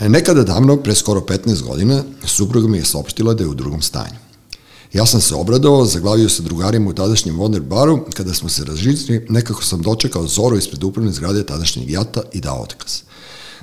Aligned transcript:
E, 0.00 0.08
nekada 0.08 0.42
davno, 0.42 0.76
pre 0.76 0.94
skoro 0.94 1.20
15 1.20 1.62
godina, 1.62 2.02
supruga 2.26 2.68
mi 2.68 2.78
je 2.78 2.84
saopštila 2.84 3.34
da 3.34 3.42
je 3.44 3.48
u 3.48 3.54
drugom 3.54 3.82
stanju. 3.82 4.16
Ja 4.92 5.06
sam 5.06 5.20
se 5.20 5.34
obradovao, 5.34 5.86
zaglavio 5.86 6.28
sa 6.28 6.42
drugarima 6.42 6.90
u 6.90 6.92
tadašnjem 6.92 7.36
Wonder 7.36 7.60
baru, 7.60 8.04
kada 8.14 8.34
smo 8.34 8.48
se 8.48 8.64
razžitili, 8.64 9.26
nekako 9.28 9.64
sam 9.64 9.82
dočekao 9.82 10.26
Zoru 10.26 10.56
ispred 10.56 10.84
upravne 10.84 11.12
zgrade 11.12 11.46
tadašnjeg 11.46 11.90
jata 11.90 12.22
i 12.32 12.40
dao 12.40 12.62
otkaz. 12.62 13.02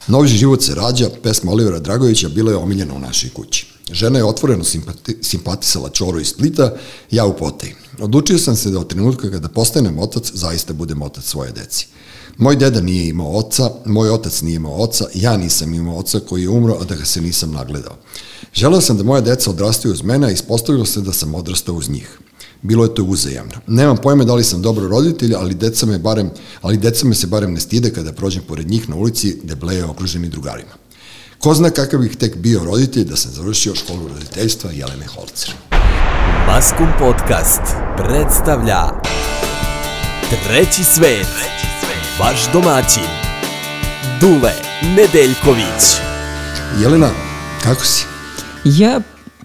Novi 0.07 0.28
život 0.28 0.63
se 0.63 0.75
rađa, 0.75 1.09
pesma 1.23 1.52
Olivera 1.52 1.79
Dragovića 1.79 2.29
bila 2.29 2.52
je 2.52 2.57
omiljena 2.57 2.93
u 2.93 3.00
našoj 3.00 3.29
kući. 3.29 3.68
Žena 3.91 4.20
je 4.20 4.25
otvoreno 4.25 4.63
simpati, 4.63 5.18
simpatisala 5.21 5.89
Čoru 5.89 6.20
iz 6.20 6.27
Splita, 6.27 6.73
ja 7.11 7.25
u 7.25 7.38
Poteji. 7.38 7.75
Odlučio 8.00 8.38
sam 8.38 8.55
se 8.55 8.70
da 8.70 8.79
od 8.79 8.88
trenutka 8.88 9.32
kada 9.32 9.50
postanem 9.50 10.00
otac, 10.00 10.32
zaista 10.34 10.73
budem 10.73 11.02
otac 11.02 11.23
svoje 11.23 11.52
deci. 11.52 11.88
Moj 12.42 12.55
deda 12.55 12.82
nije 12.82 13.10
imao 13.10 13.38
oca, 13.38 13.70
moj 13.86 14.10
otac 14.10 14.41
nije 14.41 14.55
imao 14.55 14.73
oca, 14.73 15.05
ja 15.14 15.38
nisam 15.38 15.73
imao 15.73 15.98
oca 15.98 16.20
koji 16.20 16.41
je 16.41 16.50
umro, 16.50 16.78
a 16.82 16.84
da 16.84 16.96
ga 16.96 17.05
se 17.05 17.21
nisam 17.21 17.52
nagledao. 17.52 17.96
Želeo 18.54 18.82
sam 18.82 18.98
da 18.98 19.04
moja 19.04 19.22
deca 19.22 19.49
odrastaju 19.49 19.94
uz 19.94 20.02
mene, 20.04 20.27
a 20.27 20.32
ispostavilo 20.32 20.85
se 20.85 21.02
da 21.02 21.13
sam 21.13 21.35
odrastao 21.35 21.76
uz 21.76 21.90
njih. 21.90 22.20
Bilo 22.62 22.84
je 22.84 22.96
to 22.96 23.04
uzajamno. 23.04 23.54
Nemam 23.68 23.98
pojma 23.98 24.23
da 24.23 24.34
li 24.34 24.44
sam 24.44 24.62
dobro 24.62 24.88
roditelj, 24.88 25.35
ali 25.35 25.54
deca 25.54 25.85
me 25.85 25.99
barem, 25.99 26.30
ali 26.62 26.77
deca 26.77 27.05
me 27.08 27.16
se 27.16 27.27
barem 27.27 27.54
ne 27.54 27.59
stide 27.59 27.94
kada 27.94 28.13
prođem 28.13 28.44
pored 28.48 28.70
njih 28.70 28.90
na 28.90 28.96
ulici 28.96 29.38
da 29.44 29.55
bleje 29.55 29.85
okruženi 29.85 30.30
drugarima. 30.30 30.73
Ko 31.40 31.54
zna 31.54 31.70
kakav 31.70 31.99
bih 31.99 32.16
tek 32.16 32.38
bio 32.38 32.63
roditelj 32.63 33.04
da 33.04 33.16
sam 33.16 33.32
završio 33.32 33.76
školu 33.76 34.08
roditeljstva 34.08 34.71
Jelene 34.71 35.08
Holcer. 35.08 35.54
Maskum 36.48 36.88
Podcast 36.99 37.62
predstavlja 37.98 39.02
Treći 40.48 40.84
svet. 40.84 41.70
Vaš 42.20 42.51
domaćin 42.53 43.03
Dule 44.21 44.53
Nedeljković. 44.81 45.97
Jelena, 46.81 47.09
kako 47.63 47.85
si? 47.85 48.05
Ja, 48.63 48.99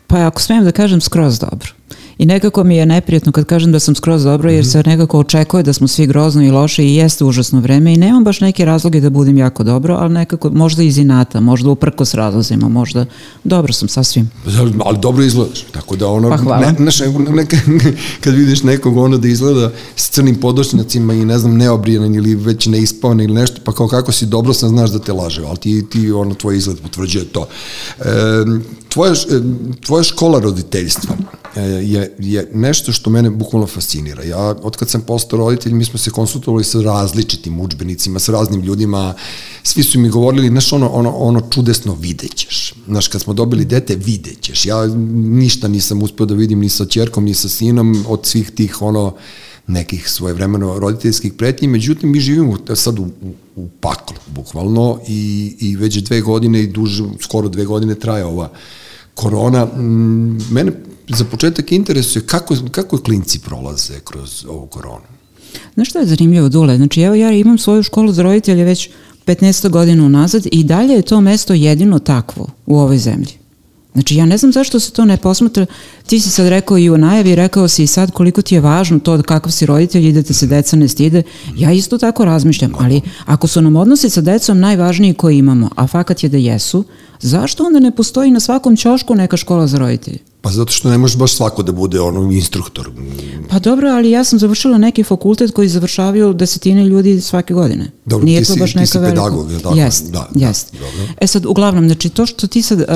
pa 0.06 0.26
ako 0.26 0.40
smijem 0.40 0.64
da 0.64 0.72
kažem, 0.72 1.00
skroz 1.00 1.38
dobro. 1.38 1.75
I 2.18 2.26
nekako 2.26 2.64
mi 2.64 2.76
je 2.76 2.86
neprijatno 2.86 3.32
kad 3.32 3.44
kažem 3.44 3.72
da 3.72 3.80
sam 3.80 3.94
skroz 3.94 4.24
dobro, 4.24 4.50
jer 4.50 4.66
se 4.66 4.82
nekako 4.86 5.18
očekuje 5.18 5.62
da 5.62 5.72
smo 5.72 5.88
svi 5.88 6.06
grozno 6.06 6.44
i 6.44 6.50
loše 6.50 6.84
i 6.84 6.94
jeste 6.94 7.24
užasno 7.24 7.60
vreme 7.60 7.94
i 7.94 7.96
nemam 7.96 8.24
baš 8.24 8.40
neke 8.40 8.64
razloge 8.64 9.00
da 9.00 9.10
budem 9.10 9.38
jako 9.38 9.64
dobro, 9.64 9.94
ali 9.94 10.14
nekako 10.14 10.50
možda 10.50 10.82
iz 10.82 10.98
inata, 10.98 11.40
možda 11.40 11.70
uprko 11.70 12.04
s 12.04 12.14
razlozima, 12.14 12.68
možda 12.68 13.06
dobro 13.44 13.72
sam 13.72 13.88
sasvim. 13.88 14.30
Ali 14.84 14.98
dobro 14.98 15.24
izgledaš, 15.24 15.60
tako 15.60 15.96
da 15.96 16.08
ono, 16.08 16.28
Pa 16.28 16.36
hvala. 16.36 16.60
ne, 16.60 16.74
znaš, 16.78 17.00
neka, 17.34 17.56
kad 18.24 18.34
vidiš 18.34 18.62
nekog 18.62 18.96
ono 18.96 19.18
da 19.18 19.28
izgleda 19.28 19.70
s 19.96 20.10
crnim 20.10 20.40
podočnjacima 20.40 21.14
i 21.14 21.24
ne 21.24 21.38
znam, 21.38 21.56
neobrijan 21.56 22.14
ili 22.14 22.34
već 22.34 22.66
neispavan 22.66 23.20
ili 23.20 23.34
nešto, 23.34 23.60
pa 23.64 23.72
kao 23.72 23.88
kako 23.88 24.12
si 24.12 24.26
dobro 24.26 24.52
sam, 24.52 24.68
znaš 24.68 24.90
da 24.90 24.98
te 24.98 25.12
laže, 25.12 25.42
ali 25.46 25.56
ti, 25.56 25.86
ti 25.90 26.12
ono, 26.12 26.34
tvoj 26.34 26.56
izgled 26.56 26.78
potvrđuje 26.80 27.24
to. 27.24 27.46
E, 28.00 28.04
tvoja, 28.96 29.12
e, 29.12 29.40
tvoja 29.80 30.02
škola 30.02 30.38
roditeljstva 30.40 31.16
e, 31.56 31.60
je, 31.62 32.16
je 32.18 32.50
nešto 32.54 32.92
što 32.92 33.10
mene 33.10 33.30
bukvalno 33.30 33.66
fascinira. 33.66 34.22
Ja, 34.22 34.40
od 34.62 34.76
kad 34.76 34.90
sam 34.90 35.00
postao 35.00 35.38
roditelj, 35.38 35.72
mi 35.72 35.84
smo 35.84 35.98
se 35.98 36.10
konsultovali 36.10 36.64
sa 36.64 36.80
različitim 36.80 37.60
učbenicima, 37.60 38.18
sa 38.18 38.32
raznim 38.32 38.60
ljudima, 38.60 39.14
svi 39.62 39.82
su 39.82 40.00
mi 40.00 40.08
govorili, 40.08 40.48
znaš, 40.48 40.72
ono, 40.72 40.88
ono, 40.88 41.10
ono 41.10 41.40
čudesno 41.50 41.94
videćeš. 41.94 42.74
Znaš, 42.86 43.08
kad 43.08 43.20
smo 43.20 43.34
dobili 43.34 43.64
dete, 43.64 43.96
videćeš. 43.96 44.66
Ja 44.66 44.86
ništa 44.86 45.68
nisam 45.68 46.02
uspeo 46.02 46.26
da 46.26 46.34
vidim 46.34 46.60
ni 46.60 46.68
sa 46.68 46.86
čerkom, 46.86 47.24
ni 47.24 47.34
sa 47.34 47.48
sinom, 47.48 48.04
od 48.08 48.26
svih 48.26 48.50
tih, 48.50 48.82
ono, 48.82 49.14
nekih 49.66 50.08
svojevremeno 50.08 50.78
roditeljskih 50.78 51.32
pretnji, 51.32 51.68
međutim 51.68 52.12
mi 52.12 52.20
živimo 52.20 52.56
sad 52.74 52.98
u, 52.98 53.06
u 53.56 53.68
paklu, 53.80 54.16
bukvalno, 54.26 54.98
i, 55.08 55.54
i 55.60 55.76
već 55.76 55.96
dve 55.96 56.20
godine 56.20 56.62
i 56.62 56.66
duže, 56.66 57.04
skoro 57.20 57.48
dve 57.48 57.64
godine 57.64 57.94
traje 57.94 58.24
ova 58.24 58.50
korona. 59.16 59.64
Mm, 59.64 60.38
Mene 60.50 60.72
za 61.08 61.24
početak 61.24 61.72
interesuje 61.72 62.26
kako, 62.26 62.56
kako 62.70 62.98
klinci 62.98 63.38
prolaze 63.38 63.94
kroz 64.04 64.44
ovu 64.48 64.66
koronu. 64.66 65.06
Znaš 65.74 65.88
što 65.88 65.98
je 65.98 66.06
zanimljivo, 66.06 66.48
Dule? 66.48 66.76
Znači, 66.76 67.00
evo 67.00 67.14
ja 67.14 67.32
imam 67.32 67.58
svoju 67.58 67.82
školu 67.82 68.12
za 68.12 68.22
roditelje 68.22 68.64
već 68.64 68.90
15 69.26 69.68
godina 69.68 70.04
unazad 70.04 70.46
i 70.52 70.64
dalje 70.64 70.94
je 70.94 71.02
to 71.02 71.20
mesto 71.20 71.54
jedino 71.54 71.98
takvo 71.98 72.46
u 72.66 72.78
ovoj 72.78 72.98
zemlji. 72.98 73.32
Znači, 73.92 74.16
ja 74.16 74.26
ne 74.26 74.38
znam 74.38 74.52
zašto 74.52 74.80
se 74.80 74.92
to 74.92 75.04
ne 75.04 75.16
posmatra. 75.16 75.66
Ti 76.06 76.20
si 76.20 76.30
sad 76.30 76.48
rekao 76.48 76.78
i 76.78 76.90
u 76.90 76.98
najavi, 76.98 77.34
rekao 77.34 77.68
si 77.68 77.82
i 77.82 77.86
sad 77.86 78.10
koliko 78.10 78.42
ti 78.42 78.54
je 78.54 78.60
važno 78.60 78.98
to 78.98 79.22
kakav 79.22 79.52
si 79.52 79.66
roditelj 79.66 80.08
i 80.08 80.12
da 80.12 80.22
te 80.22 80.34
se 80.34 80.46
deca 80.46 80.76
ne 80.76 80.88
stide. 80.88 81.22
Ja 81.56 81.72
isto 81.72 81.98
tako 81.98 82.24
razmišljam, 82.24 82.72
ali 82.78 83.00
ako 83.24 83.46
su 83.46 83.62
nam 83.62 83.76
odnosi 83.76 84.10
sa 84.10 84.20
decom 84.20 84.60
najvažniji 84.60 85.14
koji 85.14 85.38
imamo, 85.38 85.70
a 85.76 85.86
fakat 85.86 86.22
je 86.22 86.28
da 86.28 86.36
jesu, 86.36 86.84
zašto 87.20 87.64
onda 87.64 87.80
ne 87.80 87.90
postoji 87.90 88.30
na 88.30 88.40
svakom 88.40 88.76
ćošku 88.76 89.14
neka 89.14 89.36
škola 89.36 89.66
za 89.66 89.78
roditelje? 89.78 90.18
Pa 90.40 90.50
zato 90.50 90.72
što 90.72 90.90
ne 90.90 90.98
može 90.98 91.18
baš 91.18 91.34
svako 91.34 91.62
da 91.62 91.72
bude 91.72 92.00
ono 92.00 92.32
instruktor. 92.32 92.90
Pa 93.50 93.58
dobro, 93.58 93.88
ali 93.88 94.10
ja 94.10 94.24
sam 94.24 94.38
završila 94.38 94.78
neki 94.78 95.02
fakultet 95.02 95.50
koji 95.50 95.68
završavaju 95.68 96.32
desetine 96.32 96.84
ljudi 96.84 97.20
svake 97.20 97.54
godine. 97.54 97.90
Dobro, 98.04 98.24
Nije 98.24 98.40
ti 98.40 98.46
to 98.46 98.52
si- 98.52 98.60
baš 98.60 98.72
ti 98.72 98.78
neka 98.78 98.86
si 98.86 98.98
velika... 98.98 99.14
pedagog, 99.14 99.50
jel 99.50 99.60
tako? 99.60 99.76
Jest, 99.76 100.04
Da, 100.04 100.28
da, 100.30 100.46
jest. 100.46 100.72
dobro. 100.72 101.14
E 101.18 101.26
sad, 101.26 101.46
uglavnom, 101.46 101.86
znači 101.86 102.08
to 102.08 102.26
što 102.26 102.46
ti 102.46 102.62
sad, 102.62 102.78
uh, 102.78 102.86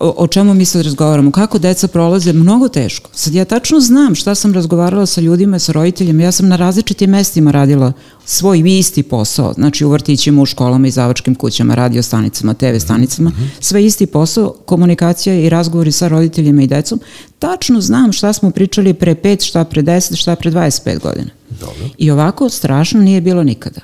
o, 0.00 0.14
o 0.16 0.26
čemu 0.26 0.54
mi 0.54 0.64
sad 0.64 0.82
razgovaramo, 0.82 1.30
kako 1.30 1.58
deca 1.58 1.88
prolaze, 1.88 2.32
mnogo 2.32 2.68
teško. 2.68 3.10
Sad 3.14 3.34
ja 3.34 3.44
tačno 3.44 3.80
znam 3.80 4.14
šta 4.14 4.34
sam 4.34 4.54
razgovarala 4.54 5.06
sa 5.06 5.20
ljudima, 5.20 5.58
sa 5.58 5.72
roditeljima, 5.72 6.22
ja 6.22 6.32
sam 6.32 6.48
na 6.48 6.56
različitim 6.56 7.10
mestima 7.10 7.50
radila 7.50 7.92
svoj 8.26 8.78
isti 8.78 9.02
posao, 9.02 9.52
znači 9.52 9.84
u 9.84 9.90
vrtićima, 9.90 10.42
u 10.42 10.46
školama 10.46 10.88
i 10.88 10.90
zavačkim 10.90 11.34
kućama, 11.34 11.74
radio 11.74 12.02
stanicama, 12.02 12.54
TV 12.54 12.78
stanicama, 12.78 13.32
sve 13.60 13.84
isti 13.84 14.06
posao, 14.06 14.54
komunikacija 14.66 15.34
i 15.34 15.48
razgovori 15.48 15.92
sa 15.92 16.08
roditeljima 16.08 16.62
i 16.62 16.66
decom, 16.66 17.00
tačno 17.38 17.80
znam 17.80 18.12
šta 18.12 18.32
smo 18.32 18.50
pričali 18.50 18.94
pre 18.94 19.14
5, 19.14 19.44
šta 19.44 19.64
pre 19.64 19.82
10, 19.82 20.16
šta 20.16 20.36
pre 20.36 20.50
25 20.50 21.00
godina. 21.00 21.30
Dobro. 21.60 21.88
I 21.98 22.10
ovako 22.10 22.48
strašno 22.48 23.00
nije 23.00 23.20
bilo 23.20 23.44
nikada. 23.44 23.80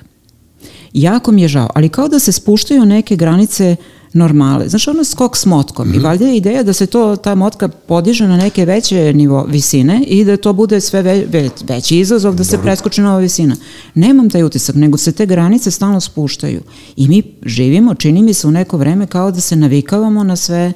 Jako 0.93 1.31
mi 1.31 1.41
je 1.41 1.47
žao, 1.47 1.69
ali 1.75 1.89
kao 1.89 2.07
da 2.07 2.19
se 2.19 2.31
spuštaju 2.31 2.85
neke 2.85 3.15
granice 3.15 3.75
normale. 4.13 4.69
Znaš, 4.69 4.87
ono 4.87 5.03
skok 5.03 5.37
s 5.37 5.45
motkom. 5.45 5.93
I 5.93 5.99
valjda 5.99 6.25
je 6.25 6.37
ideja 6.37 6.63
da 6.63 6.73
se 6.73 6.85
to, 6.85 7.15
ta 7.15 7.35
motka 7.35 7.67
podiže 7.67 8.27
na 8.27 8.37
neke 8.37 8.65
veće 8.65 9.13
nivo 9.13 9.45
visine 9.49 10.03
i 10.07 10.25
da 10.25 10.37
to 10.37 10.53
bude 10.53 10.81
sve 10.81 11.01
ve, 11.01 11.25
ve, 11.29 11.49
veći 11.67 11.99
izazov 11.99 12.35
da 12.35 12.43
se 12.43 12.57
preskoči 12.57 13.01
nova 13.01 13.19
visina. 13.19 13.55
Nemam 13.93 14.29
taj 14.29 14.43
utisak, 14.43 14.75
nego 14.75 14.97
se 14.97 15.11
te 15.11 15.25
granice 15.25 15.71
stalno 15.71 15.99
spuštaju. 15.99 16.61
I 16.95 17.07
mi 17.07 17.23
živimo, 17.45 17.95
čini 17.95 18.21
mi 18.21 18.33
se 18.33 18.47
u 18.47 18.51
neko 18.51 18.77
vreme 18.77 19.07
kao 19.07 19.31
da 19.31 19.41
se 19.41 19.55
navikavamo 19.55 20.23
na 20.23 20.35
sve 20.35 20.73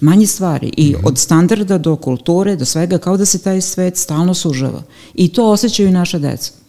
manje 0.00 0.26
stvari 0.26 0.72
i 0.76 0.94
od 1.04 1.18
standarda 1.18 1.78
do 1.78 1.96
kulture, 1.96 2.56
do 2.56 2.64
svega, 2.64 2.98
kao 2.98 3.16
da 3.16 3.24
se 3.24 3.38
taj 3.38 3.60
svet 3.60 3.96
stalno 3.96 4.34
sužava. 4.34 4.82
I 5.14 5.28
to 5.28 5.50
osjećaju 5.50 5.88
i 5.88 5.92
naša 5.92 6.18
deca. 6.18 6.61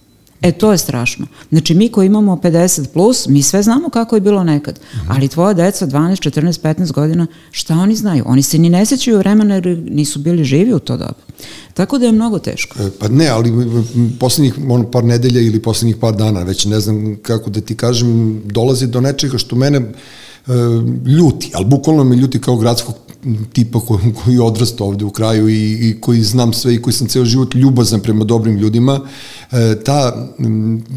E, 0.43 0.51
to 0.51 0.71
je 0.71 0.77
strašno. 0.77 1.27
Znači, 1.49 1.73
mi 1.73 1.89
koji 1.89 2.05
imamo 2.05 2.35
50 2.43 2.87
plus, 2.87 3.27
mi 3.27 3.41
sve 3.41 3.63
znamo 3.63 3.89
kako 3.89 4.15
je 4.15 4.21
bilo 4.21 4.43
nekad. 4.43 4.79
Ali 5.07 5.27
tvoja 5.27 5.53
deca, 5.53 5.87
12, 5.87 6.29
14, 6.29 6.61
15 6.61 6.91
godina, 6.91 7.27
šta 7.51 7.73
oni 7.73 7.95
znaju? 7.95 8.23
Oni 8.27 8.43
se 8.43 8.57
ni 8.57 8.69
ne 8.69 8.85
sećaju 8.85 9.17
vremena 9.17 9.55
jer 9.55 9.77
nisu 9.89 10.19
bili 10.19 10.43
živi 10.43 10.73
u 10.73 10.79
to 10.79 10.97
doba. 10.97 11.13
Tako 11.73 11.97
da 11.97 12.05
je 12.05 12.11
mnogo 12.11 12.39
teško. 12.39 12.83
E, 12.83 12.89
Pa 12.99 13.07
ne, 13.07 13.27
ali 13.27 13.51
poslednjih 14.19 14.53
ono, 14.69 14.91
par 14.91 15.03
nedelja 15.03 15.41
ili 15.41 15.61
poslednjih 15.61 15.95
par 15.95 16.15
dana, 16.15 16.43
već 16.43 16.65
ne 16.65 16.79
znam 16.79 17.15
kako 17.21 17.49
da 17.49 17.61
ti 17.61 17.75
kažem, 17.75 18.41
dolazi 18.45 18.87
do 18.87 19.01
nečega 19.01 19.37
što 19.37 19.55
mene 19.55 19.77
e, 19.77 19.91
ljuti, 21.05 21.51
ali 21.53 21.65
bukvalno 21.65 22.03
me 22.03 22.15
ljuti 22.15 22.41
kao 22.41 22.57
gradskog 22.57 22.95
tipa 23.53 23.79
koji, 23.79 24.13
koji 24.23 24.33
je 24.33 24.41
odrastao 24.41 24.87
ovde 24.87 25.05
u 25.05 25.11
kraju 25.11 25.49
i, 25.49 25.89
i 25.89 26.01
koji 26.01 26.21
znam 26.21 26.53
sve 26.53 26.75
i 26.75 26.81
koji 26.81 26.93
sam 26.93 27.07
ceo 27.07 27.25
život 27.25 27.55
ljubazan 27.55 27.99
prema 27.99 28.25
dobrim 28.25 28.57
ljudima, 28.57 28.99
e, 29.51 29.75
ta 29.85 30.27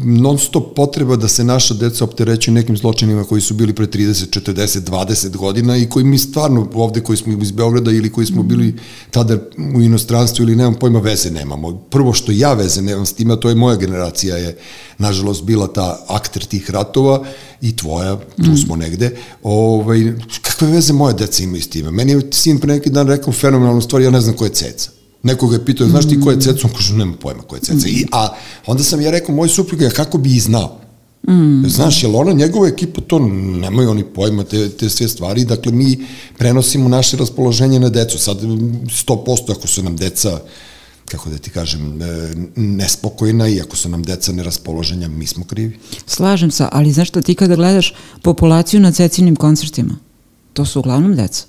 non 0.03 0.37
stop 0.37 0.75
potreba 0.75 1.15
da 1.15 1.27
se 1.27 1.43
naša 1.43 1.73
deca 1.73 2.03
opterećuju 2.03 2.53
nekim 2.53 2.77
zločinima 2.77 3.23
koji 3.23 3.41
su 3.41 3.53
bili 3.53 3.73
pre 3.73 3.87
30, 3.87 4.39
40, 4.39 4.79
20 4.79 5.37
godina 5.37 5.77
i 5.77 5.89
koji 5.89 6.05
mi 6.05 6.17
stvarno 6.17 6.69
ovde 6.73 7.01
koji 7.01 7.17
smo 7.17 7.41
iz 7.41 7.51
Beograda 7.51 7.91
ili 7.91 8.11
koji 8.11 8.27
smo 8.27 8.43
bili 8.43 8.75
tada 9.11 9.37
u 9.75 9.81
inostranstvu 9.81 10.43
ili 10.43 10.55
nemam 10.55 10.75
pojma 10.75 10.99
veze 10.99 11.31
nemamo. 11.31 11.77
Prvo 11.77 12.13
što 12.13 12.31
ja 12.31 12.53
veze 12.53 12.81
nemam 12.81 13.05
s 13.05 13.13
tima, 13.13 13.35
to 13.35 13.49
je 13.49 13.55
moja 13.55 13.75
generacija 13.75 14.37
je 14.37 14.57
nažalost 14.97 15.43
bila 15.43 15.67
ta 15.67 16.05
akter 16.07 16.45
tih 16.45 16.71
ratova 16.71 17.23
i 17.61 17.75
tvoja, 17.75 18.17
tu 18.35 18.57
smo 18.57 18.75
negde. 18.75 19.17
Ovaj, 19.43 20.13
kakve 20.41 20.67
veze 20.67 20.93
moje 20.93 21.13
deca 21.13 21.43
imaju 21.43 21.61
s 21.61 21.67
time? 21.67 21.91
Meni 21.91 22.11
je 22.11 22.16
sin 22.31 22.59
pre 22.59 22.73
neki 22.73 22.89
dan 22.89 23.07
rekao 23.07 23.33
fenomenalnu 23.33 23.81
stvar, 23.81 24.01
ja 24.01 24.09
ne 24.09 24.21
znam 24.21 24.35
ko 24.35 24.45
je 24.45 24.53
ceca. 24.53 24.89
Neko 25.23 25.47
ga 25.47 25.55
je 25.55 25.65
pitao, 25.65 25.87
znaš 25.87 26.07
ti 26.07 26.19
ko 26.21 26.31
je 26.31 26.41
ceca? 26.41 26.67
On 26.67 26.73
kaže, 26.73 26.93
nema 26.93 27.13
pojma 27.21 27.41
ko 27.41 27.55
je 27.55 27.61
ceca. 27.61 27.87
I, 27.87 28.05
a 28.11 28.29
onda 28.65 28.83
sam 28.83 29.01
ja 29.01 29.11
rekao, 29.11 29.35
moj 29.35 29.49
suprug, 29.49 29.81
ja 29.81 29.89
kako 29.89 30.17
bi 30.17 30.35
i 30.35 30.39
znao? 30.39 30.79
Mm. 31.27 31.67
Znaš, 31.69 32.03
jel 32.03 32.15
ona, 32.15 32.31
njegova 32.31 32.67
ekipa, 32.67 33.01
to 33.01 33.19
nemaju 33.19 33.89
oni 33.89 34.03
pojma, 34.03 34.43
te, 34.43 34.69
te 34.69 34.89
sve 34.89 35.07
stvari, 35.07 35.45
dakle 35.45 35.71
mi 35.71 36.05
prenosimo 36.37 36.89
naše 36.89 37.17
raspoloženje 37.17 37.79
na 37.79 37.89
decu, 37.89 38.19
sad 38.19 38.41
100% 38.41 39.51
ako 39.51 39.67
su 39.67 39.83
nam 39.83 39.97
deca 39.97 40.39
kako 41.07 41.29
da 41.29 41.37
ti 41.37 41.49
kažem, 41.49 42.01
e, 42.01 42.33
nespokojna 42.55 43.47
i 43.47 43.61
ako 43.61 43.75
su 43.75 43.89
nam 43.89 44.03
deca 44.03 44.31
neraspoloženja, 44.31 45.07
mi 45.07 45.27
smo 45.27 45.43
krivi. 45.43 45.79
Slažem 46.05 46.51
se, 46.51 46.67
ali 46.71 46.91
znaš 46.91 47.07
što 47.07 47.21
ti 47.21 47.35
kada 47.35 47.55
gledaš 47.55 47.93
populaciju 48.21 48.79
na 48.79 48.91
cecinim 48.91 49.35
koncertima, 49.35 49.95
To 50.57 50.65
su 50.65 50.79
uglavnom 50.79 51.15
deca. 51.15 51.45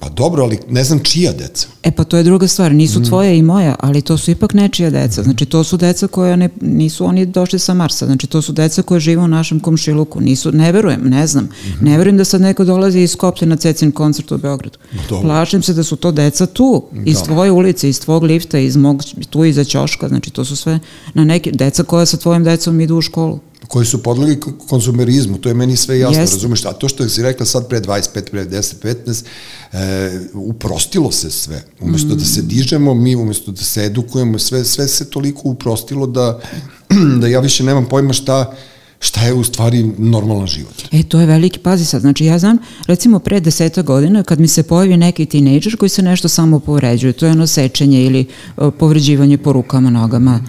Pa 0.00 0.08
dobro, 0.08 0.42
ali 0.42 0.58
ne 0.68 0.84
znam 0.84 0.98
čija 0.98 1.32
deca. 1.32 1.66
E 1.82 1.90
pa 1.90 2.04
to 2.04 2.16
je 2.16 2.22
druga 2.22 2.48
stvar, 2.48 2.72
nisu 2.74 3.02
tvoja 3.02 3.32
i 3.32 3.42
moja, 3.42 3.74
ali 3.80 4.02
to 4.02 4.18
su 4.18 4.30
ipak 4.30 4.54
nečija 4.54 4.90
deca. 4.90 5.22
Znači 5.22 5.46
to 5.46 5.64
su 5.64 5.76
deca 5.76 6.06
koja 6.06 6.36
ne, 6.36 6.48
nisu 6.60 7.04
oni 7.04 7.26
došli 7.26 7.58
sa 7.58 7.74
Marsa, 7.74 8.06
znači 8.06 8.26
to 8.26 8.42
su 8.42 8.52
deca 8.52 8.82
koje 8.82 9.00
žive 9.00 9.22
u 9.22 9.28
našem 9.28 9.60
komšiluku. 9.60 10.20
Nisu, 10.20 10.52
ne 10.52 10.72
verujem, 10.72 11.00
ne 11.04 11.26
znam. 11.26 11.48
Ne 11.80 11.98
verujem 11.98 12.16
da 12.16 12.24
sad 12.24 12.40
neko 12.40 12.64
dolazi 12.64 13.00
iz 13.00 13.10
Skoplje 13.10 13.46
na 13.48 13.56
Cecin 13.56 13.92
koncert 13.92 14.32
u 14.32 14.38
Beogradu. 14.38 14.78
dobro. 15.08 15.28
Plašim 15.28 15.62
se 15.62 15.74
da 15.74 15.82
su 15.84 15.96
to 15.96 16.12
deca 16.12 16.46
tu, 16.46 16.84
iz 17.04 17.16
Da. 17.16 17.24
tvoje 17.24 17.50
ulice, 17.50 17.88
iz 17.88 18.00
tvog 18.00 18.22
lifta, 18.22 18.58
iz 18.58 18.76
mog, 18.76 19.02
tu 19.30 19.44
iza 19.44 19.64
ćoška, 19.64 20.08
znači 20.08 20.30
to 20.30 20.44
su 20.44 20.56
sve 20.56 20.78
na 21.14 21.24
neke, 21.24 21.50
deca 21.50 21.82
koja 21.82 22.06
sa 22.06 22.16
tvojim 22.16 22.44
decom 22.44 22.80
idu 22.80 22.96
u 22.96 23.02
školu. 23.02 23.38
Koji 23.68 23.86
su 23.86 24.02
podlegli 24.02 24.40
k- 24.40 24.46
konzumerizmu, 24.68 25.38
to 25.38 25.48
je 25.48 25.54
meni 25.54 25.76
sve 25.76 25.98
jasno, 25.98 26.20
Jeste. 26.20 26.36
razumeš, 26.36 26.64
a 26.64 26.72
to 26.72 26.88
što 26.88 27.08
si 27.08 27.22
rekla 27.22 27.46
sad 27.46 27.68
pre 27.68 27.80
25, 27.80 28.30
pre 28.30 28.44
10, 28.44 28.74
15, 28.82 29.24
e, 29.72 30.20
uprostilo 30.34 31.12
se 31.12 31.30
sve. 31.30 31.64
Umesto 31.80 32.14
da 32.14 32.24
se 32.24 32.42
dižemo, 32.42 32.94
mi 32.94 33.16
umesto 33.16 33.52
da 33.52 33.62
se 33.62 33.84
edukujemo, 33.84 34.38
sve, 34.38 34.64
sve 34.64 34.88
se 34.88 35.10
toliko 35.10 35.40
uprostilo 35.44 36.06
da, 36.06 36.40
da 37.20 37.26
ja 37.26 37.40
više 37.40 37.64
nemam 37.64 37.86
pojma 37.88 38.12
šta, 38.12 38.54
šta 39.00 39.20
je 39.20 39.34
u 39.34 39.44
stvari 39.44 39.90
normalan 39.98 40.46
život. 40.46 40.74
E, 40.92 41.02
to 41.02 41.20
je 41.20 41.26
veliki, 41.26 41.58
pazi 41.58 41.84
sad, 41.84 42.00
znači 42.00 42.24
ja 42.24 42.38
znam, 42.38 42.58
recimo 42.86 43.18
pre 43.18 43.40
deseta 43.40 43.82
godina, 43.82 44.22
kad 44.22 44.40
mi 44.40 44.48
se 44.48 44.62
pojavi 44.62 44.96
neki 44.96 45.26
tinejdžer 45.26 45.76
koji 45.76 45.88
se 45.88 46.02
nešto 46.02 46.28
samo 46.28 46.60
povređuje, 46.60 47.12
to 47.12 47.26
je 47.26 47.32
ono 47.32 47.46
sečenje 47.46 48.04
ili 48.04 48.20
e, 48.20 48.70
povređivanje 48.78 49.38
po 49.38 49.52
rukama, 49.52 49.90
nogama, 49.90 50.40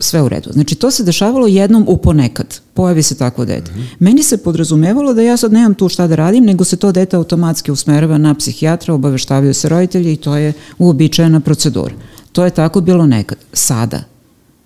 sve 0.00 0.22
u 0.22 0.28
redu. 0.28 0.52
Znači, 0.52 0.74
to 0.74 0.90
se 0.90 1.04
dešavalo 1.04 1.46
jednom 1.46 1.84
u 1.88 1.96
ponekad. 1.96 2.60
Pojavi 2.74 3.02
se 3.02 3.14
takvo 3.14 3.44
dete. 3.44 3.72
Meni 3.98 4.22
se 4.22 4.36
podrazumevalo 4.36 5.14
da 5.14 5.22
ja 5.22 5.36
sad 5.36 5.52
nemam 5.52 5.74
tu 5.74 5.88
šta 5.88 6.06
da 6.06 6.14
radim, 6.14 6.44
nego 6.44 6.64
se 6.64 6.76
to 6.76 6.92
dete 6.92 7.16
automatski 7.16 7.72
usmerava 7.72 8.18
na 8.18 8.34
psihijatra, 8.34 8.94
obaveštavaju 8.94 9.54
se 9.54 9.68
roditelji 9.68 10.12
i 10.12 10.16
to 10.16 10.36
je 10.36 10.52
uobičajena 10.78 11.40
procedura. 11.40 11.94
To 12.32 12.44
je 12.44 12.50
tako 12.50 12.80
bilo 12.80 13.06
nekad. 13.06 13.38
Sada, 13.52 14.02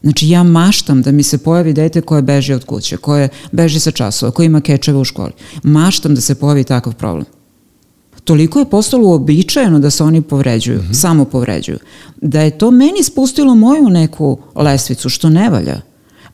Znači 0.03 0.29
ja 0.29 0.43
maštam 0.43 1.03
da 1.03 1.13
mi 1.13 1.23
se 1.23 1.39
pojavi 1.39 1.73
dete 1.73 2.01
koje 2.01 2.23
beži 2.23 2.53
od 2.53 2.65
kuće, 2.65 2.97
koje 2.97 3.29
beži 3.53 3.81
sa 3.81 3.91
časova, 3.91 4.33
koje 4.33 4.47
ima 4.47 4.61
kečeve 4.61 4.99
u 4.99 5.05
školi. 5.05 5.33
Maštam 5.63 6.15
da 6.15 6.21
se 6.21 6.35
pojavi 6.35 6.65
takav 6.65 6.95
problem. 6.95 7.27
Toliko 8.29 8.59
je 8.59 8.65
postalo 8.65 9.09
uobičajeno 9.09 9.79
da 9.79 9.91
se 9.91 10.05
oni 10.05 10.23
povređuju, 10.23 10.83
samo 10.93 11.25
povređuju, 11.25 11.79
da 12.17 12.41
je 12.41 12.59
to 12.59 12.71
meni 12.71 13.03
spustilo 13.03 13.55
moju 13.55 13.89
neku 13.89 14.39
lestvicu, 14.55 15.09
što 15.09 15.29
ne 15.29 15.51
valja. 15.51 15.81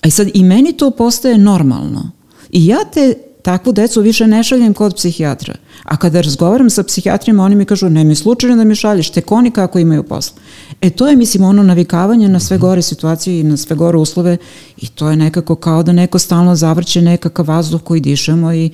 A 0.01 0.09
i 0.09 0.11
sad 0.11 0.29
i 0.35 0.43
meni 0.43 0.73
to 0.73 0.91
postaje 0.91 1.39
normalno. 1.39 2.11
I 2.51 2.67
ja 2.67 2.79
te 2.95 3.15
takvu 3.43 3.73
decu 3.73 4.01
više 4.01 4.27
ne 4.27 4.43
šaljem 4.43 4.75
kod 4.75 4.95
psihijatra. 4.95 5.55
A 5.85 5.97
kada 5.97 6.21
razgovaram 6.21 6.71
sa 6.71 6.83
psihijatrima, 6.83 7.45
oni 7.45 7.55
mi 7.55 7.65
kažu, 7.65 7.89
ne 7.89 8.05
mi 8.05 8.15
slučajno 8.15 8.57
da 8.57 8.65
mi 8.65 8.75
šalješ, 8.75 9.11
tek 9.11 9.33
oni 9.33 9.51
kako 9.51 9.79
imaju 9.79 10.03
posla. 10.03 10.37
E 10.81 10.91
to 10.91 11.09
je, 11.09 11.17
mislim, 11.17 11.45
ono 11.45 11.63
navikavanje 11.63 12.29
na 12.29 12.41
sve 12.41 12.59
gore 12.59 12.83
situacije 12.83 13.41
i 13.41 13.43
na 13.43 13.57
sve 13.57 13.77
gore 13.77 13.99
uslove 13.99 14.37
i 14.77 14.87
to 14.89 15.11
je 15.11 15.17
nekako 15.17 15.55
kao 15.55 15.83
da 15.83 15.93
neko 15.93 16.19
stalno 16.19 16.57
zavrće 16.57 17.03
nekakav 17.03 17.49
vazduh 17.49 17.83
koji 17.83 18.01
dišemo 18.01 18.53
i 18.53 18.71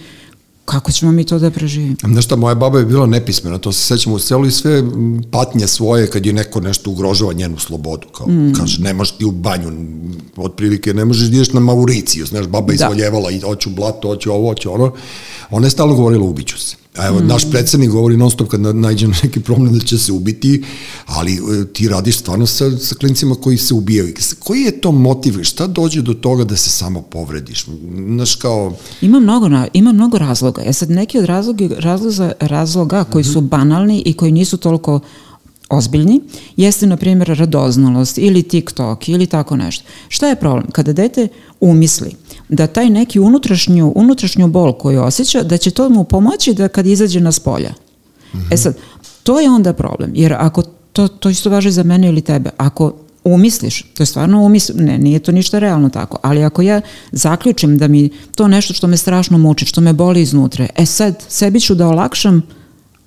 kako 0.64 0.92
ćemo 0.92 1.12
mi 1.12 1.24
to 1.24 1.38
da 1.38 1.50
preživimo? 1.50 1.96
Znaš 2.12 2.24
šta, 2.24 2.36
moja 2.36 2.54
baba 2.54 2.78
je 2.78 2.84
bila 2.84 3.06
nepismena, 3.06 3.58
to 3.58 3.72
se 3.72 3.86
sećamo 3.86 4.16
u 4.16 4.18
selu 4.18 4.46
i 4.46 4.50
sve 4.50 4.82
patnje 5.30 5.66
svoje 5.66 6.06
kad 6.10 6.26
je 6.26 6.32
neko 6.32 6.60
nešto 6.60 6.90
ugrožava 6.90 7.32
njenu 7.32 7.58
slobodu. 7.58 8.08
Kao, 8.08 8.26
mm. 8.26 8.52
kaže, 8.56 8.82
ne 8.82 8.94
možeš 8.94 9.16
ti 9.16 9.24
u 9.24 9.30
banju, 9.30 9.72
otprilike 10.36 10.94
ne 10.94 11.04
možeš 11.04 11.28
da 11.28 11.36
ideš 11.36 11.52
na 11.52 11.60
Mauriciju, 11.60 12.26
znaš, 12.26 12.46
baba 12.46 12.66
Da. 12.66 12.74
izvoljevala 12.74 13.30
i 13.30 13.40
hoću 13.40 13.70
blato, 13.70 14.08
hoću 14.08 14.32
ovo, 14.32 14.48
hoću 14.48 14.72
ono. 14.72 14.92
Ona 15.50 15.66
je 15.66 15.70
stalno 15.70 15.94
govorila 15.94 16.24
ubiću 16.24 16.58
se. 16.58 16.79
A 16.96 17.06
evo, 17.06 17.20
mm. 17.20 17.26
naš 17.26 17.50
predsednik 17.50 17.90
govori 17.90 18.16
non 18.16 18.30
stop 18.30 18.48
kad 18.48 18.60
na- 18.60 18.72
nađe 18.72 19.08
na 19.08 19.14
neki 19.22 19.40
problem 19.40 19.78
da 19.78 19.84
će 19.84 19.98
se 19.98 20.12
ubiti, 20.12 20.64
ali 21.06 21.32
e, 21.34 21.64
ti 21.72 21.88
radiš 21.88 22.18
stvarno 22.18 22.46
sa, 22.46 22.78
sa 22.78 22.94
klincima 22.94 23.34
koji 23.34 23.58
se 23.58 23.74
ubijaju. 23.74 24.14
Koji 24.38 24.60
je 24.60 24.80
to 24.80 24.92
motiv? 24.92 25.42
Šta 25.42 25.66
dođe 25.66 26.02
do 26.02 26.14
toga 26.14 26.44
da 26.44 26.56
se 26.56 26.70
samo 26.70 27.02
povrediš? 27.02 27.64
Znaš, 28.06 28.34
kao, 28.34 28.76
Ima 29.00 29.20
mnogo, 29.20 29.46
ima 29.72 29.92
mnogo 29.92 30.18
razloga. 30.18 30.62
E 30.66 30.72
sad, 30.72 30.90
neki 30.90 31.18
od 31.18 31.24
razloga, 31.24 31.68
razloga, 31.78 32.32
razloga 32.40 33.04
koji 33.04 33.24
su 33.24 33.40
banalni 33.40 34.02
i 34.06 34.12
koji 34.12 34.32
nisu 34.32 34.56
toliko 34.56 35.00
ozbiljni, 35.70 36.20
jeste, 36.56 36.86
na 36.86 36.96
primjer, 36.96 37.28
radoznalost 37.28 38.18
ili 38.18 38.42
TikTok 38.42 39.08
ili 39.08 39.26
tako 39.26 39.56
nešto. 39.56 39.84
Šta 40.08 40.28
je 40.28 40.36
problem? 40.36 40.70
Kada 40.70 40.92
dete 40.92 41.28
umisli 41.60 42.10
da 42.48 42.66
taj 42.66 42.90
neki 42.90 43.20
unutrašnju, 43.20 43.92
unutrašnju 43.96 44.48
bol 44.48 44.72
koju 44.72 45.02
osjeća, 45.02 45.42
da 45.42 45.56
će 45.56 45.70
to 45.70 45.88
mu 45.88 46.04
pomoći 46.04 46.54
da 46.54 46.68
kad 46.68 46.86
izađe 46.86 47.20
na 47.20 47.32
spolja. 47.32 47.74
E 48.50 48.56
sad, 48.56 48.76
to 49.22 49.40
je 49.40 49.50
onda 49.50 49.72
problem, 49.72 50.12
jer 50.14 50.32
ako 50.32 50.62
to, 50.92 51.08
to 51.08 51.28
isto 51.28 51.50
važi 51.50 51.70
za 51.70 51.82
mene 51.82 52.08
ili 52.08 52.20
tebe, 52.20 52.50
ako 52.56 52.92
umisliš, 53.24 53.82
to 53.82 54.02
je 54.02 54.06
stvarno 54.06 54.42
umisl, 54.42 54.72
ne, 54.76 54.98
nije 54.98 55.18
to 55.18 55.32
ništa 55.32 55.58
realno 55.58 55.88
tako, 55.88 56.18
ali 56.22 56.44
ako 56.44 56.62
ja 56.62 56.80
zaključim 57.12 57.78
da 57.78 57.88
mi 57.88 58.10
to 58.34 58.48
nešto 58.48 58.74
što 58.74 58.86
me 58.86 58.96
strašno 58.96 59.38
muči, 59.38 59.66
što 59.66 59.80
me 59.80 59.92
boli 59.92 60.22
iznutra, 60.22 60.66
e 60.76 60.86
sad, 60.86 61.24
sebi 61.28 61.60
ću 61.60 61.74
da 61.74 61.88
olakšam 61.88 62.42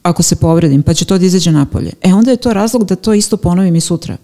ako 0.03 0.23
se 0.23 0.35
povredim, 0.35 0.83
pa 0.83 0.93
će 0.93 1.05
to 1.05 1.17
da 1.17 1.25
izađe 1.25 1.51
napolje. 1.51 1.91
E 2.01 2.13
onda 2.13 2.31
je 2.31 2.37
to 2.37 2.53
razlog 2.53 2.85
da 2.85 2.95
to 2.95 3.13
isto 3.13 3.37
ponovim 3.37 3.75
i 3.75 3.81
sutra. 3.81 4.17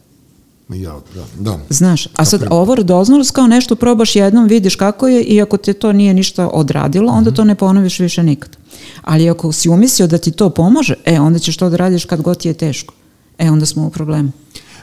ja, 0.70 1.00
da, 1.16 1.26
da. 1.40 1.60
Znaš, 1.70 2.08
a 2.16 2.26
sad 2.26 2.44
ovo 2.50 2.76
radoznalost 2.76 3.32
kao 3.32 3.48
nešto 3.48 3.76
probaš 3.76 4.16
jednom, 4.16 4.48
vidiš 4.48 4.76
kako 4.76 5.08
je 5.08 5.24
i 5.24 5.42
ako 5.42 5.58
te 5.58 5.74
to 5.74 5.94
nije 5.94 6.14
ništa 6.14 6.48
odradilo, 6.48 7.12
onda 7.12 7.32
to 7.32 7.44
ne 7.44 7.56
ponoviš 7.56 8.00
više 8.00 8.24
nikad. 8.24 8.58
Ali 9.02 9.30
ako 9.30 9.52
si 9.52 9.70
umislio 9.70 10.08
da 10.08 10.18
ti 10.18 10.32
to 10.32 10.50
pomože, 10.50 10.94
e, 11.06 11.20
onda 11.20 11.40
ćeš 11.40 11.58
to 11.58 11.70
da 11.70 11.78
radiš 11.78 12.06
kad 12.06 12.22
god 12.22 12.38
ti 12.38 12.48
je 12.48 12.54
teško. 12.54 12.94
E, 13.38 13.52
onda 13.52 13.66
smo 13.66 13.86
u 13.86 13.90
problemu. 13.90 14.32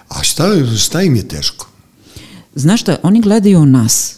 A 0.08 0.22
šta, 0.22 0.66
šta 0.76 1.02
im 1.02 1.16
je 1.16 1.28
teško? 1.28 1.66
Znaš 2.54 2.81
šta, 2.81 2.96
oni 3.02 3.20
gledaju 3.20 3.66
nas. 3.66 4.16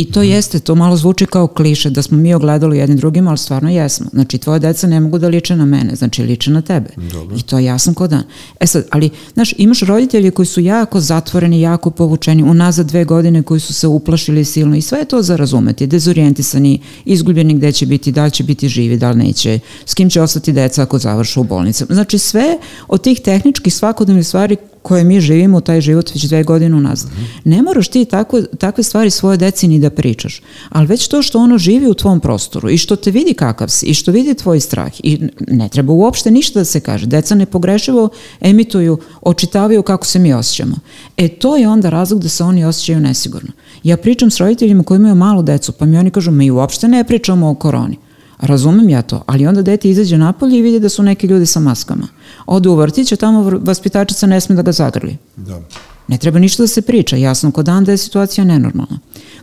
I 0.00 0.04
to 0.04 0.22
jeste, 0.22 0.60
to 0.60 0.74
malo 0.74 0.96
zvuči 0.96 1.26
kao 1.26 1.46
kliše, 1.46 1.90
da 1.90 2.02
smo 2.02 2.18
mi 2.18 2.34
ogledali 2.34 2.78
jednim 2.78 2.98
drugim, 2.98 3.28
ali 3.28 3.38
stvarno 3.38 3.70
jesmo. 3.70 4.06
Znači, 4.12 4.38
tvoje 4.38 4.60
deca 4.60 4.86
ne 4.86 5.00
mogu 5.00 5.18
da 5.18 5.28
liče 5.28 5.56
na 5.56 5.64
mene, 5.64 5.96
znači 5.96 6.22
liče 6.22 6.50
na 6.50 6.62
tebe. 6.62 6.90
Dobro. 7.12 7.36
I 7.36 7.42
to 7.42 7.58
je 7.58 7.64
jasno 7.64 7.94
ko 7.94 8.06
dan. 8.06 8.22
E 8.60 8.66
sad, 8.66 8.86
ali, 8.90 9.10
znaš, 9.34 9.54
imaš 9.58 9.80
roditelje 9.80 10.30
koji 10.30 10.46
su 10.46 10.60
jako 10.60 11.00
zatvoreni, 11.00 11.60
jako 11.60 11.90
povučeni, 11.90 12.42
unazad 12.42 12.86
dve 12.86 13.04
godine 13.04 13.42
koji 13.42 13.60
su 13.60 13.74
se 13.74 13.86
uplašili 13.86 14.44
silno 14.44 14.76
i 14.76 14.82
sve 14.82 14.98
je 14.98 15.04
to 15.04 15.22
za 15.22 15.36
razumeti. 15.36 15.86
Dezorijentisani, 15.86 16.80
izgubljeni 17.04 17.54
gde 17.54 17.72
će 17.72 17.86
biti, 17.86 18.12
da 18.12 18.24
li 18.24 18.30
će 18.30 18.44
biti 18.44 18.68
živi, 18.68 18.96
da 18.96 19.10
li 19.10 19.24
neće, 19.24 19.58
s 19.86 19.94
kim 19.94 20.10
će 20.10 20.22
ostati 20.22 20.52
deca 20.52 20.82
ako 20.82 20.98
završu 20.98 21.40
u 21.40 21.44
bolnici. 21.44 21.84
Znači, 21.90 22.18
sve 22.18 22.58
od 22.88 23.02
tih 23.02 23.20
tehničkih 23.20 23.74
svakodnevnih 23.74 24.26
stvari 24.26 24.56
koje 24.82 25.04
mi 25.04 25.20
živimo 25.20 25.60
taj 25.60 25.80
život 25.80 26.14
već 26.14 26.24
dve 26.24 26.42
godine 26.42 26.76
unazad. 26.76 27.10
Ne 27.44 27.62
moraš 27.62 27.88
ti 27.88 28.04
tako, 28.04 28.42
takve 28.42 28.84
stvari 28.84 29.10
svoje 29.10 29.36
deci 29.36 29.68
ni 29.68 29.78
da 29.78 29.90
pričaš, 29.90 30.42
ali 30.68 30.86
već 30.86 31.08
to 31.08 31.22
što 31.22 31.38
ono 31.38 31.58
živi 31.58 31.86
u 31.86 31.94
tvom 31.94 32.20
prostoru 32.20 32.70
i 32.70 32.78
što 32.78 32.96
te 32.96 33.10
vidi 33.10 33.34
kakav 33.34 33.68
si 33.68 33.86
i 33.86 33.94
što 33.94 34.12
vidi 34.12 34.34
tvoj 34.34 34.60
strah 34.60 34.92
i 35.02 35.28
ne 35.48 35.68
treba 35.68 35.92
uopšte 35.92 36.30
ništa 36.30 36.58
da 36.58 36.64
se 36.64 36.80
kaže. 36.80 37.06
Deca 37.06 37.34
nepogrešivo 37.34 38.08
emituju, 38.40 38.98
očitavaju 39.20 39.82
kako 39.82 40.06
se 40.06 40.18
mi 40.18 40.32
osjećamo. 40.32 40.76
E 41.16 41.28
to 41.28 41.56
je 41.56 41.68
onda 41.68 41.90
razlog 41.90 42.22
da 42.22 42.28
se 42.28 42.44
oni 42.44 42.64
osjećaju 42.64 43.00
nesigurno. 43.00 43.52
Ja 43.82 43.96
pričam 43.96 44.30
s 44.30 44.40
roditeljima 44.40 44.82
koji 44.82 44.96
imaju 44.96 45.14
malu 45.14 45.42
decu, 45.42 45.72
pa 45.72 45.86
mi 45.86 45.98
oni 45.98 46.10
kažu, 46.10 46.30
mi 46.30 46.50
uopšte 46.50 46.88
ne 46.88 47.04
pričamo 47.04 47.50
o 47.50 47.54
koroni. 47.54 47.98
Razumem 48.40 48.88
ja 48.88 49.02
to, 49.02 49.22
ali 49.26 49.46
onda 49.46 49.62
dete 49.62 49.90
izađe 49.90 50.18
napolje 50.18 50.58
i 50.58 50.62
vidi 50.62 50.80
da 50.80 50.88
su 50.88 51.02
neki 51.02 51.26
ljudi 51.26 51.46
sa 51.46 51.60
maskama. 51.60 52.08
Ode 52.46 52.68
u 52.68 52.74
vrtić, 52.74 53.12
a 53.12 53.16
tamo 53.16 53.58
vaspitačica 53.60 54.26
ne 54.26 54.40
sme 54.40 54.54
da 54.54 54.62
ga 54.62 54.72
zagrli. 54.72 55.16
Da. 55.36 55.60
Ne 56.08 56.18
treba 56.18 56.38
ništa 56.38 56.62
da 56.62 56.66
se 56.68 56.82
priča, 56.82 57.16
jasno 57.16 57.50
kod 57.50 57.66
dan 57.66 57.84
da 57.84 57.90
je 57.90 57.98
situacija 57.98 58.44
nenormalna. 58.44 58.98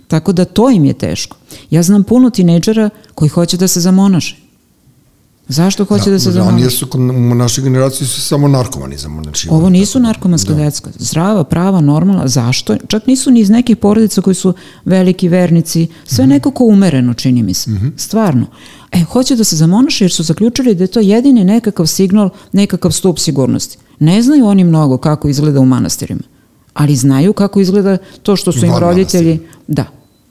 Tako 0.08 0.34
da 0.34 0.46
to 0.46 0.70
im 0.70 0.86
je 0.86 0.94
teško. 0.96 1.38
Ja 1.70 1.84
znam 1.84 2.04
puno 2.04 2.30
tinejdžera 2.30 2.90
koji 3.16 3.30
hoće 3.30 3.58
da 3.58 3.68
se 3.68 3.80
zamonaše. 3.82 4.36
Zašto 5.50 5.86
hoće 5.86 6.10
da, 6.10 6.20
se 6.20 6.30
Ranije 6.30 6.44
zamonaše? 6.44 6.70
su, 6.70 6.86
kod- 6.88 7.02
u 7.02 7.36
našoj 7.36 7.64
generaciji 7.64 8.08
su 8.08 8.22
samo 8.22 8.48
narkomani 8.48 8.98
zamonači. 8.98 9.48
Ovo 9.52 9.70
nisu 9.70 10.00
narkomanska 10.00 10.54
da. 10.54 10.64
decka. 10.64 10.90
Zdrava, 10.96 11.44
prava, 11.44 11.82
normalna. 11.82 12.28
Zašto? 12.28 12.78
Čak 12.88 13.08
nisu 13.08 13.32
ni 13.32 13.40
iz 13.40 13.50
nekih 13.50 13.78
porodica 13.78 14.22
koji 14.22 14.34
su 14.36 14.54
veliki 14.86 15.30
vernici. 15.30 15.88
Sve 16.06 16.24
Mhm. 16.24 16.30
nekako 16.30 16.64
umereno, 16.64 17.14
čini 17.14 17.44
mi 17.44 17.54
se. 17.54 17.72
Stvarno. 17.98 18.46
E, 18.92 19.04
hoće 19.04 19.36
da 19.36 19.44
se 19.44 19.56
zamonaše 19.56 20.04
jer 20.04 20.12
su 20.12 20.24
zaključili 20.24 20.76
da 20.76 20.84
je 20.84 20.88
to 20.88 21.00
jedini 21.00 21.44
nekakav 21.44 21.86
signal, 21.86 22.30
nekakav 22.52 22.92
stup 22.92 23.20
sigurnosti. 23.20 23.78
Ne 24.00 24.22
znaju 24.22 24.46
oni 24.46 24.64
mnogo 24.64 24.98
kako 24.98 25.28
izgleda 25.28 25.60
u 25.60 25.66
manastirima, 25.66 26.24
ali 26.74 26.96
znaju 26.96 27.34
kako 27.34 27.60
izgleda 27.60 27.98
to 28.24 28.36
što 28.36 28.52
su 28.52 28.66
im 28.66 28.72
Van 28.72 28.82
roditelji... 28.82 29.40
Da, 29.68 29.86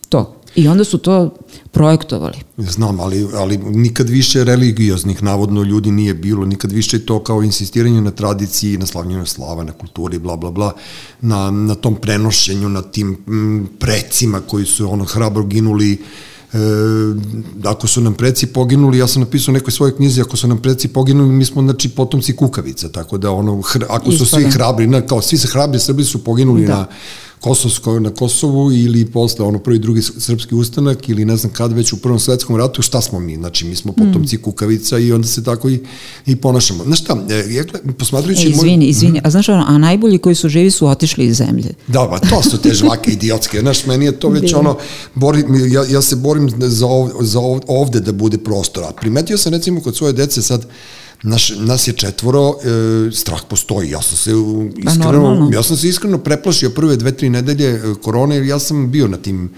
to. 0.08 0.36
I 0.56 0.68
onda 0.68 0.84
su 0.84 0.98
to 0.98 1.34
projektovali. 1.70 2.36
Znam, 2.56 3.00
ali, 3.00 3.26
ali 3.34 3.58
nikad 3.58 4.08
više 4.08 4.44
religioznih 4.44 5.22
navodno 5.22 5.62
ljudi 5.62 5.90
nije 5.90 6.14
bilo, 6.14 6.46
nikad 6.46 6.72
više 6.72 6.98
to 6.98 7.22
kao 7.22 7.42
insistiranje 7.42 8.00
na 8.00 8.10
tradiciji, 8.10 8.78
na 8.78 8.86
slavljenju 8.86 9.26
slava, 9.26 9.64
na 9.64 9.72
kulturi, 9.72 10.18
bla, 10.18 10.36
bla, 10.36 10.50
bla, 10.50 10.72
na, 11.20 11.50
na 11.50 11.74
tom 11.74 11.94
prenošenju, 11.94 12.68
na 12.68 12.82
tim 12.82 13.08
mm, 13.08 13.66
precima 13.78 14.40
koji 14.40 14.66
su 14.66 14.92
ono 14.92 15.04
hrabro 15.04 15.44
ginuli, 15.44 15.98
e, 16.56 17.68
ako 17.68 17.86
su 17.86 18.00
nam 18.00 18.14
preci 18.14 18.46
poginuli, 18.46 18.98
ja 18.98 19.06
sam 19.06 19.22
napisao 19.22 19.52
u 19.52 19.54
nekoj 19.54 19.72
svojoj 19.72 19.96
knjizi, 19.96 20.20
ako 20.20 20.36
su 20.36 20.48
nam 20.48 20.58
preci 20.58 20.88
poginuli, 20.88 21.28
mi 21.28 21.44
smo 21.44 21.62
znači 21.62 21.88
potomci 21.88 22.36
kukavica, 22.36 22.88
tako 22.88 23.18
da 23.18 23.30
ono, 23.30 23.60
hr, 23.60 23.84
ako 23.88 24.12
su 24.12 24.26
svi 24.26 24.44
hrabri, 24.50 24.86
na, 24.86 25.00
kao 25.00 25.22
svi 25.22 25.38
se 25.38 25.48
hrabri 25.48 25.80
Srbi 25.80 26.04
su 26.04 26.24
poginuli 26.24 26.66
da. 26.66 26.74
na 26.74 26.86
Kosovsko 27.40 28.00
na 28.00 28.10
Kosovu 28.10 28.72
ili 28.72 29.06
posle 29.06 29.44
ono 29.44 29.58
prvi 29.58 29.78
drugi 29.78 30.02
srpski 30.02 30.54
ustanak 30.54 31.08
ili 31.08 31.24
ne 31.24 31.36
znam 31.36 31.52
kad 31.52 31.72
već 31.72 31.92
u 31.92 31.96
prvom 31.96 32.18
svetskom 32.18 32.56
ratu 32.56 32.82
šta 32.82 33.00
smo 33.00 33.20
mi? 33.20 33.36
Znači 33.36 33.64
mi 33.64 33.76
smo 33.76 33.92
potomci 33.92 34.36
mm. 34.36 34.42
kukavica 34.42 34.98
i 34.98 35.12
onda 35.12 35.28
se 35.28 35.44
tako 35.44 35.68
i, 35.68 35.80
i 36.26 36.36
ponašamo. 36.36 36.84
Znaš 36.84 37.00
šta 37.00 37.16
e, 37.30 37.44
ja, 37.54 37.64
posmatrajući 37.98 38.46
e, 38.46 38.50
izvini 38.50 38.76
moj... 38.76 38.88
izvini 38.88 39.20
a 39.24 39.30
znaš 39.30 39.48
ono, 39.48 39.64
a 39.68 39.78
najbolji 39.78 40.18
koji 40.18 40.34
su 40.34 40.48
živi 40.48 40.70
su 40.70 40.86
otišli 40.86 41.26
iz 41.26 41.36
zemlje. 41.36 41.74
Da 41.86 42.06
ba 42.06 42.18
to 42.18 42.42
su 42.42 42.58
te 42.58 42.74
žvake 42.74 43.10
idiotske 43.10 43.60
znaš 43.60 43.86
meni 43.86 44.04
je 44.04 44.18
to 44.18 44.28
već 44.28 44.42
Bili. 44.42 44.54
ono 44.54 44.78
bori, 45.14 45.44
ja, 45.70 45.84
ja 45.90 46.02
se 46.02 46.16
borim 46.16 46.50
za, 46.58 46.86
ov, 46.86 47.10
za 47.20 47.40
ovde 47.66 48.00
da 48.00 48.12
bude 48.12 48.38
prostora. 48.38 48.92
Primetio 49.00 49.38
sam 49.38 49.52
recimo 49.52 49.80
kod 49.80 49.96
svoje 49.96 50.12
dece 50.12 50.42
sad 50.42 50.66
Naš, 51.22 51.52
nas 51.56 51.88
je 51.88 51.92
četvoro, 51.92 52.54
e, 53.08 53.10
strah 53.12 53.40
postoji. 53.50 53.90
Ja 53.90 54.02
sam 54.02 54.16
se 54.16 54.30
pa 54.84 54.90
iskreno, 54.90 55.50
ja 55.52 55.62
sam 55.62 55.76
se 55.76 55.88
iskreno 55.88 56.18
preplašio 56.18 56.70
prve 56.70 56.96
dve, 56.96 57.12
tri 57.12 57.30
nedelje 57.30 57.68
e, 57.68 57.94
korone, 58.02 58.36
jer 58.36 58.44
ja 58.44 58.58
sam 58.58 58.90
bio 58.90 59.08
na 59.08 59.16
tim 59.16 59.50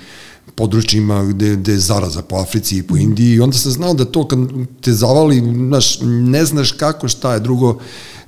područjima 0.55 1.25
gde, 1.25 1.57
gde 1.57 1.73
je 1.73 1.79
zaraza 1.79 2.23
po 2.23 2.37
Africi 2.37 2.79
i 2.79 2.83
po 2.83 2.97
Indiji. 2.97 3.35
I 3.35 3.41
onda 3.41 3.57
sam 3.57 3.73
znao 3.73 3.95
da 3.95 4.05
to 4.05 4.29
kad 4.29 4.39
te 4.81 4.93
zavali, 4.93 5.41
znaš, 5.41 6.01
ne 6.03 6.45
znaš 6.45 6.73
kako, 6.73 7.09
šta 7.09 7.35
je 7.35 7.41
drugo, 7.41 7.79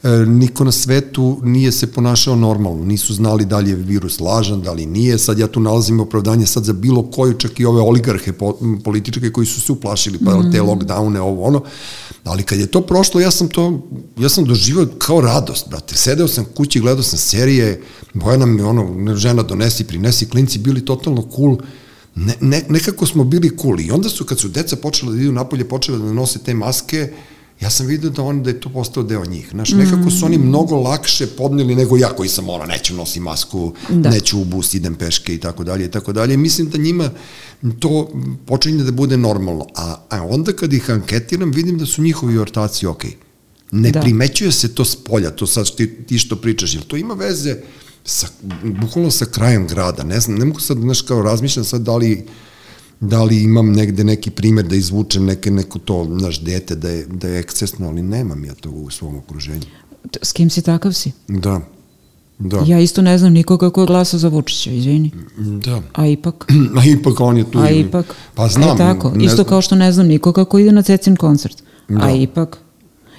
e, 0.02 0.08
niko 0.10 0.64
na 0.64 0.72
svetu 0.72 1.40
nije 1.42 1.72
se 1.72 1.92
ponašao 1.92 2.36
normalno, 2.36 2.84
nisu 2.84 3.14
znali 3.14 3.44
da 3.44 3.58
li 3.58 3.70
je 3.70 3.76
virus 3.76 4.20
lažan, 4.20 4.62
da 4.62 4.72
li 4.72 4.86
nije, 4.86 5.18
sad 5.18 5.38
ja 5.38 5.46
tu 5.46 5.60
nalazim 5.60 6.00
opravdanje 6.00 6.46
sad 6.46 6.64
za 6.64 6.72
bilo 6.72 7.02
koju, 7.02 7.34
čak 7.34 7.60
i 7.60 7.64
ove 7.64 7.80
oligarhe 7.80 8.32
po, 8.32 8.58
političke 8.84 9.32
koji 9.32 9.46
su 9.46 9.60
se 9.60 9.72
uplašili, 9.72 10.18
pa 10.24 10.38
mm. 10.38 10.52
te 10.52 10.60
lockdowne, 10.60 11.18
ovo 11.18 11.44
ono, 11.44 11.62
ali 12.24 12.42
kad 12.42 12.58
je 12.58 12.66
to 12.66 12.80
prošlo, 12.80 13.20
ja 13.20 13.30
sam 13.30 13.48
to, 13.48 13.80
ja 14.18 14.28
sam 14.28 14.44
doživao 14.44 14.86
kao 14.98 15.20
radost, 15.20 15.68
brate, 15.68 15.96
sedeo 15.96 16.28
sam 16.28 16.44
kući, 16.54 16.80
gledao 16.80 17.02
sam 17.02 17.18
serije, 17.18 17.82
Bojana 18.14 18.46
mi 18.46 18.62
ono, 18.62 19.16
žena 19.16 19.42
donesi, 19.42 19.84
prinesi, 19.84 20.28
klinci 20.28 20.58
bili 20.58 20.84
totalno 20.84 21.28
cool, 21.36 21.56
ne, 22.14 22.34
ne, 22.40 22.62
nekako 22.68 23.06
smo 23.06 23.24
bili 23.24 23.56
cool 23.62 23.80
i 23.80 23.90
onda 23.90 24.08
su, 24.08 24.24
kad 24.24 24.38
su 24.38 24.48
deca 24.48 24.76
počela 24.76 25.12
da 25.12 25.20
idu 25.20 25.32
napolje, 25.32 25.68
počela 25.68 25.98
da 25.98 26.12
nose 26.12 26.38
te 26.38 26.54
maske, 26.54 27.12
ja 27.60 27.70
sam 27.70 27.86
vidio 27.86 28.10
da 28.10 28.22
on 28.22 28.42
da 28.42 28.50
je 28.50 28.60
to 28.60 28.68
postao 28.68 29.02
deo 29.02 29.24
njih. 29.24 29.48
Znaš, 29.50 29.70
nekako 29.70 30.10
su 30.10 30.26
oni 30.26 30.38
mm. 30.38 30.46
mnogo 30.48 30.76
lakše 30.76 31.26
podneli 31.26 31.74
nego 31.74 31.96
ja 31.96 32.08
koji 32.08 32.28
sam 32.28 32.48
ono, 32.48 32.64
neću 32.64 32.94
nosi 32.94 33.20
masku, 33.20 33.74
da. 33.88 34.10
neću 34.10 34.40
u 34.40 34.44
bus, 34.44 34.74
idem 34.74 34.94
peške 34.94 35.34
i 35.34 35.38
tako 35.38 35.64
dalje 35.64 35.84
i 35.84 35.90
tako 35.90 36.12
dalje. 36.12 36.36
Mislim 36.36 36.68
da 36.70 36.78
njima 36.78 37.10
to 37.78 38.12
počinje 38.46 38.84
da 38.84 38.92
bude 38.92 39.16
normalno. 39.16 39.66
A, 39.74 39.96
a 40.08 40.22
onda 40.22 40.52
kad 40.52 40.72
ih 40.72 40.90
anketiram, 40.90 41.50
vidim 41.50 41.78
da 41.78 41.86
su 41.86 42.02
njihovi 42.02 42.38
ortaci 42.38 42.86
okej. 42.86 43.10
Okay. 43.10 43.14
Ne 43.72 43.90
da. 43.90 44.00
primećuje 44.00 44.52
se 44.52 44.74
to 44.74 44.84
s 44.84 44.96
polja, 44.96 45.30
to 45.30 45.46
sad 45.46 45.76
ti, 45.76 46.04
ti 46.06 46.18
što 46.18 46.36
pričaš, 46.36 46.74
jer 46.74 46.82
to 46.82 46.96
ima 46.96 47.14
veze 47.14 47.56
sa, 48.10 48.26
bukvalno 48.80 49.10
sa 49.10 49.24
krajem 49.24 49.66
grada. 49.66 50.02
Ne 50.02 50.20
znam, 50.20 50.38
ne 50.38 50.44
mogu 50.44 50.60
sad, 50.60 50.78
znaš, 50.78 51.02
kao 51.02 51.22
razmišljam 51.22 51.64
sad 51.64 51.80
da 51.80 51.96
li 51.96 52.26
da 53.00 53.22
li 53.22 53.42
imam 53.42 53.72
negde 53.72 54.04
neki 54.04 54.30
primer 54.30 54.66
da 54.66 54.76
izvučem 54.76 55.24
neke, 55.24 55.50
neko 55.50 55.78
to, 55.78 56.04
naš 56.04 56.40
dete 56.40 56.74
da 56.74 56.88
je, 56.88 57.06
da 57.06 57.28
je 57.28 57.38
ekscesno, 57.38 57.88
ali 57.88 58.02
nemam 58.02 58.44
ja 58.44 58.54
to 58.54 58.70
u 58.70 58.90
svom 58.90 59.16
okruženju. 59.16 59.62
S 60.22 60.32
kim 60.32 60.50
si 60.50 60.62
takav 60.62 60.92
si? 60.92 61.12
Da. 61.28 61.60
Da. 62.38 62.62
Ja 62.66 62.80
isto 62.80 63.02
ne 63.02 63.18
znam 63.18 63.32
nikoga 63.32 63.70
ko 63.70 63.80
je 63.80 63.86
glasao 63.86 64.18
za 64.18 64.28
Vučića, 64.28 64.70
izvini. 64.70 65.10
Da. 65.64 65.82
A 65.92 66.06
ipak? 66.06 66.52
A 66.78 66.84
ipak 66.84 67.20
on 67.20 67.36
je 67.36 67.50
tu. 67.50 67.58
A 67.58 67.70
ipak? 67.70 68.14
Pa 68.34 68.48
znam. 68.48 68.74
E 68.74 68.78
tako, 68.78 69.12
isto 69.20 69.34
znam. 69.34 69.46
kao 69.46 69.62
što 69.62 69.74
ne 69.74 69.92
znam 69.92 70.06
nikoga 70.06 70.44
ko 70.44 70.58
ide 70.58 70.72
na 70.72 70.82
Cecin 70.82 71.16
koncert. 71.16 71.62
Da. 71.88 72.04
A 72.04 72.10
ipak? 72.10 72.58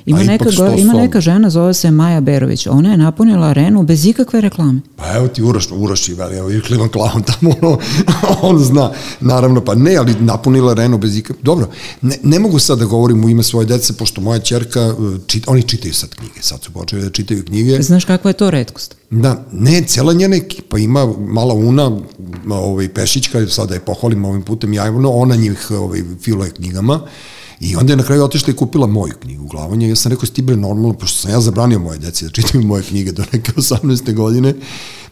Ima, 0.06 0.24
neka, 0.24 0.50
go, 0.58 0.76
ima 0.78 0.94
neka 0.94 1.22
žena, 1.22 1.50
zove 1.50 1.74
se 1.74 1.92
Maja 1.92 2.22
Berović, 2.22 2.68
ona 2.68 2.92
je 2.92 2.98
napunila 2.98 3.48
arenu 3.48 3.84
bez 3.84 4.06
ikakve 4.06 4.42
reklame. 4.42 4.82
Pa 4.96 5.16
evo 5.16 5.28
ti 5.28 5.44
Uroš, 5.44 5.68
Uroš 5.72 6.10
i 6.10 6.14
veli, 6.14 6.38
evo 6.38 6.50
Klivan 6.68 6.90
Klaun 6.90 7.24
tamo, 7.24 7.56
ono, 7.62 7.78
on 8.42 8.60
zna, 8.60 8.92
naravno, 9.20 9.62
pa 9.62 9.76
ne, 9.76 9.96
ali 9.96 10.16
napunila 10.20 10.72
arenu 10.72 10.98
bez 10.98 11.18
ikakve, 11.18 11.42
dobro, 11.44 11.70
ne, 12.02 12.18
ne 12.24 12.40
mogu 12.40 12.60
sad 12.60 12.80
da 12.80 12.86
govorim 12.86 13.26
u 13.26 13.30
ime 13.30 13.44
svoje 13.44 13.66
dece, 13.66 13.94
pošto 13.94 14.22
moja 14.22 14.40
čerka, 14.40 14.96
uh, 14.98 15.18
čit, 15.28 15.44
oni 15.48 15.64
čitaju 15.64 15.94
sad 15.94 16.10
knjige, 16.10 16.42
sad 16.42 16.64
su 16.64 16.72
počeli 16.72 17.02
da 17.02 17.10
čitaju 17.10 17.46
knjige. 17.46 17.82
Znaš 17.82 18.06
kakva 18.06 18.30
je 18.30 18.34
to 18.34 18.52
redkost? 18.52 18.96
Da, 19.10 19.46
ne, 19.52 19.84
cela 19.88 20.14
njena 20.14 20.36
ekipa 20.36 20.78
ima 20.78 21.14
mala 21.20 21.54
una, 21.54 22.00
ovaj, 22.50 22.94
Pešićka, 22.94 23.48
sada 23.48 23.74
je 23.74 23.80
pohvalim 23.80 24.26
ovim 24.26 24.42
putem 24.42 24.74
javno, 24.74 25.12
ona 25.12 25.36
njih 25.36 25.72
ovaj, 25.72 26.04
filuje 26.22 26.52
knjigama, 26.52 27.02
I 27.62 27.76
onda 27.76 27.94
je 27.94 27.98
na 27.98 28.04
kraju 28.04 28.24
otišla 28.24 28.54
i 28.54 28.56
kupila 28.56 28.88
moju 28.88 29.14
knjigu 29.22 29.48
Glavonje. 29.48 29.90
Ja 29.90 29.96
sam 29.96 30.12
rekao, 30.12 30.26
sti 30.26 30.42
bre 30.42 30.56
normalno, 30.56 30.94
pošto 30.94 31.18
sam 31.18 31.32
ja 31.32 31.42
zabranio 31.42 31.80
moje 31.80 32.00
deci 32.00 32.26
da 32.26 32.32
čitaju 32.32 32.64
moje 32.64 32.84
knjige 32.84 33.12
do 33.12 33.24
neke 33.34 33.52
18. 33.52 34.14
godine, 34.14 34.56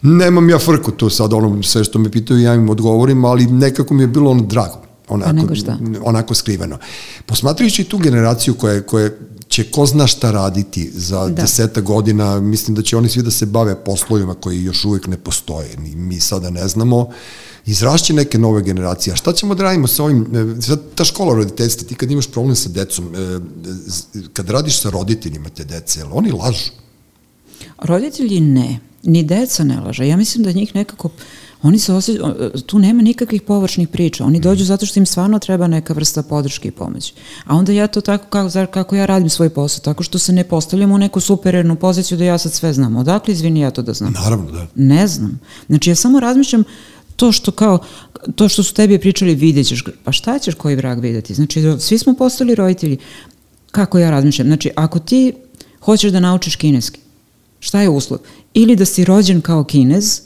nemam 0.02 0.50
ja 0.50 0.60
frku 0.60 0.92
to 0.92 1.10
sad, 1.10 1.34
ono, 1.34 1.64
sve 1.64 1.84
što 1.84 2.00
me 2.00 2.12
pitaju, 2.12 2.42
ja 2.42 2.54
im 2.54 2.70
odgovorim, 2.70 3.26
ali 3.26 3.46
nekako 3.46 3.94
mi 3.94 4.04
je 4.04 4.08
bilo 4.08 4.32
ono 4.32 4.44
drago 4.44 4.82
onako, 5.08 5.54
onako 6.04 6.34
skriveno. 6.34 6.78
Posmatrajući 7.26 7.84
tu 7.84 7.98
generaciju 7.98 8.54
koja, 8.54 8.82
koja 8.82 9.10
će 9.48 9.64
ko 9.72 9.86
zna 9.86 10.08
šta 10.08 10.32
raditi 10.32 10.92
za 10.94 11.28
da. 11.28 11.42
deseta 11.42 11.82
godina, 11.82 12.40
mislim 12.40 12.76
da 12.76 12.82
će 12.82 12.98
oni 12.98 13.10
svi 13.10 13.22
da 13.22 13.32
se 13.32 13.46
bave 13.46 13.76
poslovima 13.84 14.34
koji 14.34 14.64
još 14.64 14.86
uvek 14.86 15.08
ne 15.08 15.18
postoje. 15.18 15.70
Mi, 15.78 15.96
mi 15.96 16.20
sada 16.20 16.50
ne 16.50 16.68
znamo. 16.68 16.98
Uh, 16.98 17.14
izrašće 17.66 18.14
neke 18.14 18.38
nove 18.38 18.62
generacije. 18.62 19.14
A 19.14 19.16
šta 19.16 19.34
ćemo 19.34 19.56
da 19.56 19.64
radimo 19.64 19.88
sa 19.88 20.04
ovim, 20.04 20.28
e, 20.58 20.62
sad 20.62 20.82
ta 20.96 21.06
škola 21.06 21.36
roditeljstva, 21.36 21.88
ti 21.88 21.96
kad 21.96 22.12
imaš 22.12 22.28
problem 22.28 22.56
sa 22.56 22.70
decom, 22.70 23.16
e, 23.16 23.40
kad 24.34 24.50
radiš 24.50 24.82
sa 24.82 24.90
roditeljima 24.90 25.50
te 25.50 25.64
dece, 25.64 26.04
oni 26.04 26.32
lažu? 26.32 26.72
Roditelji 27.82 28.40
ne, 28.40 28.80
ni 29.04 29.24
deca 29.24 29.64
ne 29.64 29.80
laže. 29.80 30.08
Ja 30.08 30.18
mislim 30.18 30.44
da 30.44 30.52
njih 30.52 30.76
nekako, 30.76 31.10
oni 31.62 31.80
se 31.80 31.94
osjećaju, 31.94 32.52
tu 32.66 32.80
nema 32.80 33.02
nikakvih 33.02 33.42
površnih 33.42 33.88
priča. 33.88 34.26
Oni 34.26 34.40
dođu 34.40 34.66
zato 34.66 34.86
što 34.86 35.00
im 35.00 35.06
stvarno 35.06 35.40
treba 35.40 35.68
neka 35.68 35.94
vrsta 35.94 36.24
podrške 36.24 36.68
i 36.68 36.72
pomoći. 36.72 37.14
A 37.46 37.56
onda 37.56 37.72
ja 37.72 37.88
to 37.88 38.02
tako, 38.02 38.26
kako, 38.30 38.72
kako 38.72 38.96
ja 38.96 39.06
radim 39.06 39.30
svoj 39.30 39.50
posao, 39.50 39.82
tako 39.84 40.04
što 40.04 40.20
se 40.20 40.34
ne 40.34 40.44
postavljam 40.44 40.92
u 40.92 40.98
neku 40.98 41.20
superernu 41.20 41.76
poziciju 41.76 42.18
da 42.18 42.24
ja 42.24 42.38
sad 42.38 42.54
sve 42.54 42.74
znam. 42.74 42.96
Odakle, 42.96 43.34
izvini, 43.34 43.60
ja 43.60 43.72
to 43.72 43.82
da 43.82 43.94
znam? 43.94 44.14
Naravno, 44.14 44.52
da. 44.52 44.68
Ne 44.76 45.08
znam. 45.08 45.40
Znači, 45.68 45.90
ja 45.90 45.96
samo 45.96 46.20
razmišljam 46.20 46.64
to 47.20 47.32
što 47.32 47.52
kao, 47.52 47.80
to 48.36 48.50
što 48.50 48.64
su 48.64 48.74
tebi 48.74 49.00
pričali 49.00 49.36
vidjet 49.36 49.68
ćeš, 49.68 49.84
pa 50.04 50.12
šta 50.12 50.40
ćeš 50.40 50.56
koji 50.56 50.76
vrag 50.76 51.00
videti? 51.00 51.34
Znači, 51.34 51.64
svi 51.80 51.98
smo 51.98 52.16
postali 52.16 52.56
roditelji. 52.56 52.98
Kako 53.72 54.00
ja 54.00 54.12
razmišljam? 54.12 54.48
Znači, 54.48 54.72
ako 54.76 55.00
ti 55.00 55.34
hoćeš 55.82 56.12
da 56.12 56.20
naučiš 56.20 56.56
kineski, 56.56 57.00
šta 57.60 57.82
je 57.82 57.90
uslov? 57.90 58.20
Ili 58.54 58.76
da 58.76 58.86
si 58.86 59.06
rođen 59.06 59.42
kao 59.42 59.64
kinez, 59.64 60.22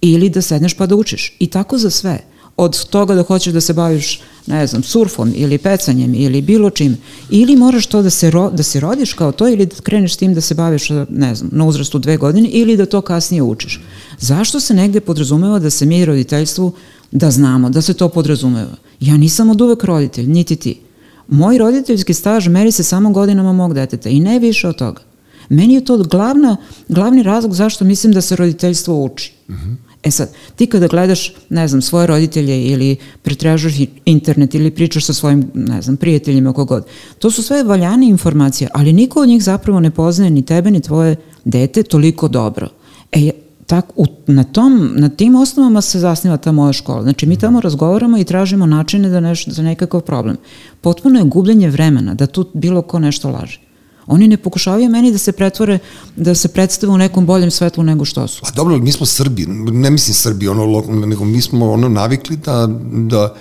ili 0.00 0.28
da 0.28 0.42
sedneš 0.42 0.74
pa 0.74 0.86
da 0.86 0.96
učiš. 0.96 1.36
I 1.38 1.46
tako 1.46 1.78
za 1.78 1.90
sve. 1.90 2.18
Od 2.56 2.84
toga 2.84 3.14
da 3.14 3.22
hoćeš 3.22 3.52
da 3.52 3.60
se 3.60 3.72
baviš, 3.72 4.20
ne 4.46 4.66
znam, 4.66 4.82
surfom 4.82 5.32
ili 5.36 5.58
pecanjem 5.58 6.14
ili 6.14 6.42
bilo 6.42 6.70
čim. 6.70 6.96
Ili 7.30 7.56
moraš 7.56 7.86
to 7.86 8.02
da 8.02 8.10
se, 8.10 8.30
ro, 8.30 8.50
da 8.50 8.62
se 8.62 8.80
rodiš 8.80 9.12
kao 9.12 9.32
to 9.32 9.48
ili 9.48 9.66
da 9.66 9.76
kreneš 9.82 10.16
tim 10.16 10.34
da 10.34 10.40
se 10.40 10.54
baviš, 10.54 10.88
ne 11.08 11.34
znam, 11.34 11.50
na 11.52 11.64
uzrastu 11.66 11.98
dve 11.98 12.16
godine 12.16 12.48
ili 12.48 12.76
da 12.76 12.86
to 12.86 13.00
kasnije 13.00 13.42
učiš. 13.42 13.80
Zašto 14.18 14.60
se 14.60 14.74
negde 14.74 15.00
podrazumeva 15.00 15.58
da 15.58 15.70
se 15.70 15.86
mi 15.86 16.04
roditeljstvu 16.04 16.72
da 17.10 17.30
znamo, 17.30 17.70
da 17.70 17.82
se 17.82 17.94
to 17.94 18.08
podrazumeva? 18.08 18.76
Ja 19.00 19.16
nisam 19.16 19.50
od 19.50 19.60
uvek 19.60 19.84
roditelj, 19.84 20.26
niti 20.26 20.56
ti. 20.56 20.80
Moj 21.28 21.58
roditeljski 21.58 22.14
staž 22.14 22.48
meri 22.48 22.72
se 22.72 22.82
samo 22.82 23.10
godinama 23.10 23.52
mog 23.52 23.74
deteta 23.74 24.08
i 24.08 24.20
ne 24.20 24.38
više 24.38 24.68
od 24.68 24.76
toga. 24.76 25.02
Meni 25.48 25.74
je 25.74 25.84
to 25.84 25.98
glavna, 25.98 26.56
glavni 26.88 27.22
razlog 27.22 27.54
zašto 27.54 27.84
mislim 27.84 28.12
da 28.12 28.20
se 28.20 28.36
roditeljstvo 28.36 29.04
uči. 29.04 29.32
Uh 29.48 29.54
mhm. 29.54 29.70
-huh. 29.70 29.93
E 30.04 30.10
sad, 30.10 30.28
ti 30.56 30.66
kada 30.66 30.86
gledaš, 30.86 31.32
ne 31.50 31.68
znam, 31.68 31.82
svoje 31.82 32.06
roditelje 32.06 32.64
ili 32.64 32.96
pretražaš 33.22 33.74
internet 34.04 34.54
ili 34.54 34.70
pričaš 34.70 35.04
sa 35.04 35.12
svojim, 35.12 35.50
ne 35.54 35.82
znam, 35.82 35.96
prijateljima, 35.96 36.52
kogod, 36.52 36.86
to 37.18 37.30
su 37.30 37.42
sve 37.42 37.62
valjane 37.62 38.08
informacije, 38.08 38.68
ali 38.74 38.92
niko 38.92 39.20
od 39.20 39.28
njih 39.28 39.42
zapravo 39.44 39.80
ne 39.80 39.90
poznaje 39.90 40.30
ni 40.30 40.42
tebe 40.42 40.70
ni 40.70 40.80
tvoje 40.80 41.16
dete 41.44 41.82
toliko 41.82 42.28
dobro. 42.28 42.68
E, 43.12 43.30
tak, 43.66 43.84
u, 43.96 44.06
na, 44.26 44.44
tom, 44.44 44.92
na 44.96 45.08
tim 45.08 45.34
osnovama 45.34 45.80
se 45.80 45.98
zasniva 45.98 46.36
ta 46.36 46.52
moja 46.52 46.72
škola. 46.72 47.02
Znači 47.02 47.26
mi 47.26 47.36
tamo 47.36 47.60
razgovaramo 47.60 48.18
i 48.18 48.24
tražimo 48.24 48.66
načine 48.66 49.08
da 49.08 49.20
neš, 49.20 49.48
za 49.48 49.62
nekakav 49.62 50.00
problem. 50.00 50.36
Potpuno 50.80 51.18
je 51.18 51.24
gubljenje 51.24 51.70
vremena 51.70 52.14
da 52.14 52.26
tu 52.26 52.46
bilo 52.54 52.82
ko 52.82 52.98
nešto 52.98 53.30
laže. 53.30 53.60
Oni 54.06 54.28
ne 54.28 54.36
pokušavaju 54.36 54.90
meni 54.90 55.12
da 55.12 55.18
se 55.18 55.32
pretvore, 55.32 55.78
da 56.16 56.34
se 56.34 56.48
predstave 56.48 56.92
u 56.92 56.98
nekom 56.98 57.26
boljem 57.26 57.50
svetlu 57.50 57.84
nego 57.84 58.04
što 58.04 58.28
su. 58.28 58.40
Pa 58.42 58.50
dobro, 58.50 58.78
mi 58.78 58.92
smo 58.92 59.06
Srbi, 59.06 59.46
ne 59.72 59.90
mislim 59.90 60.14
Srbi, 60.14 60.48
ono, 60.48 60.84
nego 60.88 61.24
mi 61.24 61.42
smo 61.42 61.72
ono 61.72 61.88
navikli 61.88 62.36
da, 62.36 62.66
da 62.92 63.34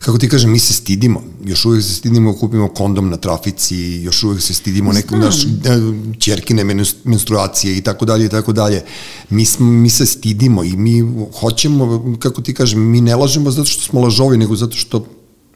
kako 0.00 0.18
ti 0.18 0.28
kažem, 0.28 0.50
mi 0.50 0.58
se 0.58 0.74
stidimo, 0.74 1.22
još 1.44 1.64
uvijek 1.64 1.84
se 1.84 1.94
stidimo, 1.94 2.36
kupimo 2.36 2.68
kondom 2.68 3.10
na 3.10 3.16
trafici, 3.16 3.76
još 3.76 4.22
uvijek 4.22 4.42
se 4.42 4.54
stidimo 4.54 4.92
neke 4.92 5.16
naš 5.16 5.34
čerkine 6.18 6.64
menstruacije 7.04 7.76
i 7.76 7.80
tako 7.80 8.04
dalje 8.04 8.26
i 8.26 8.28
tako 8.28 8.52
dalje. 8.52 8.82
Mi, 9.30 9.44
smo, 9.44 9.66
mi 9.66 9.90
se 9.90 10.06
stidimo 10.06 10.64
i 10.64 10.76
mi 10.76 11.02
hoćemo, 11.40 12.16
kako 12.18 12.42
ti 12.42 12.54
kažem, 12.54 12.80
mi 12.80 13.00
ne 13.00 13.16
lažemo 13.16 13.50
zato 13.50 13.70
što 13.70 13.82
smo 13.82 14.00
lažovi, 14.00 14.36
nego 14.36 14.56
zato 14.56 14.76
što 14.76 15.06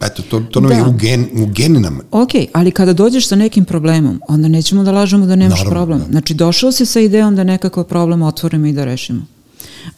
Eto, 0.00 0.22
to, 0.30 0.40
to 0.40 0.60
nam 0.60 0.68
Da. 0.68 0.76
je 0.76 0.82
u, 0.82 0.92
gen, 0.92 1.26
u 1.42 1.46
geninama. 1.46 2.02
Ok, 2.10 2.30
ali 2.52 2.70
kada 2.70 2.92
dođeš 2.92 3.28
sa 3.28 3.36
nekim 3.36 3.64
problemom, 3.64 4.20
onda 4.28 4.48
nećemo 4.48 4.82
da 4.84 4.92
lažemo 4.92 5.26
da 5.26 5.36
nemaš 5.36 5.58
Naravno, 5.58 5.70
problem. 5.74 5.98
da. 5.98 6.04
Znači, 6.10 6.34
došao 6.34 6.72
si 6.72 6.86
sa 6.86 7.00
idejom 7.00 7.36
da 7.36 7.44
nekakav 7.44 7.84
problem 7.84 8.22
otvorimo 8.22 8.66
i 8.66 8.72
da 8.72 8.84
rešimo. 8.84 9.22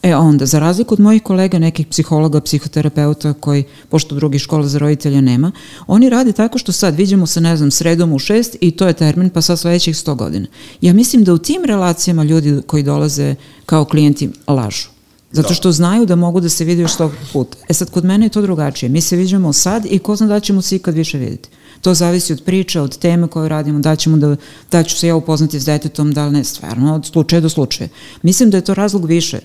E 0.03 0.15
onda, 0.15 0.45
za 0.45 0.59
razliku 0.59 0.93
od 0.93 0.99
mojih 0.99 1.23
kolega, 1.23 1.59
nekih 1.59 1.87
psihologa, 1.87 2.41
psihoterapeuta 2.41 3.33
koji, 3.33 3.63
pošto 3.89 4.15
drugih 4.15 4.41
škola 4.41 4.67
za 4.67 4.79
roditelja 4.79 5.21
nema, 5.21 5.51
oni 5.87 6.09
rade 6.09 6.31
tako 6.31 6.57
što 6.57 6.71
sad 6.71 6.95
vidimo 6.95 7.25
se, 7.27 7.41
ne 7.41 7.57
znam, 7.57 7.71
sredom 7.71 8.13
u 8.13 8.19
šest 8.19 8.55
i 8.61 8.71
to 8.71 8.87
je 8.87 8.93
termin, 8.93 9.29
pa 9.29 9.41
sad 9.41 9.59
sledećih 9.59 9.97
sto 9.97 10.15
godina. 10.15 10.47
Ja 10.81 10.93
mislim 10.93 11.23
da 11.23 11.33
u 11.33 11.37
tim 11.37 11.61
relacijama 11.65 12.23
ljudi 12.23 12.61
koji 12.67 12.83
dolaze 12.83 13.35
kao 13.65 13.85
klijenti 13.85 14.29
lažu. 14.47 14.96
Zato 15.37 15.47
Da. 15.47 15.53
što 15.55 15.71
znaju 15.71 16.05
da 16.05 16.15
mogu 16.15 16.39
da 16.39 16.49
se 16.49 16.65
vide 16.65 16.81
još 16.81 16.93
sto 16.93 17.11
puta. 17.33 17.57
E 17.69 17.73
sad, 17.73 17.89
kod 17.89 18.05
mene 18.05 18.25
je 18.25 18.29
to 18.29 18.41
drugačije. 18.41 18.89
Mi 18.89 19.01
se 19.01 19.15
viđamo 19.15 19.53
sad 19.53 19.85
i 19.85 19.99
ko 19.99 20.15
zna 20.15 20.27
da 20.27 20.39
ćemo 20.39 20.61
se 20.61 20.75
ikad 20.75 20.95
više 20.95 21.17
vidjeti. 21.17 21.49
To 21.81 21.93
zavisi 21.93 22.33
od 22.33 22.43
priče, 22.43 22.81
od 22.81 22.97
teme 22.97 23.27
koju 23.27 23.47
radimo, 23.47 23.79
da 23.79 23.95
ćemo 23.95 24.17
da, 24.17 24.35
da 24.71 24.83
ću 24.83 24.97
se 24.97 25.07
ja 25.07 25.15
upoznati 25.15 25.59
s 25.59 25.65
detetom, 25.65 26.11
da 26.13 26.25
li 26.25 26.31
ne, 26.31 26.43
stvarno, 26.43 26.95
od 26.95 27.05
slučaja 27.05 27.41
do 27.41 27.49
slučaja. 27.49 27.89
Mislim 28.21 28.49
da 28.49 28.57
je 28.57 28.63
to 28.63 28.73
razlog 28.73 29.05
više. 29.05 29.39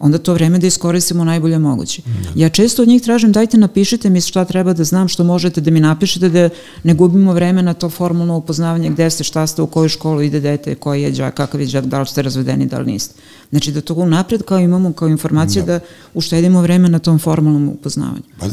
Onda 0.00 0.18
to 0.18 0.34
vreme 0.34 0.58
da 0.58 0.66
iskoristimo 0.66 1.24
najbolje 1.24 1.58
moguće. 1.58 2.02
Ja 2.34 2.48
često 2.48 2.82
od 2.82 2.88
njih 2.88 3.02
tražim, 3.02 3.32
dajte 3.32 3.58
napišite 3.58 4.10
mi 4.10 4.20
šta 4.20 4.44
treba 4.44 4.72
da 4.72 4.84
znam, 4.84 5.08
što 5.08 5.24
možete 5.24 5.60
da 5.60 5.70
mi 5.70 5.80
napišete, 5.80 6.28
da 6.28 6.48
ne 6.84 6.94
gubimo 6.94 7.32
vreme 7.32 7.62
na 7.62 7.74
to 7.74 7.90
formalno 7.90 8.36
upoznavanje 8.36 8.90
gde 8.90 9.10
ste, 9.10 9.24
šta 9.24 9.46
ste, 9.46 9.62
u 9.62 9.66
koju 9.66 9.88
školu 9.88 10.22
ide 10.22 10.40
dete, 10.40 10.74
koji 10.74 11.02
je 11.02 11.10
đak, 11.12 11.34
kakav 11.34 11.60
je 11.60 11.66
đak, 11.68 11.84
da 11.84 12.00
li 12.00 12.06
ste 12.06 12.22
razvedeni, 12.22 12.66
da 12.66 12.78
li 12.78 12.92
niste. 12.92 13.14
Znači 13.50 13.72
da 13.72 13.80
to 13.80 13.94
unapred 13.96 14.42
kao 14.42 14.58
imamo 14.58 14.92
kao 14.92 15.08
informaciju 15.08 15.62
da, 15.64 15.80
uštedimo 16.14 16.62
vreme 16.62 16.88
na 16.88 16.98
tom 16.98 17.18
formalnom 17.18 17.68
upoznavanju. 17.68 18.22
Pa 18.38 18.46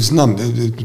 znam, 0.00 0.36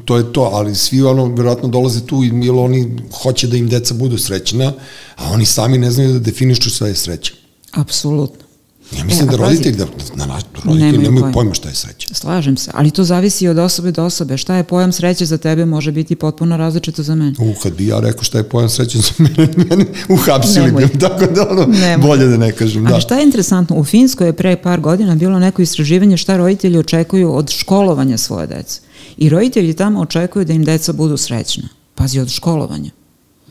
to 0.06 0.18
je 0.18 0.34
to, 0.34 0.42
ali 0.44 0.76
svi 0.76 1.02
ono 1.04 1.26
verovatno 1.28 1.70
dolaze 1.70 2.02
tu 2.02 2.24
i- 2.24 2.50
oni 2.50 2.92
hoće 3.14 3.48
da 3.48 3.58
im 3.58 3.70
deca 3.70 3.94
budu 3.94 4.18
srećna, 4.18 4.74
a 5.16 5.32
oni 5.32 5.46
sami 5.46 5.78
ne 5.78 5.92
znaju 5.92 6.14
da 6.14 6.20
definišu 6.20 6.70
šta 6.70 6.88
je 6.88 6.96
sreća. 6.96 7.34
Apsolutno. 7.72 8.45
Ja 8.92 9.04
mislim 9.04 9.20
E, 9.22 9.28
a 9.28 9.32
da 9.32 9.38
pazi- 9.38 9.42
roditelji, 9.44 9.76
da, 9.76 9.86
na, 10.16 10.26
naš, 10.26 10.44
roditelji 10.56 10.82
Nemaju 10.82 11.02
nemaju 11.02 11.22
pojma. 11.22 11.34
pojma 11.34 11.54
šta 11.54 11.70
je 11.70 11.76
sreća. 11.76 12.08
Slažem 12.12 12.58
se, 12.58 12.72
ali 12.74 12.92
to 12.92 13.04
zavisi 13.04 13.48
od 13.48 13.58
osobe 13.60 13.92
do 13.92 14.04
osobe. 14.04 14.38
Šta 14.38 14.56
je 14.56 14.64
pojam 14.64 14.92
sreće 14.92 15.26
za 15.26 15.38
tebe 15.38 15.66
može 15.66 15.92
biti 15.92 16.16
potpuno 16.16 16.58
različito 16.58 17.04
za 17.04 17.16
mene. 17.16 17.34
U, 17.40 17.54
kad 17.56 17.74
bi 17.74 17.88
ja 17.88 18.00
rekao 18.00 18.24
šta 18.24 18.38
je 18.38 18.44
pojam 18.46 18.70
sreće 18.70 18.98
za 18.98 19.12
mene, 19.20 19.50
mene 19.66 19.86
uhapsili 20.10 20.66
bi, 20.68 20.82
me, 20.84 20.88
tako 20.90 21.26
da 21.26 21.48
ono, 21.50 21.66
Nemoj. 21.66 22.08
bolje 22.08 22.28
da 22.28 22.38
ne 22.38 22.52
kažem. 22.52 22.86
Ali 22.86 22.94
Da. 22.94 23.00
šta 23.00 23.16
je 23.16 23.24
interesantno, 23.24 23.76
u 23.76 23.84
Finskoj 23.84 24.28
je 24.28 24.34
pre 24.34 24.56
par 24.58 24.80
godina 24.80 25.16
bilo 25.16 25.40
neko 25.40 25.62
istraživanje 25.62 26.18
šta 26.18 26.38
roditelji 26.38 26.78
očekuju 26.78 27.34
od 27.34 27.50
školovanja 27.52 28.18
svoje 28.18 28.48
dece. 28.48 28.80
I 29.18 29.30
roditelji 29.30 29.74
tamo 29.74 30.00
očekuju 30.02 30.46
da 30.46 30.54
im 30.54 30.64
deca 30.64 30.94
budu 30.94 31.18
srećna. 31.18 31.64
Pazi, 31.96 32.20
od 32.20 32.30
školovanja. 32.30 32.92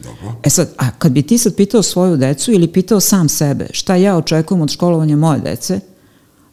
Dobro. 0.04 0.34
E 0.42 0.50
sad, 0.50 0.72
a 0.78 0.90
kad 0.90 1.12
bi 1.12 1.22
ti 1.22 1.38
sad 1.38 1.56
pitao 1.56 1.82
svoju 1.82 2.16
decu 2.16 2.52
ili 2.52 2.72
pitao 2.72 3.00
sam 3.00 3.28
sebe 3.28 3.66
šta 3.72 3.96
ja 3.96 4.16
očekujem 4.16 4.62
od 4.62 4.70
školovanja 4.70 5.16
moje 5.16 5.40
dece, 5.40 5.80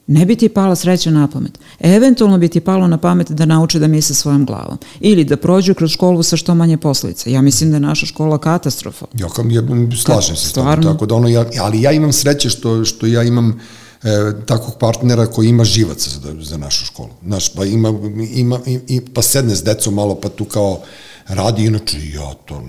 ne 0.07 0.25
bi 0.25 0.35
ti 0.35 0.49
pala 0.49 0.75
sreća 0.75 1.11
na 1.11 1.27
pamet. 1.27 1.59
Eventualno 1.79 2.37
bi 2.37 2.47
ti 2.47 2.59
palo 2.59 2.87
na 2.87 2.97
pamet 2.97 3.31
da 3.31 3.45
nauče 3.45 3.79
da 3.79 3.87
misle 3.87 4.15
svojom 4.15 4.45
glavom. 4.45 4.77
Ili 4.99 5.23
da 5.23 5.37
prođu 5.37 5.73
kroz 5.73 5.91
školu 5.91 6.23
sa 6.23 6.37
što 6.37 6.55
manje 6.55 6.77
posledica. 6.77 7.29
Ja 7.29 7.41
mislim 7.41 7.69
da 7.69 7.75
je 7.75 7.79
naša 7.79 8.05
škola 8.05 8.37
katastrofa. 8.37 9.05
Ja, 9.13 9.29
kam, 9.29 9.51
ja 9.51 9.61
slažem 10.03 10.35
se 10.35 10.49
Stvarno? 10.49 10.91
tako 10.91 11.05
da 11.05 11.15
ono, 11.15 11.27
ja, 11.27 11.45
ali 11.59 11.81
ja 11.81 11.91
imam 11.91 12.13
sreće 12.13 12.49
što, 12.49 12.85
što 12.85 13.05
ja 13.05 13.23
imam 13.23 13.59
e, 14.03 14.09
takvog 14.45 14.77
partnera 14.79 15.25
koji 15.25 15.47
ima 15.47 15.63
živaca 15.63 16.09
za, 16.09 16.35
za 16.41 16.57
našu 16.57 16.85
školu. 16.85 17.09
Znaš, 17.25 17.53
pa 17.53 17.65
ima, 17.65 17.93
ima 18.33 18.59
i, 18.87 19.01
pa 19.13 19.21
sedne 19.21 19.55
s 19.55 19.63
decom 19.63 19.93
malo, 19.93 20.15
pa 20.15 20.29
tu 20.29 20.45
kao 20.45 20.81
radi, 21.27 21.65
inače 21.65 21.97
ja 22.13 22.33
to 22.45 22.63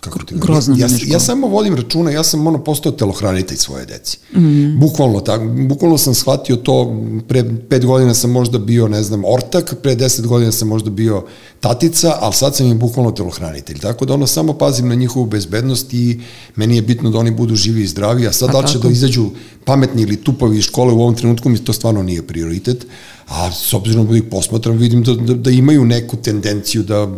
kako 0.00 0.18
ti 0.18 0.34
Grozna 0.38 0.74
ja, 0.78 0.86
ja, 0.86 0.96
ja 1.06 1.20
samo 1.20 1.46
vodim 1.46 1.74
računa, 1.74 2.10
ja 2.10 2.22
sam 2.22 2.46
ono 2.46 2.64
postao 2.64 2.92
telohranitelj 2.92 3.56
svoje 3.56 3.86
deci. 3.86 4.18
Mm. 4.36 4.80
Bukvalno 4.80 5.20
tako, 5.20 5.44
bukvalno 5.68 5.98
sam 5.98 6.14
shvatio 6.14 6.56
to, 6.56 7.02
pre 7.28 7.44
pet 7.68 7.86
godina 7.86 8.14
sam 8.14 8.30
možda 8.30 8.58
bio, 8.58 8.88
ne 8.88 9.02
znam, 9.02 9.24
ortak, 9.24 9.74
pre 9.82 9.94
deset 9.94 10.26
godina 10.26 10.52
sam 10.52 10.68
možda 10.68 10.90
bio 10.90 11.24
tatica, 11.60 12.14
ali 12.20 12.34
sad 12.34 12.56
sam 12.56 12.66
im 12.66 12.78
bukvalno 12.78 13.10
telohranitelj. 13.10 13.78
Tako 13.78 14.04
da 14.04 14.14
ono 14.14 14.26
samo 14.26 14.52
pazim 14.52 14.88
na 14.88 14.94
njihovu 14.94 15.26
bezbednost 15.26 15.94
i 15.94 16.20
meni 16.56 16.76
je 16.76 16.82
bitno 16.82 17.10
da 17.10 17.18
oni 17.18 17.30
budu 17.30 17.54
živi 17.54 17.82
i 17.82 17.86
zdravi, 17.86 18.26
a 18.26 18.32
sad 18.32 18.46
Pa 18.46 18.52
da 18.52 18.58
li 18.58 18.66
će 18.66 18.72
tako. 18.72 18.86
da 18.86 18.92
izađu 18.92 19.30
pametni 19.64 20.02
ili 20.02 20.16
tupavi 20.16 20.58
iz 20.58 20.64
škole 20.64 20.92
u 20.92 21.00
ovom 21.00 21.14
trenutku 21.14 21.48
mi 21.48 21.58
to 21.58 21.72
stvarno 21.72 22.02
nije 22.02 22.26
prioritet, 22.26 22.86
a 23.28 23.52
s 23.52 23.74
obzirom 23.74 24.06
da 24.06 24.16
ih 24.16 24.22
posmatram 24.30 24.76
vidim 24.76 25.02
da, 25.02 25.14
da, 25.14 25.34
da 25.34 25.50
imaju 25.50 25.84
neku 25.84 26.16
tendenciju 26.16 26.82
da 26.82 27.08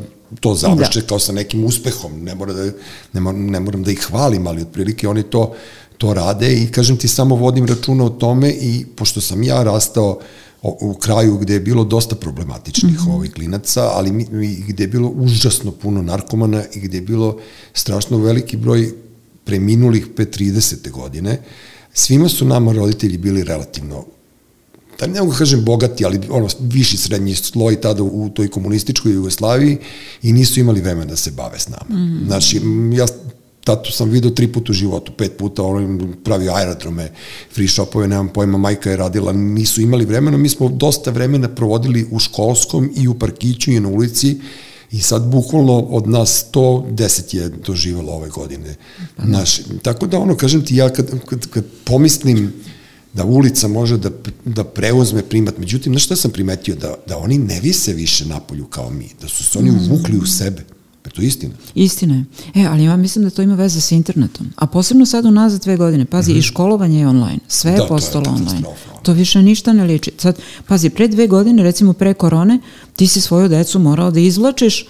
to 0.40 0.54
završe 0.54 1.00
da. 1.00 1.06
kao 1.06 1.18
sa 1.18 1.32
nekim 1.32 1.64
uspehom, 1.64 2.24
ne, 2.24 2.34
mora 2.34 2.52
da, 2.52 2.64
ne, 3.12 3.20
mora, 3.20 3.38
ne 3.38 3.60
moram 3.60 3.82
da 3.82 3.90
ih 3.90 4.06
hvalim, 4.10 4.46
ali 4.46 4.62
otprilike 4.62 5.08
oni 5.08 5.22
to, 5.22 5.54
to 5.98 6.14
rade 6.14 6.52
i 6.52 6.70
kažem 6.72 6.96
ti 6.96 7.08
samo 7.08 7.36
vodim 7.36 7.66
računa 7.66 8.04
o 8.04 8.10
tome 8.10 8.50
i 8.50 8.86
pošto 8.96 9.20
sam 9.20 9.42
ja 9.42 9.62
rastao 9.62 10.18
u 10.62 10.94
kraju 10.94 11.38
gde 11.38 11.54
je 11.54 11.60
bilo 11.60 11.84
dosta 11.84 12.16
problematičnih 12.16 12.92
mm 12.92 12.96
-hmm. 12.96 13.14
ovih 13.14 13.32
klinaca, 13.32 13.90
ali 13.94 14.12
mi, 14.12 14.24
gde 14.68 14.84
je 14.84 14.88
bilo 14.88 15.08
užasno 15.08 15.72
puno 15.72 16.02
narkomana 16.02 16.62
i 16.74 16.80
gde 16.80 16.96
je 16.96 17.02
bilo 17.02 17.38
strašno 17.72 18.18
veliki 18.18 18.56
broj 18.56 18.92
preminulih 19.44 20.06
pre 20.16 20.24
30. 20.24 20.90
godine, 20.90 21.42
svima 21.92 22.28
su 22.28 22.44
nama 22.44 22.72
roditelji 22.72 23.18
bili 23.18 23.44
relativno 23.44 24.04
da 25.00 25.06
ne 25.06 25.20
mogu 25.20 25.32
da 25.32 25.38
kažem 25.38 25.64
bogati, 25.64 26.04
ali 26.04 26.20
ono, 26.30 26.48
viši 26.60 26.96
srednji 26.96 27.34
sloj 27.34 27.80
tada 27.80 28.02
u 28.02 28.28
toj 28.28 28.48
komunističkoj 28.48 29.12
Jugoslaviji 29.12 29.78
i 30.22 30.32
nisu 30.32 30.60
imali 30.60 30.80
vremena 30.80 31.06
da 31.06 31.16
se 31.16 31.30
bave 31.30 31.58
s 31.58 31.68
nama. 31.68 32.00
Mm. 32.00 32.26
Znači, 32.26 32.60
ja 32.92 33.06
tatu 33.64 33.92
sam 33.92 34.10
video 34.10 34.30
tri 34.30 34.48
puta 34.52 34.72
u 34.72 34.74
životu, 34.74 35.12
pet 35.12 35.36
puta, 35.38 35.62
ono 35.62 36.08
pravio 36.24 36.52
aerodrome, 36.54 37.12
free 37.54 37.68
shopove, 37.68 38.08
nemam 38.08 38.28
pojma, 38.28 38.58
majka 38.58 38.90
je 38.90 38.96
radila, 38.96 39.32
nisu 39.32 39.80
imali 39.80 40.04
vremena, 40.04 40.36
mi 40.36 40.48
smo 40.48 40.68
dosta 40.68 41.10
vremena 41.10 41.48
provodili 41.48 42.06
u 42.10 42.18
školskom 42.18 42.90
i 42.96 43.08
u 43.08 43.18
parkiću 43.18 43.70
i 43.70 43.80
na 43.80 43.88
ulici 43.88 44.40
i 44.90 45.00
sad 45.00 45.26
bukvalno 45.26 45.78
od 45.78 46.08
nas 46.08 46.46
110 46.52 47.36
je 47.36 47.48
doživalo 47.48 48.12
ove 48.12 48.28
godine. 48.28 48.74
Naš, 49.18 49.60
tako 49.82 50.06
da 50.06 50.18
ono, 50.18 50.36
kažem 50.36 50.64
ti, 50.64 50.76
ja 50.76 50.88
kad, 50.88 51.10
kad, 51.26 51.46
kad 51.46 51.64
pomislim 51.84 52.52
da 53.14 53.24
ulica 53.24 53.68
može 53.68 53.98
da, 53.98 54.10
da 54.44 54.64
preuzme 54.64 55.22
primat. 55.22 55.58
Međutim, 55.58 55.92
znaš 55.92 56.04
šta 56.04 56.16
sam 56.16 56.30
primetio? 56.30 56.74
Da, 56.74 56.94
da 57.06 57.18
oni 57.18 57.38
ne 57.38 57.60
vise 57.60 57.92
više 57.92 58.26
napolju 58.26 58.66
kao 58.66 58.90
mi, 58.90 59.08
da 59.20 59.28
su 59.28 59.44
se 59.44 59.58
oni 59.58 59.70
uvukli 59.70 60.18
u 60.18 60.26
sebe. 60.26 60.64
Pa 61.02 61.10
to 61.10 61.22
je 61.22 61.28
istina. 61.28 61.54
Istina 61.74 62.14
je. 62.14 62.24
E, 62.62 62.66
ali 62.66 62.84
ja 62.84 62.96
mislim 62.96 63.24
da 63.24 63.30
to 63.30 63.42
ima 63.42 63.54
veze 63.54 63.80
sa 63.80 63.94
internetom. 63.94 64.46
A 64.56 64.66
posebno 64.66 65.06
sad 65.06 65.24
unazad 65.24 65.62
dve 65.62 65.76
godine. 65.76 66.04
Pazi, 66.04 66.32
mm 66.32 66.34
-hmm. 66.34 66.38
i 66.38 66.42
školovanje 66.42 67.00
je 67.00 67.08
online. 67.08 67.38
Sve 67.48 67.70
je 67.70 67.76
Da, 67.76 67.78
to 67.78 67.84
je 67.84 67.88
postalo 67.88 68.30
online. 68.30 68.62
To 69.02 69.12
više 69.12 69.42
ništa 69.42 69.72
ne 69.72 69.84
liči. 69.84 70.12
Sad, 70.18 70.38
pazi, 70.66 70.90
pre 70.90 71.08
dve 71.08 71.26
godine, 71.26 71.62
recimo 71.62 71.92
pre 71.92 72.14
korone, 72.14 72.58
ti 72.96 73.06
si 73.06 73.20
svoju 73.20 73.48
decu 73.48 73.78
morao 73.78 74.10
da 74.10 74.20
izvlačiš 74.20 74.86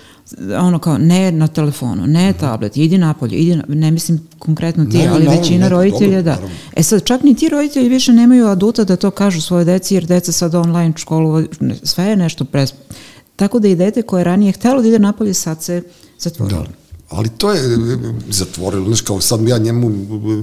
ono 0.60 0.78
kao, 0.78 0.98
ne 0.98 1.32
na 1.32 1.48
telefonu, 1.48 2.06
ne 2.06 2.32
tablet, 2.32 2.76
idi 2.76 2.98
napolje, 2.98 3.36
idi 3.36 3.56
na, 3.56 3.64
ne 3.68 3.90
mislim 3.90 4.20
konkretno 4.38 4.84
ti, 4.84 4.98
Ne, 4.98 5.06
ali 5.06 5.24
naravno, 5.24 5.40
većina 5.40 5.64
ne, 5.64 5.68
roditelja 5.68 6.16
dobro, 6.16 6.22
da. 6.22 6.30
naravno. 6.30 6.56
E 6.76 6.82
sad, 6.82 7.04
čak 7.04 7.22
ni 7.22 7.34
ti 7.34 7.48
roditelji 7.48 7.88
više 7.88 8.12
nemaju 8.12 8.46
aduta 8.46 8.84
da 8.84 8.96
to 8.96 9.10
kažu 9.10 9.40
svoje 9.40 9.64
deci, 9.64 9.94
jer 9.94 10.06
deca 10.06 10.32
sad 10.32 10.54
online 10.54 10.92
školu, 10.96 11.42
ne, 11.60 11.76
sve 11.82 12.04
je 12.04 12.16
nešto 12.16 12.44
pres... 12.44 12.72
Tako 13.36 13.58
da 13.58 13.68
i 13.68 13.76
dete 13.76 14.02
koje 14.02 14.20
je 14.20 14.24
ranije 14.24 14.52
htelo 14.52 14.82
da 14.82 14.88
ide 14.88 14.98
napolje, 14.98 15.34
sad 15.34 15.62
se 15.62 15.82
zatvorilo. 16.18 16.62
Da. 16.62 16.68
Ali 17.10 17.28
to 17.28 17.52
je 17.52 17.60
e, 17.60 17.96
zatvorilo, 18.28 18.86
znaš, 18.86 19.00
kao 19.00 19.20
sad 19.20 19.48
ja 19.48 19.58
njemu 19.58 19.90
e, 19.90 20.42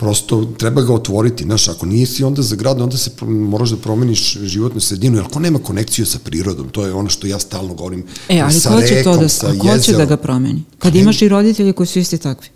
prosto 0.00 0.44
treba 0.58 0.82
ga 0.82 0.94
otvoriti, 0.94 1.44
znaš, 1.44 1.68
ako 1.68 1.86
nisi 1.86 2.24
onda 2.24 2.42
za 2.42 2.56
grad, 2.56 2.80
onda 2.80 2.96
se 2.96 3.10
moraš 3.22 3.70
da 3.70 3.76
promeniš 3.76 4.36
životnu 4.36 4.80
sredinu, 4.80 5.16
jer 5.16 5.26
ko 5.26 5.40
nema 5.40 5.58
konekciju 5.58 6.06
sa 6.06 6.18
prirodom, 6.18 6.68
to 6.68 6.86
je 6.86 6.92
ono 6.92 7.08
što 7.08 7.26
ja 7.26 7.38
stalno 7.38 7.74
govorim, 7.74 8.04
E, 8.28 8.40
ali 8.40 8.52
sa 8.52 8.70
ko 8.70 8.80
će 8.80 8.88
to 8.88 8.94
rekom, 8.94 9.18
da, 9.18 9.28
sa 9.28 9.46
a 9.46 9.50
ko 9.50 9.56
će 9.56 9.66
da 9.66 9.72
jezerom. 9.74 10.08
ga 10.08 10.16
promeni? 10.16 10.62
Kad 10.78 10.92
Pa 10.92 10.96
ne- 10.96 11.02
imaš 11.02 11.22
i 11.22 11.28
roditelji 11.28 11.72
koji 11.72 11.86
su 11.86 11.98
isti 11.98 12.18
takvi. 12.18 12.48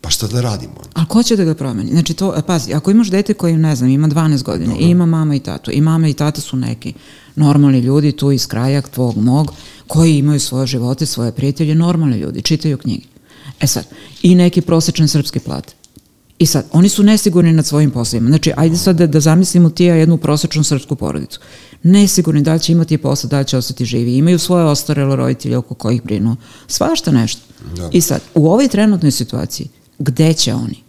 Pa 0.00 0.10
šta 0.10 0.26
da 0.26 0.40
radimo? 0.40 0.74
Ali 0.94 1.06
ko 1.06 1.22
će 1.22 1.36
da 1.36 1.44
ga 1.44 1.54
promeni? 1.54 1.90
Znači 1.90 2.14
to, 2.14 2.34
e, 2.36 2.42
pazi, 2.42 2.72
ako 2.74 2.90
imaš 2.90 3.10
dete 3.10 3.34
koji, 3.34 3.56
ne 3.56 3.76
znam, 3.76 3.90
ima 3.90 4.08
12 4.08 4.42
godina 4.42 4.74
i 4.78 4.84
ima 4.84 5.06
mama 5.06 5.34
i 5.34 5.40
tatu, 5.40 5.70
i 5.70 5.80
mama 5.80 6.08
i 6.08 6.14
tata 6.14 6.40
su 6.40 6.56
neki 6.56 6.94
normalni 7.36 7.78
ljudi 7.80 8.12
tu 8.12 8.32
iz 8.32 8.46
kraja 8.46 8.82
tvog 8.82 9.16
mog, 9.16 9.52
koji 9.86 10.18
imaju 10.18 10.40
svoje 10.40 10.66
živote, 10.66 11.06
svoje 11.06 11.32
prijatelje, 11.32 11.74
normalni 11.74 12.16
ljudi, 12.16 12.42
čitaju 12.42 12.78
knjige. 12.78 13.06
E 13.60 13.66
sad, 13.66 13.84
i 14.22 14.34
neki 14.34 14.60
prosečan 14.60 15.08
srpski 15.08 15.38
plate. 15.38 15.77
I 16.38 16.46
sad, 16.46 16.66
oni 16.72 16.88
su 16.88 17.02
nesigurni 17.02 17.52
nad 17.52 17.66
svojim 17.66 17.90
poslovima. 17.90 18.28
Znači, 18.28 18.52
ajde 18.56 18.76
sad 18.76 18.96
da, 18.96 19.06
da 19.06 19.20
zamislimo 19.20 19.70
ti 19.70 19.84
ja 19.84 19.94
jednu 19.94 20.16
prosečnu 20.16 20.64
srpsku 20.64 20.96
porodicu. 20.96 21.40
Nesigurni 21.82 22.42
da 22.42 22.58
će 22.58 22.72
imati 22.72 22.98
posao, 22.98 23.28
da 23.28 23.44
će 23.44 23.56
ostati 23.56 23.84
živi. 23.84 24.16
Imaju 24.16 24.38
svoje 24.38 24.64
ostarele 24.64 25.16
roditelje 25.16 25.56
oko 25.56 25.74
kojih 25.74 26.02
brinu. 26.02 26.36
Svašta 26.66 27.10
nešto. 27.10 27.40
Da. 27.76 27.88
I 27.92 28.00
sad, 28.00 28.20
u 28.34 28.50
ovoj 28.50 28.68
trenutnoj 28.68 29.10
situaciji, 29.10 29.68
gde 29.98 30.32
će 30.32 30.54
oni? 30.54 30.82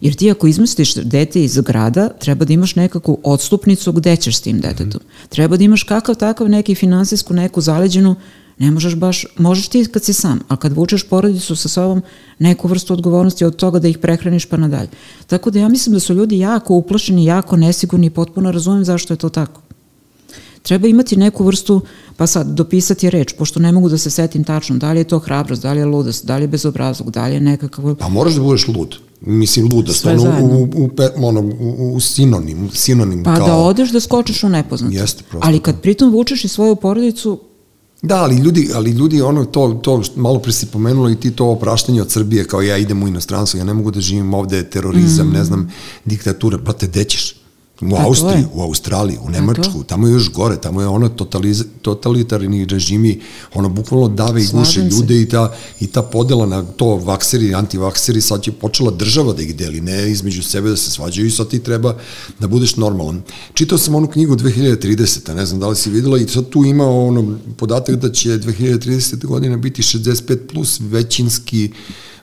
Jer 0.00 0.14
ti 0.14 0.30
ako 0.30 0.46
izmestiš 0.46 0.94
dete 0.94 1.44
iz 1.44 1.60
grada, 1.60 2.08
treba 2.08 2.44
da 2.44 2.52
imaš 2.52 2.74
nekakvu 2.74 3.18
odstupnicu 3.24 3.92
gde 3.92 4.16
ćeš 4.16 4.36
s 4.36 4.40
tim 4.40 4.60
detetom. 4.60 5.00
Treba 5.28 5.56
da 5.56 5.64
imaš 5.64 5.82
kakav 5.82 6.14
takav 6.14 6.48
neki 6.48 6.74
finansijsku 6.74 7.34
neku 7.34 7.60
zaleđenu 7.60 8.16
Ne 8.58 8.70
možeš 8.70 8.94
baš, 8.94 9.26
možeš 9.36 9.68
ti 9.68 9.84
kad 9.92 10.04
si 10.04 10.12
sam, 10.12 10.40
a 10.48 10.56
kad 10.56 10.72
vučeš 10.72 11.04
porodicu 11.08 11.56
sa 11.56 11.68
sobom 11.68 12.02
neku 12.38 12.68
vrstu 12.68 12.92
odgovornosti 12.92 13.44
od 13.44 13.56
toga 13.56 13.78
da 13.78 13.88
ih 13.88 13.98
prehraniš 13.98 14.46
pa 14.46 14.56
nadalje. 14.56 14.88
Tako 15.26 15.50
da 15.50 15.58
ja 15.58 15.68
mislim 15.68 15.94
da 15.94 16.00
su 16.00 16.14
ljudi 16.14 16.38
jako 16.38 16.74
uplašeni, 16.74 17.24
jako 17.24 17.56
nesigurni 17.56 18.06
i 18.06 18.10
potpuno 18.10 18.52
razumem 18.52 18.84
zašto 18.84 19.14
je 19.14 19.18
to 19.18 19.28
tako. 19.28 19.60
Treba 20.62 20.88
imati 20.88 21.16
neku 21.16 21.44
vrstu, 21.44 21.80
pa 22.16 22.26
sad, 22.26 22.46
dopisati 22.46 23.10
reč, 23.10 23.32
pošto 23.32 23.60
ne 23.60 23.72
mogu 23.72 23.88
da 23.88 23.98
se 23.98 24.10
setim 24.10 24.44
tačno, 24.44 24.76
da 24.76 24.92
li 24.92 25.00
je 25.00 25.04
to 25.04 25.18
hrabrost, 25.18 25.62
da 25.62 25.72
li 25.72 25.78
je 25.78 25.86
ludost, 25.86 26.26
da 26.26 26.36
li 26.36 26.42
je 26.42 26.48
bezobrazluk, 26.48 27.10
da 27.10 27.26
li 27.26 27.34
je 27.34 27.40
nekakav... 27.40 27.94
Pa 27.94 28.08
moraš 28.08 28.34
da 28.34 28.42
budeš 28.42 28.68
lud. 28.68 28.96
Mislim, 29.20 29.68
ludost, 29.72 30.06
ono, 30.06 30.40
u, 30.42 30.68
u, 30.74 30.90
ono, 31.16 31.40
u, 31.40 31.94
u 31.94 32.00
sinonim, 32.00 32.70
sinonim 32.72 33.24
pa 33.24 33.36
kao... 33.36 33.46
da 33.46 33.56
odeš 33.56 33.90
da 33.90 34.00
skočiš 34.00 34.44
u 34.44 34.48
nepoznato. 34.48 34.94
Jeste, 34.94 35.22
prosto. 35.30 35.48
Ali 35.48 35.60
kad 35.60 35.80
pritom 35.80 36.10
vučeš 36.12 36.44
i 36.44 36.48
svoju 36.48 36.76
porodicu, 36.76 37.40
Da, 38.02 38.16
ali 38.16 38.36
ljudi, 38.36 38.70
ali 38.74 38.90
ljudi 38.90 39.22
ono 39.22 39.44
to, 39.44 39.80
to 39.82 40.02
malo 40.16 40.38
pre 40.38 40.52
si 40.52 40.66
pomenulo 40.66 41.10
i 41.10 41.16
ti 41.16 41.30
to 41.30 41.46
opraštanje 41.46 42.02
od 42.02 42.10
Srbije 42.10 42.44
kao 42.44 42.62
ja 42.62 42.76
idem 42.76 43.02
u 43.02 43.08
inostranstvo, 43.08 43.58
ja 43.58 43.64
ne 43.64 43.74
mogu 43.74 43.90
da 43.90 44.00
živim 44.00 44.34
ovde, 44.34 44.70
terorizam, 44.70 45.26
mm. 45.28 45.32
ne 45.32 45.44
znam, 45.44 45.72
diktatura, 46.04 46.58
brate, 46.58 46.86
dećeš. 46.86 47.37
U 47.80 47.96
Austriji, 47.96 48.44
u 48.54 48.62
Australiji, 48.62 49.18
u 49.22 49.30
Nemačku, 49.30 49.84
tamo 49.86 50.06
je 50.06 50.12
još 50.12 50.32
gore, 50.32 50.56
tamo 50.56 50.80
je 50.80 50.86
ono 50.86 51.08
totaliz, 51.08 51.64
totalitarni 51.82 52.64
režimi, 52.64 53.20
ono 53.54 53.68
bukvalno 53.68 54.08
dave 54.08 54.42
i 54.42 54.46
guše 54.52 54.80
ljude 54.80 55.22
i 55.22 55.28
ta, 55.28 55.54
i 55.80 55.86
ta 55.86 56.02
podela 56.02 56.46
na 56.46 56.62
to 56.62 56.86
vakseri, 56.86 57.54
antivakseri, 57.54 58.20
sad 58.20 58.46
je 58.46 58.52
počela 58.52 58.90
država 58.90 59.32
da 59.32 59.42
ih 59.42 59.56
deli, 59.56 59.80
ne 59.80 60.10
između 60.10 60.42
sebe 60.42 60.70
da 60.70 60.76
se 60.76 60.90
svađaju 60.90 61.26
i 61.26 61.30
sad 61.30 61.48
ti 61.48 61.58
treba 61.58 61.94
da 62.40 62.48
budeš 62.48 62.76
normalan. 62.76 63.22
Čitao 63.54 63.78
sam 63.78 63.94
onu 63.94 64.06
knjigu 64.06 64.36
2030, 64.36 65.34
ne 65.34 65.46
znam 65.46 65.60
da 65.60 65.68
li 65.68 65.76
si 65.76 65.90
videla 65.90 66.18
i 66.18 66.28
sad 66.28 66.48
tu 66.48 66.64
ima 66.64 66.86
ono 66.86 67.38
podatak 67.56 67.96
da 67.96 68.12
će 68.12 68.28
2030. 68.28 69.26
godina 69.26 69.56
biti 69.56 69.82
65 69.82 70.38
plus 70.52 70.80
većinski 70.80 71.70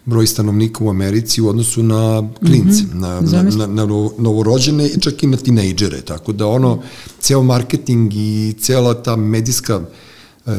broj 0.05 0.27
stanovnika 0.27 0.83
u 0.83 0.89
Americi 0.89 1.41
u 1.41 1.47
odnosu 1.47 1.83
na 1.83 2.29
klince, 2.39 2.83
mm 2.83 2.89
-hmm. 2.93 2.99
na, 2.99 3.21
na, 3.21 3.43
na, 3.43 3.67
na 3.67 3.85
novorođene 4.17 4.87
i 4.87 4.99
čak 5.01 5.23
i 5.23 5.27
na 5.27 5.37
tinejdžere, 5.37 6.01
tako 6.01 6.33
da 6.33 6.47
ono, 6.47 6.81
ceo 7.19 7.43
marketing 7.43 8.13
i 8.15 8.55
cela 8.59 8.93
ta 9.03 9.15
medijska 9.15 9.81
e, 10.45 10.51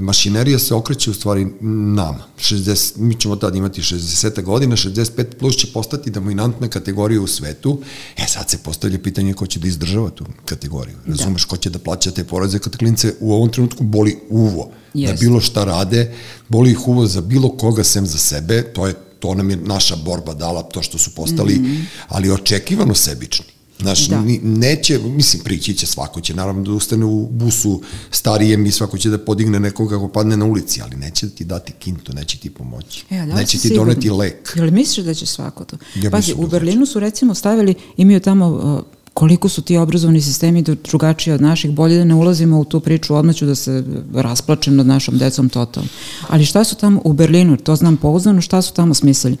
mašinerija 0.00 0.58
se 0.58 0.74
okreće 0.74 1.10
u 1.10 1.14
stvari 1.14 1.46
nama. 1.60 2.24
60, 2.38 2.92
mi 2.96 3.14
ćemo 3.14 3.36
tada 3.36 3.58
imati 3.58 3.82
60 3.82 4.42
godina, 4.42 4.76
65 4.76 5.24
plus 5.38 5.56
će 5.56 5.66
postati 5.72 6.10
dominantna 6.10 6.68
kategorija 6.68 7.20
u 7.20 7.26
svetu. 7.26 7.80
E 8.16 8.26
sad 8.28 8.50
se 8.50 8.58
postavlja 8.58 8.98
pitanje 8.98 9.34
ko 9.34 9.46
će 9.46 9.60
da 9.60 9.68
izdržava 9.68 10.10
tu 10.10 10.24
kategoriju. 10.44 10.96
Da. 11.06 11.10
Razumeš, 11.10 11.42
da. 11.42 11.48
ko 11.48 11.56
će 11.56 11.70
da 11.70 11.78
plaća 11.78 12.10
te 12.10 12.24
poreze 12.24 12.58
kad 12.58 12.76
klince 12.76 13.14
u 13.20 13.32
ovom 13.32 13.48
trenutku 13.48 13.84
boli 13.84 14.18
uvo 14.28 14.70
yes. 14.94 15.06
da 15.06 15.12
bilo 15.12 15.40
šta 15.40 15.64
rade, 15.64 16.14
boli 16.48 16.70
ih 16.70 16.88
uvo 16.88 17.06
za 17.06 17.20
bilo 17.20 17.56
koga 17.56 17.84
sem 17.84 18.06
za 18.06 18.18
sebe, 18.18 18.62
to 18.62 18.86
je 18.86 18.94
to 19.22 19.34
nam 19.34 19.50
je 19.50 19.56
naša 19.56 19.96
borba 19.96 20.34
dala 20.34 20.62
to 20.62 20.82
što 20.82 20.98
su 20.98 21.14
postali, 21.14 21.54
mm 21.54 21.64
-hmm. 21.64 21.84
ali 22.08 22.30
očekivano 22.30 22.94
sebični. 22.94 23.51
Znaš, 23.82 24.08
da. 24.08 24.22
neće, 24.42 24.98
mislim, 24.98 25.42
prići 25.42 25.74
će, 25.74 25.86
svako 25.86 26.20
će 26.20 26.34
naravno 26.34 26.62
da 26.62 26.72
ustane 26.72 27.04
u 27.04 27.28
busu 27.30 27.82
starijem 28.10 28.66
i 28.66 28.70
svako 28.72 28.98
će 28.98 29.10
da 29.10 29.18
podigne 29.18 29.60
nekoga 29.60 29.96
ako 29.96 30.08
padne 30.08 30.36
na 30.36 30.44
ulici, 30.44 30.80
ali 30.82 30.96
neće 30.96 31.26
da 31.26 31.32
ti 31.32 31.44
dati 31.44 31.72
kintu, 31.72 32.12
neće 32.12 32.38
ti 32.38 32.50
pomoći. 32.50 33.04
E, 33.10 33.26
da 33.26 33.34
neće 33.34 33.52
ti 33.52 33.58
sigurno. 33.58 33.84
doneti 33.84 34.10
lek. 34.10 34.52
Jel 34.56 34.70
misliš 34.70 35.06
da 35.06 35.14
će 35.14 35.26
svako 35.26 35.64
to? 35.64 35.76
Ja 35.94 36.10
Pazi, 36.10 36.34
u 36.36 36.42
da 36.42 36.48
Berlinu 36.48 36.86
su 36.86 37.00
recimo 37.00 37.34
stavili, 37.34 37.74
imaju 37.96 38.20
tamo 38.20 38.48
uh, 38.48 38.84
koliko 39.14 39.48
su 39.48 39.62
ti 39.62 39.76
obrazovni 39.76 40.20
sistemi 40.20 40.62
drugačiji 40.62 41.34
od 41.34 41.40
naših, 41.40 41.70
bolje 41.70 41.98
da 41.98 42.04
ne 42.04 42.14
ulazimo 42.14 42.60
u 42.60 42.64
tu 42.64 42.80
priču, 42.80 43.14
odmah 43.14 43.36
ću 43.36 43.46
da 43.46 43.54
se 43.54 43.84
rasplačem 44.14 44.76
nad 44.76 44.86
našom 44.86 45.18
decom 45.18 45.48
totalno. 45.48 45.88
Ali 46.28 46.44
šta 46.44 46.64
su 46.64 46.76
tamo 46.76 47.00
u 47.04 47.12
Berlinu, 47.12 47.56
to 47.56 47.76
znam 47.76 47.96
pouzdano, 47.96 48.40
šta 48.40 48.62
su 48.62 48.72
tamo 48.74 48.94
smislili? 48.94 49.36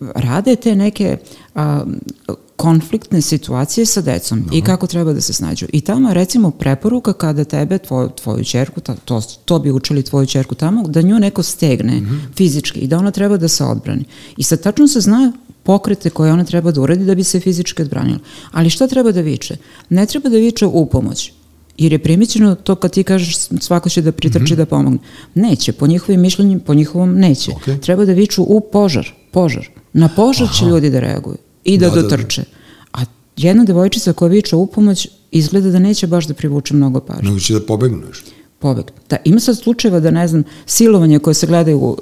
Rade 0.00 0.56
te 0.56 0.76
neke 0.76 1.18
a, 1.54 1.84
konfliktne 2.56 3.20
situacije 3.20 3.86
sa 3.86 4.00
decom 4.00 4.38
Aha. 4.46 4.56
i 4.56 4.60
kako 4.60 4.86
treba 4.86 5.12
da 5.12 5.20
se 5.20 5.32
snađu. 5.32 5.66
I 5.72 5.80
tamo 5.80 6.14
recimo 6.14 6.50
preporuka 6.50 7.12
kada 7.12 7.44
tebe, 7.44 7.78
tvoj, 7.78 8.08
tvoju 8.22 8.44
čerku, 8.44 8.80
to, 9.04 9.20
to 9.44 9.58
bi 9.58 9.70
učili 9.70 10.02
tvoju 10.02 10.26
čerku 10.26 10.54
tamo, 10.54 10.88
da 10.88 11.02
nju 11.02 11.18
neko 11.18 11.42
stegne 11.42 12.00
mm 12.00 12.04
-hmm. 12.04 12.36
fizički 12.36 12.80
i 12.80 12.86
da 12.86 12.98
ona 12.98 13.10
treba 13.10 13.36
da 13.36 13.48
se 13.48 13.64
odbrani. 13.64 14.04
I 14.36 14.42
sad 14.42 14.62
tačno 14.62 14.88
se 14.88 15.00
zna 15.00 15.32
pokrete 15.62 16.10
koje 16.10 16.32
ona 16.32 16.44
treba 16.44 16.70
da 16.70 16.80
uradi 16.80 17.04
da 17.04 17.14
bi 17.14 17.24
se 17.24 17.40
fizički 17.40 17.82
odbranila. 17.82 18.18
Ali 18.52 18.70
šta 18.70 18.88
treba 18.88 19.12
da 19.12 19.20
viče? 19.20 19.56
Ne 19.88 20.06
treba 20.06 20.28
da 20.28 20.36
viče 20.36 20.66
u 20.66 20.86
pomoć. 20.86 21.32
Jer 21.78 21.92
je 21.92 21.98
primićeno 21.98 22.54
to 22.54 22.74
kad 22.74 22.92
ti 22.92 23.02
kažeš 23.02 23.36
svako 23.60 23.88
će 23.88 24.02
da 24.02 24.12
pritrči 24.12 24.44
mm 24.44 24.46
-hmm. 24.46 24.56
da 24.56 24.66
pomogne. 24.66 24.98
Neće, 25.34 25.72
po 25.72 25.86
njihovim 25.86 26.20
mišljenjima, 26.20 26.60
po 26.66 26.74
njihovom 26.74 27.14
neće. 27.14 27.50
Okay. 27.50 27.80
Treba 27.80 28.04
da 28.04 28.12
viču 28.12 28.42
u 28.42 28.60
požar, 28.60 29.12
požar. 29.30 29.68
Na 29.92 30.08
požar 30.08 30.46
Aha. 30.46 30.54
će 30.58 30.64
ljudi 30.64 30.90
da 30.90 31.00
reaguju 31.00 31.36
i 31.66 31.78
da, 31.78 31.90
da, 31.90 32.02
dotrče. 32.02 32.42
Da, 32.42 32.48
da. 32.48 33.02
A 33.02 33.04
jedna 33.36 33.64
devojčica 33.64 34.12
koja 34.12 34.28
viče 34.28 34.56
u 34.56 34.66
pomoć 34.66 35.08
izgleda 35.30 35.70
da 35.70 35.78
neće 35.78 36.06
baš 36.06 36.26
da 36.26 36.34
privuče 36.34 36.74
mnogo 36.74 37.00
pažnje. 37.00 37.28
Nego 37.28 37.40
će 37.40 37.54
da 37.54 37.60
pobegne 37.60 38.06
još 38.06 38.24
pobeg. 38.58 38.84
Da, 39.10 39.16
ima 39.24 39.40
sad 39.40 39.58
slučajeva 39.58 40.00
da, 40.00 40.10
ne 40.10 40.28
znam, 40.28 40.44
silovanje 40.66 41.18
koje 41.18 41.34
se 41.34 41.46
gledaju, 41.46 41.78
uh, 41.78 41.98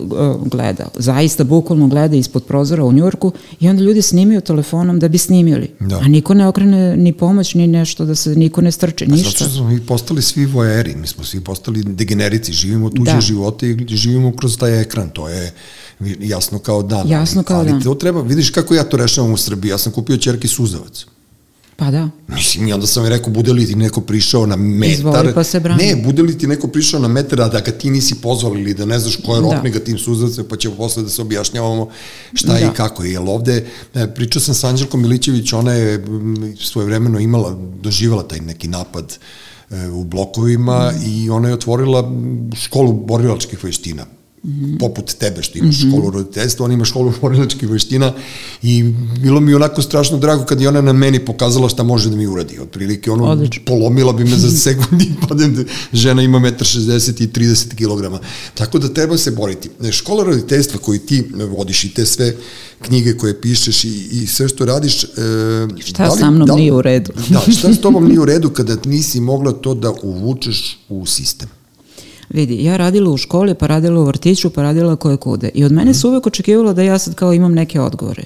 gleda, 0.48 0.88
zaista 0.98 1.44
bukvalno 1.44 1.88
gleda 1.88 2.16
ispod 2.16 2.44
prozora 2.44 2.84
u 2.84 2.92
Njurku 2.92 3.32
i 3.60 3.68
onda 3.68 3.82
ljudi 3.82 4.02
snimaju 4.02 4.40
telefonom 4.40 4.98
da 4.98 5.08
bi 5.08 5.18
snimili. 5.18 5.70
Da. 5.80 5.96
A 5.96 6.08
niko 6.08 6.34
ne 6.34 6.48
okrene 6.48 6.96
ni 6.96 7.12
pomoć, 7.12 7.54
ni 7.54 7.66
nešto, 7.66 8.04
da 8.04 8.14
se 8.14 8.36
niko 8.36 8.60
ne 8.60 8.72
strče, 8.72 9.06
ništa. 9.06 9.30
Zato 9.30 9.44
što 9.44 9.48
smo 9.48 9.68
mi 9.68 9.80
postali 9.80 10.22
svi 10.22 10.46
vojeri, 10.46 10.96
mi 10.96 11.06
smo 11.06 11.24
svi 11.24 11.40
postali 11.40 11.82
degenerici, 11.84 12.52
živimo 12.52 12.90
tuđe 12.90 13.12
da. 13.12 13.20
živote 13.20 13.70
i 13.70 13.96
živimo 13.96 14.32
kroz 14.36 14.58
taj 14.58 14.80
ekran, 14.80 15.10
to 15.10 15.28
je 15.28 15.52
jasno 16.20 16.58
kao 16.58 16.82
dan. 16.82 17.08
Jasno 17.08 17.42
kao 17.42 17.58
ali, 17.58 17.66
dan. 17.66 17.74
Ali 17.74 17.84
to 17.84 17.94
treba, 17.94 18.22
vidiš 18.22 18.50
kako 18.50 18.74
ja 18.74 18.84
to 18.84 18.96
rešavam 18.96 19.32
u 19.32 19.36
Srbiji, 19.36 19.70
ja 19.70 19.78
sam 19.78 19.92
kupio 19.92 20.16
čerki 20.16 20.48
suzavac. 20.48 21.06
Pa 21.84 21.90
da. 21.90 22.08
Mislim, 22.28 22.68
i 22.68 22.72
onda 22.72 22.86
sam 22.86 23.02
mi 23.02 23.08
rekao, 23.08 23.32
bude 23.32 23.52
li 23.52 23.66
ti 23.66 23.74
neko 23.76 24.00
prišao 24.00 24.46
na 24.46 24.56
metar? 24.56 24.94
Izvoli 24.94 25.34
pa 25.34 25.44
se 25.44 25.60
brani. 25.60 25.84
Ne, 25.84 25.96
bude 25.96 26.22
li 26.22 26.38
ti 26.38 26.46
neko 26.46 26.68
prišao 26.68 27.00
na 27.00 27.08
metar, 27.08 27.40
a 27.40 27.48
da 27.48 27.60
ga 27.60 27.72
ti 27.72 27.90
nisi 27.90 28.14
pozvali 28.14 28.60
ili 28.60 28.74
da 28.74 28.84
ne 28.84 28.98
znaš 28.98 29.16
ko 29.16 29.34
je 29.34 29.42
da. 29.42 29.54
rokne 29.54 29.70
ga 29.70 29.78
tim 29.78 29.98
suzavce, 29.98 30.48
pa 30.48 30.56
ćemo 30.56 30.74
posle 30.74 31.02
da 31.02 31.08
se 31.08 31.22
objašnjavamo 31.22 31.88
šta 32.34 32.52
da. 32.52 32.60
i 32.60 32.68
kako 32.76 33.04
je. 33.04 33.12
Jel 33.12 33.28
ovde, 33.28 33.66
e, 33.94 34.14
pričao 34.14 34.42
sam 34.42 34.54
sa 34.54 34.68
Anđelkom 34.68 35.02
Milićević, 35.02 35.52
ona 35.52 35.72
je 35.72 36.04
svoje 36.60 36.86
vremeno 36.86 37.20
imala, 37.20 37.56
doživala 37.82 38.22
taj 38.22 38.40
neki 38.40 38.68
napad 38.68 39.18
e, 39.70 39.88
u 39.88 40.04
blokovima 40.04 40.90
mm. 40.92 41.02
i 41.06 41.30
ona 41.30 41.48
je 41.48 41.54
otvorila 41.54 42.12
školu 42.54 42.92
borilačkih 42.92 43.64
veština 43.64 44.06
poput 44.80 45.14
tebe 45.14 45.42
što 45.42 45.58
imaš 45.58 45.82
mm 45.82 45.86
-hmm. 45.86 45.90
školu 45.90 46.10
roditeljstva, 46.10 46.64
on 46.64 46.72
ima 46.72 46.84
školu 46.84 47.12
borilačkih 47.20 47.68
veština 47.68 48.12
i 48.62 48.82
bilo 49.22 49.40
mi 49.40 49.54
onako 49.54 49.82
strašno 49.82 50.18
drago 50.18 50.44
kad 50.44 50.60
je 50.60 50.68
ona 50.68 50.80
na 50.80 50.92
meni 50.92 51.24
pokazala 51.24 51.68
šta 51.68 51.82
može 51.82 52.10
da 52.10 52.16
mi 52.16 52.26
uradi. 52.26 52.58
Otprilike 52.60 53.10
ono 53.10 53.24
Odlično. 53.24 53.62
polomila 53.66 54.12
bi 54.12 54.24
me 54.24 54.36
za 54.36 54.50
sekundi 54.70 55.12
pa 55.28 55.34
da 55.34 55.64
žena 55.92 56.22
ima 56.22 56.38
1,60 56.38 57.22
i 57.22 57.26
30 57.26 57.74
kg. 57.74 58.24
Tako 58.54 58.78
da 58.78 58.88
treba 58.88 59.18
se 59.18 59.30
boriti. 59.30 59.70
Škola 59.90 60.24
roditeljstva 60.24 60.80
koju 60.80 60.98
ti 60.98 61.24
vodiš 61.56 61.84
i 61.84 61.94
te 61.94 62.06
sve 62.06 62.34
knjige 62.82 63.16
koje 63.16 63.40
pišeš 63.40 63.84
i, 63.84 64.08
i 64.12 64.26
sve 64.26 64.48
što 64.48 64.64
radiš... 64.64 65.04
E, 65.04 65.06
šta 65.84 66.06
da 66.06 66.12
li, 66.12 66.18
sa 66.18 66.30
mnom 66.30 66.46
da 66.46 66.54
li, 66.54 66.60
nije 66.60 66.72
u 66.72 66.82
redu? 66.82 67.12
da, 67.28 67.52
šta 67.52 67.74
s 67.74 67.80
tobom 67.80 68.04
nije 68.08 68.20
u 68.20 68.24
redu 68.24 68.50
kada 68.50 68.76
nisi 68.84 69.20
mogla 69.20 69.52
to 69.52 69.74
da 69.74 69.92
uvučeš 70.02 70.78
u 70.88 71.06
sistem? 71.06 71.48
Vidi, 72.30 72.64
ja 72.64 72.76
radila 72.76 73.10
u 73.10 73.16
školi, 73.16 73.54
pa 73.54 73.66
radila 73.66 74.00
u 74.00 74.04
vrtiću, 74.04 74.50
pa 74.50 74.62
radila 74.62 74.96
koje 74.96 75.16
kude. 75.16 75.50
I 75.54 75.64
od 75.64 75.72
mene 75.72 75.94
se 75.94 76.06
uvek 76.06 76.26
očekivalo 76.26 76.72
da 76.72 76.82
ja 76.82 76.98
sad 76.98 77.14
kao 77.14 77.32
imam 77.32 77.54
neke 77.54 77.80
odgovore. 77.80 78.22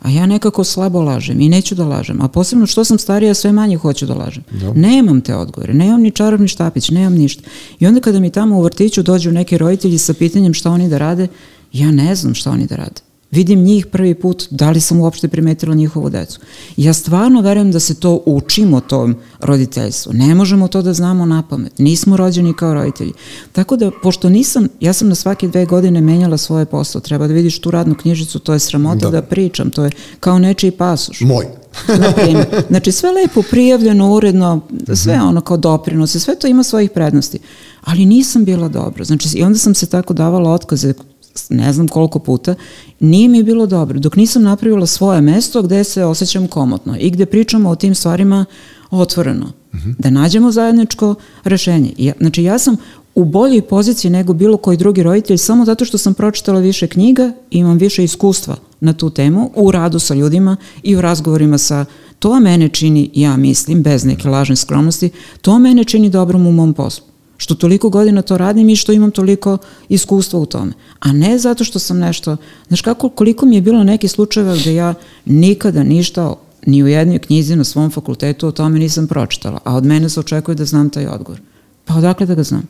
A 0.00 0.10
ja 0.10 0.26
nekako 0.26 0.64
slabo 0.64 1.00
lažem 1.00 1.40
i 1.40 1.48
neću 1.48 1.74
da 1.74 1.84
lažem. 1.84 2.22
A 2.22 2.28
posebno 2.28 2.66
što 2.66 2.84
sam 2.84 2.98
starija, 2.98 3.34
sve 3.34 3.52
manje 3.52 3.76
hoću 3.76 4.06
da 4.06 4.14
lažem. 4.14 4.42
Da. 4.50 4.72
Nemam 4.72 5.20
te 5.20 5.36
odgovore, 5.36 5.74
nemam 5.74 6.02
ni 6.02 6.10
čarobni 6.10 6.48
štapić, 6.48 6.90
nemam 6.90 7.14
ništa. 7.14 7.42
I 7.78 7.86
onda 7.86 8.00
kada 8.00 8.20
mi 8.20 8.30
tamo 8.30 8.58
u 8.58 8.62
vrtiću 8.62 9.02
dođu 9.02 9.32
neki 9.32 9.58
roditelji 9.58 9.98
sa 9.98 10.14
pitanjem 10.14 10.54
šta 10.54 10.70
oni 10.70 10.88
da 10.88 10.98
rade, 10.98 11.28
ja 11.72 11.90
ne 11.90 12.14
znam 12.14 12.34
šta 12.34 12.50
oni 12.50 12.66
da 12.66 12.76
rade 12.76 13.11
vidim 13.32 13.62
njih 13.62 13.86
prvi 13.86 14.14
put, 14.14 14.46
da 14.50 14.70
li 14.70 14.80
sam 14.80 15.00
uopšte 15.00 15.28
primetila 15.28 15.74
njihovu 15.74 16.10
decu. 16.10 16.40
Ja 16.76 16.92
stvarno 16.92 17.40
verujem 17.40 17.72
da 17.72 17.80
se 17.80 17.94
to 17.94 18.22
učimo 18.26 18.80
tom 18.80 19.16
roditeljstvu. 19.40 20.12
Ne 20.12 20.34
možemo 20.34 20.68
to 20.68 20.82
da 20.82 20.92
znamo 20.92 21.26
na 21.26 21.42
pamet. 21.42 21.78
Nismo 21.78 22.16
rođeni 22.16 22.54
kao 22.56 22.74
roditelji. 22.74 23.12
Tako 23.52 23.76
da, 23.76 23.90
pošto 24.02 24.28
nisam, 24.28 24.68
ja 24.80 24.92
sam 24.92 25.08
na 25.08 25.14
svake 25.14 25.48
dve 25.48 25.66
godine 25.66 26.00
menjala 26.00 26.36
svoje 26.36 26.66
posao. 26.66 27.00
Treba 27.00 27.26
da 27.26 27.34
vidiš 27.34 27.58
tu 27.58 27.70
radnu 27.70 27.94
knjižicu, 27.94 28.38
to 28.38 28.52
je 28.52 28.58
sramota 28.58 29.10
da, 29.10 29.10
da 29.10 29.22
pričam. 29.22 29.70
To 29.70 29.84
je 29.84 29.90
kao 30.20 30.38
nečiji 30.38 30.70
pasoš. 30.70 31.20
Moj. 31.20 31.46
Znači 32.68 32.92
sve 32.92 33.12
lepo 33.12 33.42
prijavljeno, 33.50 34.14
uredno, 34.14 34.60
sve 34.94 35.20
ono 35.22 35.40
kao 35.40 35.56
doprinose, 35.56 36.20
sve 36.20 36.38
to 36.38 36.46
ima 36.46 36.62
svojih 36.62 36.90
prednosti. 36.90 37.38
Ali 37.84 38.04
nisam 38.06 38.44
bila 38.44 38.68
dobra. 38.68 39.04
Znači 39.04 39.38
i 39.38 39.42
onda 39.42 39.58
sam 39.58 39.74
se 39.74 39.86
tako 39.86 40.14
davala 40.14 40.50
otkaze 40.52 40.94
ne 41.50 41.72
znam 41.72 41.88
koliko 41.88 42.18
puta, 42.18 42.54
nije 43.00 43.28
mi 43.28 43.42
bilo 43.42 43.66
dobro. 43.66 43.98
Dok 43.98 44.16
nisam 44.16 44.42
napravila 44.42 44.86
svoje 44.86 45.20
mesto 45.20 45.62
gde 45.62 45.84
se 45.84 46.04
osjećam 46.04 46.48
komotno 46.48 46.96
i 46.98 47.10
gde 47.10 47.26
pričamo 47.26 47.70
o 47.70 47.76
tim 47.76 47.94
stvarima 47.94 48.44
otvoreno. 48.90 49.52
Uh 49.72 49.78
-huh. 49.80 49.94
Da 49.98 50.10
nađemo 50.10 50.50
zajedničko 50.50 51.14
rešenje. 51.44 51.92
Ja, 51.98 52.12
znači 52.20 52.42
ja 52.42 52.58
sam 52.58 52.76
u 53.14 53.24
boljoj 53.24 53.62
poziciji 53.62 54.10
nego 54.10 54.32
bilo 54.32 54.56
koji 54.56 54.76
drugi 54.76 55.02
roditelj 55.02 55.36
samo 55.36 55.64
zato 55.64 55.84
što 55.84 55.98
sam 55.98 56.14
pročitala 56.14 56.60
više 56.60 56.86
knjiga 56.86 57.32
i 57.50 57.58
imam 57.58 57.78
više 57.78 58.04
iskustva 58.04 58.56
na 58.80 58.92
tu 58.92 59.10
temu 59.10 59.50
u 59.54 59.70
radu 59.70 59.98
sa 59.98 60.14
ljudima 60.14 60.56
i 60.82 60.96
u 60.96 61.00
razgovorima 61.00 61.58
sa 61.58 61.84
to 62.18 62.40
mene 62.40 62.68
čini, 62.68 63.10
ja 63.14 63.36
mislim, 63.36 63.82
bez 63.82 64.04
neke 64.04 64.28
lažne 64.28 64.56
skromnosti, 64.56 65.10
to 65.40 65.58
mene 65.58 65.84
čini 65.84 66.10
dobrom 66.10 66.46
u 66.46 66.52
mom 66.52 66.74
poslu. 66.74 67.11
Što 67.42 67.54
toliko 67.54 67.88
godina 67.90 68.22
to 68.22 68.36
radim 68.38 68.68
i 68.68 68.76
što 68.76 68.92
imam 68.92 69.10
toliko 69.10 69.58
iskustva 69.88 70.40
u 70.40 70.46
tome. 70.46 70.72
A 71.00 71.12
ne 71.12 71.38
zato 71.38 71.64
što 71.64 71.78
sam 71.78 71.98
nešto, 71.98 72.36
znaš 72.68 72.80
kako, 72.82 73.08
koliko 73.08 73.46
mi 73.46 73.56
je 73.56 73.60
bilo 73.60 73.84
neki 73.84 74.08
slučajeva 74.08 74.56
gde 74.56 74.74
ja 74.74 74.94
nikada 75.24 75.82
ništa 75.82 76.34
ni 76.66 76.82
u 76.82 76.88
jednoj 76.88 77.18
knjizi 77.18 77.56
na 77.56 77.64
svom 77.64 77.90
fakultetu 77.90 78.48
o 78.48 78.52
tome 78.52 78.78
nisam 78.78 79.06
pročitala, 79.06 79.58
a 79.64 79.74
od 79.76 79.84
mene 79.84 80.08
se 80.08 80.20
očekuje 80.20 80.54
da 80.54 80.64
znam 80.64 80.90
taj 80.90 81.06
odgovor. 81.06 81.40
Pa 81.84 81.94
odakle 81.94 82.26
da 82.26 82.34
ga 82.34 82.42
znam? 82.42 82.62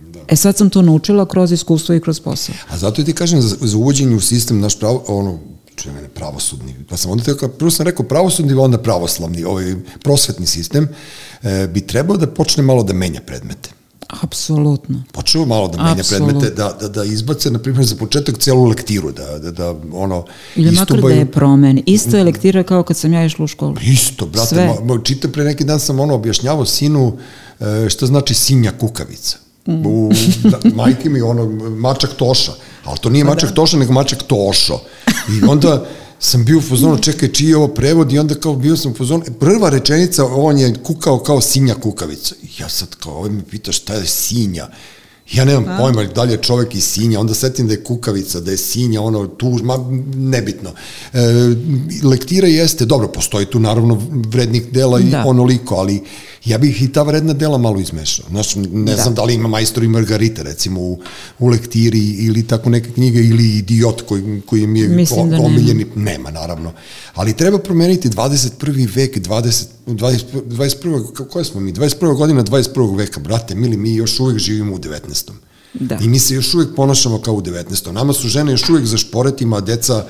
Da. 0.00 0.20
E 0.28 0.36
sad 0.36 0.56
sam 0.56 0.70
to 0.70 0.82
naučila 0.82 1.26
kroz 1.26 1.52
iskustvo 1.52 1.94
i 1.94 2.00
kroz 2.00 2.20
posao. 2.20 2.54
A 2.68 2.78
zato 2.78 3.02
ti 3.02 3.12
kažem 3.12 3.42
za, 3.42 3.56
za 3.60 3.78
uvođenje 3.78 4.16
u 4.16 4.20
sistem 4.20 4.60
naš 4.60 4.78
pravo, 4.78 5.04
ono, 5.08 5.38
čuje 5.76 5.94
mene 5.94 6.08
pravosudni, 6.08 6.74
pa 6.88 6.96
sam 6.96 7.10
onda 7.10 7.24
teo, 7.24 7.48
prvo 7.48 7.70
sam 7.70 7.86
rekao 7.86 8.06
pravosudni, 8.06 8.54
onda 8.54 8.78
pravoslavni, 8.78 9.44
ovaj 9.44 9.74
prosvetni 10.02 10.46
sistem, 10.46 10.88
e, 11.42 11.68
bi 11.74 11.86
trebao 11.86 12.16
da 12.16 12.26
počne 12.26 12.62
malo 12.62 12.82
da 12.82 12.92
menja 12.92 13.20
predmete. 13.20 13.76
Apsolutno. 14.08 15.02
Počeo 15.12 15.44
malo 15.44 15.68
da 15.68 15.82
menja 15.82 16.00
Absolutno. 16.00 16.26
predmete, 16.26 16.54
da, 16.56 16.76
da, 16.80 16.88
da 16.88 17.04
izbace, 17.04 17.50
na 17.50 17.58
primjer, 17.58 17.86
za 17.86 17.96
početak 17.96 18.38
celu 18.38 18.64
lektiru, 18.64 19.12
da, 19.12 19.38
da, 19.38 19.50
da 19.50 19.74
ono, 19.92 20.24
Ili 20.56 20.70
makar 20.70 21.00
da 21.00 21.08
je 21.08 21.30
promeni. 21.30 21.82
Isto 21.86 22.16
je 22.16 22.24
lektira 22.24 22.62
kao 22.62 22.82
kad 22.82 22.96
sam 22.96 23.12
ja 23.12 23.24
išla 23.24 23.44
u 23.44 23.48
školu. 23.48 23.74
Isto, 23.82 24.26
brate, 24.26 24.48
Sve. 24.48 24.74
Ma, 24.84 24.98
čitam 25.04 25.32
pre 25.32 25.44
neki 25.44 25.64
dan 25.64 25.80
sam 25.80 26.00
ono 26.00 26.14
objašnjavao 26.14 26.64
sinu 26.66 27.18
e, 27.60 27.88
šta 27.88 28.06
znači 28.06 28.34
sinja 28.34 28.72
kukavica. 28.80 29.38
Mm. 29.66 29.86
U, 29.86 30.10
da, 30.42 30.58
majke 30.74 31.10
mi 31.10 31.20
ono, 31.20 31.46
mačak 31.70 32.10
toša, 32.16 32.52
ali 32.84 32.98
to 32.98 33.10
nije 33.10 33.24
pa 33.24 33.30
mačak 33.30 33.48
da. 33.48 33.54
toša, 33.54 33.76
nego 33.76 33.92
mačak 33.92 34.22
tošo. 34.22 34.80
I 35.08 35.44
onda 35.48 35.86
sam 36.18 36.44
bio 36.44 36.58
u 36.58 36.62
fazonu, 36.62 36.98
čekaj, 36.98 37.32
čiji 37.32 37.48
je 37.48 37.56
ovo 37.56 37.68
prevod 37.68 38.12
i 38.12 38.18
onda 38.18 38.34
kao 38.34 38.54
bio 38.54 38.76
sam 38.76 38.92
u 38.92 38.94
fazonu, 38.94 39.24
prva 39.40 39.70
rečenica, 39.70 40.24
on 40.24 40.58
je 40.58 40.74
kukao 40.82 41.18
kao 41.18 41.40
sinja 41.40 41.74
kukavica. 41.74 42.34
I 42.42 42.62
ja 42.62 42.68
sad 42.68 42.94
kao, 42.94 43.12
ovaj 43.12 43.30
me 43.30 43.42
pita 43.50 43.72
šta 43.72 43.94
je 43.94 44.06
sinja. 44.06 44.68
Ja 45.32 45.44
nemam 45.44 45.64
A? 45.68 45.78
pojma 45.78 46.04
da 46.04 46.22
li 46.22 46.32
je 46.32 46.42
čovek 46.42 46.74
iz 46.74 46.84
Sinja, 46.84 47.20
onda 47.20 47.34
setim 47.34 47.66
da 47.66 47.72
je 47.72 47.84
kukavica, 47.84 48.40
da 48.40 48.50
je 48.50 48.56
Sinja, 48.56 49.02
ono, 49.02 49.26
tu, 49.26 49.58
ma, 49.62 49.78
nebitno. 50.14 50.70
E, 51.12 51.18
lektira 52.04 52.48
jeste, 52.48 52.84
dobro, 52.84 53.08
postoji 53.08 53.46
tu 53.46 53.58
naravno 53.58 54.02
vrednih 54.10 54.72
dela 54.72 54.98
da. 54.98 55.04
i 55.04 55.28
onoliko, 55.28 55.74
ali 55.74 56.02
ja 56.46 56.58
bih 56.58 56.82
i 56.82 56.92
ta 56.92 57.02
vredna 57.02 57.32
dela 57.32 57.58
malo 57.58 57.80
izmešao. 57.80 58.26
Znaš, 58.30 58.54
ne 58.56 58.92
da. 58.92 59.02
znam 59.02 59.14
da 59.14 59.24
li 59.24 59.34
ima 59.34 59.48
majstor 59.48 59.84
i 59.84 59.88
Margarita, 59.88 60.42
recimo, 60.42 60.80
u, 60.80 60.98
u 61.38 61.48
lektiri 61.48 61.98
ili 61.98 62.46
tako 62.46 62.70
neke 62.70 62.92
knjige, 62.92 63.20
ili 63.20 63.58
Idiot 63.58 64.02
koji, 64.02 64.42
koji 64.46 64.66
mi 64.66 64.80
je 64.80 64.88
Mislim 64.88 65.30
da 65.30 65.36
omiljeni. 65.36 65.84
Nema. 65.84 66.10
nema, 66.10 66.30
naravno. 66.30 66.72
Ali 67.14 67.36
treba 67.36 67.58
promeniti 67.58 68.08
21. 68.08 68.88
vek, 68.94 69.16
20, 69.16 69.64
20, 69.86 70.22
21. 70.32 71.28
koje 71.28 71.44
smo 71.44 71.60
mi? 71.60 71.72
21. 71.72 72.16
godina 72.16 72.44
21. 72.44 72.96
veka, 72.96 73.20
brate, 73.20 73.54
mili, 73.54 73.76
mi 73.76 73.94
još 73.94 74.20
uvek 74.20 74.38
živimo 74.38 74.74
u 74.74 74.78
19. 74.78 75.30
Da. 75.80 75.98
I 76.02 76.08
mi 76.08 76.18
se 76.18 76.34
još 76.34 76.54
uvek 76.54 76.68
ponašamo 76.76 77.20
kao 77.20 77.34
u 77.34 77.42
19. 77.42 77.90
Nama 77.90 78.12
su 78.12 78.28
žene 78.28 78.52
još 78.52 78.68
uvek 78.68 78.84
za 78.84 78.96
šporetima, 78.96 79.56
a 79.56 79.60
deca 79.60 80.06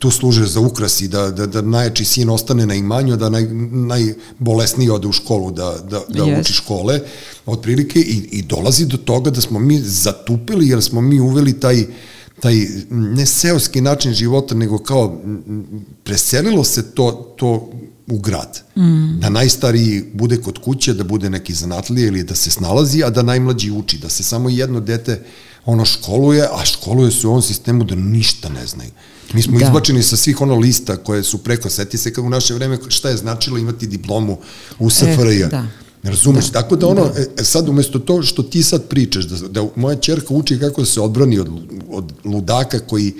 tu 0.00 0.10
služe 0.10 0.46
za 0.46 0.60
ukras 0.60 1.00
i 1.00 1.08
da, 1.08 1.30
da, 1.30 1.46
da 1.46 1.62
najjači 1.62 2.04
sin 2.04 2.30
ostane 2.30 2.66
na 2.66 2.74
imanju, 2.74 3.16
da 3.16 3.28
naj, 3.28 3.46
najbolesniji 3.70 4.90
ode 4.90 5.08
u 5.08 5.12
školu 5.12 5.50
da, 5.50 5.76
da, 5.90 6.00
da 6.08 6.24
yes. 6.24 6.40
uči 6.40 6.52
škole, 6.52 7.00
otprilike, 7.46 8.00
i, 8.00 8.16
i 8.32 8.42
dolazi 8.42 8.86
do 8.86 8.96
toga 8.96 9.30
da 9.30 9.40
smo 9.40 9.58
mi 9.58 9.78
zatupili, 9.78 10.68
jer 10.68 10.82
smo 10.82 11.00
mi 11.00 11.20
uveli 11.20 11.52
taj, 11.60 11.84
taj 12.40 12.54
ne 12.90 13.26
seoski 13.26 13.80
način 13.80 14.12
života, 14.12 14.54
nego 14.54 14.78
kao 14.78 15.20
preselilo 16.04 16.64
se 16.64 16.94
to, 16.94 17.34
to 17.36 17.70
u 18.06 18.18
grad. 18.18 18.62
Mm. 18.76 19.20
Da 19.20 19.28
najstariji 19.28 20.04
bude 20.14 20.36
kod 20.36 20.58
kuće, 20.58 20.94
da 20.94 21.04
bude 21.04 21.30
neki 21.30 21.54
zanatlije 21.54 22.08
ili 22.08 22.24
da 22.24 22.34
se 22.34 22.50
snalazi, 22.50 23.04
a 23.04 23.10
da 23.10 23.22
najmlađi 23.22 23.70
uči, 23.70 23.98
da 23.98 24.08
se 24.08 24.22
samo 24.22 24.48
jedno 24.48 24.80
dete 24.80 25.22
ono 25.64 25.84
školuje, 25.84 26.48
a 26.52 26.64
školuje 26.64 27.10
se 27.10 27.26
u 27.26 27.30
ovom 27.30 27.42
sistemu 27.42 27.84
da 27.84 27.94
ništa 27.94 28.48
ne 28.48 28.66
znaju. 28.66 28.90
Mi 29.34 29.42
smo 29.42 29.58
da. 29.58 29.64
izbačeni 29.64 30.02
sa 30.02 30.16
svih 30.16 30.40
ono 30.40 30.54
lista 30.54 30.96
koje 30.96 31.22
su 31.22 31.38
preko, 31.38 31.70
seti 31.70 31.98
se 31.98 32.12
kao 32.12 32.24
u 32.24 32.30
naše 32.30 32.54
vreme 32.54 32.78
šta 32.88 33.08
je 33.08 33.16
značilo 33.16 33.58
imati 33.58 33.86
diplomu 33.86 34.38
u 34.78 34.90
SFRJ. 34.90 35.42
E, 35.42 35.48
da. 35.48 35.66
Razumeš? 36.02 36.46
Da. 36.46 36.52
Tako 36.52 36.76
da 36.76 36.86
ono, 36.86 37.08
da. 37.08 37.20
E, 37.20 37.44
sad 37.44 37.68
umesto 37.68 37.98
to 37.98 38.22
što 38.22 38.42
ti 38.42 38.62
sad 38.62 38.88
pričaš, 38.88 39.24
da, 39.24 39.48
da 39.48 39.68
moja 39.76 39.96
čerka 39.96 40.34
uči 40.34 40.58
kako 40.58 40.84
se 40.84 41.00
odbrani 41.00 41.38
od, 41.38 41.48
od 41.88 42.12
ludaka 42.24 42.78
koji 42.78 43.14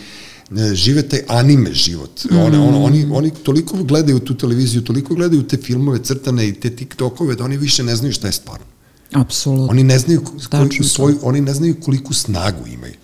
ne, 0.51 0.75
žive 0.75 1.03
taj 1.03 1.21
anime 1.29 1.73
život. 1.75 2.25
Mm. 2.31 2.37
One, 2.37 2.59
ono, 2.59 2.85
oni, 2.85 3.07
oni 3.13 3.31
toliko 3.31 3.77
gledaju 3.77 4.19
tu 4.19 4.35
televiziju, 4.35 4.85
toliko 4.85 5.15
gledaju 5.15 5.43
te 5.43 5.57
filmove 5.57 5.99
crtane 6.03 6.49
i 6.49 6.53
te 6.53 6.71
TikTokove 6.71 7.35
da 7.35 7.45
oni 7.45 7.57
više 7.57 7.83
ne 7.85 7.97
znaju 7.97 8.13
šta 8.13 8.27
je 8.27 8.33
stvarno. 8.33 8.67
Apsolutno. 9.13 9.67
Oni 9.71 9.83
ne 9.83 9.99
znaju 9.99 10.23
koliko, 10.51 10.85
svoj, 10.85 11.15
oni 11.23 11.41
ne 11.41 11.55
znaju 11.55 11.77
koliko 11.81 12.15
snagu 12.15 12.67
imaju. 12.67 12.95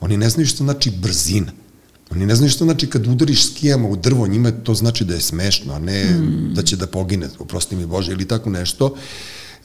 Oni 0.00 0.16
ne 0.16 0.30
znaju 0.30 0.46
što 0.46 0.64
znači 0.64 0.90
brzina. 0.90 1.52
Oni 2.10 2.26
ne 2.26 2.34
znaju 2.36 2.50
što 2.50 2.64
znači 2.64 2.86
kad 2.86 3.06
udariš 3.06 3.46
skijama 3.46 3.88
u 3.88 3.96
drvo, 3.96 4.26
njima 4.26 4.50
to 4.50 4.74
znači 4.74 5.04
da 5.04 5.14
je 5.14 5.20
smešno, 5.20 5.72
a 5.72 5.78
ne 5.78 6.04
mm. 6.04 6.54
da 6.54 6.62
će 6.62 6.76
da 6.76 6.86
pogine, 6.86 7.28
oprosti 7.38 7.76
mi 7.76 7.86
Bože, 7.86 8.12
ili 8.12 8.28
tako 8.28 8.50
nešto. 8.50 8.94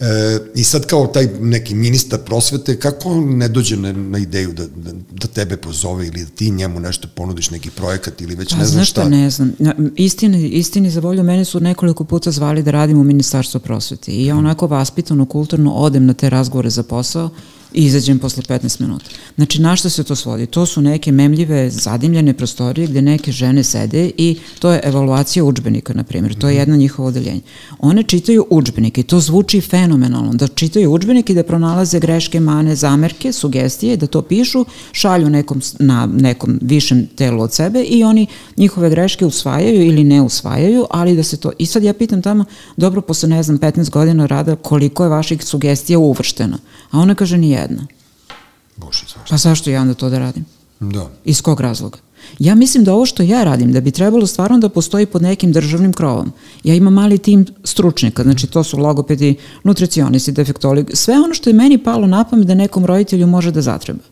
E, 0.02 0.40
I 0.56 0.64
sad 0.64 0.86
kao 0.86 1.08
taj 1.08 1.28
neki 1.40 1.76
ministar 1.76 2.20
prosvete, 2.20 2.80
kako 2.80 3.16
ne 3.16 3.48
dođe 3.48 3.78
na, 3.78 3.92
na 3.92 4.18
ideju 4.18 4.54
da, 4.54 4.68
da, 4.68 4.92
da 5.12 5.28
tebe 5.28 5.58
pozove 5.58 6.08
ili 6.08 6.24
da 6.24 6.30
ti 6.30 6.52
njemu 6.52 6.80
nešto 6.80 7.08
ponudiš, 7.16 7.50
neki 7.50 7.70
projekat 7.70 8.22
ili 8.22 8.36
već 8.36 8.50
pa, 8.50 8.58
ne 8.58 8.66
znam 8.66 8.86
šta? 8.86 9.10
ne 9.10 9.30
znam. 9.30 9.54
Istini, 9.96 10.50
istini 10.50 10.90
za 10.90 11.00
volju, 11.00 11.24
mene 11.24 11.46
su 11.46 11.60
nekoliko 11.60 12.04
puta 12.04 12.32
zvali 12.32 12.64
da 12.64 12.72
radim 12.72 13.00
u 13.00 13.04
Ministarstvu 13.04 13.60
prosvete 13.60 14.12
i 14.12 14.26
ja 14.26 14.36
onako 14.36 14.68
vaspitano, 14.68 15.26
kulturno 15.26 15.74
odem 15.74 16.06
na 16.06 16.14
te 16.14 16.30
razgovore 16.30 16.70
za 16.70 16.84
posao 16.84 17.30
i 17.74 17.86
izađem 17.86 18.20
posle 18.20 18.44
15 18.44 18.82
minuta. 18.82 19.06
Znači, 19.36 19.62
na 19.62 19.76
što 19.76 19.90
se 19.90 20.04
to 20.04 20.16
svodi? 20.16 20.46
To 20.46 20.66
su 20.66 20.82
neke 20.82 21.12
memljive, 21.12 21.70
zadimljene 21.70 22.34
prostorije 22.34 22.88
gde 22.88 23.02
neke 23.02 23.32
žene 23.32 23.64
sede 23.64 24.12
i 24.18 24.38
to 24.60 24.72
je 24.72 24.82
evaluacija 24.84 25.44
učbenika, 25.44 25.94
na 25.94 26.04
primjer. 26.04 26.36
To 26.36 26.50
je 26.50 26.56
jedno 26.56 26.76
njihovo 26.76 27.08
odeljenje. 27.08 27.42
One 27.80 28.04
čitaju 28.04 28.46
učbenike 28.50 29.02
i 29.02 29.04
to 29.04 29.20
zvuči 29.20 29.62
fenomenalno. 29.62 30.34
Da 30.34 30.48
čitaju 30.48 30.92
učbenike 30.92 31.34
i 31.34 31.36
da 31.36 31.44
pronalaze 31.44 32.00
greške, 32.00 32.40
mane, 32.40 32.76
zamerke, 32.76 33.32
sugestije, 33.32 33.98
da 33.98 34.08
to 34.08 34.22
pišu, 34.22 34.66
šalju 34.92 35.30
nekom, 35.30 35.62
na 35.80 36.06
nekom 36.06 36.60
višem 36.62 37.08
telu 37.16 37.42
od 37.42 37.54
sebe 37.54 37.84
i 37.84 38.04
oni 38.04 38.28
njihove 38.58 38.90
greške 38.90 39.26
usvajaju 39.26 39.86
ili 39.86 40.04
ne 40.04 40.22
usvajaju, 40.22 40.86
ali 40.90 41.16
da 41.16 41.24
se 41.24 41.38
to... 41.38 41.52
I 41.58 41.66
sad 41.66 41.84
ja 41.84 41.94
pitam 41.94 42.22
tamo, 42.22 42.46
dobro, 42.78 43.02
posle 43.02 43.30
ne 43.30 43.44
znam, 43.44 43.60
15 43.60 43.90
godina 43.90 44.26
rada, 44.26 44.56
koliko 44.56 45.04
je 45.04 45.10
vaših 45.10 45.44
sugestija 45.44 46.00
uvršteno? 46.00 46.58
A 46.92 47.00
ona 47.00 47.16
kaže, 47.16 47.38
nije 47.38 47.60
jedna. 47.60 47.88
Bože, 48.78 49.04
zašto? 49.06 49.30
Pa 49.30 49.38
zašto 49.38 49.70
ja 49.70 49.82
onda 49.82 49.94
to 49.94 50.10
da 50.10 50.20
radim? 50.20 50.46
Da. 50.80 51.10
Iz 51.26 51.42
kog 51.42 51.62
razloga? 51.62 51.98
Ja 52.40 52.56
mislim 52.56 52.84
da 52.84 52.94
ovo 52.94 53.06
što 53.06 53.24
ja 53.24 53.44
radim, 53.44 53.72
da 53.72 53.82
bi 53.82 53.92
trebalo 53.92 54.28
stvarno 54.28 54.60
da 54.60 54.70
postoji 54.70 55.06
pod 55.06 55.22
nekim 55.22 55.52
državnim 55.52 55.94
krovom. 55.94 56.32
Ja 56.64 56.76
imam 56.76 56.94
mali 56.94 57.18
tim 57.18 57.46
stručnjaka, 57.64 58.24
znači 58.24 58.48
to 58.48 58.64
su 58.64 58.78
logopedi, 58.78 59.36
nutricionisti, 59.64 60.32
defektolog, 60.32 60.92
sve 60.94 61.14
ono 61.14 61.34
što 61.34 61.50
je 61.50 61.54
meni 61.54 61.78
palo 61.78 62.08
na 62.08 62.24
pamet 62.24 62.48
da 62.48 62.56
nekom 62.56 62.86
roditelju 62.86 63.28
može 63.28 63.52
da 63.52 63.62
zatreba. 63.62 64.04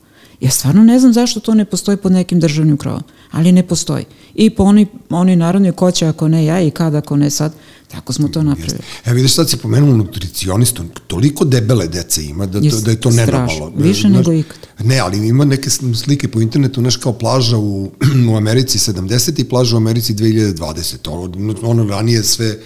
Ja 0.41 0.49
stvarno 0.49 0.83
ne 0.83 0.99
znam 0.99 1.13
zašto 1.13 1.39
to 1.39 1.53
ne 1.53 1.65
postoji 1.65 1.97
pod 1.97 2.11
nekim 2.11 2.39
državnim 2.39 2.77
krovom, 2.77 3.03
ali 3.31 3.51
ne 3.51 3.63
postoji. 3.63 4.05
I 4.35 4.49
po 4.49 4.63
oni, 4.63 4.87
oni 5.09 5.35
narodnoj 5.35 5.71
ko 5.71 5.91
će 5.91 6.07
ako 6.07 6.27
ne 6.27 6.45
ja 6.45 6.61
i 6.61 6.71
kada 6.71 6.97
ako 6.97 7.15
ne 7.15 7.29
sad, 7.29 7.53
tako 7.91 8.13
smo 8.13 8.27
to 8.27 8.43
napravili. 8.43 8.79
Evo 9.05 9.15
vidiš 9.15 9.33
sad 9.33 9.49
si 9.49 9.57
pomenuo 9.57 9.97
nutricionistu, 9.97 10.83
toliko 11.07 11.45
debele 11.45 11.87
dece 11.87 12.23
ima 12.25 12.45
da, 12.45 12.59
Jest, 12.61 12.85
da 12.85 12.91
je 12.91 13.01
to 13.01 13.11
nenormalno. 13.11 13.71
Više 13.77 14.01
znaš, 14.01 14.13
nego 14.13 14.33
ikad. 14.33 14.57
Ne, 14.79 14.99
ali 14.99 15.27
ima 15.27 15.45
neke 15.45 15.69
slike 15.69 16.27
po 16.27 16.41
internetu, 16.41 16.81
znaš 16.81 16.95
kao 16.97 17.13
plaža 17.13 17.57
u, 17.57 17.91
u 18.31 18.35
Americi 18.35 18.77
70 18.77 19.41
i 19.41 19.43
plaža 19.43 19.75
u 19.75 19.77
Americi 19.77 20.13
2020. 20.13 21.09
Ono, 21.09 21.55
ono 21.61 21.83
ranije 21.83 22.23
sve 22.23 22.59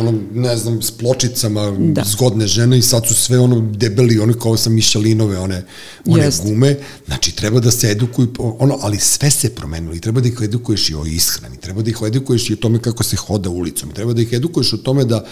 ono, 0.00 0.12
ne 0.34 0.56
znam, 0.56 0.82
s 0.82 0.90
pločicama 0.90 1.70
da. 1.78 2.04
zgodne 2.04 2.46
žene 2.46 2.78
i 2.78 2.82
sad 2.82 3.06
su 3.06 3.14
sve 3.14 3.38
ono 3.38 3.60
debeli, 3.60 4.18
ono 4.18 4.34
kao 4.34 4.56
sa 4.56 4.70
mišalinove, 4.70 5.38
one, 5.38 5.64
one 6.06 6.24
Jest. 6.24 6.42
gume. 6.42 6.76
Znači, 7.06 7.36
treba 7.36 7.60
da 7.60 7.70
se 7.70 7.90
edukuju, 7.90 8.28
ono, 8.38 8.78
ali 8.80 8.98
sve 8.98 9.30
se 9.30 9.54
promenilo 9.54 9.94
i 9.94 10.00
treba 10.00 10.20
da 10.20 10.28
ih 10.28 10.38
edukuješ 10.42 10.90
i 10.90 10.94
o 10.94 11.04
ishrani, 11.06 11.56
treba 11.56 11.82
da 11.82 11.90
ih 11.90 11.96
edukuješ 12.06 12.50
i 12.50 12.52
o 12.52 12.56
tome 12.56 12.78
kako 12.78 13.02
se 13.02 13.16
hoda 13.16 13.50
ulicom, 13.50 13.90
treba 13.90 14.12
da 14.12 14.22
ih 14.22 14.32
edukuješ 14.32 14.72
o 14.72 14.76
tome 14.76 15.04
da 15.04 15.24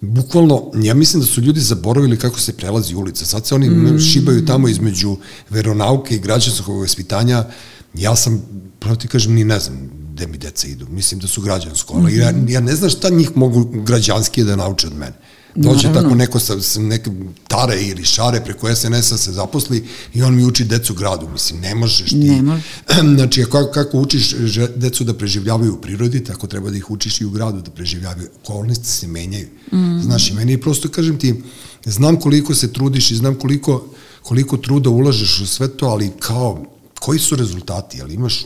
bukvalno, 0.00 0.70
ja 0.82 0.94
mislim 0.94 1.20
da 1.20 1.26
su 1.26 1.40
ljudi 1.40 1.60
zaboravili 1.60 2.18
kako 2.18 2.40
se 2.40 2.52
prelazi 2.52 2.94
ulica. 2.94 3.24
Sad 3.24 3.46
se 3.46 3.54
oni 3.54 3.70
mm. 3.70 3.98
šibaju 3.98 4.46
tamo 4.46 4.68
između 4.68 5.16
veronauke 5.50 6.14
i 6.14 6.18
građanskog 6.18 6.80
vaspitanja, 6.80 7.44
ja 7.94 8.16
sam, 8.16 8.42
pravo 8.78 8.96
ti 8.96 9.08
kažem, 9.08 9.34
ni 9.34 9.44
ne 9.44 9.58
znam 9.60 9.95
gde 10.16 10.26
mi 10.26 10.38
deca 10.38 10.68
idu. 10.68 10.86
Mislim 10.90 11.20
da 11.20 11.26
su 11.26 11.40
građansko, 11.40 11.94
ali 11.94 12.12
mm 12.12 12.16
-hmm. 12.16 12.48
ja, 12.48 12.54
ja 12.54 12.60
ne 12.60 12.76
znam 12.76 12.90
šta 12.90 13.10
njih 13.10 13.36
mogu 13.36 13.64
građanski 13.84 14.44
da 14.44 14.56
nauče 14.56 14.86
od 14.86 14.96
mene. 14.96 15.16
Dođe 15.54 15.92
tako 15.92 16.14
neko 16.14 16.38
sa, 16.40 16.60
sa 16.60 16.80
neke 16.80 17.10
tare 17.48 17.82
ili 17.82 18.04
šare 18.04 18.40
preko 18.44 18.74
SNS-a 18.74 19.16
se 19.16 19.32
zaposli 19.32 19.84
i 20.14 20.22
on 20.22 20.34
mi 20.36 20.44
uči 20.44 20.64
decu 20.64 20.94
gradu. 20.94 21.28
Mislim, 21.32 21.60
ne 21.60 21.74
možeš 21.74 22.10
ti. 22.10 22.16
Ne 22.16 22.42
može. 22.42 22.62
Znači, 23.16 23.44
kako, 23.44 23.70
kako 23.72 23.98
učiš 23.98 24.34
decu 24.76 25.04
da 25.04 25.14
preživljavaju 25.14 25.74
u 25.74 25.80
prirodi, 25.80 26.24
tako 26.24 26.46
treba 26.46 26.70
da 26.70 26.76
ih 26.76 26.90
učiš 26.90 27.20
i 27.20 27.24
u 27.24 27.30
gradu 27.30 27.60
da 27.60 27.70
preživljavaju. 27.70 28.28
Okolnosti 28.42 28.88
se 28.88 29.06
menjaju. 29.06 29.48
Mm. 29.72 30.00
Znaš, 30.02 30.30
i 30.30 30.34
meni 30.34 30.52
je 30.52 30.60
prosto, 30.60 30.88
kažem 30.88 31.18
ti, 31.18 31.34
znam 31.84 32.20
koliko 32.20 32.54
se 32.54 32.72
trudiš 32.72 33.10
i 33.10 33.16
znam 33.16 33.34
koliko, 33.34 33.86
koliko 34.22 34.56
truda 34.56 34.90
ulažeš 34.90 35.40
u 35.40 35.46
sve 35.46 35.68
to, 35.68 35.86
ali 35.86 36.10
kao, 36.18 36.64
koji 37.00 37.18
su 37.18 37.36
rezultati? 37.36 38.02
Ali 38.02 38.14
imaš 38.14 38.44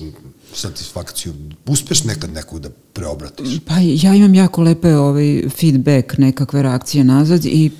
satisfakciju, 0.54 1.34
uspeš 1.66 2.04
nekad 2.04 2.32
nekog 2.32 2.60
da 2.60 2.70
preobratiš? 2.92 3.58
Pa 3.66 3.74
ja 3.78 4.14
imam 4.14 4.34
jako 4.34 4.62
lepe 4.62 4.96
ovaj, 4.96 5.42
feedback, 5.60 6.18
nekakve 6.18 6.62
reakcije 6.62 7.04
nazad 7.04 7.44
i 7.44 7.70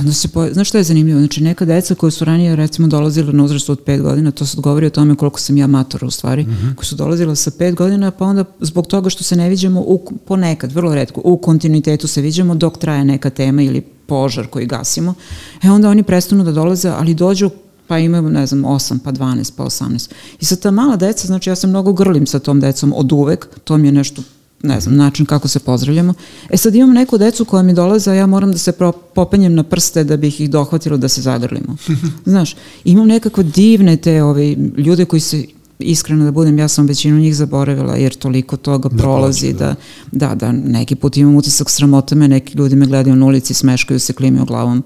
onda 0.00 0.12
se, 0.12 0.28
po... 0.28 0.48
znaš 0.52 0.68
što 0.68 0.78
je 0.78 0.84
zanimljivo? 0.84 1.20
Znači 1.20 1.42
neka 1.42 1.64
deca 1.64 1.94
koja 1.94 2.10
su 2.10 2.24
ranije 2.24 2.56
recimo 2.56 2.88
dolazila 2.88 3.32
na 3.32 3.44
uzrastu 3.44 3.72
od 3.72 3.84
5 3.84 4.00
godina, 4.00 4.30
to 4.30 4.46
sad 4.46 4.60
govori 4.60 4.86
o 4.86 4.90
tome 4.90 5.16
koliko 5.16 5.40
sam 5.40 5.56
ja 5.56 5.66
matora 5.66 6.06
u 6.06 6.10
stvari, 6.10 6.42
mm 6.42 6.50
-hmm. 6.50 6.74
koji 6.74 6.86
su 6.86 6.96
dolazila 6.96 7.34
sa 7.34 7.50
5 7.50 7.74
godina, 7.74 8.10
pa 8.10 8.24
onda 8.24 8.44
zbog 8.60 8.86
toga 8.86 9.10
što 9.10 9.24
se 9.24 9.36
ne 9.36 9.48
viđamo 9.48 9.80
u, 9.80 10.00
ponekad, 10.26 10.72
vrlo 10.72 10.94
redko, 10.94 11.20
u 11.24 11.36
kontinuitetu 11.36 12.08
se 12.08 12.20
viđamo 12.20 12.54
dok 12.54 12.78
traje 12.78 13.04
neka 13.04 13.30
tema 13.30 13.62
ili 13.62 13.80
požar 14.06 14.46
koji 14.46 14.66
gasimo, 14.66 15.14
e 15.62 15.70
onda 15.70 15.88
oni 15.88 16.02
prestanu 16.02 16.44
da 16.44 16.52
dolaze, 16.52 16.88
ali 16.88 17.14
dođu 17.14 17.50
pa 17.92 17.98
imaju, 17.98 18.30
ne 18.30 18.46
znam, 18.46 18.62
8, 18.62 18.98
pa 19.04 19.12
12, 19.12 19.52
pa 19.56 19.64
18. 19.64 20.10
I 20.40 20.44
sad 20.44 20.60
ta 20.60 20.70
mala 20.70 20.96
deca, 20.96 21.26
znači 21.26 21.50
ja 21.50 21.56
se 21.56 21.66
mnogo 21.66 21.92
grlim 21.92 22.26
sa 22.26 22.38
tom 22.38 22.60
decom 22.60 22.92
od 22.96 23.12
uvek, 23.12 23.48
to 23.64 23.76
mi 23.76 23.88
je 23.88 23.92
nešto 23.92 24.22
ne 24.62 24.80
znam, 24.80 24.96
način 24.96 25.26
kako 25.26 25.48
se 25.48 25.58
pozdravljamo. 25.58 26.14
E 26.50 26.56
sad 26.56 26.74
imam 26.74 26.92
neku 26.92 27.18
decu 27.18 27.44
koja 27.44 27.62
mi 27.62 27.74
dolaze, 27.74 28.10
a 28.10 28.14
ja 28.14 28.26
moram 28.26 28.52
da 28.52 28.58
se 28.58 28.72
popenjem 29.14 29.54
na 29.54 29.62
prste 29.62 30.04
da 30.04 30.16
bih 30.16 30.40
ih 30.40 30.50
dohvatila 30.50 30.96
da 30.96 31.08
se 31.08 31.20
zagrlimo. 31.20 31.76
Znaš, 32.32 32.56
imam 32.84 33.06
nekako 33.06 33.42
divne 33.42 33.96
te 33.96 34.22
ove, 34.22 34.56
ljude 34.76 35.04
koji 35.04 35.20
se 35.20 35.44
iskreno 35.78 36.24
da 36.24 36.30
budem, 36.30 36.58
ja 36.58 36.68
sam 36.68 36.86
većinu 36.86 37.18
njih 37.18 37.36
zaboravila 37.36 37.96
jer 37.96 38.14
toliko 38.14 38.56
toga 38.56 38.88
da, 38.88 38.96
prolazi 38.96 39.52
da, 39.52 39.74
da, 40.12 40.28
da, 40.28 40.34
da 40.34 40.52
neki 40.52 40.94
put 40.94 41.16
imam 41.16 41.36
utisak 41.36 41.70
sramota 41.70 42.14
me, 42.14 42.28
neki 42.28 42.58
ljudi 42.58 42.76
me 42.76 42.86
gledaju 42.86 43.16
na 43.16 43.26
ulici, 43.26 43.54
smeškaju 43.54 44.00
se, 44.00 44.12
klimaju 44.12 44.44
glavom 44.44 44.82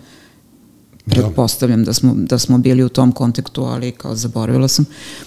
pretpostavljam 1.06 1.84
da 1.84 1.92
smo, 1.92 2.14
da 2.16 2.38
smo 2.38 2.58
bili 2.58 2.84
u 2.84 2.88
tom 2.88 3.12
kontekstu, 3.12 3.64
ali 3.64 3.92
kao 3.92 4.16
zaboravila 4.16 4.68
sam. 4.68 4.84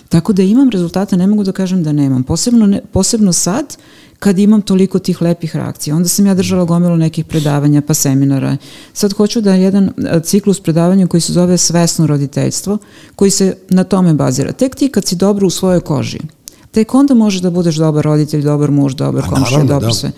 Tako 0.10 0.34
da 0.34 0.44
imam 0.44 0.70
rezultate, 0.70 1.18
ne 1.18 1.28
mogu 1.28 1.44
da 1.44 1.52
kažem 1.52 1.84
da 1.84 1.92
nemam. 1.92 2.24
Posebno, 2.24 2.68
ne, 2.68 2.82
posebno 2.92 3.34
sad, 3.34 3.78
kad 4.20 4.40
imam 4.40 4.62
toliko 4.62 5.00
tih 5.00 5.22
lepih 5.22 5.56
reakcija. 5.56 5.96
Onda 5.96 6.10
sam 6.10 6.26
ja 6.26 6.34
držala 6.34 6.64
gomilu 6.64 6.98
nekih 6.98 7.26
predavanja 7.26 7.82
pa 7.82 7.94
seminara. 7.94 8.58
Sad 8.94 9.14
hoću 9.14 9.42
da 9.42 9.54
jedan 9.54 9.92
ciklus 10.24 10.60
predavanja 10.60 11.08
koji 11.08 11.22
se 11.22 11.34
zove 11.34 11.58
Svesno 11.58 12.08
roditeljstvo, 12.08 12.78
koji 13.16 13.32
se 13.32 13.58
na 13.70 13.84
tome 13.84 14.14
bazira. 14.14 14.52
Tek 14.52 14.76
ti 14.76 14.90
kad 14.90 15.06
si 15.06 15.16
dobro 15.16 15.48
u 15.48 15.50
svojoj 15.50 15.80
koži, 15.80 16.20
tek 16.72 16.96
onda 16.96 17.14
možeš 17.14 17.42
da 17.42 17.50
budeš 17.50 17.76
dobar 17.76 18.06
roditelj, 18.06 18.42
dobar 18.42 18.72
muž, 18.72 18.94
dobar 18.94 19.24
komšija, 19.30 19.64
dobro 19.64 19.88
da. 19.88 19.94
sve. 19.94 20.12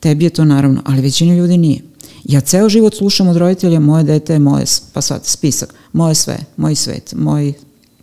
Tebi 0.00 0.24
je 0.24 0.30
to 0.30 0.44
naravno, 0.44 0.82
ali 0.84 1.02
većina 1.02 1.34
ljudi 1.34 1.56
nije. 1.56 1.93
Ja 2.24 2.40
ceo 2.40 2.68
život 2.68 2.94
slušam 2.94 3.28
od 3.28 3.36
roditelja, 3.36 3.80
moje 3.80 4.04
dete 4.04 4.32
je 4.32 4.38
moje, 4.38 4.64
pa 4.92 5.00
sad 5.00 5.26
spisak, 5.26 5.74
moje 5.92 6.14
sve, 6.14 6.38
moj 6.56 6.74
svet, 6.74 7.14
moj... 7.16 7.52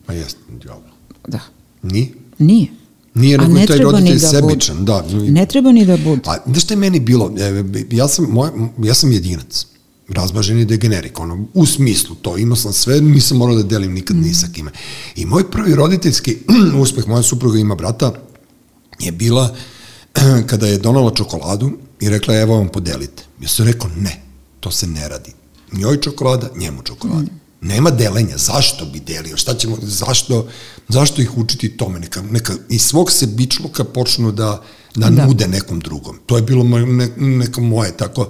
Pa 0.05 0.13
jeste, 0.13 0.39
djavo. 0.63 0.81
Da. 1.27 1.39
Nije? 1.81 2.07
Nije. 2.37 2.67
Nije, 3.13 3.37
nego 3.37 3.57
je 3.57 3.67
taj 3.67 3.77
roditelj 3.77 4.19
da 4.19 4.27
sebičan, 4.27 4.77
bude. 4.77 4.85
da. 4.85 5.31
Ne 5.31 5.45
treba 5.45 5.71
ni 5.71 5.85
da 5.85 5.97
bude. 5.97 6.21
A 6.25 6.37
znaš 6.45 6.63
šta 6.63 6.73
je 6.73 6.77
meni 6.77 6.99
bilo? 6.99 7.33
E, 7.37 7.63
ja 7.91 8.07
sam, 8.07 8.25
moj, 8.29 8.49
ja 8.83 8.93
sam 8.93 9.11
jedinac 9.11 9.65
razbaženi 10.13 10.65
degenerik, 10.65 11.19
ono, 11.19 11.45
u 11.53 11.65
smislu 11.65 12.15
to, 12.15 12.37
imao 12.37 12.55
sam 12.55 12.73
sve, 12.73 13.01
nisam 13.01 13.37
morao 13.37 13.55
da 13.55 13.63
delim 13.63 13.93
nikad 13.93 14.17
mm. 14.17 14.21
ni 14.21 14.33
sa 14.33 14.47
kime. 14.53 14.71
I 15.15 15.25
moj 15.25 15.51
prvi 15.51 15.75
roditeljski 15.75 16.37
uspeh, 16.81 17.07
moja 17.07 17.23
supruga 17.23 17.59
ima 17.59 17.75
brata, 17.75 18.13
je 18.99 19.11
bila 19.11 19.55
kada 20.49 20.67
je 20.67 20.77
donala 20.77 21.11
čokoladu 21.11 21.71
i 21.99 22.09
rekla, 22.09 22.35
evo 22.35 22.55
vam 22.55 22.67
podelite. 22.67 23.23
Ja 23.41 23.47
sam 23.47 23.65
rekao, 23.65 23.89
ne, 23.97 24.21
to 24.59 24.71
se 24.71 24.87
ne 24.87 25.09
radi. 25.09 25.31
Njoj 25.71 26.01
čokolada, 26.01 26.49
njemu 26.55 26.83
čokolada. 26.83 27.21
Mm. 27.21 27.41
Nema 27.61 27.91
delenja, 27.91 28.37
zašto 28.37 28.85
bi 28.85 28.99
delio, 28.99 29.37
šta 29.37 29.53
ćemo, 29.53 29.77
zašto, 29.81 30.47
zašto 30.87 31.21
ih 31.21 31.37
učiti 31.37 31.77
tome, 31.77 31.99
neka, 31.99 32.21
neka 32.21 32.53
iz 32.69 32.81
svog 32.81 33.11
se 33.11 33.27
bičluka 33.27 33.83
počnu 33.83 34.31
da, 34.31 34.63
da, 34.95 35.09
da. 35.09 35.25
nude 35.25 35.47
nekom 35.47 35.79
drugom. 35.79 36.19
To 36.25 36.35
je 36.37 36.41
bilo 36.41 36.63
moj, 36.63 36.85
ne, 36.85 37.09
neka 37.17 37.61
moje, 37.61 37.97
tako, 37.97 38.27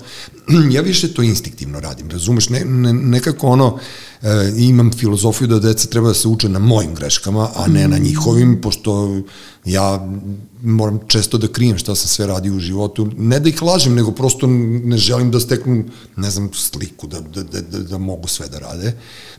ja 0.75 0.81
više 0.81 1.13
to 1.13 1.23
instinktivno 1.23 1.79
radim, 1.79 2.09
razumeš, 2.09 2.49
ne, 2.49 2.65
ne, 2.65 2.93
nekako 2.93 3.47
ono, 3.47 3.79
e, 4.21 4.53
imam 4.57 4.91
filozofiju 4.91 5.47
da 5.47 5.59
deca 5.59 5.87
treba 5.87 6.07
da 6.07 6.13
se 6.13 6.27
uče 6.27 6.49
na 6.49 6.59
mojim 6.59 6.95
greškama, 6.95 7.49
a 7.55 7.67
ne 7.67 7.87
na 7.87 7.97
mm. 7.97 8.03
njihovim, 8.03 8.61
pošto 8.61 9.21
ja 9.65 10.09
moram 10.63 10.99
često 11.07 11.37
da 11.37 11.47
krijem 11.47 11.77
šta 11.77 11.95
sam 11.95 12.07
sve 12.07 12.27
radio 12.27 12.55
u 12.55 12.59
životu. 12.59 13.09
Ne 13.17 13.39
da 13.39 13.49
ih 13.49 13.61
lažem, 13.61 13.95
nego 13.95 14.11
prosto 14.11 14.47
ne 14.47 14.97
želim 14.97 15.31
da 15.31 15.39
steknu, 15.39 15.83
ne 16.17 16.29
znam, 16.29 16.49
sliku, 16.53 17.07
da, 17.07 17.19
da, 17.19 17.43
da, 17.43 17.61
da, 17.61 17.79
da 17.79 17.97
mogu 17.97 18.27
sve 18.27 18.47
da 18.47 18.59
rade. 18.59 18.93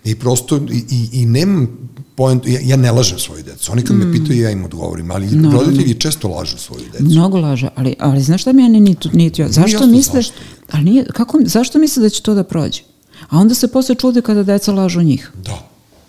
I 0.05 0.15
prosto, 0.15 0.57
i, 0.57 1.09
i, 1.13 1.27
nemam 1.27 1.69
point, 2.15 2.47
ja, 2.47 2.61
ja 2.63 2.77
ne 2.77 2.93
lažem 2.93 3.19
svoju 3.19 3.43
decu. 3.43 3.73
Oni 3.73 3.83
kad 3.83 3.97
mm. 3.97 3.99
me 3.99 4.13
pitaju, 4.13 4.43
ja 4.43 4.51
im 4.51 4.65
odgovorim, 4.65 5.11
ali 5.11 5.27
no, 5.27 5.51
roditelji 5.51 5.95
često 5.95 6.29
lažu 6.29 6.59
svoju 6.59 6.85
decu. 6.93 7.05
Mnogo 7.05 7.39
laže, 7.39 7.69
ali, 7.75 7.95
ali 7.99 8.23
znaš 8.23 8.41
šta 8.41 8.53
mi 8.53 8.63
je 8.63 8.69
ni, 8.69 8.97
ni, 9.13 9.33
ja, 9.37 9.49
zašto 9.49 9.87
misle, 9.87 10.23
zašto. 10.23 10.35
ali 10.71 10.85
nije, 10.85 11.05
kako, 11.05 11.39
zašto 11.45 11.79
misle 11.79 12.03
da 12.03 12.09
će 12.09 12.23
to 12.23 12.35
da 12.35 12.45
prođe? 12.45 12.92
A 13.33 13.39
onda 13.39 13.55
se 13.55 13.69
posle 13.69 13.95
čude 13.95 14.23
kada 14.23 14.43
deca 14.43 14.73
lažu 14.73 15.03
njih. 15.03 15.31
Da. 15.45 15.59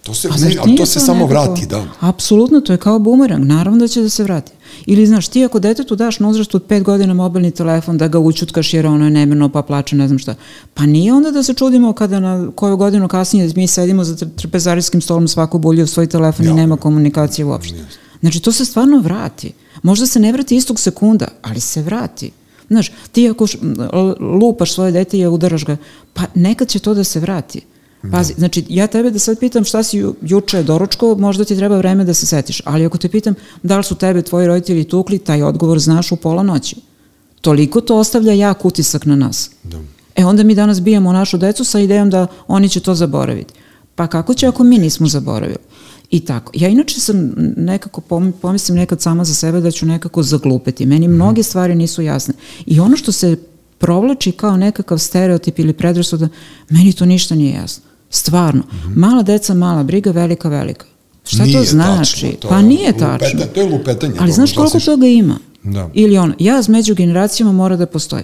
To 0.04 0.14
se, 0.14 0.30
ne, 0.30 0.56
ali 0.62 0.76
to 0.76 0.86
se 0.86 0.94
to 0.94 1.06
samo 1.06 1.28
nekako, 1.28 1.30
vrati, 1.30 1.66
da. 1.66 1.86
Apsolutno, 2.00 2.62
to 2.62 2.74
je 2.74 2.78
kao 2.78 3.00
bumerang, 3.00 3.46
naravno 3.46 3.80
da 3.80 3.88
će 3.88 4.02
da 4.02 4.10
se 4.10 4.24
vrati. 4.24 4.52
Ili 4.86 5.08
znaš, 5.08 5.28
ti 5.28 5.46
ako 5.46 5.60
detetu 5.60 5.96
daš 5.96 6.20
na 6.20 6.28
uzrastu 6.28 6.58
od 6.58 6.68
5 6.68 6.84
godina 6.84 7.14
mobilni 7.14 7.52
telefon 7.52 7.98
da 7.98 8.08
ga 8.08 8.20
učutkaš 8.20 8.74
jer 8.74 8.88
ono 8.88 9.06
je 9.06 9.12
nemirno 9.12 9.50
pa 9.50 9.62
plače, 9.62 9.96
ne 9.96 10.08
znam 10.08 10.20
šta. 10.20 10.36
Pa 10.74 10.86
nije 10.86 11.14
onda 11.14 11.32
da 11.32 11.44
se 11.44 11.54
čudimo 11.54 11.94
kada 11.94 12.20
na 12.20 12.52
koju 12.56 12.78
godinu 12.78 13.08
kasnije 13.08 13.52
mi 13.56 13.68
sedimo 13.68 14.04
za 14.04 14.16
trpezarijskim 14.36 15.02
stolom 15.02 15.28
svako 15.28 15.58
bulje 15.58 15.84
u 15.84 15.88
svoj 15.88 16.08
telefon 16.08 16.46
ja, 16.46 16.52
i 16.52 16.56
nema 16.56 16.78
komunikacije 16.78 17.46
uopšte. 17.46 17.86
Znači, 18.20 18.40
to 18.40 18.52
se 18.52 18.66
stvarno 18.66 19.00
vrati. 19.00 19.54
Možda 19.84 20.06
se 20.08 20.20
ne 20.20 20.32
vrati 20.32 20.56
istog 20.56 20.80
sekunda, 20.80 21.28
ali 21.42 21.60
se 21.60 21.82
vrati. 21.82 22.32
Znaš, 22.68 22.92
ti 23.12 23.30
ako 23.30 23.46
lupaš 24.20 24.74
svoje 24.74 24.92
dete 24.92 25.18
i 25.18 25.28
udaraš 25.28 25.66
ga, 25.66 25.78
pa 26.14 26.22
nekad 26.36 26.68
će 26.68 26.80
to 26.80 26.94
da 26.94 27.04
se 27.04 27.20
vrati. 27.20 27.62
Pazi, 28.12 28.34
znači 28.38 28.66
ja 28.70 28.88
tebe 28.88 29.12
da 29.12 29.20
sad 29.20 29.40
pitam 29.40 29.64
šta 29.64 29.84
si 29.84 29.98
ju, 29.98 30.16
juče 30.22 30.64
doručko, 30.64 31.16
možda 31.16 31.46
ti 31.46 31.56
treba 31.56 31.78
vreme 31.78 32.06
da 32.06 32.14
se 32.14 32.26
setiš, 32.26 32.62
ali 32.66 32.86
ako 32.86 32.98
te 32.98 33.10
pitam 33.10 33.36
da 33.64 33.78
li 33.78 33.84
su 33.84 33.96
tebe 33.96 34.22
tvoji 34.22 34.48
roditelji 34.48 34.84
tukli, 34.84 35.20
taj 35.20 35.44
odgovor 35.44 35.80
znaš 35.80 36.12
u 36.12 36.16
pola 36.16 36.44
noći. 36.44 36.76
Toliko 37.42 37.82
to 37.82 37.98
ostavlja 37.98 38.34
jak 38.34 38.66
utisak 38.66 39.06
na 39.06 39.16
nas. 39.16 39.52
Da. 39.64 39.78
E 40.16 40.26
onda 40.26 40.44
mi 40.44 40.56
danas 40.56 40.82
bijemo 40.82 41.14
našu 41.14 41.38
decu 41.38 41.64
sa 41.64 41.80
idejom 41.80 42.10
da 42.10 42.28
oni 42.48 42.70
će 42.70 42.80
to 42.80 42.96
zaboraviti. 42.96 43.54
Pa 43.96 44.08
kako 44.08 44.34
će 44.34 44.48
ako 44.48 44.64
mi 44.64 44.78
nismo 44.78 45.08
zaboravili? 45.08 45.60
I 46.14 46.20
tako. 46.20 46.52
Ja 46.56 46.70
inače 46.70 47.00
sam 47.00 47.34
nekako 47.58 48.02
pomislim 48.42 48.78
nekad 48.78 49.02
sama 49.02 49.24
za 49.24 49.34
sebe 49.34 49.62
da 49.62 49.72
ću 49.72 49.86
nekako 49.86 50.24
zaglupeti. 50.24 50.86
Meni 50.86 51.08
mm. 51.08 51.12
mnoge 51.12 51.44
stvari 51.44 51.76
nisu 51.76 52.02
jasne. 52.02 52.34
I 52.66 52.80
ono 52.80 52.98
što 52.98 53.12
se 53.12 53.38
provlači 53.78 54.32
kao 54.32 54.58
nekakav 54.58 54.98
stereotip 54.98 55.60
ili 55.60 55.74
predrasuda, 55.74 56.28
meni 56.70 56.94
to 56.94 57.06
ništa 57.06 57.36
nije 57.36 57.54
jasno. 57.54 57.84
Stvarno. 58.10 58.62
Mm 58.62 58.76
-hmm. 58.76 58.96
Mala 58.96 59.24
deca, 59.24 59.54
mala 59.54 59.84
briga, 59.84 60.12
velika, 60.12 60.50
velika. 60.50 60.86
Šta 61.24 61.46
nije 61.46 61.58
to 61.58 61.64
znači? 61.64 62.22
Tačno, 62.22 62.30
to 62.40 62.48
pa 62.50 62.62
nije 62.62 62.88
lupeta, 62.88 63.18
tačno. 63.18 63.46
To 63.54 63.62
je 63.62 63.70
lupetanje. 63.70 64.14
Ali 64.20 64.32
znaš 64.32 64.54
koliko 64.54 64.80
si... 64.80 64.86
toga 64.86 65.08
ima? 65.08 65.38
Da. 65.64 65.90
Ili 65.94 66.18
ono, 66.18 66.34
jaz 66.40 66.70
među 66.70 66.96
generacijama 66.96 67.52
mora 67.52 67.76
da 67.76 67.86
postoji. 67.86 68.24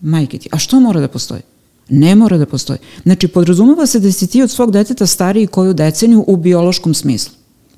Majke 0.00 0.38
ti, 0.38 0.48
a 0.52 0.58
što 0.58 0.80
mora 0.80 1.00
da 1.00 1.08
postoji? 1.08 1.40
Ne 1.88 2.14
mora 2.14 2.38
da 2.38 2.46
postoji. 2.46 2.78
Znači, 3.02 3.28
podrazumeva 3.28 3.86
se 3.86 4.00
da 4.00 4.12
si 4.12 4.26
ti 4.26 4.42
od 4.42 4.50
svog 4.50 4.72
deteta 4.72 5.06
stariji 5.06 5.46
koju 5.46 5.74
deceniju 5.74 6.24
u 6.26 6.36
biološkom 6.36 6.94
smislu. 6.94 7.32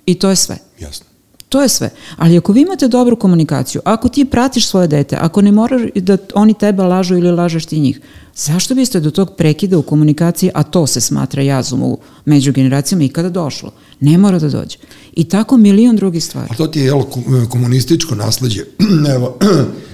I 0.06 0.14
to 0.14 0.30
je 0.30 0.36
sve. 0.36 0.58
Jasno. 0.80 1.06
To 1.48 1.62
je 1.62 1.68
sve. 1.68 1.90
Ali 2.16 2.38
ako 2.38 2.52
vi 2.52 2.60
imate 2.60 2.88
dobru 2.88 3.16
komunikaciju, 3.16 3.80
ako 3.84 4.08
ti 4.08 4.24
pratiš 4.24 4.68
svoje 4.68 4.88
dete, 4.88 5.16
ako 5.20 5.42
ne 5.42 5.52
moraš 5.52 5.82
da 5.94 6.16
oni 6.34 6.54
tebe 6.54 6.82
lažu 6.82 7.16
ili 7.16 7.30
lažeš 7.30 7.66
ti 7.66 7.80
njih, 7.80 8.00
zašto 8.34 8.74
biste 8.74 9.00
do 9.00 9.10
tog 9.10 9.36
prekida 9.36 9.78
u 9.78 9.82
komunikaciji, 9.82 10.50
a 10.54 10.62
to 10.62 10.86
se 10.86 11.00
smatra 11.00 11.42
jazom 11.42 11.82
u 11.82 11.98
među 12.24 12.52
generacijama 12.52 13.04
ikada 13.04 13.28
došlo? 13.28 13.72
Ne 14.00 14.18
mora 14.18 14.38
da 14.38 14.48
dođe. 14.48 14.78
I 15.12 15.24
tako 15.24 15.56
milion 15.56 15.96
drugih 15.96 16.24
stvari. 16.24 16.48
A 16.50 16.56
to 16.56 16.66
ti 16.66 16.78
je 16.78 16.84
jel, 16.84 17.02
komunističko 17.48 18.14
nasledđe. 18.14 18.64
Evo, 19.14 19.38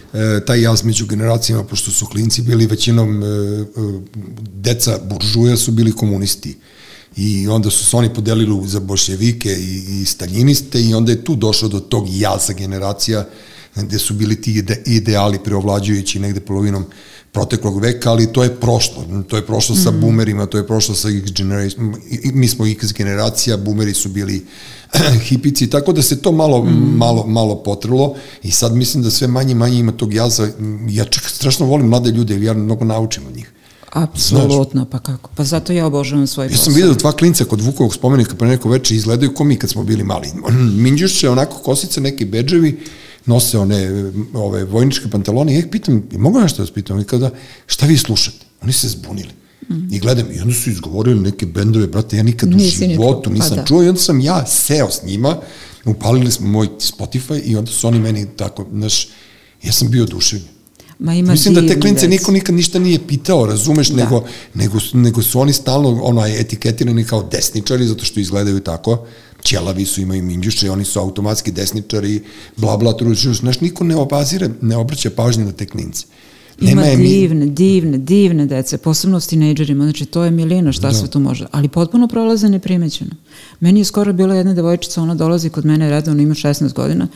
taj 0.46 0.62
jaz 0.62 0.84
među 0.84 1.06
generacijama, 1.06 1.64
pošto 1.64 1.90
su 1.90 2.06
klinci 2.06 2.42
bili 2.42 2.66
većinom 2.66 3.22
e, 3.22 3.26
e, 3.26 3.64
deca 4.54 4.98
buržuja 5.10 5.56
su 5.56 5.72
bili 5.72 5.92
komunisti. 5.92 6.56
I 7.16 7.48
onda 7.48 7.70
su 7.70 7.84
se 7.84 7.96
oni 7.96 8.14
podelili 8.14 8.68
za 8.68 8.80
boševike 8.80 9.52
i, 9.52 10.00
i 10.00 10.04
staljiniste 10.04 10.82
i 10.82 10.94
onda 10.94 11.12
je 11.12 11.24
tu 11.24 11.36
došlo 11.36 11.68
do 11.68 11.80
tog 11.80 12.06
jaza 12.10 12.52
generacija 12.52 13.26
gde 13.76 13.98
su 13.98 14.14
bili 14.14 14.40
ti 14.40 14.52
ide, 14.52 14.82
ideali 14.86 15.38
preovlađujući 15.44 16.18
negde 16.18 16.40
polovinom 16.40 16.84
proteklog 17.34 17.80
veka, 17.82 18.10
ali 18.10 18.32
to 18.32 18.42
je 18.42 18.54
prošlo. 18.60 19.04
To 19.28 19.36
je 19.36 19.46
prošlo 19.46 19.74
mm. 19.74 19.78
sa 19.78 19.90
boomerima, 19.90 20.46
to 20.46 20.58
je 20.58 20.66
prošlo 20.66 20.94
sa 20.94 21.08
X 21.08 21.32
generation. 21.32 21.94
Mi 22.34 22.48
smo 22.48 22.66
X 22.66 22.92
generacija, 22.92 23.56
boomeri 23.56 23.94
su 23.94 24.08
bili 24.08 24.46
hipici, 25.28 25.70
tako 25.70 25.92
da 25.92 26.02
se 26.02 26.22
to 26.22 26.32
malo, 26.32 26.62
mm. 26.64 26.96
malo, 26.96 27.26
malo 27.26 27.62
potrlo 27.62 28.14
i 28.42 28.50
sad 28.50 28.74
mislim 28.74 29.02
da 29.02 29.10
sve 29.10 29.28
manje 29.28 29.54
manje 29.54 29.78
ima 29.78 29.92
tog 29.92 30.14
jaza. 30.14 30.48
Ja 30.88 31.04
čak 31.04 31.24
strašno 31.28 31.66
volim 31.66 31.88
mlade 31.88 32.10
ljude, 32.10 32.34
jer 32.34 32.42
ja 32.42 32.54
mnogo 32.54 32.84
naučim 32.84 33.26
od 33.26 33.36
njih. 33.36 33.50
Apsolutno, 33.92 34.84
pa 34.84 34.98
kako? 34.98 35.30
Pa 35.34 35.44
zato 35.44 35.72
ja 35.72 35.86
obožavam 35.86 36.26
svoj 36.26 36.48
posao. 36.48 36.60
Ja 36.60 36.64
sam 36.64 36.74
vidio 36.74 36.94
dva 36.94 37.12
klinca 37.12 37.44
kod 37.44 37.60
Vukovog 37.60 37.94
spomenika 37.94 38.34
pre 38.34 38.48
neko 38.48 38.68
veče 38.68 38.94
izgledaju 38.94 39.34
ko 39.34 39.44
mi 39.44 39.56
kad 39.56 39.70
smo 39.70 39.82
bili 39.82 40.04
mali. 40.04 40.28
Minđušće, 40.82 41.30
onako 41.30 41.58
kosice, 41.58 42.00
neki 42.00 42.24
beđevi, 42.24 42.80
nose 43.26 43.58
one 43.58 44.10
ove 44.34 44.64
vojničke 44.64 45.10
pantalone 45.10 45.52
i 45.52 45.54
ja 45.54 45.58
ih 45.58 45.66
pitam, 45.70 46.02
mogu 46.12 46.40
nešto 46.40 46.56
da 46.56 46.62
vas 46.62 46.70
pitam? 46.70 47.00
I 47.00 47.04
kada, 47.04 47.30
šta 47.66 47.86
vi 47.86 47.98
slušate? 47.98 48.46
Oni 48.62 48.72
se 48.72 48.88
zbunili. 48.88 49.30
Mm. 49.68 49.94
I 49.94 49.98
gledam, 49.98 50.26
i 50.32 50.40
onda 50.40 50.54
su 50.54 50.70
izgovorili 50.70 51.20
neke 51.20 51.46
bendove, 51.46 51.86
brate, 51.86 52.16
ja 52.16 52.22
nikad 52.22 52.50
Nisi 52.50 52.84
u 52.84 52.88
životu 52.88 53.30
nisam 53.30 53.50
pa 53.50 53.56
da. 53.56 53.64
čuo 53.64 53.82
i 53.82 53.88
onda 53.88 54.00
sam 54.00 54.20
ja 54.20 54.46
seo 54.46 54.90
s 54.90 55.02
njima, 55.02 55.36
upalili 55.84 56.30
smo 56.30 56.48
moj 56.48 56.66
Spotify 56.66 57.42
i 57.44 57.56
onda 57.56 57.70
su 57.70 57.88
oni 57.88 57.98
meni 57.98 58.26
tako, 58.36 58.66
znaš, 58.72 59.08
ja 59.62 59.72
sam 59.72 59.90
bio 59.90 60.02
oduševljen. 60.02 60.48
Ma 60.98 61.14
ima 61.14 61.32
Mislim 61.32 61.54
da 61.54 61.66
te 61.66 61.80
klince 61.80 62.08
niko 62.08 62.32
nikad 62.32 62.54
ništa 62.54 62.78
nije 62.78 63.06
pitao, 63.06 63.46
razumeš, 63.46 63.88
da. 63.88 63.96
nego, 63.96 64.24
nego, 64.54 64.78
nego 64.92 65.22
su 65.22 65.40
oni 65.40 65.52
stalno 65.52 66.02
onaj, 66.02 66.40
etiketirani 66.40 67.04
kao 67.04 67.28
desničari 67.32 67.86
zato 67.86 68.04
što 68.04 68.20
izgledaju 68.20 68.60
tako 68.60 69.06
ćelavi 69.44 69.84
su, 69.84 70.00
imaju 70.00 70.22
minđuše, 70.22 70.70
oni 70.70 70.84
su 70.84 71.00
automatski 71.00 71.52
desničari, 71.52 72.22
bla 72.56 72.76
bla, 72.76 72.96
truđu, 72.96 73.34
znaš, 73.34 73.60
niko 73.60 73.84
ne 73.84 73.96
obazire, 73.96 74.48
ne 74.60 74.76
obraća 74.76 75.10
pažnju 75.10 75.44
na 75.44 75.52
te 75.52 75.66
klince. 75.66 76.06
Nema 76.60 76.86
Ima 76.86 77.02
divne, 77.02 77.46
divne, 77.46 77.98
divne 77.98 78.46
dece, 78.46 78.78
posebno 78.78 79.20
s 79.20 79.26
tinejdžerima, 79.26 79.84
znači 79.84 80.06
to 80.06 80.24
je 80.24 80.30
milina 80.30 80.72
šta 80.72 80.88
da. 80.88 80.94
sve 80.94 81.08
tu 81.08 81.20
može, 81.20 81.46
ali 81.50 81.68
potpuno 81.68 82.08
prolaze 82.08 82.48
neprimećeno. 82.48 83.10
Meni 83.60 83.80
je 83.80 83.84
skoro 83.84 84.12
bila 84.12 84.34
jedna 84.34 84.54
devojčica, 84.54 85.02
ona 85.02 85.14
dolazi 85.14 85.50
kod 85.50 85.64
mene 85.64 85.90
redovno, 85.90 86.22
ima 86.22 86.34
16 86.34 86.72
godina, 86.72 87.08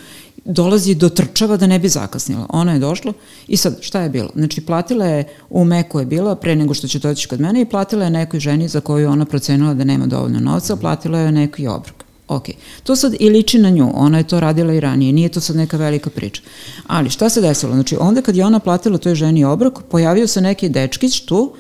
dolazi 0.45 0.95
do 0.95 1.09
trčava 1.09 1.57
da 1.57 1.67
ne 1.67 1.79
bi 1.79 1.89
zakasnila. 1.89 2.47
Ona 2.49 2.73
je 2.73 2.79
došla 2.79 3.13
i 3.49 3.57
sad 3.57 3.79
šta 3.81 4.01
je 4.01 4.11
bilo? 4.11 4.31
Znači 4.35 4.61
platila 4.61 5.07
je, 5.07 5.29
u 5.51 5.65
Meku 5.65 6.01
je 6.01 6.07
bila 6.07 6.37
pre 6.37 6.57
nego 6.57 6.75
što 6.75 6.89
će 6.89 6.99
doći 6.99 7.29
kod 7.29 7.41
mene 7.41 7.61
i 7.61 7.69
platila 7.71 8.05
je 8.05 8.11
nekoj 8.11 8.41
ženi 8.41 8.69
za 8.69 8.81
koju 8.81 9.11
ona 9.11 9.25
procenila 9.25 9.75
da 9.75 9.85
nema 9.85 10.07
dovoljno 10.07 10.41
novca, 10.41 10.77
platila 10.77 11.19
je 11.19 11.33
neki 11.33 11.67
obrok. 11.67 12.08
Ok, 12.29 12.49
to 12.83 12.97
sad 12.97 13.15
i 13.21 13.31
liči 13.31 13.59
na 13.59 13.71
nju, 13.71 13.91
ona 13.95 14.19
je 14.19 14.27
to 14.27 14.41
radila 14.41 14.73
i 14.75 14.81
ranije, 14.81 15.13
nije 15.13 15.29
to 15.29 15.41
sad 15.41 15.57
neka 15.57 15.77
velika 15.77 16.11
priča. 16.11 16.43
Ali 16.87 17.11
šta 17.11 17.29
se 17.29 17.41
desilo? 17.41 17.75
Znači, 17.75 17.97
onda 18.01 18.23
kad 18.23 18.37
je 18.37 18.45
ona 18.45 18.59
platila 18.59 18.99
toj 18.99 19.15
ženi 19.15 19.45
obrok, 19.45 19.83
pojavio 19.91 20.27
se 20.27 20.41
neki 20.41 20.69
dečkić 20.69 21.21
tu, 21.21 21.53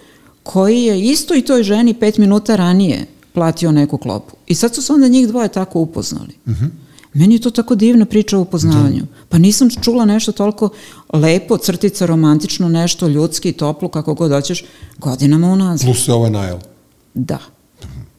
koji 0.42 0.82
je 0.82 1.00
isto 1.00 1.34
i 1.34 1.42
toj 1.42 1.62
ženi 1.62 1.94
pet 1.94 2.18
minuta 2.18 2.56
ranije 2.56 3.06
platio 3.32 3.72
neku 3.72 3.98
klopu. 3.98 4.36
I 4.46 4.54
sad 4.54 4.74
su 4.74 4.82
se 4.82 4.92
onda 4.92 5.08
njih 5.08 5.28
dvoje 5.28 5.48
tako 5.48 5.80
upoznali. 5.80 6.34
Uh 6.46 6.52
mhm. 6.52 6.64
-huh. 6.64 6.70
Meni 7.14 7.34
je 7.34 7.40
to 7.40 7.50
tako 7.50 7.74
divna 7.74 8.04
priča 8.04 8.38
o 8.38 8.40
upoznavanju. 8.40 9.00
Da. 9.00 9.06
Pa 9.28 9.38
nisam 9.38 9.70
čula 9.82 10.04
nešto 10.04 10.32
toliko 10.32 10.68
lepo, 11.12 11.56
crtica, 11.56 12.06
romantično, 12.06 12.68
nešto 12.68 13.08
ljudski, 13.08 13.52
toplo, 13.52 13.88
kako 13.88 14.14
god 14.14 14.30
hoćeš, 14.30 14.64
godinama 14.98 15.46
unazad. 15.46 15.86
Plus 15.86 16.08
je 16.08 16.14
ovaj 16.14 16.30
najel. 16.30 16.58
Da. 17.14 17.38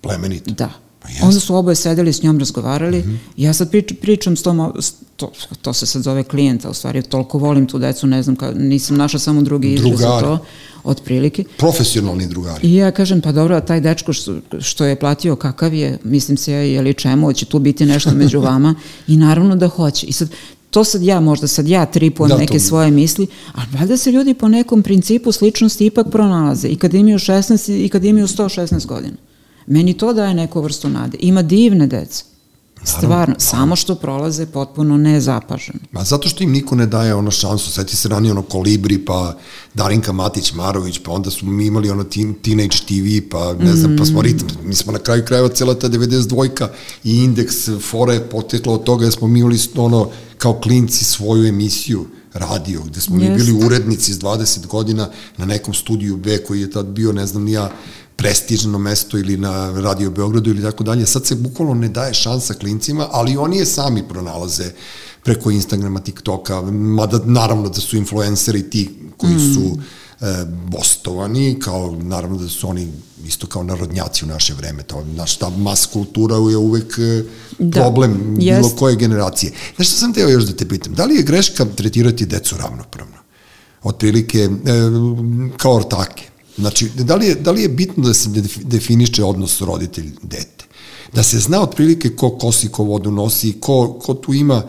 Plemenit. 0.02 0.48
Da. 0.48 0.89
Pa 1.20 1.26
Onda 1.26 1.40
su 1.40 1.56
oboje 1.56 1.76
sedeli 1.76 2.14
s 2.14 2.24
njom, 2.24 2.40
razgovarali. 2.40 3.00
Mm 3.00 3.04
-hmm. 3.04 3.18
Ja 3.38 3.54
sad 3.54 3.72
prič, 3.72 3.94
pričam 4.02 4.38
s 4.38 4.44
tom, 4.44 4.74
to, 5.16 5.32
to 5.62 5.74
se 5.74 5.86
sad 5.86 6.02
zove 6.02 6.24
klijenta, 6.24 6.70
u 6.70 6.74
stvari 6.74 7.02
toliko 7.02 7.38
volim 7.38 7.68
tu 7.68 7.80
decu, 7.80 8.08
ne 8.08 8.24
znam, 8.24 8.36
ka, 8.36 8.52
nisam 8.52 8.98
našla 8.98 9.20
samo 9.20 9.42
drugi 9.42 9.74
izraz 9.74 10.00
za 10.00 10.20
to, 10.20 10.38
otprilike. 10.84 11.44
Profesionalni 11.58 12.28
drugari. 12.28 12.68
I 12.68 12.76
ja 12.76 12.92
kažem, 12.92 13.22
pa 13.22 13.32
dobro, 13.32 13.56
a 13.56 13.62
taj 13.62 13.82
dečko 13.82 14.14
što, 14.14 14.36
što 14.60 14.86
je 14.86 15.00
platio, 15.00 15.36
kakav 15.36 15.74
je, 15.74 15.98
mislim 16.04 16.38
se, 16.38 16.54
je 16.54 16.82
li 16.82 16.94
čemu, 16.94 17.28
hoće 17.28 17.46
tu 17.46 17.60
biti 17.60 17.86
nešto 17.86 18.12
među 18.12 18.40
vama 18.50 18.76
i 19.08 19.18
naravno 19.18 19.56
da 19.56 19.68
hoće. 19.68 20.08
I 20.08 20.12
sad, 20.12 20.30
to 20.70 20.84
sad 20.84 21.04
ja, 21.04 21.20
možda 21.20 21.48
sad 21.48 21.68
ja 21.68 21.86
tripujem 21.86 22.30
da, 22.30 22.38
neke 22.38 22.58
to... 22.58 22.64
svoje 22.64 22.92
misli, 22.92 23.28
ali 23.54 23.68
valjda 23.80 23.98
se 23.98 24.12
ljudi 24.12 24.34
po 24.34 24.48
nekom 24.48 24.84
principu 24.84 25.32
sličnosti 25.32 25.86
ipak 25.86 26.08
pronalaze 26.12 26.68
i 26.68 26.76
kad 26.76 26.94
imaju 26.94 27.20
16 27.20 27.86
i 27.86 27.90
kad 27.90 28.06
imaju 28.06 28.28
116 28.28 28.86
godina. 28.86 29.16
Meni 29.70 29.98
to 29.98 30.14
daje 30.14 30.34
neku 30.34 30.62
vrstu 30.62 30.90
nade. 30.90 31.18
Ima 31.22 31.42
divne 31.42 31.88
dece. 31.88 32.24
Stvarno, 32.84 33.10
naravno. 33.10 33.36
samo 33.40 33.76
što 33.76 33.96
prolaze 33.96 34.46
potpuno 34.46 34.98
nezapaženo. 34.98 35.80
Ma 35.92 36.04
zato 36.04 36.30
što 36.30 36.44
im 36.44 36.52
niko 36.52 36.76
ne 36.76 36.86
daje 36.86 37.16
ono 37.16 37.32
šansu, 37.32 37.72
seti 37.72 37.96
se 37.96 38.08
ranije 38.10 38.32
ono 38.32 38.42
Kolibri, 38.42 39.06
pa 39.06 39.38
Darinka 39.74 40.12
Matić 40.12 40.54
Marović, 40.54 41.00
pa 41.04 41.12
onda 41.12 41.32
smo 41.32 41.52
mi 41.52 41.66
imali 41.66 41.90
ono 41.90 42.04
teen, 42.04 42.34
Teenage 42.34 42.78
TV, 42.88 43.30
pa 43.32 43.54
ne 43.54 43.74
znam, 43.76 43.94
mm. 43.94 43.98
pa 43.98 44.06
smo 44.06 44.20
mm. 44.20 44.24
ritam, 44.24 44.48
mi 44.64 44.76
smo 44.76 44.92
na 44.92 45.00
kraju 45.00 45.26
krajeva 45.26 45.50
cijela 45.50 45.74
ta 45.74 45.90
92-ka 45.90 46.70
i 47.04 47.24
indeks 47.24 47.56
fore 47.90 48.20
potekla 48.20 48.74
od 48.74 48.84
toga 48.84 49.06
da 49.06 49.12
smo 49.12 49.28
mi 49.28 49.40
imali 49.40 49.58
ono 49.76 50.10
kao 50.38 50.60
klinci 50.60 51.06
svoju 51.06 51.46
emisiju 51.46 52.06
radio, 52.34 52.82
gde 52.82 53.02
smo 53.02 53.16
Just. 53.16 53.30
mi 53.30 53.36
bili 53.36 53.66
urednici 53.66 54.14
s 54.14 54.20
20 54.20 54.68
godina 54.68 55.10
na 55.38 55.46
nekom 55.46 55.74
studiju 55.74 56.18
B 56.18 56.38
koji 56.38 56.62
je 56.62 56.72
tad 56.72 56.86
bio, 56.86 57.12
ne 57.12 57.28
znam, 57.28 57.44
nija 57.44 57.72
prestižno 58.20 58.78
mesto 58.78 59.18
ili 59.18 59.38
na 59.38 59.82
Radio 59.82 60.10
Beogradu 60.12 60.50
ili 60.50 60.62
tako 60.62 60.84
dalje. 60.84 61.06
Sad 61.06 61.26
se 61.26 61.36
bukvalno 61.36 61.74
ne 61.74 61.90
daje 61.90 62.14
šansa 62.14 62.54
klincima, 62.54 63.08
ali 63.12 63.38
oni 63.38 63.58
je 63.58 63.66
sami 63.66 64.04
pronalaze 64.10 64.72
preko 65.24 65.52
Instagrama, 65.52 66.00
TikToka, 66.00 66.62
mada 66.72 67.20
naravno 67.26 67.70
da 67.70 67.82
su 67.82 67.98
influenceri 67.98 68.70
ti 68.70 68.90
koji 69.18 69.34
mm. 69.34 69.54
su 69.54 69.78
e, 70.22 70.46
bostovani, 70.68 71.60
kao 71.60 71.96
naravno 72.02 72.38
da 72.38 72.50
su 72.50 72.70
oni 72.70 72.88
isto 73.26 73.48
kao 73.48 73.64
narodnjaci 73.64 74.26
u 74.26 74.28
naše 74.28 74.54
vreme, 74.54 74.84
to, 74.84 75.04
naš, 75.16 75.38
ta 75.38 75.50
mas 75.50 75.86
kultura 75.86 76.36
je 76.36 76.58
uvek 76.58 76.98
e, 76.98 77.24
da, 77.60 77.82
problem 77.82 78.36
jest. 78.40 78.60
bilo 78.60 78.76
koje 78.76 78.96
generacije. 78.96 79.52
Znaš 79.76 79.88
što 79.88 79.98
sam 79.98 80.14
teo 80.14 80.30
još 80.30 80.44
da 80.44 80.54
te 80.54 80.68
pitam, 80.68 80.94
da 80.94 81.06
li 81.06 81.16
je 81.16 81.24
greška 81.24 81.66
tretirati 81.66 82.26
decu 82.26 82.58
ravnopravno? 82.58 83.16
Otprilike, 83.84 84.40
e, 84.40 84.50
kao 85.58 85.76
ortake. 85.76 86.30
Znači, 86.60 86.90
da 86.96 87.16
li 87.16 87.26
je, 87.26 87.36
da 87.36 87.52
li 87.52 87.62
je 87.62 87.70
bitno 87.70 88.04
da 88.04 88.14
se 88.14 88.30
definiše 88.64 89.24
odnos 89.24 89.62
roditelj-dete? 89.62 90.66
Da 91.14 91.24
se 91.24 91.40
zna 91.40 91.62
otprilike 91.62 92.16
ko 92.16 92.30
kosi, 92.38 92.70
ko 92.70 92.84
vodu 92.84 93.12
nosi, 93.12 93.54
ko, 93.60 94.00
ko 94.02 94.14
tu 94.14 94.34
ima 94.34 94.64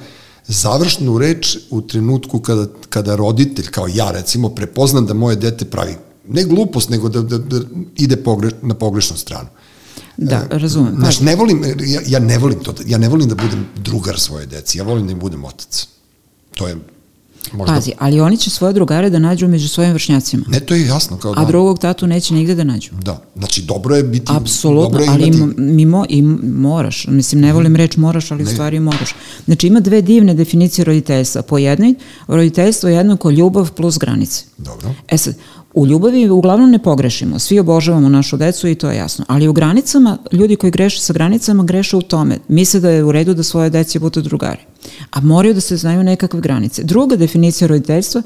završnu 0.47 1.19
reč 1.19 1.57
u 1.71 1.81
trenutku 1.81 2.41
kada, 2.41 2.67
kada 2.89 3.17
roditelj, 3.17 3.67
kao 3.71 3.89
ja 3.95 4.11
recimo, 4.11 4.49
prepoznam 4.49 5.07
da 5.07 5.15
moje 5.15 5.37
dete 5.37 5.65
pravi 5.65 5.97
ne 6.29 6.45
glupost, 6.45 6.91
nego 6.91 7.09
da, 7.09 7.23
da, 7.23 7.39
da 7.39 7.61
ide 7.97 8.17
pogre, 8.17 8.51
na 8.63 8.75
pogrešnu 8.75 9.17
stranu. 9.17 9.49
Da, 10.17 10.47
razumem. 10.51 10.95
Znaš, 10.99 11.21
ne 11.21 11.37
volim, 11.37 11.65
ja, 11.87 12.01
ja 12.07 12.19
ne 12.19 12.39
volim 12.39 12.59
to, 12.59 12.75
ja 12.87 12.99
ne 12.99 13.09
volim 13.09 13.29
da 13.29 13.35
budem 13.35 13.67
drugar 13.77 14.21
svoje 14.21 14.47
deci, 14.47 14.79
ja 14.79 14.85
volim 14.85 15.07
da 15.07 15.13
im 15.13 15.19
budem 15.19 15.45
otac. 15.45 15.87
To 16.55 16.69
je 16.69 16.77
Možda... 17.53 17.75
Pazi, 17.75 17.93
ali 17.99 18.21
oni 18.21 18.37
će 18.37 18.51
svoje 18.51 18.73
drugare 18.73 19.11
da 19.11 19.19
nađu 19.19 19.49
među 19.49 19.69
svojim 19.69 19.93
vršnjacima. 19.93 20.45
Ne, 20.49 20.61
to 20.61 20.75
je 20.75 20.87
jasno. 20.87 21.17
Kao 21.17 21.35
da. 21.35 21.41
A 21.41 21.45
drugog 21.45 21.79
tatu 21.79 22.07
neće 22.07 22.35
nigde 22.35 22.55
da 22.55 22.65
nađu. 22.65 22.91
Da, 23.03 23.23
znači 23.37 23.63
dobro 23.63 23.97
je 23.97 24.03
biti... 24.03 24.27
Apsolutno, 24.29 24.83
dobro 24.83 25.03
je 25.03 25.09
ali 25.11 25.27
imati... 25.27 25.61
mi 25.61 25.87
mo, 25.87 26.05
i 26.09 26.23
moraš, 26.23 27.07
mislim 27.07 27.41
ne 27.41 27.53
volim 27.53 27.77
reč 27.77 27.97
moraš, 27.97 28.31
ali 28.31 28.45
ne. 28.45 28.51
u 28.51 28.53
stvari 28.53 28.81
moraš. 28.81 29.15
Znači 29.45 29.67
ima 29.67 29.81
dve 29.81 30.03
divne 30.03 30.35
definicije 30.35 30.85
roditeljstva. 30.85 31.43
Po 31.43 31.59
jednoj, 31.59 31.95
roditeljstvo 32.27 32.89
je 32.89 32.97
jednako 32.97 33.31
ljubav 33.31 33.73
plus 33.73 33.99
granice. 33.99 34.45
Dobro. 34.59 34.95
E 35.09 35.19
sad, 35.19 35.35
U 35.75 35.87
ljubavi 35.87 36.31
uglavnom 36.31 36.71
ne 36.71 36.79
pogrešimo, 36.79 37.39
svi 37.39 37.59
obožavamo 37.59 38.09
našu 38.09 38.37
decu 38.37 38.69
i 38.69 38.75
to 38.75 38.91
je 38.91 38.97
jasno. 38.97 39.25
Ali 39.29 39.49
u 39.49 39.53
granicama, 39.53 40.19
ljudi 40.33 40.57
koji 40.57 40.71
greše 40.71 41.01
sa 41.01 41.13
granicama 41.13 41.65
greše 41.65 41.97
u 41.97 42.03
tome. 42.03 42.39
Misle 42.49 42.81
da 42.81 42.91
je 42.91 43.05
u 43.05 43.13
redu 43.13 43.35
da 43.35 43.43
svoje 43.43 43.71
deci 43.71 43.99
budu 43.99 44.23
drugari. 44.23 44.61
A 45.11 45.21
moraju 45.21 45.55
da 45.55 45.61
se 45.61 45.77
znaju 45.77 46.03
nekakve 46.03 46.41
granice. 46.41 46.83
Druga 46.83 47.17
definicija 47.17 47.69
roditeljstva, 47.69 48.23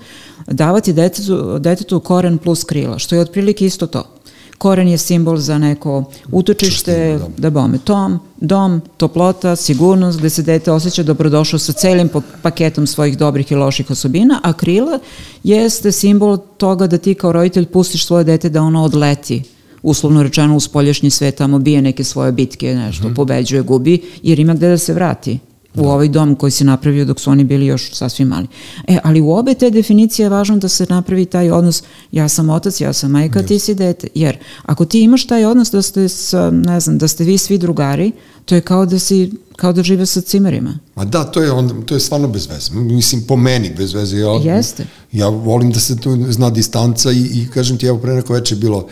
davati 0.47 0.93
detetu, 0.93 1.59
detetu 1.59 2.01
koren 2.01 2.39
plus 2.39 2.65
krila, 2.65 2.99
što 2.99 3.15
je 3.15 3.21
otprilike 3.21 3.67
isto 3.67 3.87
to 3.87 4.15
koren 4.59 4.89
je 4.89 4.99
simbol 4.99 5.37
za 5.37 5.59
neko 5.59 6.05
utočište, 6.33 7.19
da. 7.19 7.29
da 7.37 7.51
bome 7.51 7.79
tom, 7.79 8.19
dom, 8.37 8.81
toplota, 8.97 9.57
sigurnost, 9.57 10.19
gde 10.19 10.31
se 10.31 10.43
dete 10.43 10.73
osjeća 10.73 11.03
dobrodošlo 11.03 11.59
sa 11.59 11.73
celim 11.73 12.11
paketom 12.43 12.87
svojih 12.87 13.19
dobrih 13.19 13.53
i 13.53 13.55
loših 13.55 13.91
osobina, 13.91 14.41
a 14.43 14.53
krila 14.53 14.99
jeste 15.45 15.93
simbol 15.93 16.37
toga 16.37 16.87
da 16.87 16.99
ti 16.99 17.15
kao 17.15 17.33
roditelj 17.33 17.67
pustiš 17.67 18.07
svoje 18.07 18.25
dete 18.25 18.49
da 18.49 18.63
ono 18.63 18.85
odleti 18.85 19.43
uslovno 19.83 20.23
rečeno 20.23 20.57
u 20.57 20.61
spoljašnji 20.61 21.11
svet, 21.11 21.35
tamo 21.35 21.59
bije 21.59 21.83
neke 21.83 22.05
svoje 22.05 22.33
bitke, 22.33 22.75
nešto, 22.75 23.09
mm 23.09 23.11
-hmm. 23.11 23.17
pobeđuje, 23.17 23.63
gubi, 23.63 24.03
jer 24.23 24.39
ima 24.39 24.55
gde 24.55 24.69
da 24.69 24.79
se 24.79 24.93
vrati. 24.93 25.39
U 25.75 25.83
da. 25.83 25.89
ovaj 25.89 26.09
dom 26.09 26.37
koji 26.37 26.51
se 26.51 26.64
napravio 26.64 27.05
dok 27.05 27.20
su 27.20 27.31
oni 27.31 27.45
bili 27.45 27.66
još 27.66 27.95
sasvim 27.95 28.29
mali. 28.29 28.47
E, 28.89 28.99
ali 29.05 29.20
u 29.20 29.31
obe 29.31 29.55
te 29.55 29.70
definicije 29.70 30.25
je 30.25 30.31
važno 30.31 30.57
da 30.57 30.68
se 30.68 30.87
napravi 30.89 31.27
taj 31.27 31.51
odnos 31.51 31.83
ja 32.12 32.29
sam 32.29 32.51
otac, 32.51 32.81
ja 32.81 32.93
sam 32.93 33.11
majka, 33.11 33.43
yes. 33.43 33.49
ti 33.49 33.59
si 33.59 33.75
dete. 33.75 34.09
Jer 34.14 34.39
ako 34.62 34.85
ti 34.85 35.01
imaš 35.01 35.27
taj 35.27 35.45
odnos 35.45 35.70
da 35.70 35.83
ste, 35.83 36.09
sa, 36.09 36.51
ne 36.51 36.81
znam, 36.81 36.99
da 36.99 37.09
ste 37.09 37.25
vi 37.25 37.39
svi 37.39 37.59
drugari, 37.59 38.12
to 38.45 38.55
je 38.55 38.61
kao 38.61 38.87
da 38.87 38.99
si 38.99 39.33
kao 39.57 39.72
da 39.72 39.83
žive 39.83 40.07
sa 40.07 40.20
cimerima. 40.20 40.79
Ma 40.95 41.05
da, 41.05 41.25
to 41.25 41.43
je, 41.43 41.53
onda, 41.53 41.75
to 41.87 41.95
je 41.95 42.01
stvarno 42.01 42.29
bez 42.29 42.47
veze. 42.47 42.75
Mislim, 42.75 43.22
po 43.22 43.37
meni 43.37 43.70
bez 43.77 43.95
veze. 43.95 44.18
Ja, 44.18 44.33
Jeste. 44.33 44.87
Ja 45.12 45.29
volim 45.29 45.70
da 45.70 45.81
se 45.81 45.97
tu 45.97 46.18
zna 46.31 46.51
distanca 46.51 47.12
i, 47.12 47.18
i 47.18 47.49
kažem 47.55 47.79
ti, 47.79 47.87
evo 47.87 47.99
pre 47.99 48.14
neko 48.14 48.33
veče 48.33 48.57
bilo 48.57 48.79
uh, 48.79 48.85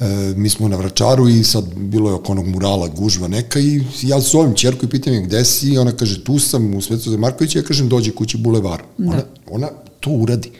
E, 0.00 0.34
mi 0.36 0.50
smo 0.50 0.68
na 0.68 0.76
Vračaru 0.76 1.28
i 1.28 1.44
sad 1.44 1.64
bilo 1.76 2.10
je 2.10 2.14
oko 2.14 2.32
onog 2.32 2.46
murala 2.46 2.88
gužva 2.88 3.28
neka 3.28 3.60
i 3.60 3.82
ja 4.02 4.20
zovem 4.20 4.54
čerku 4.54 4.84
i 4.84 4.88
pitam 4.88 5.12
je 5.12 5.22
gde 5.22 5.44
si 5.44 5.68
i 5.68 5.78
ona 5.78 5.92
kaže 5.92 6.24
tu 6.24 6.38
sam 6.38 6.74
u 6.74 6.80
Svetozar 6.80 7.18
Markovića 7.18 7.58
ja 7.58 7.62
kažem 7.62 7.88
dođe 7.88 8.10
kući 8.10 8.38
bulevar. 8.38 8.82
Da. 8.98 9.12
Ona, 9.12 9.22
ona 9.50 9.68
to 10.00 10.10
uradi. 10.10 10.50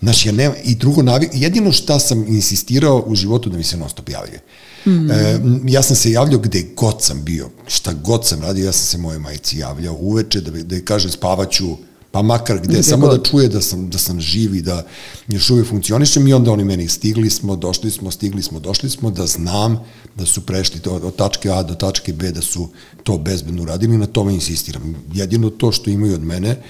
Znači, 0.00 0.28
ja 0.28 0.32
nema, 0.32 0.54
i 0.64 0.74
drugo, 0.74 1.02
jedino 1.32 1.72
šta 1.72 1.98
sam 1.98 2.24
insistirao 2.28 3.04
u 3.06 3.14
životu 3.14 3.50
da 3.50 3.56
mi 3.56 3.64
se 3.64 3.76
non 3.76 3.88
stop 3.88 4.08
javljaju. 4.08 4.40
Mm. 4.86 5.10
E, 5.10 5.40
ja 5.66 5.82
sam 5.82 5.96
se 5.96 6.10
javljao 6.10 6.40
gde 6.40 6.64
god 6.76 7.02
sam 7.02 7.24
bio, 7.24 7.50
šta 7.66 7.92
god 7.92 8.26
sam 8.26 8.40
radio, 8.40 8.66
ja 8.66 8.72
sam 8.72 8.86
se 8.86 8.98
moje 8.98 9.18
majici 9.18 9.58
javljao 9.58 9.96
uveče 10.00 10.40
da, 10.40 10.50
da 10.50 10.74
je 10.74 10.84
kaže 10.84 11.10
spavaću 11.10 11.76
pa 12.10 12.22
makar 12.22 12.58
gde, 12.58 12.72
gde 12.72 12.82
samo 12.82 13.06
da 13.06 13.12
god. 13.12 13.22
da 13.22 13.30
čuje 13.30 13.48
da 13.48 13.60
sam, 13.60 13.90
da 13.90 13.98
sam 13.98 14.20
živ 14.20 14.54
i 14.54 14.62
da 14.62 14.86
još 15.28 15.50
uvijek 15.50 15.68
funkcionišem 15.68 16.28
i 16.28 16.32
onda 16.32 16.52
oni 16.52 16.64
meni 16.64 16.88
stigli 16.88 17.30
smo, 17.30 17.56
došli 17.56 17.90
smo, 17.90 18.10
stigli 18.10 18.42
smo, 18.42 18.60
došli 18.60 18.90
smo, 18.90 19.10
da 19.10 19.26
znam 19.26 19.80
da 20.16 20.26
su 20.26 20.40
prešli 20.40 20.80
to, 20.80 20.92
od 20.92 21.16
tačke 21.16 21.50
A 21.50 21.62
do 21.62 21.74
tačke 21.74 22.12
B, 22.12 22.30
da 22.30 22.42
su 22.42 22.68
to 23.02 23.18
bezbedno 23.18 23.62
uradili 23.62 23.94
i 23.94 23.98
na 23.98 24.06
tome 24.06 24.34
insistiram. 24.34 24.94
Jedino 25.12 25.50
to 25.50 25.72
što 25.72 25.90
imaju 25.90 26.14
od 26.14 26.24
mene, 26.24 26.62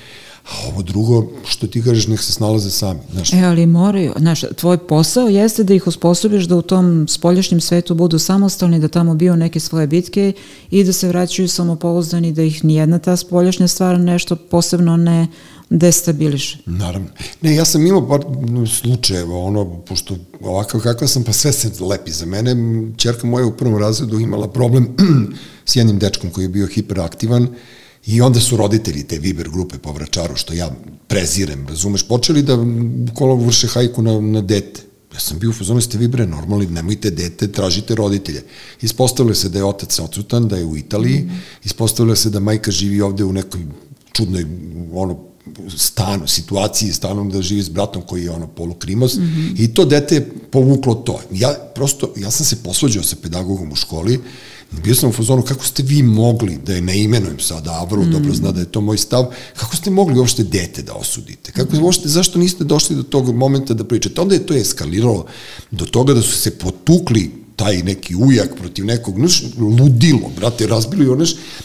A 0.49 0.69
ovo 0.69 0.83
drugo, 0.83 1.27
što 1.47 1.67
ti 1.67 1.83
kažeš, 1.83 2.07
nek 2.07 2.21
se 2.21 2.33
snalaze 2.33 2.71
sami. 2.71 3.01
Znaš. 3.13 3.33
E, 3.33 3.41
ali 3.45 3.67
moraju, 3.67 4.13
znaš, 4.19 4.41
tvoj 4.57 4.79
posao 4.79 5.29
jeste 5.29 5.65
da 5.65 5.75
ih 5.75 5.87
osposobiš 5.87 6.45
da 6.45 6.57
u 6.57 6.63
tom 6.63 7.09
spoljašnjem 7.09 7.61
svetu 7.61 7.95
budu 7.95 8.19
samostalni, 8.19 8.81
da 8.81 8.89
tamo 8.89 9.15
bio 9.15 9.37
neke 9.37 9.61
svoje 9.61 9.87
bitke 9.87 10.33
i 10.71 10.85
da 10.85 10.93
se 10.93 11.09
vraćaju 11.09 11.49
samopouzdani, 11.49 12.33
da 12.33 12.43
ih 12.43 12.65
nijedna 12.65 12.99
ta 12.99 13.17
spoljašnja 13.17 13.69
stvar 13.69 14.01
nešto 14.01 14.37
posebno 14.37 14.97
ne 14.97 15.27
destabiliše. 15.71 16.59
Naravno. 16.67 17.09
Ne, 17.41 17.55
ja 17.55 17.65
sam 17.65 17.87
imao 17.87 18.09
par 18.09 18.21
slučajeva, 18.81 19.39
ono, 19.39 19.81
pošto 19.81 20.17
ovakav 20.41 20.81
kakva 20.81 21.09
sam, 21.09 21.25
pa 21.25 21.33
sve 21.33 21.53
se 21.53 21.71
lepi 21.81 22.13
za 22.13 22.27
mene. 22.27 22.57
Čerka 22.97 23.27
moja 23.27 23.47
u 23.47 23.57
prvom 23.57 23.79
razredu 23.79 24.21
imala 24.21 24.49
problem 24.49 24.89
s 25.67 25.77
jednim 25.77 25.99
dečkom 25.99 26.31
koji 26.31 26.45
je 26.45 26.49
bio 26.49 26.67
hiperaktivan, 26.67 27.49
I 28.09 28.21
onda 28.21 28.41
su 28.41 28.57
roditelji 28.57 29.03
te 29.05 29.19
Viber 29.19 29.49
grupe 29.51 29.79
po 29.79 29.93
Vračaru, 29.93 30.37
što 30.37 30.55
ja 30.55 30.71
prezirem, 31.09 31.67
razumeš, 31.69 32.09
počeli 32.09 32.43
da 32.43 32.59
kolo 33.15 33.37
vrše 33.37 33.67
hajku 33.67 34.03
na, 34.03 34.21
na 34.21 34.41
dete. 34.41 34.81
Ja 35.15 35.21
sam 35.21 35.39
bio 35.39 35.51
u 35.51 35.53
fazonu, 35.53 35.81
ste 35.81 35.99
vi 35.99 36.09
bre 36.09 36.27
normalni, 36.27 36.67
nemojte 36.67 37.11
dete, 37.11 37.53
tražite 37.53 37.95
roditelje. 37.95 38.43
Ispostavilo 38.83 39.35
se 39.35 39.49
da 39.49 39.59
je 39.59 39.65
otac 39.65 39.99
odsutan, 39.99 40.49
da 40.49 40.57
je 40.57 40.65
u 40.65 40.77
Italiji, 40.77 41.19
mm. 41.19 41.43
ispostavilo 41.65 42.17
se 42.17 42.31
da 42.31 42.41
majka 42.41 42.71
živi 42.71 43.01
ovde 43.01 43.25
u 43.25 43.33
nekoj 43.33 43.61
čudnoj 44.13 44.47
ono, 44.93 45.19
stanu, 45.77 46.27
situaciji, 46.27 46.93
stanom 46.93 47.31
da 47.31 47.43
živi 47.43 47.63
s 47.63 47.69
bratom 47.69 48.03
koji 48.03 48.25
je 48.25 48.31
ono 48.31 48.47
polukrimos 48.47 49.17
mm 49.17 49.23
-hmm. 49.23 49.65
i 49.65 49.75
to 49.75 49.85
dete 49.85 50.15
je 50.15 50.31
povuklo 50.51 50.95
to. 50.95 51.21
Ja 51.33 51.55
prosto, 51.75 52.13
ja 52.17 52.31
sam 52.31 52.47
se 52.47 52.63
posvađao 52.63 53.03
sa 53.03 53.17
pedagogom 53.23 53.73
u 53.73 53.77
školi 53.77 54.21
Bio 54.71 54.95
sam 54.95 55.11
u 55.11 55.13
fazonu, 55.13 55.43
kako 55.43 55.65
ste 55.65 55.83
vi 55.83 56.03
mogli, 56.03 56.59
da 56.67 56.75
je 56.75 56.81
ne 56.81 57.03
imenujem 57.03 57.41
sada, 57.41 57.71
a 57.71 57.85
vrlo 57.85 58.05
mm. 58.05 58.11
dobro 58.11 58.35
zna 58.35 58.53
da 58.53 58.61
je 58.61 58.67
to 58.67 58.81
moj 58.81 58.99
stav, 58.99 59.27
kako 59.57 59.77
ste 59.77 59.91
mogli 59.91 60.19
uopšte 60.19 60.43
dete 60.43 60.83
da 60.83 60.93
osudite? 60.93 61.53
Kako 61.53 61.77
mm. 61.77 61.85
uopšte, 61.85 62.09
zašto 62.09 62.39
niste 62.39 62.65
došli 62.65 62.97
do 62.97 63.03
tog 63.03 63.35
momenta 63.35 63.75
da 63.75 63.85
pričate? 63.85 64.21
Onda 64.21 64.35
je 64.35 64.47
to 64.47 64.55
eskaliralo 64.55 65.27
do 65.71 65.87
toga 65.87 66.15
da 66.15 66.23
su 66.23 66.37
se 66.37 66.51
potukli 66.51 67.48
taj 67.59 67.83
neki 67.83 68.15
ujak 68.17 68.55
protiv 68.59 68.85
nekog, 68.85 69.15
znaš, 69.19 69.43
ludilo, 69.59 70.31
brate, 70.37 70.67
razbili 70.67 71.09
ono, 71.09 71.25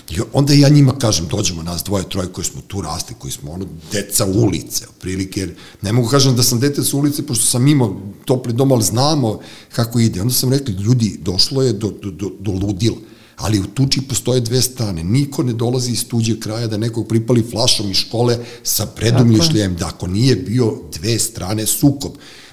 i 0.10 0.20
onda 0.34 0.54
ja 0.54 0.70
njima 0.70 0.98
kažem, 0.98 1.28
dođemo 1.28 1.64
nas 1.64 1.84
dvoje, 1.84 2.10
troje 2.10 2.28
koji 2.28 2.46
smo 2.46 2.62
tu 2.68 2.82
rasli, 2.82 3.16
koji 3.20 3.32
smo 3.32 3.52
ono, 3.52 3.66
deca 3.92 4.26
ulice, 4.26 4.86
otprilike, 4.90 5.40
jer 5.40 5.56
ne 5.82 5.94
mogu 5.94 6.10
kažem 6.10 6.36
da 6.36 6.44
sam 6.44 6.60
dete 6.60 6.84
sa 6.84 6.98
ulice, 6.98 7.26
pošto 7.28 7.46
sam 7.46 7.68
imao 7.68 8.02
topli 8.26 8.54
dom, 8.54 8.72
ali 8.72 8.84
znamo 8.84 9.40
kako 9.76 10.00
ide. 10.00 10.22
Onda 10.22 10.34
sam 10.34 10.54
rekli, 10.54 10.74
ljudi, 10.74 11.18
došlo 11.22 11.64
je 11.64 11.74
do, 11.74 11.94
do, 12.02 12.12
do, 12.12 12.32
do 12.40 12.52
ludila 12.52 12.98
ali 13.38 13.60
u 13.60 13.68
tuči 13.68 14.02
postoje 14.02 14.42
dve 14.42 14.62
strane. 14.62 15.04
Niko 15.04 15.44
ne 15.44 15.54
dolazi 15.54 15.92
iz 15.92 16.08
tuđeg 16.08 16.40
kraja 16.40 16.68
da 16.68 16.78
nekog 16.78 17.08
pripali 17.08 17.44
flašom 17.52 17.92
iz 17.92 17.98
škole 17.98 18.38
sa 18.64 18.86
predumišljajem 18.86 19.76
da 19.76 19.88
ako 19.88 20.08
nije 20.08 20.36
bio 20.36 20.74
dve 20.94 21.20
strane 21.20 21.66
sukob. 21.66 22.12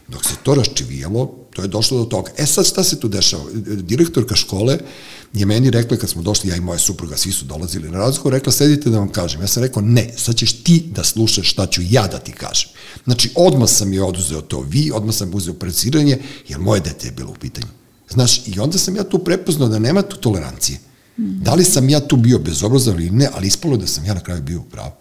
Dok 0.09 0.25
se 0.25 0.35
to 0.43 0.55
raščivijalo, 0.55 1.27
to 1.55 1.63
je 1.63 1.69
došlo 1.69 1.99
do 1.99 2.05
toga. 2.05 2.31
E 2.37 2.47
sad 2.47 2.67
šta 2.67 2.85
se 2.85 3.01
tu 3.01 3.09
dešava? 3.09 3.45
Direktorka 3.65 4.37
škole 4.37 4.79
je 5.33 5.47
meni 5.47 5.71
rekla 5.71 5.97
kad 5.97 6.11
smo 6.11 6.23
došli, 6.23 6.51
ja 6.51 6.57
i 6.57 6.61
moja 6.61 6.79
supruga, 6.79 7.17
svi 7.17 7.33
su 7.33 7.45
dolazili 7.45 7.91
na 7.91 7.99
razgovor, 7.99 8.33
rekla 8.33 8.53
sedite 8.53 8.91
da 8.91 8.99
vam 8.99 9.09
kažem. 9.09 9.41
Ja 9.41 9.47
sam 9.47 9.63
rekao 9.63 9.83
ne, 9.83 10.11
sad 10.17 10.37
ćeš 10.37 10.63
ti 10.63 10.85
da 10.95 11.05
slušaš 11.05 11.51
šta 11.51 11.67
ću 11.67 11.83
ja 11.91 12.07
da 12.07 12.19
ti 12.19 12.33
kažem. 12.33 12.71
Znači, 13.05 13.31
odmah 13.35 13.69
sam 13.69 13.93
je 13.93 14.03
oduzeo 14.03 14.41
to 14.41 14.61
vi, 14.61 14.91
odmah 14.95 15.15
sam 15.15 15.35
uzeo 15.35 15.55
predsiranje, 15.55 16.19
jer 16.49 16.59
moje 16.59 16.81
dete 16.81 17.09
je 17.09 17.13
bilo 17.13 17.31
u 17.31 17.41
pitanju. 17.41 17.67
Znaš, 18.11 18.43
i 18.47 18.61
onda 18.61 18.79
sam 18.79 18.97
ja 18.97 19.05
tu 19.05 19.19
prepoznao 19.19 19.69
da 19.69 19.79
nema 19.79 20.03
tu 20.03 20.17
tolerancije. 20.17 20.79
Da 21.17 21.55
li 21.55 21.65
sam 21.65 21.89
ja 21.89 22.01
tu 22.01 22.17
bio 22.17 22.39
bezobrazan 22.39 22.95
ili 22.95 23.11
ne, 23.11 23.29
ali 23.35 23.47
ispalo 23.47 23.77
da 23.77 23.87
sam 23.87 24.05
ja 24.05 24.15
na 24.15 24.21
kraju 24.21 24.43
bio 24.43 24.61
u 24.61 24.65
pravu. 24.65 24.93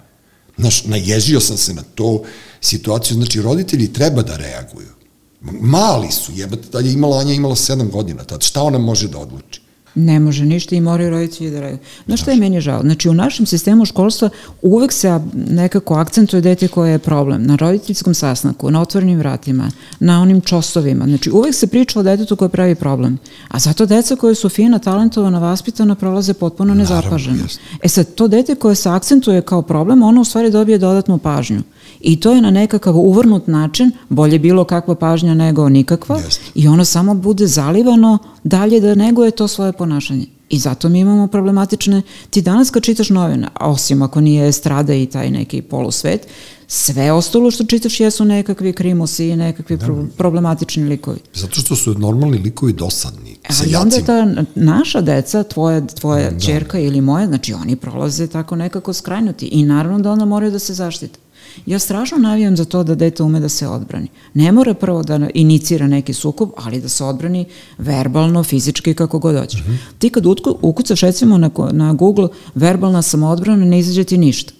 Znaš, 0.57 0.85
naježio 0.85 1.39
sam 1.39 1.57
se 1.57 1.73
na 1.73 1.83
to 1.95 2.23
situaciju, 2.61 3.15
znači 3.15 3.41
roditelji 3.41 3.93
treba 3.93 4.21
da 4.21 4.37
reaguju. 4.37 4.98
Mali 5.41 6.11
su, 6.11 6.31
jebate, 6.35 6.67
da 6.71 6.79
je 6.79 6.93
imala, 6.93 7.19
Anja 7.19 7.33
imala 7.33 7.55
7 7.55 7.91
godina, 7.91 8.23
tad 8.23 8.43
šta 8.43 8.63
ona 8.63 8.77
može 8.77 9.07
da 9.07 9.17
odluči? 9.17 9.61
Ne 9.95 10.19
može 10.19 10.45
ništa 10.45 10.75
i 10.75 10.81
moraju 10.81 11.09
roditelji 11.09 11.51
da 11.51 11.59
reaguju. 11.59 11.79
No 12.07 12.17
što 12.17 12.31
je 12.31 12.37
meni 12.37 12.61
žao? 12.61 12.81
Znači 12.81 13.09
u 13.09 13.13
našem 13.13 13.45
sistemu 13.45 13.85
školstva 13.85 14.29
uvek 14.61 14.91
se 14.91 15.19
nekako 15.33 15.95
akcentuje 15.95 16.41
dete 16.41 16.67
koje 16.67 16.91
je 16.91 16.99
problem. 16.99 17.43
Na 17.43 17.55
roditeljskom 17.55 18.13
sasnaku, 18.13 18.71
na 18.71 18.81
otvorenim 18.81 19.19
vratima, 19.19 19.71
na 19.99 20.21
onim 20.21 20.41
čosovima. 20.41 21.05
Znači 21.05 21.31
uvek 21.31 21.55
se 21.55 21.67
priča 21.67 21.99
o 21.99 22.03
detetu 22.03 22.35
koje 22.35 22.49
pravi 22.49 22.75
problem. 22.75 23.17
A 23.47 23.59
zato 23.59 23.85
deca 23.85 24.15
koje 24.15 24.35
su 24.35 24.49
fina, 24.49 24.79
talentovana, 24.79 25.39
vaspitana 25.39 25.95
prolaze 25.95 26.33
potpuno 26.33 26.73
nezapaženo. 26.73 27.43
E 27.83 27.87
sad, 27.87 28.13
to 28.15 28.27
dete 28.27 28.55
koje 28.55 28.75
se 28.75 28.89
akcentuje 28.89 29.41
kao 29.41 29.61
problem, 29.61 30.03
ono 30.03 30.21
u 30.21 30.25
stvari 30.25 30.51
dobije 30.51 30.77
dodatnu 30.77 31.17
pažnju. 31.17 31.61
I 32.01 32.19
to 32.19 32.31
je 32.31 32.41
na 32.41 32.51
nekakav 32.51 32.97
uvrnut 32.97 33.47
način, 33.47 33.91
bolje 34.09 34.39
bilo 34.39 34.63
kakva 34.63 34.95
pažnja 34.95 35.33
nego 35.33 35.69
nikakva, 35.69 36.19
Just. 36.25 36.41
i 36.55 36.67
ono 36.67 36.85
samo 36.85 37.13
bude 37.13 37.47
zalivano 37.47 38.17
dalje 38.43 38.79
da 38.79 38.95
neguje 38.95 39.31
to 39.31 39.47
svoje 39.47 39.73
ponašanje. 39.73 40.25
I 40.49 40.59
zato 40.59 40.89
mi 40.89 40.99
imamo 40.99 41.27
problematične, 41.27 42.01
ti 42.29 42.41
danas 42.41 42.69
kad 42.69 42.83
čitaš 42.83 43.09
novine, 43.09 43.47
osim 43.59 44.01
ako 44.01 44.21
nije 44.21 44.51
strada 44.51 44.93
i 44.93 45.05
taj 45.05 45.31
neki 45.31 45.61
polusvet, 45.61 46.27
sve 46.67 47.11
ostalo 47.11 47.51
što 47.51 47.63
čitaš 47.65 47.99
jesu 47.99 48.25
nekakvi 48.25 48.73
krimusi 48.73 49.27
i 49.27 49.35
nekakvi 49.35 49.77
da. 49.77 49.85
pro 49.85 50.05
problematični 50.17 50.83
likovi. 50.83 51.19
Zato 51.33 51.61
što 51.61 51.75
su 51.75 51.93
normalni 51.93 52.37
likovi 52.37 52.73
dosadni, 52.73 53.35
Ali 53.49 53.75
onda 53.75 54.01
ta 54.05 54.43
naša 54.55 55.01
deca, 55.01 55.43
tvoja, 55.43 55.87
tvoja 55.87 56.31
da. 56.31 56.39
čerka 56.39 56.79
ili 56.79 57.01
moja, 57.01 57.27
znači 57.27 57.53
oni 57.53 57.75
prolaze 57.75 58.27
tako 58.27 58.55
nekako 58.55 58.93
skrajnuti 58.93 59.45
i 59.45 59.63
naravno 59.63 59.99
da 59.99 60.11
onda 60.11 60.25
moraju 60.25 60.51
da 60.51 60.59
se 60.59 60.73
zaštite. 60.73 61.19
Ja 61.65 61.79
strašno 61.79 62.17
navijam 62.17 62.57
za 62.57 62.65
to 62.65 62.83
da 62.83 62.95
dete 62.95 63.23
ume 63.23 63.39
da 63.39 63.49
se 63.49 63.67
odbrani. 63.67 64.07
Ne 64.33 64.51
mora 64.51 64.73
prvo 64.73 65.03
da 65.03 65.29
inicira 65.33 65.87
neki 65.87 66.13
sukob, 66.13 66.49
ali 66.57 66.81
da 66.81 66.89
se 66.89 67.03
odbrani 67.03 67.45
verbalno, 67.77 68.43
fizički, 68.43 68.93
kako 68.93 69.19
god 69.19 69.39
hoćeš. 69.39 69.61
Mm 69.61 69.71
-hmm. 69.71 69.77
Ti 69.99 70.09
kad 70.09 70.25
ukucaš 70.61 71.01
recimo 71.01 71.37
na, 71.37 71.49
na 71.71 71.93
Google 71.93 72.27
verbalna 72.55 73.01
samoodbrana, 73.01 73.65
ne 73.65 73.79
izađe 73.79 74.03
ti 74.03 74.17
ništa. 74.17 74.53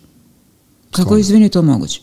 Kako, 0.92 1.18
izvini, 1.18 1.50
to 1.50 1.62
moguće? 1.62 2.02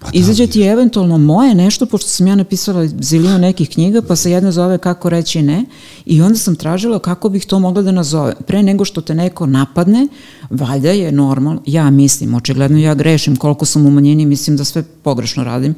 Pa 0.00 0.06
da, 0.06 0.18
Izađe 0.18 0.46
ti 0.46 0.62
eventualno 0.62 1.18
moje 1.18 1.54
nešto, 1.54 1.86
pošto 1.86 2.08
sam 2.08 2.26
ja 2.26 2.34
napisala 2.34 2.86
zilinu 2.86 3.38
nekih 3.38 3.70
knjiga, 3.70 4.02
pa 4.02 4.16
se 4.16 4.30
jedna 4.30 4.52
zove 4.52 4.78
kako 4.78 5.08
reći 5.08 5.42
ne, 5.42 5.64
i 6.04 6.22
onda 6.22 6.38
sam 6.38 6.56
tražila 6.56 6.98
kako 6.98 7.28
bih 7.28 7.46
to 7.46 7.58
mogla 7.58 7.82
da 7.82 7.92
nazove. 7.92 8.34
Pre 8.46 8.62
nego 8.62 8.84
što 8.84 9.00
te 9.00 9.14
neko 9.14 9.46
napadne, 9.46 10.08
valjda 10.50 10.90
je 10.90 11.12
normalno, 11.12 11.62
ja 11.66 11.90
mislim, 11.90 12.34
očigledno 12.34 12.78
ja 12.78 12.94
grešim 12.94 13.36
koliko 13.36 13.64
sam 13.64 13.86
u 13.86 13.90
manjini, 13.90 14.26
mislim 14.26 14.56
da 14.56 14.64
sve 14.64 14.82
pogrešno 14.82 15.44
radim, 15.44 15.74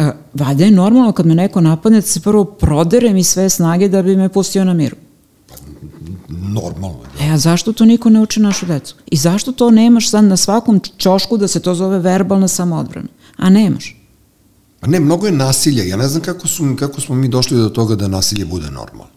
uh, 0.00 0.06
valjda 0.34 0.64
je 0.64 0.70
normalno 0.70 1.12
kad 1.12 1.26
me 1.26 1.34
neko 1.34 1.60
napadne 1.60 2.00
da 2.00 2.06
se 2.06 2.20
prvo 2.20 2.44
proderem 2.44 3.16
i 3.16 3.24
sve 3.24 3.50
snage 3.50 3.88
da 3.88 4.02
bi 4.02 4.16
me 4.16 4.28
pustio 4.28 4.64
na 4.64 4.74
miru. 4.74 4.96
Normalno. 6.28 6.98
Da. 7.18 7.24
E, 7.24 7.30
a 7.30 7.38
zašto 7.38 7.72
to 7.72 7.84
niko 7.84 8.10
ne 8.10 8.20
uči 8.20 8.40
našu 8.40 8.66
decu? 8.66 8.94
I 9.06 9.16
zašto 9.16 9.52
to 9.52 9.70
nemaš 9.70 10.10
sad 10.10 10.24
na 10.24 10.36
svakom 10.36 10.80
čošku 10.96 11.36
da 11.36 11.48
se 11.48 11.60
to 11.60 11.74
zove 11.74 11.98
verbalna 11.98 12.48
samoodbrana? 12.48 13.08
A 13.36 13.50
nemaš. 13.50 13.96
Pa 14.80 14.86
ne, 14.86 15.00
mnogo 15.00 15.26
je 15.26 15.32
nasilja. 15.32 15.84
Ja 15.84 15.96
ne 15.96 16.08
znam 16.08 16.22
kako, 16.22 16.48
su, 16.48 16.76
kako 16.78 17.00
smo 17.00 17.14
mi 17.14 17.28
došli 17.28 17.58
do 17.58 17.68
toga 17.68 17.94
da 17.94 18.08
nasilje 18.08 18.44
bude 18.44 18.70
normalno. 18.70 19.16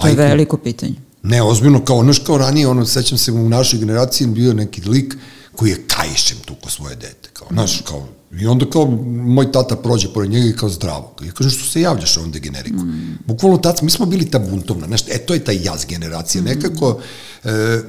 To 0.00 0.06
je 0.06 0.14
veliko 0.14 0.56
pitanje. 0.56 0.94
Ne, 1.22 1.42
ozbiljno, 1.42 1.84
kao, 1.84 2.02
znaš, 2.02 2.18
kao 2.18 2.38
ranije, 2.38 2.68
ono, 2.68 2.86
sećam 2.86 3.18
se 3.18 3.32
u 3.32 3.48
našoj 3.48 3.78
generaciji 3.78 4.26
bio 4.26 4.52
neki 4.52 4.88
lik 4.88 5.16
koji 5.56 5.70
je 5.70 5.84
kajšem 5.86 6.38
tuko 6.44 6.70
svoje 6.70 6.96
dete, 6.96 7.30
kao, 7.32 7.48
znaš, 7.50 7.80
kao, 7.80 8.08
i 8.40 8.46
onda 8.46 8.70
kao, 8.70 8.86
moj 9.26 9.52
tata 9.52 9.76
prođe 9.76 10.08
pored 10.08 10.30
njega 10.30 10.46
i 10.46 10.56
kao 10.56 10.68
zdravo. 10.68 11.14
Ja 11.24 11.32
kažem, 11.32 11.50
što 11.50 11.70
se 11.70 11.80
javljaš 11.80 12.16
ovom 12.16 12.30
degeneriku? 12.30 12.84
Mm. 12.84 13.18
Bukvalno 13.26 13.58
tad, 13.58 13.78
mi 13.82 13.90
smo 13.90 14.06
bili 14.06 14.30
ta 14.30 14.38
buntovna, 14.38 14.86
znaš, 14.86 15.02
e, 15.08 15.18
to 15.18 15.34
je 15.34 15.44
taj 15.44 15.58
jaz 15.62 15.84
generacije, 15.88 16.42
mm. 16.42 16.44
nekako, 16.44 17.00
e, 17.44 17.80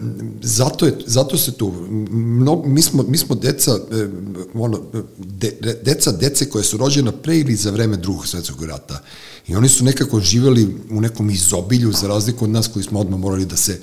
zato, 0.41 0.85
je, 0.85 0.97
zato 1.05 1.37
se 1.37 1.51
tu, 1.51 1.71
mno, 2.11 2.63
mi, 2.65 2.81
smo, 2.81 3.03
mi 3.03 3.17
smo 3.17 3.35
deca, 3.35 3.71
e, 3.71 4.07
ono, 4.53 4.81
de, 5.17 5.79
deca, 5.83 6.11
dece 6.11 6.49
koje 6.49 6.63
su 6.63 6.77
rođena 6.77 7.11
pre 7.11 7.37
ili 7.39 7.55
za 7.55 7.71
vreme 7.71 7.97
drugog 7.97 8.27
svetskog 8.27 8.63
rata. 8.63 9.01
I 9.47 9.55
oni 9.55 9.69
su 9.69 9.83
nekako 9.83 10.19
živeli 10.19 10.75
u 10.91 11.01
nekom 11.01 11.29
izobilju, 11.29 11.91
za 11.91 12.07
razliku 12.07 12.45
od 12.45 12.51
nas 12.51 12.67
koji 12.67 12.83
smo 12.83 12.99
odmah 12.99 13.19
morali 13.19 13.45
da 13.45 13.55
se 13.55 13.79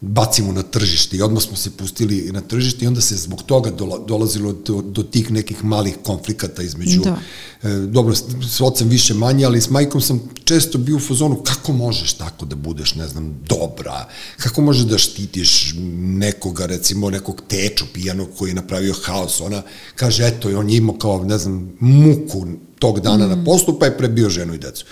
bacimo 0.00 0.52
na 0.52 0.62
tržište 0.62 1.16
i 1.16 1.22
odmah 1.22 1.42
smo 1.42 1.56
se 1.56 1.70
pustili 1.70 2.32
na 2.32 2.40
tržište 2.40 2.84
i 2.84 2.88
onda 2.88 3.00
se 3.00 3.16
zbog 3.16 3.42
toga 3.42 3.70
dolazilo 4.06 4.52
do, 4.52 4.82
do 4.82 5.02
tih 5.02 5.30
nekih 5.30 5.64
malih 5.64 5.96
konflikata 6.02 6.62
između 6.62 7.00
da. 7.00 7.18
e, 7.62 7.74
dobro, 7.74 8.14
s 8.48 8.60
ocem 8.60 8.88
više 8.88 9.14
manje, 9.14 9.44
ali 9.44 9.60
s 9.60 9.70
majkom 9.70 10.00
sam 10.00 10.20
često 10.44 10.78
bio 10.78 10.96
u 10.96 11.00
fazonu 11.00 11.42
kako 11.42 11.72
možeš 11.72 12.12
tako 12.12 12.46
da 12.46 12.56
budeš, 12.56 12.94
ne 12.94 13.08
znam, 13.08 13.40
dobra, 13.48 14.08
kako 14.36 14.62
možeš 14.62 14.82
da 14.82 14.98
štitiš 14.98 15.74
nekoga, 15.98 16.66
recimo 16.66 17.10
nekog 17.10 17.42
teču 17.48 17.84
pijanog 17.92 18.28
koji 18.38 18.50
je 18.50 18.54
napravio 18.54 18.94
haos, 19.02 19.40
ona 19.40 19.62
kaže, 19.94 20.26
eto, 20.26 20.58
on 20.58 20.70
je 20.70 20.76
imao 20.76 20.96
kao, 20.96 21.24
ne 21.24 21.38
znam, 21.38 21.72
muku 21.80 22.46
tog 22.78 23.00
dana 23.00 23.26
mm. 23.26 23.30
na 23.30 23.44
poslu, 23.44 23.78
pa 23.78 23.86
je 23.86 23.98
prebio 23.98 24.28
ženu 24.28 24.54
i 24.54 24.58
decu. 24.58 24.84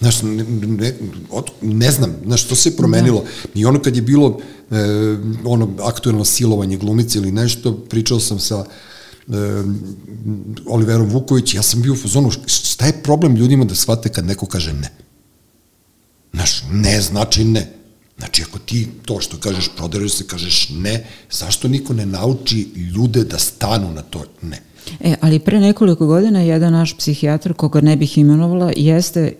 Znaš, 0.00 0.22
ne, 0.22 0.44
ne, 0.66 0.94
ne 1.62 1.90
znam, 1.90 2.16
znaš, 2.24 2.44
to 2.44 2.54
se 2.54 2.76
promenilo. 2.76 3.20
Da. 3.20 3.60
I 3.60 3.64
ono 3.64 3.82
kad 3.82 3.96
je 3.96 4.02
bilo 4.02 4.40
e, 4.70 4.76
ono 5.44 5.68
aktuelno 5.82 6.24
silovanje 6.24 6.76
glumice 6.76 7.18
ili 7.18 7.32
nešto, 7.32 7.74
pričao 7.74 8.20
sam 8.20 8.38
sa 8.38 8.64
e, 8.64 9.32
Oliverom 10.66 11.08
Vuković, 11.08 11.54
ja 11.54 11.62
sam 11.62 11.82
bio 11.82 11.92
u 11.92 11.96
fazonu, 11.96 12.30
šta 12.46 12.86
je 12.86 13.02
problem 13.02 13.36
ljudima 13.36 13.64
da 13.64 13.74
shvate 13.74 14.08
kad 14.08 14.24
neko 14.24 14.46
kaže 14.46 14.72
ne? 14.72 14.90
Znaš, 16.32 16.62
ne 16.72 17.00
znači 17.00 17.44
ne. 17.44 17.72
Znači, 18.18 18.42
ako 18.42 18.58
ti 18.58 18.88
to 19.04 19.20
što 19.20 19.36
kažeš, 19.36 19.70
prodaraš 19.76 20.12
se, 20.12 20.26
kažeš 20.26 20.68
ne, 20.68 21.06
zašto 21.30 21.68
niko 21.68 21.92
ne 21.92 22.06
nauči 22.06 22.68
ljude 22.94 23.24
da 23.24 23.38
stanu 23.38 23.92
na 23.92 24.02
to 24.02 24.24
ne? 24.42 24.62
E, 25.00 25.14
ali 25.20 25.38
pre 25.38 25.60
nekoliko 25.60 26.06
godina 26.06 26.40
jedan 26.40 26.72
naš 26.72 26.96
psihijatar, 26.98 27.54
koga 27.54 27.80
ne 27.80 27.96
bih 27.96 28.18
imenovala, 28.18 28.72
jeste 28.76 29.32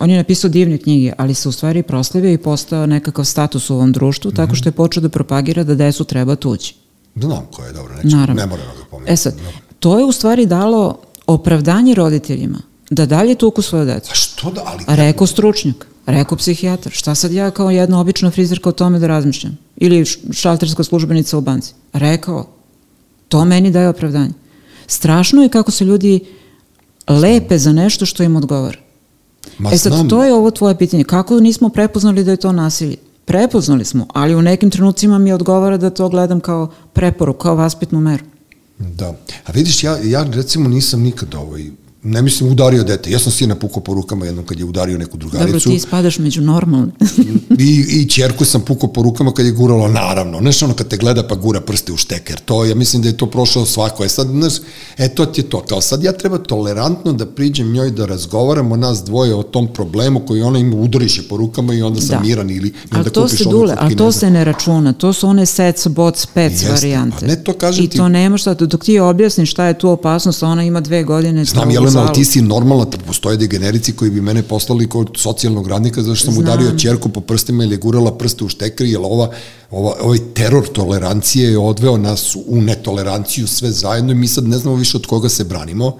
On 0.00 0.10
je 0.10 0.16
napisao 0.16 0.50
divne 0.50 0.78
knjige, 0.78 1.12
ali 1.18 1.34
se 1.34 1.48
u 1.48 1.52
stvari 1.52 1.82
proslavio 1.82 2.32
i 2.32 2.38
postao 2.38 2.86
nekakav 2.86 3.24
status 3.24 3.70
u 3.70 3.74
ovom 3.74 3.92
društvu, 3.92 4.28
mm 4.28 4.32
-hmm. 4.32 4.36
tako 4.36 4.54
što 4.54 4.68
je 4.68 4.72
počeo 4.72 5.00
da 5.00 5.08
propagira 5.08 5.64
da 5.64 5.74
desu 5.74 6.04
treba 6.04 6.36
tući. 6.36 6.74
Znam 7.16 7.46
ko 7.52 7.64
je, 7.64 7.72
dobro, 7.72 7.94
neću, 7.94 8.16
Naravno. 8.16 8.42
ne 8.42 8.46
moram 8.46 8.66
da 8.66 8.72
ga 8.72 8.84
pomenuti. 8.90 9.12
E 9.12 9.16
sad, 9.16 9.34
to 9.80 9.98
je 9.98 10.04
u 10.04 10.12
stvari 10.12 10.46
dalo 10.46 10.98
opravdanje 11.26 11.94
roditeljima 11.94 12.58
da 12.90 13.06
dalje 13.06 13.34
tuku 13.34 13.62
svoje 13.62 13.84
decu. 13.84 14.10
A 14.12 14.14
što 14.14 14.50
da, 14.50 14.62
ali... 14.66 14.84
A 14.86 14.94
rekao 14.94 15.26
stručnjak, 15.26 15.86
rekao 16.06 16.38
psihijatar, 16.38 16.92
šta 16.92 17.14
sad 17.14 17.32
ja 17.32 17.50
kao 17.50 17.70
jedna 17.70 18.00
obična 18.00 18.30
frizerka 18.30 18.68
o 18.68 18.72
tome 18.72 18.98
da 18.98 19.06
razmišljam? 19.06 19.58
Ili 19.76 20.04
šalterska 20.32 20.84
službenica 20.84 21.38
u 21.38 21.40
banci. 21.40 21.72
Rekao, 21.92 22.46
to 23.28 23.44
meni 23.44 23.70
daje 23.70 23.88
opravdanje. 23.88 24.32
Strašno 24.86 25.42
je 25.42 25.48
kako 25.48 25.70
se 25.70 25.84
ljudi 25.84 26.20
lepe 27.08 27.58
za 27.58 27.72
nešto 27.72 28.06
što 28.06 28.22
im 28.22 28.36
odgovara. 28.36 28.78
Ma, 29.58 29.70
e 29.72 29.78
sad, 29.78 29.92
znam. 29.92 30.08
to 30.08 30.24
je 30.24 30.34
ovo 30.34 30.50
tvoje 30.50 30.78
pitanje. 30.78 31.04
Kako 31.04 31.40
nismo 31.40 31.68
prepoznali 31.68 32.24
da 32.24 32.30
je 32.30 32.36
to 32.36 32.52
nasilje? 32.52 32.96
Prepoznali 33.24 33.84
smo, 33.84 34.06
ali 34.12 34.34
u 34.34 34.42
nekim 34.42 34.70
trenucima 34.70 35.18
mi 35.18 35.32
odgovara 35.32 35.76
da 35.76 35.90
to 35.90 36.08
gledam 36.08 36.40
kao 36.40 36.70
preporu, 36.92 37.32
kao 37.32 37.54
vaspitnu 37.54 38.00
meru. 38.00 38.24
Da. 38.78 39.14
A 39.46 39.52
vidiš, 39.52 39.84
ja, 39.84 39.98
ja 40.04 40.22
recimo 40.22 40.68
nisam 40.68 41.00
nikad 41.00 41.34
ovaj, 41.34 41.70
ne 42.06 42.22
mislim 42.22 42.50
udario 42.50 42.84
dete. 42.84 43.10
Ja 43.10 43.18
sam 43.18 43.32
sina 43.32 43.54
pukao 43.54 43.82
po 43.82 43.94
rukama 43.94 44.26
jednom 44.26 44.44
kad 44.44 44.58
je 44.58 44.64
udario 44.64 44.98
neku 44.98 45.16
drugaricu. 45.16 45.52
Dobro, 45.52 45.60
ti 45.60 45.80
spadaš 45.80 46.18
među 46.18 46.40
normalne. 46.40 46.92
I, 47.58 47.86
I 47.88 48.08
čerku 48.08 48.44
sam 48.44 48.60
pukao 48.60 48.92
po 48.92 49.02
rukama 49.02 49.32
kad 49.32 49.46
je 49.46 49.52
guralo, 49.52 49.88
naravno. 49.88 50.38
Znaš, 50.38 50.62
ono 50.62 50.74
kad 50.74 50.88
te 50.88 50.96
gleda 50.96 51.28
pa 51.28 51.34
gura 51.34 51.60
prste 51.60 51.92
u 51.92 51.96
šteker. 51.96 52.40
To, 52.40 52.64
ja 52.64 52.74
mislim 52.74 53.02
da 53.02 53.08
je 53.08 53.16
to 53.16 53.26
prošao 53.26 53.66
svako. 53.66 54.04
E 54.04 54.08
sad, 54.08 54.26
znaš, 54.26 54.52
e 54.98 55.08
to 55.08 55.26
ti 55.26 55.40
je 55.40 55.44
to. 55.44 55.60
Kao 55.60 55.80
sad 55.80 56.02
ja 56.02 56.12
treba 56.12 56.38
tolerantno 56.38 57.12
da 57.12 57.26
priđem 57.26 57.72
njoj 57.72 57.90
da 57.90 58.06
razgovaramo 58.06 58.76
nas 58.76 59.04
dvoje 59.04 59.34
o 59.34 59.42
tom 59.42 59.68
problemu 59.68 60.20
koji 60.26 60.42
ona 60.42 60.58
ima 60.58 60.76
udariše 60.76 61.22
po 61.28 61.36
rukama 61.36 61.74
i 61.74 61.82
onda 61.82 62.00
sam 62.00 62.16
da. 62.16 62.20
miran 62.20 62.50
ili 62.50 62.68
i 62.68 62.96
onda 62.96 63.10
to 63.10 63.28
se 63.28 63.44
dule, 63.44 63.74
ali 63.78 63.96
to 63.96 64.12
se 64.12 64.30
ne 64.30 64.44
računa. 64.44 64.92
To 64.92 65.12
su 65.12 65.28
one 65.28 65.46
sets, 65.46 65.86
bots, 65.86 66.26
pets 66.26 66.54
Jeste, 66.54 66.72
varijante. 66.72 67.26
ne 67.26 67.44
to 67.44 67.52
kažem 67.52 67.84
I 67.84 67.88
ti... 67.88 67.96
to 67.96 68.08
nema 68.08 68.38
šta, 68.38 68.54
dok 68.54 68.84
ti 68.84 68.98
objasniš 68.98 69.50
šta 69.50 69.64
je 69.64 69.78
tu 69.78 69.88
opasnost, 69.88 70.42
ona 70.42 70.64
ima 70.64 70.80
dve 70.80 71.04
godine. 71.04 71.44
Znam, 71.44 71.70
Jelena, 71.70 71.95
ali 72.00 72.14
ti 72.14 72.24
si 72.24 72.42
normalna, 72.42 72.86
postoje 73.06 73.36
degenerici 73.36 73.92
koji 73.92 74.10
bi 74.10 74.20
mene 74.20 74.42
poslali 74.42 74.88
kod 74.88 75.10
socijalnog 75.16 75.68
radnika 75.68 76.02
zašto 76.02 76.24
sam 76.24 76.34
Znam. 76.34 76.44
udario 76.44 76.78
čerku 76.78 77.08
po 77.08 77.20
prstima 77.20 77.64
ili 77.64 77.74
je 77.74 77.78
gurala 77.78 78.18
prste 78.18 78.44
u 78.44 78.48
štekri, 78.48 78.90
jer 78.90 79.00
ova, 79.02 79.30
ova, 79.70 79.94
ovaj 80.02 80.18
teror 80.34 80.68
tolerancije 80.68 81.50
je 81.50 81.58
odveo 81.58 81.96
nas 81.96 82.36
u 82.46 82.60
netoleranciju 82.60 83.46
sve 83.46 83.70
zajedno 83.70 84.12
i 84.12 84.14
mi 84.14 84.28
sad 84.28 84.48
ne 84.48 84.58
znamo 84.58 84.76
više 84.76 84.96
od 84.96 85.06
koga 85.06 85.28
se 85.28 85.44
branimo 85.44 85.96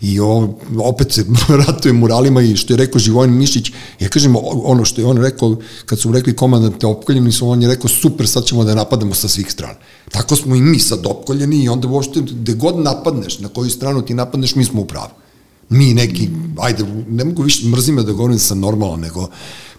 i 0.00 0.20
o, 0.20 0.48
opet 0.78 1.12
se 1.12 1.24
ratuje 1.66 1.92
muralima 1.92 2.42
i 2.42 2.56
što 2.56 2.72
je 2.72 2.76
rekao 2.76 2.98
Živojin 2.98 3.36
Mišić, 3.36 3.72
ja 4.00 4.08
kažem 4.08 4.36
ono 4.64 4.84
što 4.84 5.00
je 5.00 5.06
on 5.06 5.16
rekao, 5.16 5.56
kad 5.86 6.00
su 6.00 6.12
rekli 6.12 6.36
komandante 6.36 6.86
opkoljeni 6.86 7.32
su, 7.32 7.48
on 7.48 7.62
je 7.62 7.68
rekao 7.68 7.88
super, 7.88 8.28
sad 8.28 8.44
ćemo 8.44 8.64
da 8.64 8.74
napadamo 8.74 9.14
sa 9.14 9.28
svih 9.28 9.52
strana. 9.52 9.78
Tako 10.10 10.36
smo 10.36 10.54
i 10.54 10.60
mi 10.60 10.78
sad 10.78 11.06
opkoljeni 11.06 11.64
i 11.64 11.68
onda 11.68 11.88
uopšte, 11.88 12.20
gde 12.20 12.54
god 12.54 12.78
napadneš, 12.78 13.38
na 13.38 13.48
koju 13.48 13.70
stranu 13.70 14.02
ti 14.02 14.14
napadneš, 14.14 14.54
mi 14.54 14.64
smo 14.64 14.82
u 14.82 14.84
pravu 14.84 15.10
mi 15.70 15.94
neki, 15.94 16.28
ajde, 16.58 16.84
ne 17.08 17.24
mogu 17.24 17.42
više 17.42 17.66
mrzime 17.66 18.02
da 18.02 18.12
govorim 18.12 18.38
sam 18.38 18.60
normalan, 18.60 19.00
nego 19.00 19.28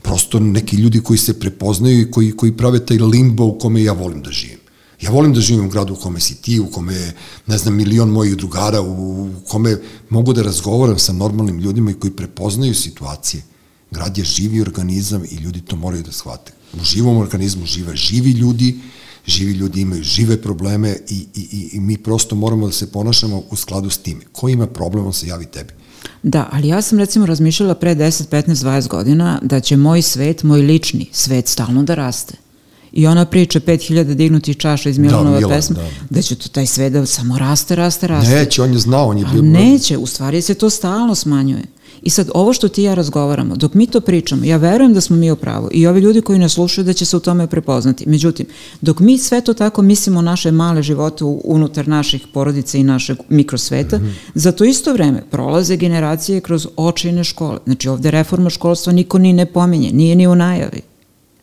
prosto 0.01 0.39
neki 0.39 0.75
ljudi 0.75 1.01
koji 1.01 1.17
se 1.19 1.39
prepoznaju 1.39 2.01
i 2.01 2.11
koji, 2.11 2.31
koji 2.31 2.57
prave 2.57 2.85
taj 2.85 2.97
limbo 2.97 3.45
u 3.45 3.59
kome 3.59 3.83
ja 3.83 3.93
volim 3.93 4.21
da 4.21 4.31
živim. 4.31 4.59
Ja 5.01 5.11
volim 5.11 5.33
da 5.33 5.41
živim 5.41 5.65
u 5.65 5.69
gradu 5.69 5.93
u 5.93 5.95
kome 5.95 6.19
si 6.19 6.35
ti, 6.35 6.59
u 6.59 6.67
kome 6.67 6.93
je, 6.93 7.15
ne 7.47 7.57
znam, 7.57 7.75
milion 7.75 8.09
mojih 8.09 8.37
drugara, 8.37 8.81
u 8.81 9.29
kome 9.47 9.77
mogu 10.09 10.33
da 10.33 10.43
razgovaram 10.43 10.99
sa 10.99 11.13
normalnim 11.13 11.59
ljudima 11.59 11.91
i 11.91 11.93
koji 11.93 12.11
prepoznaju 12.11 12.75
situacije. 12.75 13.43
Grad 13.91 14.17
je 14.17 14.23
živi 14.23 14.61
organizam 14.61 15.23
i 15.31 15.35
ljudi 15.35 15.61
to 15.61 15.75
moraju 15.75 16.03
da 16.03 16.11
shvate. 16.11 16.51
U 16.81 16.83
živom 16.83 17.17
organizmu 17.17 17.65
žive 17.65 17.95
živi 17.95 18.31
ljudi, 18.31 18.79
živi 19.29 19.51
ljudi 19.51 19.81
imaju 19.81 20.03
žive 20.03 20.41
probleme 20.41 20.97
i, 21.09 21.25
i, 21.35 21.47
i, 21.51 21.69
i 21.73 21.79
mi 21.79 21.97
prosto 21.97 22.35
moramo 22.35 22.65
da 22.67 22.73
se 22.73 22.91
ponašamo 22.91 23.43
u 23.51 23.55
skladu 23.55 23.89
s 23.89 23.97
time. 23.97 24.21
Ko 24.31 24.49
ima 24.49 24.67
problem, 24.67 25.05
on 25.05 25.13
se 25.13 25.27
javi 25.27 25.45
tebi. 25.45 25.73
Da, 26.23 26.49
ali 26.51 26.67
ja 26.67 26.81
sam 26.81 26.99
recimo 26.99 27.25
razmišljala 27.25 27.75
pre 27.75 27.95
10, 27.95 28.29
15, 28.29 28.53
20 28.53 28.87
godina 28.87 29.39
da 29.43 29.59
će 29.59 29.77
moj 29.77 30.01
svet, 30.01 30.43
moj 30.43 30.61
lični 30.61 31.09
svet 31.11 31.47
stalno 31.47 31.83
da 31.83 31.95
raste. 31.95 32.33
I 32.91 33.07
ona 33.07 33.25
priča 33.25 33.59
5000 33.59 34.13
dignutih 34.13 34.57
čaša 34.57 34.89
iz 34.89 34.95
da, 34.95 35.01
Milanove 35.01 35.41
da, 35.41 35.47
pesme, 35.47 35.75
da. 35.75 35.89
da 36.09 36.21
će 36.21 36.35
to 36.35 36.49
taj 36.49 36.65
svet 36.65 36.93
da 36.93 37.05
samo 37.05 37.37
raste, 37.37 37.75
raste, 37.75 38.07
raste. 38.07 38.35
Neće, 38.35 38.61
on 38.61 38.73
je 38.73 38.79
znao, 38.79 39.07
on 39.07 39.17
je 39.17 39.25
bio... 39.33 39.41
Neće, 39.41 39.97
u 39.97 40.05
stvari 40.05 40.41
se 40.41 40.53
to 40.53 40.69
stalno 40.69 41.15
smanjuje. 41.15 41.63
I 42.01 42.09
sad, 42.09 42.29
ovo 42.33 42.53
što 42.53 42.67
ti 42.67 42.83
ja 42.83 42.93
razgovaramo, 42.93 43.55
dok 43.55 43.73
mi 43.73 43.87
to 43.87 44.01
pričamo, 44.01 44.45
ja 44.45 44.57
verujem 44.57 44.93
da 44.93 45.01
smo 45.01 45.15
mi 45.15 45.31
u 45.31 45.35
pravu 45.35 45.69
i 45.71 45.87
ovi 45.87 46.01
ljudi 46.01 46.21
koji 46.21 46.39
nas 46.39 46.53
slušaju 46.53 46.85
da 46.85 46.93
će 46.93 47.05
se 47.05 47.17
u 47.17 47.19
tome 47.19 47.47
prepoznati. 47.47 48.09
Međutim, 48.09 48.45
dok 48.81 48.99
mi 48.99 49.17
sve 49.17 49.41
to 49.41 49.53
tako 49.53 49.81
mislimo 49.81 50.21
naše 50.21 50.51
male 50.51 50.83
živote 50.83 51.23
unutar 51.43 51.87
naših 51.87 52.27
porodica 52.33 52.77
i 52.77 52.83
našeg 52.83 53.17
mikrosveta, 53.29 53.97
mm 53.97 54.01
-hmm. 54.01 54.13
za 54.33 54.51
to 54.51 54.63
isto 54.63 54.93
vreme 54.93 55.23
prolaze 55.31 55.77
generacije 55.77 56.41
kroz 56.41 56.67
očajne 56.75 57.23
škole. 57.23 57.57
Znači, 57.65 57.89
ovde 57.89 58.11
reforma 58.11 58.49
školstva 58.49 58.93
niko 58.93 59.17
ni 59.17 59.33
ne 59.33 59.45
pominje, 59.45 59.91
nije 59.91 60.15
ni 60.15 60.27
u 60.27 60.35
najavi. 60.35 60.88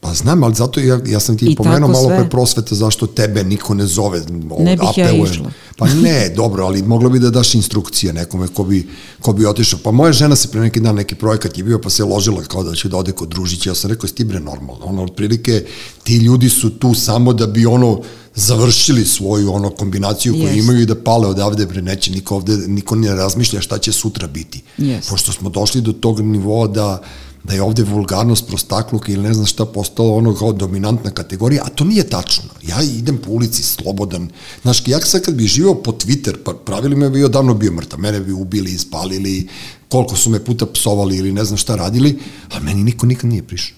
Pa 0.07 0.15
znam, 0.15 0.43
ali 0.43 0.55
zato 0.55 0.81
ja, 0.81 1.01
ja 1.07 1.21
sam 1.21 1.39
ti 1.39 1.47
I 1.47 1.57
pomenuo 1.57 1.89
malo 1.89 2.07
sve. 2.07 2.17
pre 2.17 2.31
prosveta 2.31 2.75
zašto 2.75 3.07
tebe 3.07 3.45
niko 3.45 3.75
ne 3.75 3.87
zove. 3.87 4.23
Ne 4.59 4.77
bih 4.77 4.89
apelujem. 4.89 5.17
ja 5.17 5.31
išla. 5.31 5.51
Pa 5.77 5.87
ne, 5.89 6.33
dobro, 6.37 6.65
ali 6.67 6.83
moglo 6.83 7.11
bi 7.11 7.19
da 7.19 7.31
daš 7.31 7.55
instrukcije 7.55 8.13
nekome 8.13 8.49
ko 8.49 8.65
bi, 8.65 8.89
ko 9.21 9.33
bi 9.33 9.47
otišao. 9.47 9.81
Pa 9.85 9.91
moja 9.91 10.13
žena 10.13 10.37
se 10.37 10.49
pre 10.49 10.61
neki 10.61 10.81
dan 10.81 10.95
neki 10.95 11.15
projekat 11.15 11.59
je 11.59 11.65
bio 11.65 11.81
pa 11.81 11.91
se 11.91 12.05
ložila 12.05 12.43
kao 12.43 12.63
da 12.63 12.75
će 12.75 12.89
da 12.89 12.97
ode 12.97 13.13
kod 13.13 13.29
Družića. 13.29 13.71
Ja 13.71 13.75
sam 13.75 13.91
rekao, 13.91 14.09
sti 14.09 14.25
bre 14.25 14.41
normalno. 14.41 14.85
Ono, 14.85 15.05
otprilike, 15.05 15.65
ti 16.03 16.17
ljudi 16.17 16.49
su 16.49 16.71
tu 16.71 16.95
samo 16.95 17.33
da 17.33 17.47
bi 17.47 17.67
ono 17.67 18.01
završili 18.35 19.05
svoju 19.05 19.53
ono 19.53 19.71
kombinaciju 19.71 20.33
koju 20.33 20.47
yes. 20.47 20.59
imaju 20.59 20.81
i 20.81 20.87
da 20.87 20.95
pale 20.95 21.29
odavde, 21.29 21.67
bre, 21.67 21.83
neće 21.83 22.13
niko 22.13 22.37
ovde, 22.37 22.57
niko 22.57 22.97
ne 22.97 23.15
razmišlja 23.15 23.61
šta 23.61 23.79
će 23.79 23.93
sutra 23.93 24.27
biti. 24.29 24.63
Yes. 24.79 25.11
Pošto 25.11 25.33
smo 25.33 25.51
došli 25.51 25.81
do 25.81 25.93
tog 25.93 26.21
nivoa 26.21 26.69
da 26.69 27.03
da 27.47 27.55
je 27.55 27.63
ovde 27.63 27.83
vulgarnost, 27.83 28.47
prostakluk 28.47 29.09
ili 29.09 29.23
ne 29.23 29.35
znam 29.35 29.47
šta 29.47 29.67
postalo 29.67 30.15
ono 30.17 30.35
kao 30.35 30.53
dominantna 30.53 31.11
kategorija, 31.11 31.63
a 31.67 31.69
to 31.69 31.85
nije 31.85 32.09
tačno. 32.09 32.51
Ja 32.63 32.83
idem 32.83 33.19
po 33.19 33.31
ulici 33.31 33.63
slobodan. 33.63 34.29
Znaš, 34.63 34.83
ja 34.87 35.01
sad 35.01 35.23
kad 35.23 35.35
bi 35.35 35.47
živao 35.47 35.75
po 35.83 35.93
Twitter, 35.93 36.37
pa 36.45 36.53
pravili 36.53 36.97
me 36.97 37.11
bi 37.11 37.25
odavno 37.25 37.55
bio 37.55 37.73
mrtav. 37.73 38.01
Mene 38.01 38.21
bi 38.21 38.33
ubili, 38.33 38.73
ispalili, 38.73 39.49
koliko 39.89 40.17
su 40.17 40.31
me 40.31 40.45
puta 40.45 40.67
psovali 40.67 41.17
ili 41.17 41.33
ne 41.33 41.45
znam 41.45 41.57
šta 41.57 41.77
radili, 41.77 42.19
a 42.53 42.61
meni 42.61 42.85
niko 42.85 43.07
nikad 43.07 43.31
nije 43.31 43.43
prišao. 43.43 43.76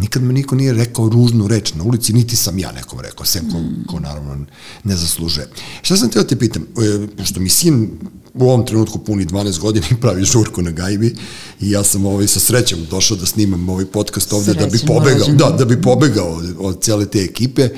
Nikad 0.00 0.22
me 0.22 0.32
niko 0.32 0.54
nije 0.54 0.72
rekao 0.72 1.08
ružnu 1.08 1.48
reč 1.48 1.74
na 1.74 1.84
ulici, 1.84 2.12
niti 2.12 2.36
sam 2.36 2.58
ja 2.58 2.72
nekom 2.72 3.00
rekao, 3.00 3.26
sem 3.26 3.50
ko, 3.50 3.58
ko 3.92 4.00
naravno 4.00 4.46
ne 4.84 4.96
zaslužuje. 4.96 5.48
Šta 5.82 5.96
sam 5.96 6.10
teo 6.10 6.24
te 6.24 6.38
pitam, 6.38 6.62
e, 6.62 7.06
pošto 7.16 7.40
mi 7.40 7.48
sin 7.48 7.90
u 8.34 8.44
ovom 8.44 8.66
trenutku 8.66 8.98
puni 8.98 9.26
12 9.26 9.58
godina 9.58 9.86
i 9.90 10.00
pravi 10.00 10.24
žurku 10.24 10.62
na 10.62 10.70
gajbi 10.70 11.14
i 11.60 11.70
ja 11.70 11.84
sam 11.84 12.06
ovaj 12.06 12.26
sa 12.26 12.40
srećom 12.40 12.78
došao 12.90 13.16
da 13.16 13.26
snimam 13.26 13.68
ovaj 13.68 13.84
podcast 13.84 14.32
ovde 14.32 14.52
Srećem, 14.52 14.70
da 14.70 14.76
bi 14.76 14.78
pobegao, 14.86 15.28
da, 15.28 15.56
da 15.56 15.64
bi 15.64 15.82
pobegao 15.82 16.28
od, 16.28 16.54
od 16.58 16.82
cele 16.82 17.06
te 17.06 17.18
ekipe. 17.18 17.68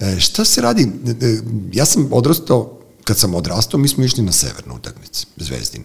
E, 0.00 0.20
šta 0.20 0.44
se 0.44 0.60
radi? 0.60 0.82
E, 1.20 1.38
ja 1.72 1.84
sam 1.84 2.08
odrastao, 2.12 2.78
kad 3.04 3.18
sam 3.18 3.34
odrastao, 3.34 3.80
mi 3.80 3.88
smo 3.88 4.04
išli 4.04 4.22
na 4.22 4.32
severnu 4.32 4.74
utakmice, 4.74 5.26
Zvezdine. 5.36 5.84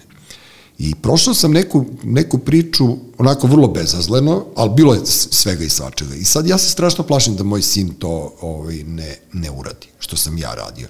I 0.84 0.96
prošao 0.96 1.34
sam 1.34 1.52
neku, 1.52 1.86
neku 2.04 2.38
priču 2.38 2.98
onako 3.18 3.48
vrlo 3.48 3.68
bezazleno, 3.68 4.46
ali 4.56 4.70
bilo 4.76 4.94
je 4.94 5.00
svega 5.06 5.64
i 5.64 5.70
svačega. 5.70 6.16
I 6.16 6.24
sad 6.24 6.48
ja 6.48 6.58
se 6.58 6.70
strašno 6.70 7.04
plašim 7.04 7.36
da 7.36 7.44
moj 7.44 7.62
sin 7.62 7.94
to 7.94 8.34
ovaj, 8.42 8.84
ne, 8.84 9.16
ne 9.34 9.52
uradi, 9.52 9.88
što 10.00 10.18
sam 10.18 10.38
ja 10.38 10.54
radio. 10.54 10.88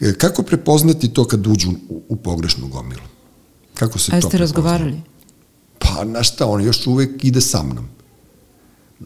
E, 0.00 0.14
kako 0.18 0.42
prepoznati 0.42 1.08
to 1.08 1.24
kad 1.24 1.46
uđu 1.46 1.70
u, 1.88 2.02
u 2.08 2.16
pogrešnu 2.16 2.68
gomilu? 2.68 3.02
Kako 3.74 3.98
se 3.98 4.12
A 4.16 4.20
to 4.20 4.28
ste 4.28 4.38
razgovarali? 4.38 5.00
Pa, 5.78 6.04
znaš 6.04 6.32
šta, 6.32 6.46
on 6.46 6.64
još 6.64 6.86
uvek 6.86 7.24
ide 7.24 7.40
sa 7.40 7.62
mnom. 7.62 7.88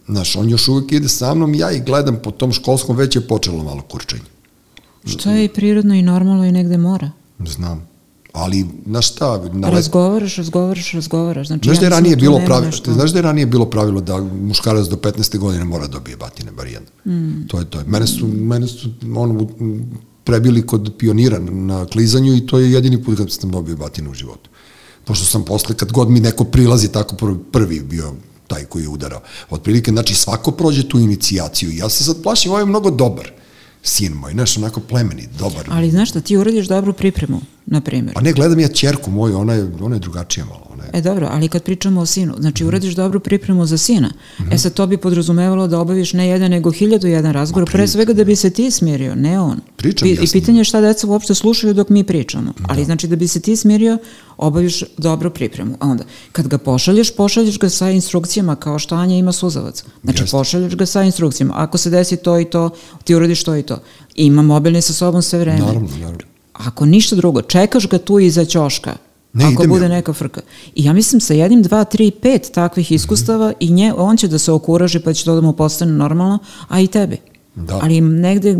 Znaš, 0.07 0.35
on 0.35 0.49
još 0.49 0.67
uvek 0.67 0.91
ide 0.91 1.09
sa 1.09 1.33
mnom, 1.33 1.55
ja 1.55 1.71
i 1.71 1.81
gledam 1.81 2.19
po 2.23 2.31
tom 2.31 2.51
školskom, 2.51 2.95
već 2.95 3.15
je 3.15 3.27
počelo 3.27 3.63
malo 3.63 3.81
kurčenje. 3.81 4.29
Što 5.05 5.31
je 5.31 5.45
i 5.45 5.49
prirodno 5.49 5.95
i 5.95 6.01
normalno 6.01 6.45
i 6.45 6.51
negde 6.51 6.77
mora. 6.77 7.11
Znam. 7.39 7.90
Ali, 8.33 8.65
znaš 8.85 9.07
šta... 9.07 9.41
Na 9.53 9.69
razgovaraš, 9.69 10.35
razgovaraš, 10.35 10.91
razgovaraš. 10.91 11.47
Znači, 11.47 11.63
znaš 11.63 11.79
da 11.79 11.85
je 11.85 11.89
ranije 11.89 12.15
bilo 12.15 12.41
pravilo, 12.45 12.65
nešto... 12.65 12.93
znaš 12.93 13.11
da 13.11 13.17
je 13.17 13.21
ranije 13.21 13.45
bilo 13.45 13.65
pravilo 13.65 14.01
da 14.01 14.17
muškarac 14.21 14.87
do 14.87 14.95
15. 14.95 15.37
godine 15.37 15.65
mora 15.65 15.87
da 15.87 15.93
dobije 15.93 16.17
batine, 16.17 16.51
bar 16.51 16.67
jedno. 16.67 16.89
Mm. 17.05 17.47
To 17.47 17.59
je 17.59 17.69
to. 17.69 17.83
Mene 17.87 18.07
su, 18.07 18.27
mene 18.27 18.67
su 18.67 18.89
ono, 19.15 19.47
prebili 20.23 20.67
kod 20.67 20.93
pionira 20.97 21.39
na 21.39 21.85
klizanju 21.85 22.35
i 22.35 22.45
to 22.45 22.59
je 22.59 22.71
jedini 22.71 23.03
put 23.03 23.17
kad 23.17 23.31
sam 23.31 23.51
dobio 23.51 23.75
batine 23.75 24.09
u 24.09 24.13
životu. 24.13 24.49
Pošto 25.05 25.25
sam 25.25 25.45
posle, 25.45 25.75
kad 25.75 25.91
god 25.91 26.09
mi 26.09 26.19
neko 26.19 26.43
prilazi 26.43 26.91
tako 26.91 27.15
prvi, 27.15 27.37
prvi 27.51 27.79
bio 27.79 28.13
taj 28.47 28.65
koji 28.65 28.83
je 28.83 28.89
udarao. 28.89 29.21
Otprilike, 29.49 29.91
znači 29.91 30.15
svako 30.15 30.51
prođe 30.51 30.89
tu 30.89 30.99
inicijaciju 30.99 31.71
ja 31.71 31.89
se 31.89 32.03
sad 32.03 32.23
plašim, 32.23 32.51
ovo 32.51 32.59
je 32.59 32.65
mnogo 32.65 32.91
dobar 32.91 33.40
sin 33.83 34.13
moj, 34.13 34.31
znaš, 34.31 34.57
onako 34.57 34.79
plemeni, 34.79 35.27
dobar. 35.39 35.65
Ali 35.69 35.91
znaš 35.91 36.11
da 36.11 36.21
ti 36.21 36.37
uradiš 36.37 36.67
dobru 36.67 36.93
pripremu, 36.93 37.41
na 37.65 37.81
primjer. 37.81 38.13
Pa 38.13 38.21
ne, 38.21 38.33
gledam 38.33 38.59
ja 38.59 38.67
čerku 38.67 39.11
moju, 39.11 39.37
ona 39.37 39.53
je, 39.53 39.71
ona 39.81 39.95
je 39.95 39.99
drugačija 39.99 40.45
malo. 40.45 40.67
Ona 40.73 40.83
je... 40.83 40.89
E 40.93 41.01
dobro, 41.01 41.27
ali 41.31 41.47
kad 41.47 41.63
pričamo 41.63 42.01
o 42.01 42.05
sinu, 42.05 42.35
znači 42.39 42.63
mm. 42.63 42.67
uradiš 42.67 42.95
dobru 42.95 43.19
pripremu 43.19 43.65
za 43.65 43.77
sina, 43.77 44.07
mm 44.07 44.43
-hmm. 44.43 44.53
e 44.53 44.57
sad 44.57 44.73
to 44.73 44.87
bi 44.87 44.97
podrazumevalo 44.97 45.67
da 45.67 45.79
obaviš 45.79 46.13
ne 46.13 46.27
jedan, 46.27 46.51
nego 46.51 46.71
hiljadu 46.71 47.07
jedan 47.07 47.33
razgovor, 47.33 47.71
pre 47.71 47.87
svega 47.87 48.13
da 48.13 48.23
bi 48.23 48.35
se 48.35 48.49
ti 48.49 48.71
smirio, 48.71 49.15
ne 49.15 49.39
on. 49.39 49.59
Pričam, 49.77 50.07
I, 50.07 50.11
I 50.11 50.27
pitanje 50.31 50.59
je 50.59 50.63
šta 50.63 50.81
deca 50.81 51.07
uopšte 51.07 51.35
slušaju 51.35 51.73
dok 51.73 51.89
mi 51.89 52.03
pričamo, 52.03 52.53
da. 52.59 52.65
ali 52.67 52.85
znači 52.85 53.07
da 53.07 53.15
bi 53.15 53.27
se 53.27 53.39
ti 53.39 53.55
smirio, 53.55 53.97
obaviš 54.41 54.83
dobru 54.97 55.29
pripremu. 55.29 55.75
A 55.79 55.87
onda, 55.87 56.03
kad 56.31 56.47
ga 56.47 56.57
pošalješ, 56.57 57.15
pošalješ 57.15 57.59
ga 57.59 57.69
sa 57.69 57.89
instrukcijama 57.89 58.55
kao 58.55 58.79
što 58.79 58.95
Anja 58.95 59.15
ima 59.15 59.31
suzavac. 59.31 59.83
Znači, 60.03 60.23
Jeste. 60.23 60.37
pošalješ 60.37 60.75
ga 60.75 60.85
sa 60.85 61.03
instrukcijama. 61.03 61.53
Ako 61.57 61.77
se 61.77 61.89
desi 61.89 62.17
to 62.17 62.39
i 62.39 62.45
to, 62.45 62.69
ti 63.03 63.15
uradiš 63.15 63.43
to 63.43 63.55
i 63.55 63.63
to. 63.63 63.77
Ima 64.15 64.41
mobilni 64.41 64.81
sa 64.81 64.93
sobom 64.93 65.21
sve 65.21 65.39
vreme. 65.39 65.59
Naravno, 65.59 65.89
naravno. 65.99 66.19
Ako 66.53 66.85
ništa 66.85 67.15
drugo, 67.15 67.41
čekaš 67.41 67.87
ga 67.89 67.97
tu 67.97 68.19
iza 68.19 68.45
ćoška. 68.45 68.95
Ne, 69.33 69.45
ako 69.45 69.67
bude 69.67 69.85
ja. 69.85 69.89
neka 69.89 70.13
frka. 70.13 70.41
I 70.75 70.83
ja 70.83 70.93
mislim 70.93 71.21
sa 71.21 71.33
jednim, 71.33 71.61
dva, 71.63 71.83
tri, 71.83 72.11
pet 72.11 72.51
takvih 72.53 72.91
iskustava 72.91 73.47
mm 73.47 73.51
-hmm. 73.51 73.55
i 73.59 73.71
nje, 73.71 73.93
on 73.97 74.17
će 74.17 74.27
da 74.27 74.39
se 74.39 74.51
okuraži 74.51 74.99
pa 74.99 75.13
će 75.13 75.25
to 75.25 75.35
da 75.35 75.41
mu 75.41 75.53
postane 75.53 75.91
normalno, 75.91 76.39
a 76.67 76.79
i 76.79 76.87
tebi. 76.87 77.17
Da. 77.55 77.79
Ali 77.81 78.01
negde 78.01 78.57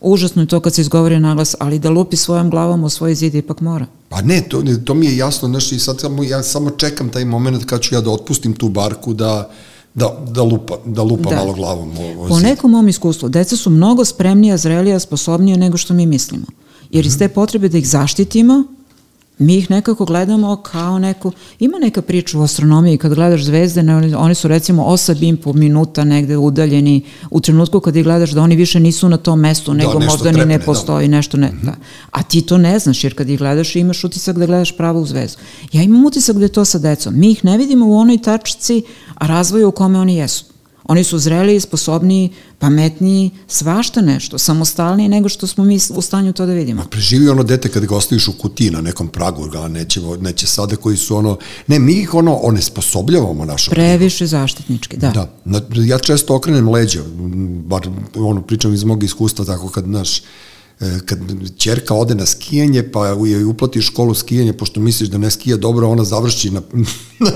užasno 0.00 0.42
je 0.42 0.46
to 0.46 0.60
kad 0.60 0.74
se 0.74 0.80
izgovori 0.80 1.20
naglas, 1.20 1.56
ali 1.58 1.78
da 1.78 1.90
lupi 1.90 2.16
svojom 2.16 2.50
glavom 2.50 2.84
u 2.84 2.88
svoj 2.88 3.14
zid 3.14 3.34
ipak 3.34 3.60
mora. 3.60 3.86
Pa 4.12 4.22
ne, 4.22 4.42
to, 4.48 4.62
to 4.84 4.94
mi 4.94 5.06
je 5.06 5.16
jasno, 5.16 5.48
znaš, 5.48 5.72
i 5.72 5.78
sad 5.78 6.00
samo, 6.00 6.22
ja 6.22 6.42
samo 6.42 6.70
čekam 6.70 7.08
taj 7.08 7.24
moment 7.24 7.64
kad 7.64 7.80
ću 7.80 7.94
ja 7.94 8.00
da 8.00 8.10
otpustim 8.10 8.52
tu 8.52 8.68
barku, 8.68 9.14
da, 9.14 9.50
da, 9.94 10.24
da 10.28 10.42
lupa, 10.42 10.78
da 10.84 11.02
lupa 11.02 11.30
da. 11.30 11.36
malo 11.36 11.52
glavom. 11.52 11.98
O, 11.98 12.24
o 12.24 12.28
po 12.28 12.40
nekom 12.40 12.70
mom 12.70 12.88
iskustvu, 12.88 13.28
deca 13.28 13.56
su 13.56 13.70
mnogo 13.70 14.04
spremnija, 14.04 14.56
zrelija, 14.56 14.98
sposobnija 14.98 15.56
nego 15.56 15.76
što 15.76 15.94
mi 15.94 16.06
mislimo. 16.06 16.46
Jer 16.90 17.04
mm 17.04 17.08
-hmm. 17.08 17.12
iz 17.12 17.18
te 17.18 17.28
potrebe 17.28 17.68
da 17.68 17.78
ih 17.78 17.88
zaštitimo, 17.88 18.64
mi 19.42 19.56
ih 19.56 19.70
nekako 19.70 20.04
gledamo 20.04 20.56
kao 20.56 20.98
neku, 20.98 21.32
ima 21.58 21.78
neka 21.78 22.02
priča 22.02 22.38
u 22.38 22.42
astronomiji 22.42 22.98
kad 22.98 23.14
gledaš 23.14 23.44
zvezde, 23.44 23.82
ne, 23.82 24.16
oni 24.16 24.34
su 24.34 24.48
recimo 24.48 24.84
8 24.84 25.28
im 25.28 25.36
po 25.36 25.52
minuta 25.52 26.04
negde 26.04 26.36
udaljeni 26.36 27.02
u 27.30 27.40
trenutku 27.40 27.80
kad 27.80 27.96
ih 27.96 28.04
gledaš 28.04 28.30
da 28.30 28.42
oni 28.42 28.56
više 28.56 28.80
nisu 28.80 29.08
na 29.08 29.16
tom 29.16 29.40
mestu, 29.40 29.72
da, 29.72 29.78
nego 29.78 30.00
možda 30.00 30.22
trepne, 30.22 30.44
ni 30.44 30.52
ne 30.52 30.58
da. 30.58 30.64
postoji, 30.64 31.08
da. 31.08 31.16
nešto 31.16 31.36
ne, 31.36 31.46
mm 31.46 31.58
-hmm. 31.62 31.64
da. 31.64 31.74
A 32.10 32.22
ti 32.22 32.42
to 32.42 32.58
ne 32.58 32.78
znaš, 32.78 33.04
jer 33.04 33.14
kad 33.14 33.28
ih 33.28 33.38
gledaš 33.38 33.76
imaš 33.76 34.04
utisak 34.04 34.38
da 34.38 34.46
gledaš 34.46 34.76
pravo 34.76 35.00
u 35.00 35.06
zvezdu. 35.06 35.38
Ja 35.72 35.82
imam 35.82 36.04
utisak 36.04 36.36
da 36.36 36.44
je 36.44 36.52
to 36.52 36.64
sa 36.64 36.78
decom. 36.78 37.18
Mi 37.18 37.30
ih 37.30 37.44
ne 37.44 37.58
vidimo 37.58 37.86
u 37.86 37.96
onoj 37.96 38.18
tačci, 38.18 38.82
a 39.14 39.26
razvoju 39.26 39.68
u 39.68 39.72
kome 39.72 39.98
oni 39.98 40.16
jesu. 40.16 40.51
Oni 40.84 41.04
su 41.04 41.18
zreliji, 41.18 41.60
sposobniji, 41.60 42.30
pametniji, 42.58 43.30
svašta 43.46 44.00
nešto, 44.00 44.38
samostalniji 44.38 45.08
nego 45.08 45.28
što 45.28 45.46
smo 45.46 45.64
mi 45.64 45.78
u 45.94 46.02
stanju 46.02 46.32
to 46.32 46.46
da 46.46 46.52
vidimo. 46.52 46.82
Ma 46.82 46.88
preživi 46.88 47.28
ono 47.28 47.42
dete 47.42 47.68
kada 47.68 47.86
ga 47.86 47.96
ostaviš 47.96 48.28
u 48.28 48.32
kutiji 48.32 48.70
na 48.70 48.80
nekom 48.80 49.08
pragu, 49.08 49.48
ga 49.48 49.68
neće, 49.68 50.00
neće 50.20 50.46
sada 50.46 50.76
koji 50.76 50.96
su 50.96 51.16
ono, 51.16 51.38
ne, 51.66 51.78
mi 51.78 51.92
ih 51.92 52.14
ono 52.14 52.34
onesposobljavamo 52.34 53.44
našo. 53.44 53.70
Previše 53.70 54.26
zaštitnički, 54.26 54.96
da. 54.96 55.10
Da, 55.44 55.60
ja 55.84 55.98
često 55.98 56.36
okrenem 56.36 56.68
leđa, 56.68 57.00
bar 57.66 57.88
ono 58.14 58.42
pričam 58.42 58.74
iz 58.74 58.84
mog 58.84 59.02
iskustva 59.02 59.44
tako 59.44 59.68
kad, 59.68 59.88
naš, 59.88 60.22
kad 61.06 61.18
čerka 61.56 61.94
ode 61.94 62.14
na 62.14 62.26
skijanje, 62.26 62.82
pa 62.82 63.06
joj 63.06 63.44
uplatiš 63.44 63.86
školu 63.86 64.14
skijanja, 64.14 64.52
pošto 64.52 64.80
misliš 64.80 65.08
da 65.08 65.18
ne 65.18 65.30
skija 65.30 65.56
dobro, 65.56 65.88
ona 65.88 66.04
završi 66.04 66.50
na, 66.50 66.62
na 67.18 67.30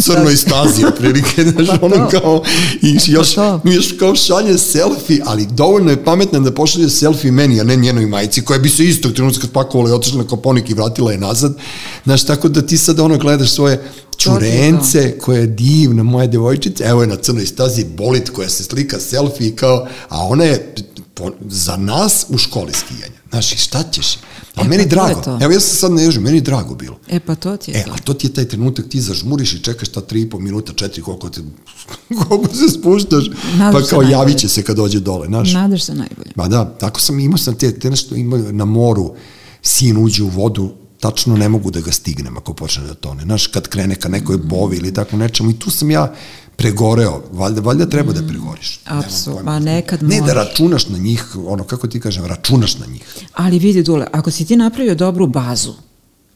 crnoj 0.00 0.36
stazi, 0.36 0.84
prilike, 0.98 1.44
znaš, 1.50 1.68
pa 1.80 1.86
ono 1.86 2.08
kao, 2.08 2.42
i 2.82 2.98
još, 3.06 3.34
pa 3.34 3.60
još 3.64 3.94
kao 3.98 4.14
šalje 4.14 4.58
selfie, 4.58 5.22
ali 5.24 5.46
dovoljno 5.50 5.90
je 5.90 6.04
pametna 6.04 6.38
da 6.38 6.54
pošalje 6.54 6.88
selfie 6.88 7.32
meni, 7.32 7.60
a 7.60 7.64
ne 7.64 7.76
njenoj 7.76 8.06
majici, 8.06 8.42
koja 8.42 8.58
bi 8.58 8.68
se 8.68 8.84
istog 8.84 9.12
trenutka 9.12 9.46
spakovala 9.46 9.90
i 9.90 9.92
otišla 9.92 10.18
na 10.18 10.28
koponik 10.28 10.70
i 10.70 10.74
vratila 10.74 11.12
je 11.12 11.18
nazad, 11.18 11.56
znaš, 12.04 12.26
tako 12.26 12.48
da 12.48 12.66
ti 12.66 12.78
sad 12.78 13.00
ono 13.00 13.18
gledaš 13.18 13.50
svoje 13.50 13.82
čurence 14.16 15.18
koja 15.18 15.40
je 15.40 15.46
divna, 15.46 16.02
moja 16.02 16.26
devojčica, 16.26 16.84
evo 16.84 17.00
je 17.02 17.06
na 17.06 17.16
crnoj 17.16 17.46
stazi 17.46 17.84
bolit 17.96 18.30
koja 18.30 18.48
se 18.48 18.64
slika 18.64 18.98
selfie 18.98 19.56
kao, 19.56 19.86
a 20.08 20.26
ona 20.26 20.44
je 20.44 20.74
po, 21.14 21.30
za 21.48 21.76
nas 21.76 22.26
u 22.28 22.38
školi 22.38 22.72
skijanja. 22.72 23.20
Znaš, 23.30 23.64
šta 23.64 23.82
ćeš? 23.92 24.16
A 24.54 24.64
e, 24.64 24.68
meni 24.68 24.82
pa 24.82 24.88
drago. 24.88 25.20
To. 25.20 25.38
Evo 25.42 25.52
ja 25.52 25.60
sam 25.60 25.76
sad 25.76 25.92
ne 25.92 26.02
ježim, 26.02 26.22
meni 26.22 26.40
drago 26.40 26.74
bilo. 26.74 26.98
E 27.08 27.20
pa 27.20 27.34
to 27.34 27.56
ti 27.56 27.70
je 27.70 27.80
e, 27.80 27.84
to. 27.84 27.92
a 27.92 27.96
to 27.98 28.14
ti 28.14 28.26
je 28.26 28.32
taj 28.32 28.44
trenutak, 28.44 28.88
ti 28.88 29.00
zažmuriš 29.00 29.54
i 29.54 29.62
čekaš 29.62 29.88
ta 29.88 30.00
3,5 30.00 30.40
minuta, 30.40 30.72
4, 30.72 31.00
koliko, 31.00 31.30
te, 31.30 31.40
koliko 32.28 32.54
se 32.54 32.68
spuštaš, 32.68 33.24
Nadaš 33.54 33.82
pa 33.82 33.88
kao 33.88 34.02
javit 34.02 34.38
će 34.38 34.48
se 34.48 34.62
kad 34.62 34.76
dođe 34.76 35.00
dole, 35.00 35.26
znaš. 35.26 35.52
Nadaš 35.52 35.82
se 35.82 35.94
najbolje. 35.94 36.32
Ma 36.34 36.48
da, 36.48 36.64
tako 36.64 37.00
sam 37.00 37.20
imao 37.20 37.38
sam 37.38 37.54
te, 37.54 37.78
te 37.78 37.90
nešto 37.90 38.14
ima 38.14 38.38
na 38.38 38.64
moru, 38.64 39.14
sin 39.62 39.96
uđe 39.96 40.22
u 40.22 40.28
vodu, 40.28 40.72
tačno 41.00 41.36
ne 41.36 41.48
mogu 41.48 41.70
da 41.70 41.80
ga 41.80 41.92
stignem 41.92 42.36
ako 42.36 42.54
počne 42.54 42.84
da 42.84 42.94
tone. 42.94 43.22
Znaš, 43.22 43.46
kad 43.46 43.68
krene 43.68 43.94
ka 43.94 44.08
nekoj 44.08 44.38
bovi 44.38 44.76
ili 44.76 44.94
tako 44.94 45.16
nečemu 45.16 45.50
i 45.50 45.58
tu 45.58 45.70
sam 45.70 45.90
ja 45.90 46.14
pregoreo, 46.60 47.22
valjda, 47.32 47.60
valjda 47.60 47.86
treba 47.86 48.12
da 48.12 48.22
pregoriš. 48.28 48.80
Apsolutno, 48.84 49.44
ma 49.44 49.58
nekad 49.58 50.02
Ne 50.02 50.20
da 50.20 50.32
računaš 50.32 50.88
na 50.88 50.98
njih, 50.98 51.36
ono, 51.46 51.64
kako 51.64 51.86
ti 51.88 52.00
kažem, 52.00 52.24
računaš 52.24 52.78
na 52.78 52.86
njih. 52.86 53.02
Ali 53.34 53.58
vidi, 53.58 53.82
Dule, 53.82 54.06
ako 54.12 54.30
si 54.30 54.44
ti 54.44 54.56
napravio 54.56 54.94
dobru 54.94 55.26
bazu, 55.26 55.74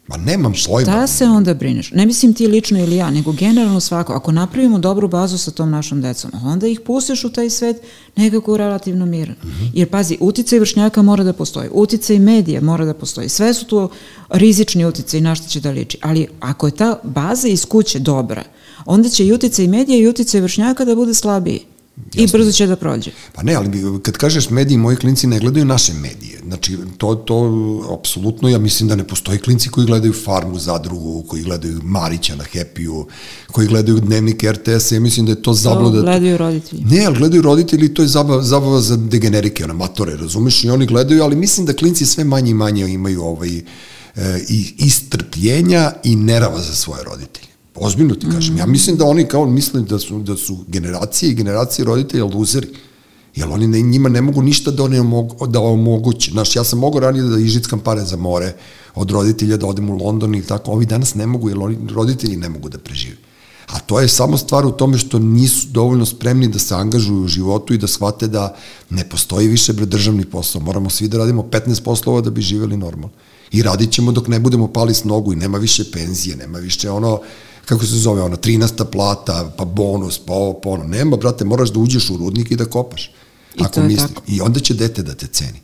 Ma 0.06 0.16
nemam 0.16 0.52
pojma. 0.66 0.92
Šta 0.92 1.06
se 1.06 1.24
onda 1.24 1.54
brineš? 1.54 1.90
Ne 1.90 2.06
mislim 2.06 2.34
ti 2.34 2.46
lično 2.46 2.78
ili 2.78 2.96
ja, 2.96 3.10
nego 3.10 3.32
generalno 3.32 3.80
svako. 3.80 4.12
Ako 4.12 4.32
napravimo 4.32 4.78
dobru 4.78 5.08
bazu 5.08 5.38
sa 5.38 5.50
tom 5.50 5.70
našom 5.70 6.02
decom, 6.02 6.30
onda 6.44 6.66
ih 6.66 6.80
pustiš 6.80 7.24
u 7.24 7.32
taj 7.32 7.50
svet 7.50 7.76
nekako 8.16 8.56
relativno 8.56 9.06
miran. 9.06 9.36
Mm 9.44 9.48
-hmm. 9.48 9.70
Jer 9.74 9.90
pazi, 9.90 10.16
uticaj 10.20 10.58
vršnjaka 10.58 11.02
mora 11.02 11.24
da 11.24 11.32
postoji, 11.32 11.68
uticaj 11.72 12.18
medija 12.18 12.60
mora 12.60 12.84
da 12.84 12.94
postoji. 12.94 13.28
Sve 13.28 13.54
su 13.54 13.66
to 13.66 13.88
rizični 14.28 14.84
uticaj 14.84 15.20
na 15.20 15.34
što 15.34 15.48
će 15.48 15.60
da 15.60 15.70
liči. 15.70 15.98
Ali 16.02 16.28
ako 16.40 16.66
je 16.66 16.76
ta 16.76 16.98
baza 17.02 17.48
iz 17.48 17.66
kuće 17.66 17.98
dobra, 17.98 18.42
onda 18.84 19.08
će 19.08 19.26
i 19.26 19.32
uticaj 19.32 19.66
medija 19.68 19.98
i 19.98 20.08
uticaj 20.08 20.40
vršnjaka 20.40 20.84
da 20.84 20.94
bude 20.94 21.14
slabiji. 21.14 21.60
Jasno. 21.96 22.22
I 22.22 22.26
brzo 22.26 22.52
će 22.52 22.66
da 22.66 22.76
prođe. 22.76 23.10
Pa 23.32 23.42
ne, 23.42 23.54
ali 23.54 23.68
kad 24.02 24.16
kažeš 24.16 24.50
mediji, 24.50 24.78
moji 24.78 24.96
klinci 24.96 25.26
ne 25.26 25.38
gledaju 25.38 25.64
naše 25.64 25.92
medije. 25.92 26.40
Znači, 26.46 26.78
to, 26.98 27.14
to 27.14 27.98
apsolutno, 28.00 28.48
ja 28.48 28.58
mislim 28.58 28.88
da 28.88 28.96
ne 28.96 29.06
postoji 29.06 29.38
klinci 29.38 29.68
koji 29.68 29.86
gledaju 29.86 30.12
Farmu, 30.12 30.58
Zadrugu, 30.58 31.24
koji 31.28 31.42
gledaju 31.42 31.80
Marića 31.82 32.36
na 32.36 32.44
Happy-u, 32.44 33.06
koji 33.52 33.68
gledaju 33.68 34.00
Dnevnik 34.00 34.42
RTS-a, 34.42 34.94
ja 34.94 35.00
mislim 35.00 35.26
da 35.26 35.32
je 35.32 35.42
to 35.42 35.54
zabluda. 35.54 35.98
To 35.98 36.04
gledaju 36.04 36.36
roditelji. 36.36 36.84
Ne, 36.84 37.04
ali 37.04 37.18
gledaju 37.18 37.42
roditelji, 37.42 37.94
to 37.94 38.02
je 38.02 38.08
zabava, 38.08 38.42
zabava 38.42 38.80
za 38.80 38.96
degenerike, 38.96 39.64
ona 39.64 39.74
matore, 39.74 40.16
razumeš, 40.16 40.64
i 40.64 40.70
oni 40.70 40.86
gledaju, 40.86 41.22
ali 41.22 41.36
mislim 41.36 41.66
da 41.66 41.72
klinci 41.72 42.06
sve 42.06 42.24
manje 42.24 42.50
i 42.50 42.54
manje 42.54 42.86
imaju 42.86 43.22
ovaj, 43.22 43.56
e, 43.56 43.62
i, 44.48 44.74
istrpljenja 44.78 45.92
i 46.04 46.16
nerava 46.16 46.60
za 46.60 46.74
svoje 46.74 47.04
roditelje. 47.04 47.53
Ozbiljno 47.74 48.14
ti 48.14 48.26
kažem. 48.30 48.56
Ja 48.56 48.66
mislim 48.66 48.96
da 48.96 49.04
oni 49.04 49.24
kao 49.28 49.46
misle 49.46 49.80
da 49.80 49.98
su, 49.98 50.18
da 50.18 50.36
su 50.36 50.58
generacije 50.68 51.30
i 51.30 51.34
generacije 51.34 51.84
roditelja 51.84 52.24
luzeri. 52.24 52.68
Jer 53.34 53.48
oni 53.48 53.66
ne, 53.68 53.80
njima 53.80 54.08
ne 54.08 54.20
mogu 54.20 54.42
ništa 54.42 54.70
da, 54.70 54.88
ne 54.88 55.02
mogu, 55.02 55.46
da 55.46 55.60
omogući. 55.60 56.30
Znaš, 56.30 56.56
ja 56.56 56.64
sam 56.64 56.78
mogao 56.78 57.00
ranije 57.00 57.22
da 57.22 57.38
ižickam 57.38 57.80
pare 57.80 58.04
za 58.04 58.16
more 58.16 58.54
od 58.94 59.10
roditelja, 59.10 59.56
da 59.56 59.66
odem 59.66 59.90
u 59.90 59.96
London 59.96 60.34
i 60.34 60.42
tako. 60.42 60.70
Ovi 60.70 60.86
danas 60.86 61.14
ne 61.14 61.26
mogu, 61.26 61.48
jer 61.48 61.58
oni, 61.58 61.78
roditelji 61.90 62.36
ne 62.36 62.48
mogu 62.48 62.68
da 62.68 62.78
prežive. 62.78 63.16
A 63.66 63.78
to 63.78 64.00
je 64.00 64.08
samo 64.08 64.36
stvar 64.36 64.66
u 64.66 64.72
tome 64.72 64.98
što 64.98 65.18
nisu 65.18 65.66
dovoljno 65.68 66.06
spremni 66.06 66.48
da 66.48 66.58
se 66.58 66.74
angažuju 66.74 67.22
u 67.22 67.28
životu 67.28 67.74
i 67.74 67.78
da 67.78 67.86
shvate 67.86 68.28
da 68.28 68.56
ne 68.90 69.08
postoji 69.08 69.48
više 69.48 69.72
bre 69.72 69.86
državni 69.86 70.24
posao. 70.24 70.60
Moramo 70.60 70.90
svi 70.90 71.08
da 71.08 71.18
radimo 71.18 71.42
15 71.42 71.82
poslova 71.82 72.20
da 72.20 72.30
bi 72.30 72.42
živeli 72.42 72.76
normalno. 72.76 73.10
I 73.52 73.62
radit 73.62 73.90
ćemo 73.92 74.12
dok 74.12 74.28
ne 74.28 74.38
budemo 74.40 74.68
pali 74.68 74.94
s 74.94 75.04
nogu 75.04 75.32
i 75.32 75.36
nema 75.36 75.58
više 75.58 75.90
penzije, 75.90 76.36
nema 76.36 76.58
više 76.58 76.90
ono, 76.90 77.20
kako 77.64 77.86
se 77.86 77.96
zove, 77.96 78.22
ona 78.22 78.36
13. 78.36 78.84
plata, 78.84 79.52
pa 79.56 79.64
bonus, 79.64 80.18
pa 80.18 80.32
ovo, 80.32 80.60
pa 80.60 80.70
ono. 80.70 80.84
Nema, 80.84 81.16
brate, 81.16 81.44
moraš 81.44 81.70
da 81.70 81.78
uđeš 81.78 82.10
u 82.10 82.16
rudnik 82.16 82.50
i 82.50 82.56
da 82.56 82.64
kopaš. 82.64 83.10
I 83.54 83.64
ako 83.64 83.80
misli. 83.80 84.08
tako. 84.08 84.22
I 84.26 84.40
onda 84.40 84.60
će 84.60 84.74
dete 84.74 85.02
da 85.02 85.14
te 85.14 85.26
ceni. 85.26 85.63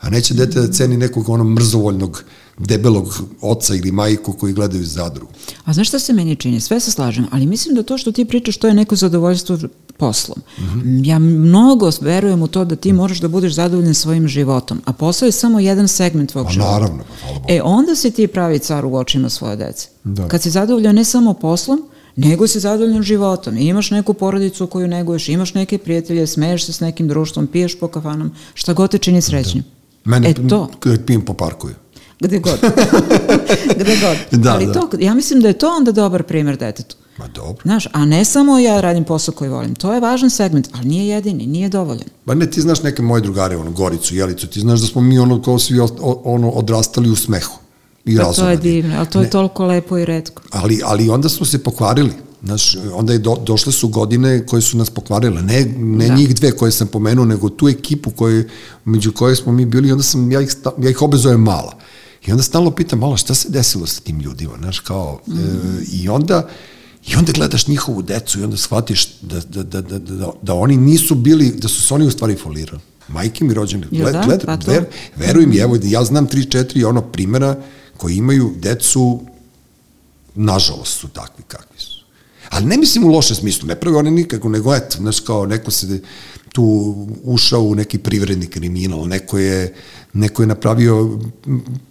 A 0.00 0.10
neće 0.10 0.34
dete 0.34 0.60
da 0.60 0.72
ceni 0.72 0.96
nekog 0.96 1.28
ono 1.28 1.44
mrzovoljnog, 1.44 2.24
debelog 2.58 3.22
oca 3.40 3.74
ili 3.74 3.92
majku 3.92 4.32
koji 4.32 4.52
gledaju 4.52 4.82
iz 4.82 4.92
zadrugu. 4.92 5.32
A 5.64 5.72
znaš 5.72 5.88
šta 5.88 5.98
se 5.98 6.12
meni 6.12 6.36
čini? 6.36 6.60
Sve 6.60 6.80
se 6.80 6.90
slažem, 6.90 7.26
ali 7.30 7.46
mislim 7.46 7.74
da 7.74 7.82
to 7.82 7.98
što 7.98 8.12
ti 8.12 8.24
pričaš, 8.24 8.56
to 8.56 8.66
je 8.66 8.74
neko 8.74 8.96
zadovoljstvo 8.96 9.58
poslom. 9.96 10.38
Mhm. 10.58 11.04
Ja 11.04 11.18
mnogo 11.18 11.90
verujem 12.00 12.42
u 12.42 12.46
to 12.46 12.64
da 12.64 12.76
ti 12.76 12.92
moraš 12.92 13.20
da 13.20 13.28
budeš 13.28 13.52
zadovoljan 13.54 13.94
svojim 13.94 14.28
životom, 14.28 14.80
a 14.84 14.92
posao 14.92 15.26
je 15.26 15.32
samo 15.32 15.60
jedan 15.60 15.88
segment 15.88 16.30
tvog 16.30 16.46
Pa 16.46 16.52
života. 16.52 16.70
naravno, 16.72 17.04
pa. 17.22 17.54
E, 17.54 17.62
onda 17.62 17.94
si 17.94 18.10
ti 18.10 18.26
pravi 18.26 18.58
car 18.58 18.84
u 18.84 18.96
očima 18.96 19.28
svoje 19.28 19.56
dece. 19.56 19.88
Da. 20.04 20.28
Kad 20.28 20.42
si 20.42 20.50
zadovoljan 20.50 20.94
ne 20.94 21.04
samo 21.04 21.34
poslom, 21.34 21.82
nego 22.16 22.46
si 22.46 22.60
zadovoljan 22.60 23.02
životom. 23.02 23.58
I 23.58 23.66
imaš 23.66 23.90
neku 23.90 24.14
porodicu 24.14 24.66
koju 24.66 24.88
neguješ, 24.88 25.28
imaš 25.28 25.54
neke 25.54 25.78
prijatelje, 25.78 26.26
smeješ 26.26 26.64
se 26.66 26.72
s 26.72 26.80
nekim 26.80 27.08
društvom, 27.08 27.46
piješ 27.46 27.78
po 27.78 27.88
kafanom, 27.88 28.30
šta 28.54 28.72
god 28.72 28.90
te 28.90 28.98
čini 28.98 29.22
srećnim. 29.22 29.64
Mene, 30.04 30.30
E 30.30 30.48
to, 30.48 30.68
kad 30.80 31.04
pijem 31.04 31.22
po 31.22 31.34
parkuju. 31.34 31.74
gde 32.20 32.38
god. 32.38 32.58
gde 33.80 33.96
god. 33.96 34.40
Da, 34.40 34.52
Ali 34.52 34.66
da. 34.66 34.72
to, 34.72 34.88
ja 34.98 35.14
mislim 35.14 35.40
da 35.40 35.48
je 35.48 35.54
to 35.54 35.68
onda 35.68 35.92
dobar 35.92 36.22
primjer 36.22 36.56
detetu. 36.56 36.96
Ma 37.18 37.28
dobro. 37.28 37.62
Znaš, 37.62 37.86
a 37.92 38.04
ne 38.04 38.24
samo 38.24 38.58
ja 38.58 38.80
radim 38.80 39.04
posao 39.04 39.34
koji 39.34 39.50
volim. 39.50 39.74
To 39.74 39.92
je 39.94 40.00
važan 40.00 40.30
segment, 40.30 40.68
ali 40.72 40.84
nije 40.86 41.08
jedini, 41.08 41.46
nije 41.46 41.68
dovoljan. 41.68 42.04
Ba 42.26 42.34
ne, 42.34 42.50
ti 42.50 42.60
znaš 42.60 42.82
neke 42.82 43.02
moje 43.02 43.22
drugare, 43.22 43.56
ono, 43.56 43.70
Goricu, 43.70 44.14
Jelicu, 44.14 44.46
ti 44.46 44.60
znaš 44.60 44.80
da 44.80 44.86
smo 44.86 45.00
mi 45.00 45.18
ono 45.18 45.42
kao 45.42 45.58
svi 45.58 45.80
ono, 46.24 46.50
odrastali 46.50 47.10
u 47.10 47.16
smehu. 47.16 47.58
I 48.04 48.16
Pa 48.16 48.32
to 48.32 48.48
je 48.48 48.56
divno, 48.56 48.94
ali 48.98 49.06
to 49.06 49.18
je 49.18 49.24
Ne. 49.24 49.30
toliko 49.30 49.66
lepo 49.66 49.98
i 49.98 50.04
redko. 50.04 50.42
Ali, 50.50 50.80
ali 50.84 51.08
onda 51.08 51.28
smo 51.28 51.46
se 51.46 51.58
pokvarili. 51.58 52.12
Znaš, 52.42 52.76
onda 52.92 53.12
je 53.12 53.18
do, 53.18 53.36
došle 53.46 53.72
su 53.72 53.88
godine 53.88 54.46
koje 54.46 54.62
su 54.62 54.76
nas 54.76 54.90
pokvarile. 54.90 55.42
Ne, 55.42 55.64
ne 55.78 56.08
Da. 56.08 56.14
njih 56.14 56.34
dve 56.34 56.50
koje 56.56 56.72
sam 56.72 56.88
pomenuo, 56.88 57.24
nego 57.24 57.48
tu 57.48 57.68
ekipu 57.68 58.10
koje, 58.10 58.48
među 58.84 59.12
koje 59.12 59.36
smo 59.36 59.52
mi 59.52 59.66
bili, 59.66 59.92
onda 59.92 60.02
sam, 60.04 60.32
ja 60.32 60.40
ih, 60.40 60.50
sta- 60.50 60.82
ja 60.82 60.90
ih 60.90 61.02
obezujem 61.02 61.40
mala. 61.40 61.76
I 62.26 62.30
onda 62.30 62.42
stalno 62.42 62.70
pitam, 62.70 62.98
malo, 62.98 63.16
šta 63.16 63.34
se 63.34 63.48
desilo 63.48 63.86
sa 63.86 64.00
tim 64.00 64.20
ljudima, 64.20 64.52
znaš, 64.58 64.80
kao, 64.80 65.20
mm. 65.26 65.38
e, 65.38 65.84
i 65.92 66.08
onda, 66.08 66.48
I 67.06 67.16
onda 67.16 67.32
gledaš 67.32 67.66
njihovu 67.66 68.02
decu 68.02 68.40
i 68.40 68.44
onda 68.44 68.56
shvatiš 68.56 69.06
da, 69.22 69.40
da, 69.40 69.62
da, 69.62 69.80
da, 69.80 69.98
da, 69.98 70.30
da 70.42 70.54
oni 70.54 70.76
nisu 70.76 71.14
bili, 71.14 71.50
da 71.50 71.68
su 71.68 71.82
se 71.82 71.94
oni 71.94 72.06
u 72.06 72.10
stvari 72.10 72.36
folirali. 72.36 72.80
Majke 73.08 73.44
mi 73.44 73.54
rođene, 73.54 73.86
gled, 73.90 74.12
da? 74.12 74.22
gled, 74.26 74.44
Pa 74.44 74.56
to. 74.56 74.70
ver, 74.70 74.84
veruj 75.16 75.46
mi, 75.46 75.56
evo, 75.56 75.78
ja 75.82 76.04
znam 76.04 76.28
3-4 76.28 76.84
ono 76.84 77.00
primjera 77.02 77.56
koji 77.96 78.16
imaju 78.16 78.52
decu 78.56 79.20
nažalost 80.34 81.00
su 81.00 81.08
takvi 81.08 81.44
kakvi. 81.48 81.69
Ali 82.50 82.66
ne 82.66 82.76
mislim 82.76 83.04
u 83.04 83.08
lošem 83.08 83.36
smislu, 83.36 83.68
ne 83.68 83.80
pravi 83.80 83.96
oni 83.96 84.10
nikako, 84.10 84.48
nego 84.48 84.74
eto, 84.74 84.96
znaš, 84.98 85.20
kao 85.20 85.46
neko 85.46 85.70
se 85.70 86.00
tu 86.52 86.94
ušao 87.24 87.62
u 87.62 87.74
neki 87.74 87.98
privredni 87.98 88.46
kriminal, 88.46 89.08
neko 89.08 89.38
je, 89.38 89.74
neko 90.12 90.42
je 90.42 90.46
napravio 90.46 91.18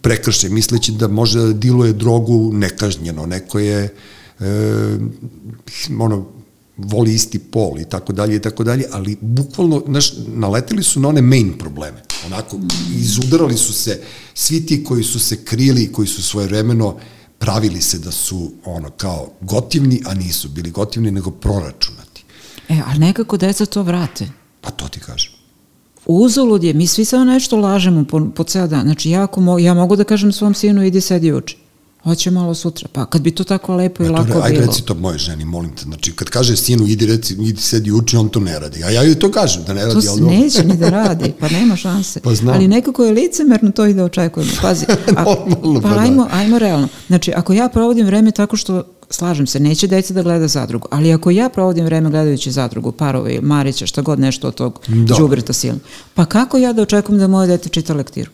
prekršaj 0.01 0.49
misleći 0.49 0.91
da 0.91 1.07
može 1.07 1.39
da 1.39 1.53
diluje 1.53 1.93
drogu 1.93 2.51
nekažnjeno, 2.53 3.25
neko 3.25 3.59
je 3.59 3.93
e, 4.39 4.97
ono, 5.99 6.25
voli 6.77 7.13
isti 7.13 7.39
pol 7.39 7.79
i 7.79 7.85
tako 7.85 8.13
dalje 8.13 8.35
i 8.35 8.39
tako 8.39 8.63
dalje, 8.63 8.85
ali 8.91 9.17
bukvalno, 9.21 9.83
znaš, 9.87 10.13
naleteli 10.27 10.83
su 10.83 10.99
na 10.99 11.07
one 11.07 11.21
main 11.21 11.53
probleme. 11.57 12.03
Onako, 12.25 12.59
izudarali 12.95 13.57
su 13.57 13.73
se 13.73 14.01
svi 14.33 14.65
ti 14.65 14.83
koji 14.83 15.03
su 15.03 15.19
se 15.19 15.43
krili, 15.45 15.91
koji 15.91 16.07
su 16.07 16.23
svoje 16.23 16.47
vremeno 16.47 16.97
pravili 17.39 17.81
se 17.81 17.99
da 17.99 18.11
su 18.11 18.51
ono 18.65 18.89
kao 18.89 19.29
gotivni, 19.41 20.01
a 20.05 20.13
nisu 20.13 20.49
bili 20.49 20.71
gotivni, 20.71 21.11
nego 21.11 21.31
proračunati. 21.31 22.23
E, 22.69 22.81
ali 22.87 22.99
nekako 22.99 23.37
deca 23.37 23.65
to 23.65 23.83
vrate. 23.83 24.29
Pa 24.61 24.71
to 24.71 24.87
ti 24.87 24.99
kažem. 24.99 25.31
Uzalud 26.05 26.63
je, 26.63 26.73
mi 26.73 26.87
svi 26.87 27.05
samo 27.05 27.25
nešto 27.25 27.57
lažemo 27.57 28.05
po, 28.05 28.27
po 28.35 28.43
ceo 28.43 28.67
dan. 28.67 28.81
Znači, 28.81 29.09
ja, 29.09 29.23
ako 29.23 29.41
mo, 29.41 29.59
ja 29.59 29.73
mogu 29.73 29.95
da 29.95 30.03
kažem 30.03 30.31
svom 30.31 30.53
sinu, 30.53 30.83
idi 30.83 31.01
sedi 31.01 31.33
uči. 31.33 31.57
Hoće 32.03 32.31
malo 32.31 32.53
sutra. 32.53 32.87
Pa 32.93 33.05
kad 33.05 33.21
bi 33.21 33.31
to 33.31 33.43
tako 33.43 33.75
lepo 33.75 34.03
i 34.03 34.07
to, 34.07 34.13
lako 34.13 34.25
re- 34.29 34.41
ajde 34.43 34.53
bilo. 34.53 34.67
reci 34.67 34.81
to 34.83 34.93
moje 34.95 35.17
ženi, 35.17 35.45
molim 35.45 35.71
te. 35.71 35.83
Znači, 35.83 36.11
kad 36.11 36.29
kaže 36.29 36.55
sinu, 36.57 36.87
idi, 36.87 37.05
reci, 37.05 37.33
idi 37.35 37.61
sedi 37.61 37.91
uči, 37.91 38.17
on 38.17 38.29
to 38.29 38.39
ne 38.39 38.59
radi. 38.59 38.83
A 38.83 38.89
ja 38.89 39.03
joj 39.03 39.15
to 39.15 39.31
kažem, 39.31 39.63
da 39.63 39.73
ne 39.73 39.81
radi. 39.81 39.93
To 39.93 40.01
se 40.01 40.09
ali 40.09 40.21
neće 40.21 40.63
ni 40.63 40.77
da 40.77 40.89
radi, 40.99 41.33
pa 41.39 41.49
nema 41.49 41.75
šanse. 41.75 42.19
Pa 42.19 42.33
znam. 42.33 42.55
Ali 42.55 42.67
nekako 42.67 43.03
je 43.03 43.11
licemerno 43.13 43.71
to 43.71 43.85
i 43.85 43.93
da 43.93 44.03
očekujemo. 44.05 44.51
Pazi, 44.61 44.85
a, 45.17 45.23
Normalno, 45.23 45.81
pa 45.81 45.89
pa 45.89 45.95
da. 45.95 46.01
ajmo, 46.01 46.27
ajmo 46.31 46.59
realno. 46.59 46.87
Znači, 47.07 47.33
ako 47.33 47.53
ja 47.53 47.69
provodim 47.69 48.05
vreme 48.05 48.31
tako 48.31 48.57
što, 48.57 48.83
slažem 49.09 49.47
se, 49.47 49.59
neće 49.59 49.87
deca 49.87 50.13
da 50.13 50.21
gleda 50.21 50.47
zadrugu, 50.47 50.87
ali 50.91 51.13
ako 51.13 51.31
ja 51.31 51.49
provodim 51.49 51.85
vreme 51.85 52.09
gledajući 52.09 52.51
zadrugu, 52.51 52.91
parove, 52.91 53.41
Marića, 53.41 53.85
šta 53.85 54.01
god 54.01 54.19
nešto 54.19 54.47
od 54.47 54.55
tog 54.55 54.79
Da. 54.87 55.15
džubreta 55.15 55.53
silno, 55.53 55.79
pa 56.13 56.25
kako 56.25 56.57
ja 56.57 56.73
da 56.73 56.81
očekujem 56.81 57.19
da 57.19 57.27
moje 57.27 57.47
dete 57.47 57.69
čita 57.69 57.93
lektiru? 57.93 58.31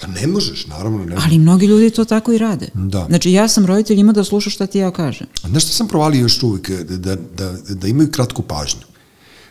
Pa 0.00 0.06
ne 0.06 0.26
možeš, 0.26 0.66
naravno 0.66 0.98
ne 0.98 1.04
možeš. 1.04 1.24
Ali 1.24 1.38
mnogi 1.38 1.66
ljudi 1.66 1.90
to 1.90 2.04
tako 2.04 2.32
i 2.32 2.38
rade. 2.38 2.68
Da. 2.74 3.06
Znači, 3.08 3.32
ja 3.32 3.48
sam 3.48 3.66
roditelj, 3.66 3.98
ima 3.98 4.12
da 4.12 4.24
sluša 4.24 4.50
šta 4.50 4.66
ti 4.66 4.78
ja 4.78 4.90
kažem. 4.90 5.26
A 5.42 5.48
Znaš 5.48 5.64
što 5.64 5.72
sam 5.72 5.88
provalio 5.88 6.20
još 6.20 6.42
uvijek? 6.42 6.70
Da, 6.70 6.96
da, 6.96 7.16
da, 7.36 7.52
da 7.74 7.88
imaju 7.88 8.10
kratku 8.10 8.42
pažnju. 8.42 8.80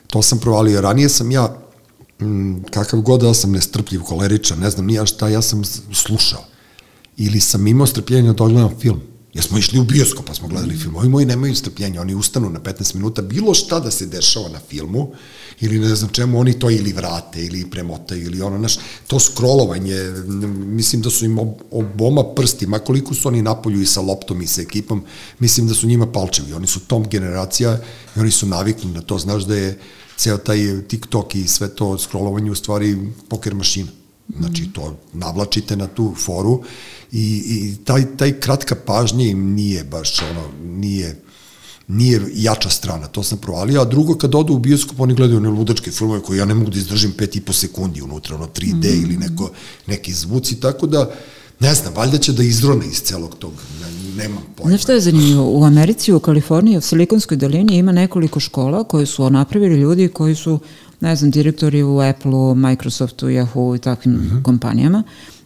To 0.07 0.21
sam 0.21 0.39
provalio. 0.39 0.81
Ranije 0.81 1.09
sam 1.09 1.31
ja, 1.31 1.57
m, 2.19 2.63
kakav 2.71 3.01
god 3.01 3.21
da 3.21 3.33
sam 3.33 3.51
nestrpljiv, 3.51 4.01
koleričan, 4.01 4.59
ne 4.59 4.69
znam 4.69 4.85
nija 4.85 5.05
šta, 5.05 5.29
ja 5.29 5.41
sam 5.41 5.61
slušao. 5.93 6.43
Ili 7.17 7.39
sam 7.39 7.67
imao 7.67 7.87
strpljenja 7.87 8.33
da 8.33 8.43
odgledam 8.43 8.79
film. 8.79 9.01
Jer 9.33 9.43
smo 9.43 9.57
išli 9.57 9.79
u 9.79 9.83
bioskop 9.83 10.25
pa 10.25 10.33
smo 10.33 10.47
gledali 10.47 10.77
film. 10.77 10.95
Ovi 10.95 11.09
moji 11.09 11.25
nemaju 11.25 11.55
strpljenja, 11.55 12.01
oni 12.01 12.15
ustanu 12.15 12.49
na 12.49 12.59
15 12.59 12.95
minuta, 12.95 13.21
bilo 13.21 13.53
šta 13.53 13.79
da 13.79 13.91
se 13.91 14.05
dešava 14.05 14.49
na 14.49 14.59
filmu, 14.69 15.11
ili 15.61 15.79
ne 15.79 15.95
znam 15.95 16.09
čemu, 16.09 16.39
oni 16.39 16.59
to 16.59 16.69
ili 16.69 16.93
vrate, 16.93 17.45
ili 17.45 17.69
premotaju, 17.69 18.25
ili 18.25 18.41
ono, 18.41 18.57
znaš, 18.57 18.77
to 19.07 19.19
scrollovanje, 19.19 19.95
m, 19.95 20.75
mislim 20.75 21.01
da 21.01 21.09
su 21.09 21.25
im 21.25 21.39
ob, 21.39 21.49
oboma 21.71 22.23
prsti, 22.35 22.67
ma 22.67 22.79
koliko 22.79 23.13
su 23.13 23.27
oni 23.27 23.41
napolju 23.41 23.81
i 23.81 23.85
sa 23.85 24.01
loptom 24.01 24.41
i 24.41 24.47
sa 24.47 24.61
ekipom, 24.61 25.03
mislim 25.39 25.67
da 25.67 25.73
su 25.73 25.87
njima 25.87 26.11
palčevi, 26.11 26.53
oni 26.53 26.67
su 26.67 26.79
tom 26.79 27.09
generacija 27.09 27.79
i 28.15 28.19
oni 28.19 28.31
su 28.31 28.47
navikli 28.47 28.91
na 28.91 29.01
to, 29.01 29.19
znaš 29.19 29.43
da 29.43 29.55
je 29.55 29.79
ceo 30.17 30.37
taj 30.37 30.87
TikTok 30.87 31.35
i 31.35 31.47
sve 31.47 31.75
to 31.75 31.97
scrollovanje 31.97 32.51
u 32.51 32.55
stvari 32.55 32.97
poker 33.29 33.55
mašina. 33.55 33.98
Znači, 34.37 34.69
to 34.73 34.97
navlačite 35.13 35.75
na 35.75 35.87
tu 35.87 36.13
foru 36.17 36.63
i, 37.11 37.43
i 37.47 37.75
taj, 37.85 38.17
taj 38.17 38.39
kratka 38.39 38.75
pažnja 38.85 39.25
im 39.25 39.53
nije 39.53 39.83
baš 39.83 40.21
ono, 40.21 40.41
nije, 40.63 41.21
nije 41.87 42.21
jača 42.33 42.69
strana, 42.69 43.07
to 43.07 43.23
sam 43.23 43.37
provalio, 43.37 43.81
a 43.81 43.85
drugo 43.85 44.15
kad 44.15 44.35
odu 44.35 44.53
u 44.53 44.59
bioskop 44.59 44.99
oni 44.99 45.13
gledaju 45.13 45.37
one 45.37 45.49
ludačke 45.49 45.91
filmove 45.91 46.21
koje 46.21 46.37
ja 46.37 46.45
ne 46.45 46.53
mogu 46.53 46.71
da 46.71 46.77
izdržim 46.77 47.11
pet 47.11 47.35
i 47.35 47.41
po 47.41 47.53
sekundi 47.53 48.01
unutra, 48.01 48.35
ono 48.35 48.47
3D 48.47 48.95
mm. 48.95 49.03
ili 49.03 49.17
neko, 49.17 49.51
neki 49.87 50.13
zvuci, 50.13 50.59
tako 50.59 50.87
da 50.87 51.11
ne 51.59 51.73
znam, 51.73 51.93
valjda 51.93 52.17
će 52.17 52.33
da 52.33 52.43
izrone 52.43 52.85
iz 52.85 53.01
celog 53.01 53.35
tog, 53.39 53.53
ne, 53.81 54.23
nemam 54.23 54.43
pojma. 54.55 54.69
Znaš 54.69 54.81
što 54.81 54.91
je 54.91 54.99
zanimljivo? 54.99 55.51
U 55.51 55.63
Americi, 55.63 56.13
u 56.13 56.19
Kaliforniji, 56.19 56.77
u 56.77 56.81
Silikonskoj 56.81 57.37
dolini 57.37 57.77
ima 57.77 57.91
nekoliko 57.91 58.39
škola 58.39 58.83
koje 58.83 59.05
su 59.05 59.29
napravili 59.29 59.75
ljudi 59.75 60.07
koji 60.07 60.35
su, 60.35 60.59
ne 61.01 61.15
znam, 61.15 61.31
direktori 61.31 61.83
u 61.83 61.99
Apple-u, 61.99 62.55
Microsoftu, 62.55 63.27
Yahoo 63.27 63.75
i 63.75 63.79
takvim 63.79 64.13
mm 64.13 64.29
-hmm. 64.31 64.43
kompanijama. 64.43 65.03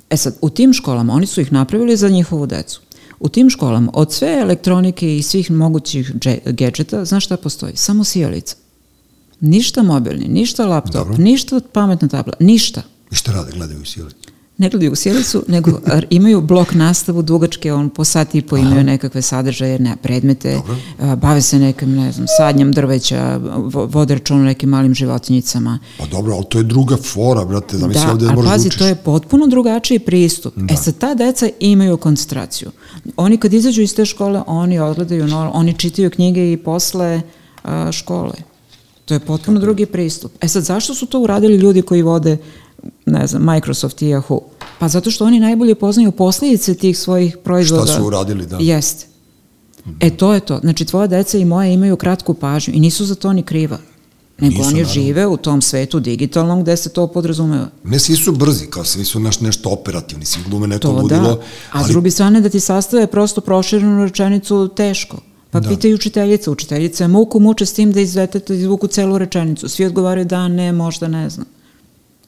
E 0.09 0.17
sad, 0.17 0.35
u 0.41 0.49
tim 0.49 0.73
školama, 0.73 1.13
oni 1.13 1.25
su 1.25 1.41
ih 1.41 1.51
napravili 1.51 1.97
za 1.97 2.09
njihovu 2.09 2.45
decu. 2.45 2.81
U 3.19 3.29
tim 3.29 3.49
školama, 3.49 3.91
od 3.93 4.13
sve 4.13 4.39
elektronike 4.41 5.17
i 5.17 5.23
svih 5.23 5.51
mogućih 5.51 6.11
gadžeta, 6.45 7.05
znaš 7.05 7.25
šta 7.25 7.37
postoji? 7.37 7.73
Samo 7.75 8.03
sijalica. 8.03 8.55
Ništa 9.39 9.83
mobilni, 9.83 10.27
ništa 10.27 10.65
laptop, 10.65 10.93
Dobro. 10.93 11.17
ništa 11.17 11.59
pametna 11.73 12.07
tabla, 12.07 12.33
ništa. 12.39 12.81
I 13.11 13.15
šta 13.15 13.31
rade, 13.31 13.51
gledaju 13.51 13.85
sile? 13.85 14.09
Ne 14.57 14.69
gledaju 14.69 14.91
u 14.91 14.95
sjelicu, 14.95 15.43
nego 15.47 15.71
imaju 16.09 16.41
blok 16.41 16.73
nastavu 16.73 17.21
dugačke, 17.21 17.73
on 17.73 17.89
po 17.89 18.03
sat 18.03 18.35
i 18.35 18.41
po 18.41 18.57
imaju 18.57 18.83
nekakve 18.83 19.21
sadržaje, 19.21 19.79
ne, 19.79 19.95
predmete, 19.97 20.59
a, 20.99 21.15
bave 21.15 21.41
se 21.41 21.59
nekim, 21.59 21.91
ne 21.91 22.11
znam, 22.11 22.25
sadnjam 22.37 22.71
drveća, 22.71 23.37
vo- 23.63 23.85
vode 23.85 24.13
račun 24.13 24.43
nekim 24.43 24.69
malim 24.69 24.93
životinjicama. 24.93 25.79
Pa 25.99 26.05
dobro, 26.05 26.35
ali 26.35 26.45
to 26.49 26.57
je 26.57 26.63
druga 26.63 26.97
fora, 26.97 27.45
brate, 27.45 27.77
da 27.77 27.87
Da, 27.87 28.11
ovde 28.11 28.25
ali 28.25 28.35
možeš 28.35 28.45
da 28.45 28.51
pazi, 28.51 28.67
učiš. 28.67 28.79
to 28.79 28.85
je 28.85 28.95
potpuno 28.95 29.47
drugačiji 29.47 29.99
pristup. 29.99 30.53
E 30.69 30.75
sad, 30.75 30.97
ta 30.97 31.13
deca 31.13 31.49
imaju 31.59 31.97
koncentraciju. 31.97 32.71
Oni 33.17 33.37
kad 33.37 33.53
izađu 33.53 33.81
iz 33.81 33.95
te 33.95 34.05
škole, 34.05 34.41
oni 34.47 34.79
odgledaju, 34.79 35.27
no, 35.27 35.51
oni 35.53 35.73
čitaju 35.73 36.09
knjige 36.09 36.53
i 36.53 36.57
posle 36.57 37.21
a, 37.63 37.91
škole. 37.91 38.33
To 39.05 39.13
je 39.13 39.19
potpuno 39.19 39.59
drugi 39.59 39.85
pristup. 39.85 40.31
E 40.41 40.47
sad, 40.47 40.63
zašto 40.63 40.93
su 40.93 41.05
to 41.05 41.19
uradili 41.19 41.55
ljudi 41.55 41.81
koji 41.81 42.01
vode, 42.01 42.37
ne 43.05 43.27
znam, 43.27 43.43
Microsoft 43.43 44.01
i 44.01 44.05
Yahoo? 44.05 44.39
Pa 44.79 44.87
zato 44.87 45.11
što 45.11 45.25
oni 45.25 45.39
najbolje 45.39 45.75
poznaju 45.75 46.11
posljedice 46.11 46.75
tih 46.75 46.97
svojih 46.97 47.37
proizvoda. 47.37 47.85
Šta 47.85 47.95
su 47.95 48.05
uradili, 48.05 48.45
da. 48.45 48.57
Jeste. 48.57 49.05
E 49.99 50.09
to 50.09 50.33
je 50.33 50.39
to. 50.39 50.59
Znači, 50.59 50.85
tvoja 50.85 51.07
deca 51.07 51.37
i 51.37 51.45
moja 51.45 51.67
imaju 51.67 51.95
kratku 51.97 52.33
pažnju 52.33 52.73
i 52.73 52.79
nisu 52.79 53.05
za 53.05 53.15
to 53.15 53.33
ni 53.33 53.43
kriva. 53.43 53.77
Nego 54.39 54.51
Nisu, 54.51 54.63
oni 54.63 54.73
naravno. 54.73 54.93
žive 54.93 55.27
u 55.27 55.37
tom 55.37 55.61
svetu 55.61 55.99
digitalnom 55.99 56.61
gde 56.63 56.77
se 56.77 56.89
to 56.89 57.07
podrazumeva. 57.07 57.67
Ne 57.83 57.99
svi 57.99 58.15
su 58.15 58.31
brzi, 58.31 58.65
kao 58.67 58.83
svi 58.83 59.05
su 59.05 59.19
naš 59.19 59.39
nešto 59.39 59.69
operativni, 59.69 60.25
svi 60.25 60.41
glume 60.49 60.67
neko 60.67 60.81
To 60.81 60.91
ludilo. 60.91 61.21
da, 61.23 61.37
a 61.71 61.83
s 61.83 61.87
druge 61.87 62.11
strane 62.11 62.41
da 62.41 62.49
ti 62.49 62.59
sastave 62.59 63.07
prosto 63.07 63.41
proširenu 63.41 64.03
rečenicu 64.03 64.67
teško. 64.67 65.17
Pa 65.51 65.59
da. 65.59 65.69
pitaju 65.69 65.95
učiteljica, 65.95 66.51
učiteljica 66.51 67.03
je 67.03 67.07
muku 67.07 67.39
muče 67.39 67.65
s 67.65 67.73
tim 67.73 67.91
da 67.91 67.99
iz 67.99 68.13
deteta 68.13 68.53
izvuku 68.53 68.87
celu 68.87 69.17
rečenicu. 69.17 69.69
Svi 69.69 69.85
odgovaraju 69.85 70.25
da, 70.25 70.47
ne, 70.47 70.71
možda, 70.71 71.07
ne 71.07 71.29
znam. 71.29 71.45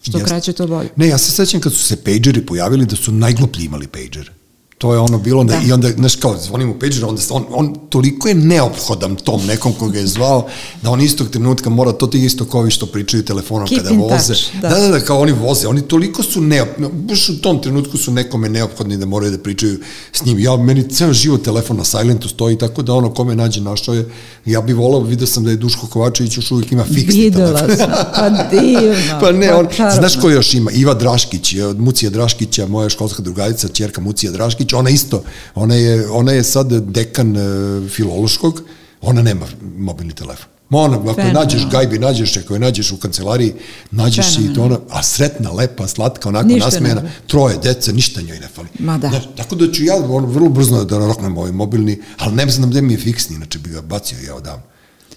Što 0.06 0.18
Jeste. 0.18 0.30
kraće, 0.30 0.54
to 0.54 0.68
bolje. 0.68 0.90
Ne, 0.96 1.08
ja 1.08 1.18
se 1.18 1.32
sećam 1.32 1.62
kad 1.62 1.74
su 1.74 1.84
se 1.84 1.96
pageri 1.96 2.46
pojavili 2.46 2.86
da 2.86 2.96
su 2.96 3.12
najgluplji 3.12 3.66
imali 3.66 3.88
pager. 3.88 4.32
To 4.78 4.94
je 4.94 5.00
ono 5.00 5.18
bilo, 5.18 5.44
da. 5.44 5.62
I 5.68 5.72
onda, 5.72 5.92
znaš, 5.92 6.16
kao, 6.16 6.38
zvonim 6.38 6.70
u 6.70 6.80
pager, 6.80 7.06
onda 7.06 7.22
on, 7.30 7.46
on 7.50 7.76
toliko 7.90 8.28
je 8.28 8.36
neophodan 8.36 9.16
tom 9.16 9.46
nekom 9.46 9.74
koga 9.74 10.00
je 10.00 10.08
zvao, 10.08 10.48
da 10.82 10.90
on 10.90 11.02
istog 11.02 11.30
trenutka 11.30 11.70
mora, 11.70 11.92
to 11.92 12.08
ti 12.08 12.26
isto 12.26 12.46
kao 12.46 12.60
ovi 12.60 12.72
što 12.72 12.86
pričaju 12.86 13.26
telefonom 13.26 13.68
Keep 13.68 13.84
kada 13.84 13.96
voze. 13.96 14.34
touch, 14.34 14.62
da. 14.62 14.70
da. 14.70 14.80
da, 14.80 14.88
da, 14.88 15.00
kao 15.00 15.20
oni 15.20 15.32
voze, 15.32 15.68
oni 15.68 15.82
toliko 15.82 16.24
su 16.24 16.42
neophodni, 16.42 16.90
baš 16.94 17.30
u 17.30 17.42
tom 17.42 17.62
trenutku 17.62 17.98
su 17.98 18.12
nekome 18.12 18.50
neophodni 18.50 18.98
da 18.98 19.06
moraju 19.06 19.32
da 19.32 19.38
pričaju 19.38 19.80
s 20.12 20.26
njim. 20.26 20.40
Ja, 20.40 20.58
meni 20.58 20.90
ceo 20.90 21.14
život 21.14 21.44
telefon 21.44 21.78
na 21.78 21.84
silentu 21.84 22.30
stoji, 22.30 22.58
tako 22.58 22.82
da 22.82 22.94
ono 22.94 23.14
kome 23.14 23.36
nađe 23.36 23.62
našao 23.62 23.96
je, 23.96 24.10
ja 24.46 24.62
bih 24.62 24.76
volao, 24.76 25.02
vidio 25.02 25.28
sam 25.28 25.44
da 25.44 25.50
je 25.52 25.58
Duško 25.58 25.88
Kovačević 25.88 26.38
još 26.38 26.52
uvijek 26.52 26.72
ima 26.72 26.84
fiksni 26.84 27.22
Videla 27.22 27.60
telefon. 27.60 27.78
sam, 27.78 27.90
pa 28.16 28.30
divno. 28.30 29.20
Pa 29.22 29.32
ne, 29.32 29.54
on, 29.54 29.68
čarobno. 29.76 30.00
znaš 30.00 30.22
ko 30.22 30.30
još 30.30 30.54
ima? 30.54 30.72
Iva 30.72 30.94
Draškić, 30.94 31.56
Mucija 31.78 32.10
Draškića, 32.10 32.68
moja 32.68 32.90
školska 32.90 33.22
drugarica, 33.22 33.68
ćerka 33.68 34.02
Mucija 34.02 34.32
Draškić, 34.32 34.65
ona 34.74 34.90
isto, 34.90 35.24
ona 35.56 35.76
je, 35.76 36.10
ona 36.10 36.32
je 36.32 36.44
sad 36.44 36.68
dekan 36.74 37.38
e, 37.38 37.42
filološkog, 37.90 38.62
ona 39.02 39.22
nema 39.22 39.46
mobilni 39.78 40.14
telefon. 40.14 40.46
Ma 40.70 40.80
Ona, 40.80 40.96
ako 40.98 41.10
je 41.10 41.14
Fenomenalno. 41.16 41.40
nađeš 41.40 41.68
gajbi, 41.72 42.00
nađeš, 42.00 42.38
ako 42.38 42.54
je 42.54 42.60
nađeš 42.60 42.92
u 42.92 42.98
kancelariji, 42.98 43.54
nađeš 43.92 44.36
si 44.36 44.42
i 44.42 44.54
to 44.54 44.64
ona, 44.64 44.80
a 44.90 45.04
sretna, 45.04 45.52
lepa, 45.52 45.88
slatka, 45.88 46.30
onako 46.30 46.48
Ništa 46.48 46.66
ne 46.70 46.72
nasmejana, 46.72 47.02
fali. 47.02 47.14
troje 47.28 47.58
dece, 47.64 47.94
ništa 47.94 48.22
njoj 48.22 48.40
ne 48.40 48.48
fali. 48.48 48.68
Ma 48.80 48.98
da. 48.98 49.10
Znaš, 49.10 49.24
tako 49.38 49.56
da 49.56 49.72
ću 49.72 49.84
ja 49.84 49.96
ono, 49.96 50.28
vrlo 50.28 50.50
brzo 50.50 50.84
da 50.84 50.98
roknem 50.98 51.38
ovaj 51.38 51.52
mobilni, 51.52 52.02
ali 52.18 52.36
ne 52.36 52.50
znam 52.50 52.70
gde 52.70 52.82
mi 52.82 52.94
je 52.94 53.00
fiksni, 53.00 53.36
inače 53.36 53.60
bi 53.60 53.70
ga 53.70 53.82
bacio 53.82 54.18
ja 54.28 54.36
odavno. 54.36 54.64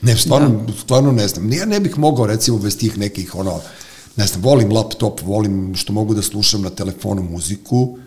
Ne, 0.02 0.16
stvarno, 0.16 0.48
da. 0.66 0.72
stvarno 0.72 1.12
ne 1.12 1.28
znam. 1.28 1.52
Ja 1.52 1.64
ne 1.64 1.80
bih 1.80 1.98
mogao, 1.98 2.26
recimo, 2.26 2.58
bez 2.58 2.78
tih 2.78 2.98
nekih, 2.98 3.34
ono, 3.34 3.60
ne 4.16 4.26
znam, 4.26 4.42
volim 4.42 4.72
laptop, 4.72 5.20
volim 5.22 5.74
što 5.74 5.92
mogu 5.92 6.14
da 6.14 6.22
slušam 6.22 6.62
na 6.62 6.70
telefonu 6.70 7.22
muziku, 7.22 7.98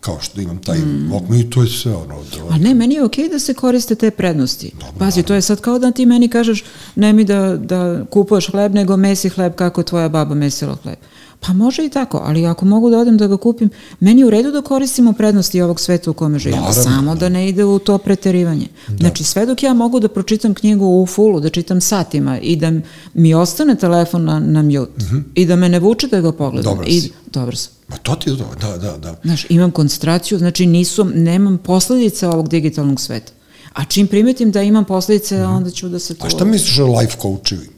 kao 0.00 0.18
što 0.20 0.40
imam 0.40 0.58
taj 0.58 0.78
mm. 0.78 1.12
Walkman 1.12 1.40
i 1.40 1.50
to 1.50 1.62
je 1.62 1.68
sve, 1.68 1.94
ono, 1.94 2.14
A 2.50 2.58
ne, 2.58 2.74
meni 2.74 2.94
je 2.94 3.04
okej 3.04 3.28
da 3.28 3.38
se 3.38 3.54
koriste 3.54 3.94
te 3.94 4.10
prednosti. 4.10 4.72
Pazi, 4.98 5.22
to 5.22 5.34
je 5.34 5.42
sad 5.42 5.60
kao 5.60 5.78
da 5.78 5.90
ti 5.90 6.06
meni 6.06 6.28
kažeš 6.28 6.64
ne 6.96 7.12
mi 7.12 7.24
da, 7.24 7.56
da 7.56 8.04
kupuješ 8.10 8.50
hleb, 8.50 8.74
nego 8.74 8.96
mesi 8.96 9.28
hleb 9.28 9.54
kako 9.54 9.82
tvoja 9.82 10.08
baba 10.08 10.34
mesila 10.34 10.76
hleb. 10.82 10.96
Pa 11.40 11.52
može 11.52 11.84
i 11.84 11.88
tako, 11.88 12.22
ali 12.24 12.46
ako 12.46 12.64
mogu 12.64 12.90
da 12.90 12.98
odem 12.98 13.16
da 13.16 13.26
ga 13.26 13.36
kupim, 13.36 13.70
meni 14.00 14.20
je 14.20 14.26
u 14.26 14.30
redu 14.30 14.50
da 14.52 14.62
koristimo 14.62 15.12
prednosti 15.12 15.60
ovog 15.60 15.80
sveta 15.80 16.10
u 16.10 16.14
kome 16.14 16.38
živimo, 16.38 16.60
Naravno, 16.60 16.82
samo 16.82 17.14
da 17.14 17.28
ne 17.28 17.48
ide 17.48 17.64
u 17.64 17.78
to 17.78 17.98
preterivanje. 17.98 18.66
Da. 18.88 18.96
Znači, 18.96 19.24
sve 19.24 19.46
dok 19.46 19.62
ja 19.62 19.74
mogu 19.74 20.00
da 20.00 20.08
pročitam 20.08 20.54
knjigu 20.54 20.86
u 20.86 21.06
fullu, 21.06 21.40
da 21.40 21.48
čitam 21.48 21.80
satima 21.80 22.38
i 22.38 22.56
da 22.56 22.72
mi 23.14 23.34
ostane 23.34 23.76
telefon 23.76 24.24
na, 24.24 24.40
na 24.40 24.62
mute 24.62 24.92
mm 24.98 25.04
-hmm. 25.04 25.22
i 25.34 25.46
da 25.46 25.56
me 25.56 25.68
ne 25.68 25.78
vuče 25.78 26.06
da 26.06 26.20
ga 26.20 26.32
pogledam. 26.32 26.72
Dobar 26.72 26.88
I, 26.88 27.00
si. 27.00 27.12
dobar 27.32 27.56
sam. 27.56 27.79
Ma 27.90 27.96
to 27.96 28.14
ti 28.14 28.30
je 28.30 28.38
to, 28.38 28.50
da, 28.60 28.76
da, 28.76 28.96
da. 28.96 29.14
Znaš, 29.24 29.46
imam 29.48 29.70
koncentraciju, 29.70 30.38
znači 30.38 30.66
nisu, 30.66 31.04
nemam 31.04 31.58
posledice 31.58 32.28
ovog 32.28 32.48
digitalnog 32.48 33.00
sveta. 33.00 33.32
A 33.72 33.84
čim 33.84 34.06
primetim 34.06 34.50
da 34.50 34.62
imam 34.62 34.84
posledice, 34.84 35.36
mm 35.36 35.40
-hmm. 35.40 35.56
onda 35.56 35.70
ću 35.70 35.88
da 35.88 35.98
se 35.98 36.14
to... 36.14 36.26
A 36.26 36.30
šta 36.30 36.44
misliš 36.44 36.78
o 36.78 36.98
life 36.98 37.16
coachevi? 37.22 37.68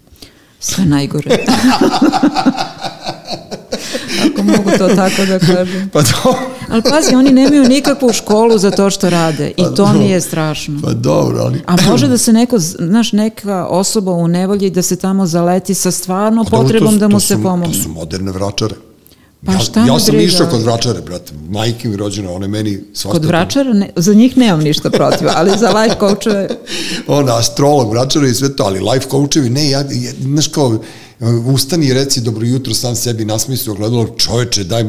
Sve 0.60 0.84
najgore. 0.84 1.30
Ako 4.32 4.42
mogu 4.42 4.70
to 4.78 4.88
tako 4.88 5.26
da 5.26 5.38
kažem. 5.38 5.90
Pa 5.92 6.02
to... 6.02 6.34
Ali 6.68 6.82
pazi, 6.82 7.14
oni 7.14 7.30
nemaju 7.30 7.64
nikakvu 7.68 8.12
školu 8.12 8.58
za 8.58 8.70
to 8.70 8.90
što 8.90 9.10
rade 9.10 9.52
i 9.56 9.62
to 9.76 9.92
mi 9.92 10.10
je 10.10 10.20
strašno. 10.20 10.80
Pa 10.82 10.92
dobro, 10.92 11.42
ali... 11.42 11.62
A 11.66 11.76
može 11.90 12.08
da 12.08 12.18
se 12.18 12.32
neko, 12.32 12.58
znaš, 12.58 13.12
neka 13.12 13.66
osoba 13.66 14.12
u 14.12 14.28
nevolji 14.28 14.70
da 14.70 14.82
se 14.82 14.96
tamo 14.96 15.26
zaleti 15.26 15.74
sa 15.74 15.90
stvarno 15.90 16.44
Pa 16.44 16.50
dobro, 16.50 16.62
potrebom 16.62 16.94
to- 16.94 16.98
da 16.98 17.08
mu 17.08 17.16
to 17.16 17.20
se 17.20 17.34
su- 17.34 17.42
pomogne. 17.42 17.74
To 17.74 17.82
su 17.82 17.88
moderne 17.88 18.32
vračare. 18.32 18.74
Pa 19.46 19.52
ja, 19.52 19.58
šta 19.58 19.86
ja 19.86 19.92
me 19.92 20.00
sam 20.00 20.14
briga? 20.14 20.32
išao 20.32 20.46
kod 20.46 20.62
vračare, 20.62 21.00
brate. 21.00 21.32
Majke 21.50 21.88
mi 21.88 21.96
rođena, 21.96 22.30
ona 22.30 22.44
je 22.44 22.48
meni 22.48 22.80
svašta... 22.92 23.18
Kod 23.18 23.24
vračara, 23.24 23.72
ne, 23.72 23.90
za 23.96 24.14
njih 24.14 24.36
nemam 24.36 24.60
ništa 24.60 24.90
protiv, 24.90 25.28
ali 25.34 25.58
za 25.58 25.70
life 25.70 25.96
coachove 26.00 26.48
Ona, 27.06 27.36
astrolog, 27.36 27.90
vračara 27.90 28.28
i 28.28 28.34
sve 28.34 28.56
to, 28.56 28.64
ali 28.64 28.80
life 28.80 29.06
coachevi, 29.10 29.50
ne, 29.50 29.70
ja, 29.70 29.78
ja 29.78 30.12
znaš 30.22 30.46
kao, 30.46 30.78
ustani 31.46 31.86
i 31.86 31.94
reci 31.94 32.20
dobro 32.20 32.46
jutro 32.46 32.74
sam 32.74 32.96
sebi 32.96 33.24
nasmislio 33.24 33.72
ogledalo, 33.72 34.14
čoveče, 34.16 34.64
daj 34.64 34.84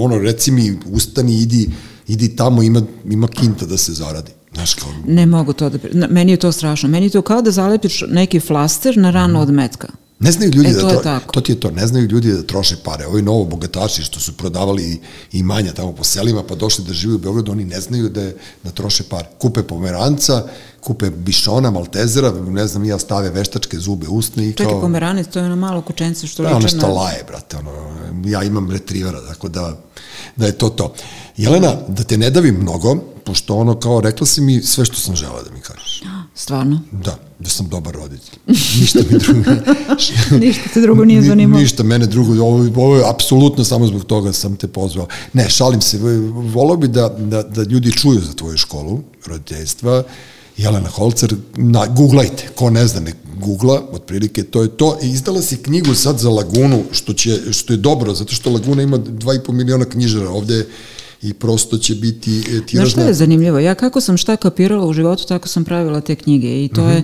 ono, 0.00 0.18
reci 0.18 0.50
mi, 0.50 0.78
ustani, 0.86 1.42
idi, 1.42 1.70
idi 2.08 2.36
tamo, 2.36 2.62
ima, 2.62 2.82
ima 3.10 3.28
kinta 3.28 3.66
da 3.66 3.76
se 3.76 3.92
zaradi. 3.92 4.30
Znaš 4.54 4.74
kao, 4.74 4.88
Ne 5.06 5.26
mogu 5.26 5.52
to 5.52 5.70
da... 5.70 5.78
Meni 6.10 6.32
je 6.32 6.36
to 6.36 6.52
strašno. 6.52 6.88
Meni 6.88 7.06
je 7.06 7.10
to 7.10 7.22
kao 7.22 7.42
da 7.42 7.50
zalepiš 7.50 8.04
neki 8.08 8.40
flaster 8.40 8.96
na 8.96 9.10
ranu 9.10 9.40
od 9.40 9.50
metka. 9.50 9.88
Ne 10.20 10.32
znaju 10.32 10.52
ljudi 10.54 10.68
E, 10.68 10.72
da 10.72 10.80
to 10.80 10.88
je 10.88 10.92
tro, 10.92 11.02
tako. 11.02 11.32
to 11.32 11.40
ti 11.40 11.52
je 11.52 11.60
to, 11.60 11.70
ne 11.70 11.86
znaju 11.86 12.06
ljudi 12.06 12.32
da 12.32 12.42
troše 12.42 12.76
pare. 12.84 13.06
Ovi 13.06 13.22
novo 13.22 13.44
bogataši 13.44 14.02
što 14.02 14.20
su 14.20 14.32
prodavali 14.32 15.00
imanja 15.32 15.72
tamo 15.72 15.92
po 15.92 16.04
selima 16.04 16.42
pa 16.42 16.54
došli 16.54 16.84
da 16.84 16.92
žive 16.92 17.14
u 17.14 17.18
Beogradu, 17.18 17.52
oni 17.52 17.64
ne 17.64 17.80
znaju 17.80 18.08
da, 18.08 18.22
je, 18.22 18.36
da 18.64 18.70
troše 18.70 19.02
pare. 19.02 19.28
Kupe 19.38 19.62
pomeranca, 19.62 20.48
kupe 20.80 21.10
bišona, 21.10 21.70
maltezera, 21.70 22.32
ne 22.48 22.66
znam, 22.66 22.84
ja 22.84 22.98
stave 22.98 23.30
veštačke 23.30 23.78
zube, 23.78 24.08
usne 24.08 24.48
i 24.48 24.52
Čekaj, 24.52 24.72
kao... 24.72 24.80
pomeranec, 24.80 25.26
to 25.32 25.38
je 25.38 25.44
ono 25.44 25.56
malo 25.56 25.82
kučence 25.82 26.26
što 26.26 26.42
Da, 26.42 26.48
ono 26.48 26.58
liče 26.58 26.68
što 26.68 26.86
na... 26.86 26.92
laje, 26.92 27.24
brate, 27.26 27.56
ono, 27.56 27.70
ja 28.24 28.42
imam 28.42 28.70
retrivera, 28.70 29.20
tako 29.28 29.48
da, 29.48 29.76
da 30.36 30.46
je 30.46 30.52
to 30.52 30.68
to. 30.68 30.94
Jelena, 31.36 31.76
da 31.88 32.04
te 32.04 32.18
ne 32.18 32.30
davim 32.30 32.54
mnogo, 32.54 32.96
pošto 33.24 33.54
ono, 33.56 33.74
kao, 33.80 34.00
rekla 34.00 34.26
si 34.26 34.40
mi 34.40 34.62
sve 34.62 34.84
što 34.84 34.96
sam 34.96 35.16
žela 35.16 35.42
da 35.42 35.50
mi 35.50 35.60
kažeš. 35.60 36.02
Stvarno? 36.34 36.80
Da, 36.92 37.18
da 37.38 37.48
sam 37.50 37.68
dobar 37.68 37.94
roditelj. 37.94 38.38
Ništa 38.80 38.98
mi 39.10 39.18
drugo. 39.18 39.50
Ništa 40.46 40.62
te 40.74 40.80
drugo 40.80 41.04
nije 41.04 41.20
Ni- 41.20 41.28
zanimalo. 41.28 41.60
Ništa, 41.62 41.82
mene 41.82 42.06
drugo, 42.06 42.32
ovo, 42.44 42.68
ovo 42.76 42.96
je 42.96 43.10
apsolutno 43.10 43.64
samo 43.64 43.86
zbog 43.86 44.04
toga 44.04 44.32
sam 44.32 44.56
te 44.56 44.68
pozvao. 44.68 45.06
Ne, 45.32 45.50
šalim 45.50 45.80
se, 45.80 45.98
volao 46.32 46.76
bi 46.76 46.88
da, 46.88 47.08
da, 47.08 47.42
da 47.42 47.62
ljudi 47.62 47.92
čuju 47.92 48.20
za 48.20 48.32
tvoju 48.32 48.56
školu 48.56 49.00
roditeljstva, 49.26 50.02
Jelena 50.58 50.88
Holcer, 50.88 51.34
na, 51.56 51.86
googlajte, 51.86 52.48
ko 52.54 52.70
ne 52.70 52.86
zna, 52.86 53.00
ne 53.00 53.12
googla, 53.40 53.82
otprilike 53.92 54.42
to 54.42 54.62
je 54.62 54.68
to. 54.68 54.98
I 55.02 55.10
izdala 55.10 55.42
si 55.42 55.56
knjigu 55.56 55.94
sad 55.94 56.18
za 56.18 56.30
Lagunu, 56.30 56.82
što, 56.92 57.12
će, 57.12 57.52
što 57.52 57.72
je 57.72 57.76
dobro, 57.76 58.14
zato 58.14 58.34
što 58.34 58.50
Laguna 58.50 58.82
ima 58.82 58.98
2,5 58.98 59.52
miliona 59.52 59.84
knjižara 59.84 60.30
ovde 60.30 60.66
i 61.22 61.34
prosto 61.34 61.78
će 61.78 61.94
biti 61.94 62.38
e, 62.38 62.42
Znaš 62.42 62.66
tiražna... 62.66 62.90
šta 62.90 63.02
je 63.02 63.14
zanimljivo? 63.14 63.58
Ja 63.58 63.74
kako 63.74 64.00
sam 64.00 64.16
šta 64.16 64.36
kapirala 64.36 64.86
u 64.86 64.92
životu, 64.92 65.26
tako 65.26 65.48
sam 65.48 65.64
pravila 65.64 66.00
te 66.00 66.14
knjige 66.14 66.64
i 66.64 66.68
to 66.68 66.80
Mhm. 66.82 66.90
je, 66.90 66.96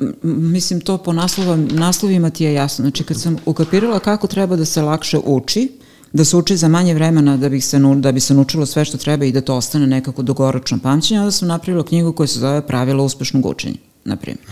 m, 0.00 0.14
m, 0.22 0.52
mislim, 0.52 0.80
to 0.80 0.98
po 0.98 1.12
naslovom, 1.12 1.68
naslovima 1.72 2.30
ti 2.30 2.44
je 2.44 2.54
jasno. 2.54 2.82
Znači, 2.82 3.04
kad 3.04 3.20
sam 3.20 3.36
ukapirala 3.46 3.98
kako 3.98 4.26
treba 4.26 4.56
da 4.56 4.64
se 4.64 4.82
lakše 4.82 5.18
uči, 5.18 5.68
da 6.12 6.24
se 6.24 6.36
uči 6.36 6.56
za 6.56 6.68
manje 6.68 6.94
vremena 6.94 7.36
da, 7.36 7.48
bih 7.48 7.64
se, 7.64 7.78
da 7.96 8.12
bi 8.12 8.20
se 8.20 8.34
naučilo 8.34 8.66
sve 8.66 8.84
što 8.84 8.98
treba 8.98 9.24
i 9.24 9.32
da 9.32 9.40
to 9.40 9.54
ostane 9.54 9.86
nekako 9.86 10.22
dugoročno 10.22 10.78
pamćenje, 10.82 11.20
onda 11.20 11.32
sam 11.32 11.48
napravila 11.48 11.84
knjigu 11.84 12.12
koja 12.12 12.26
se 12.26 12.38
zove 12.38 12.66
Pravila 12.66 13.04
uspešnog 13.04 13.46
učenja. 13.46 13.76
na 14.04 14.16
primjer. 14.16 14.44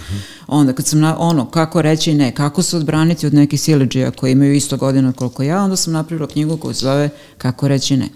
Onda 0.46 0.72
kad 0.72 0.86
sam, 0.86 1.00
na, 1.00 1.16
ono, 1.18 1.50
kako 1.50 1.82
reći 1.82 2.14
ne, 2.14 2.34
kako 2.34 2.62
se 2.62 2.76
odbraniti 2.76 3.26
od 3.26 3.34
nekih 3.34 3.60
sileđija 3.60 4.10
koji 4.10 4.32
imaju 4.32 4.54
isto 4.54 4.76
godina 4.76 5.12
koliko 5.12 5.42
ja, 5.42 5.62
onda 5.62 5.76
sam 5.76 5.92
napravila 5.92 6.28
knjigu 6.28 6.56
koju 6.56 6.74
se 6.74 6.80
zove 6.80 7.08
Kako 7.38 7.68
reći 7.68 7.96
ne. 7.96 8.08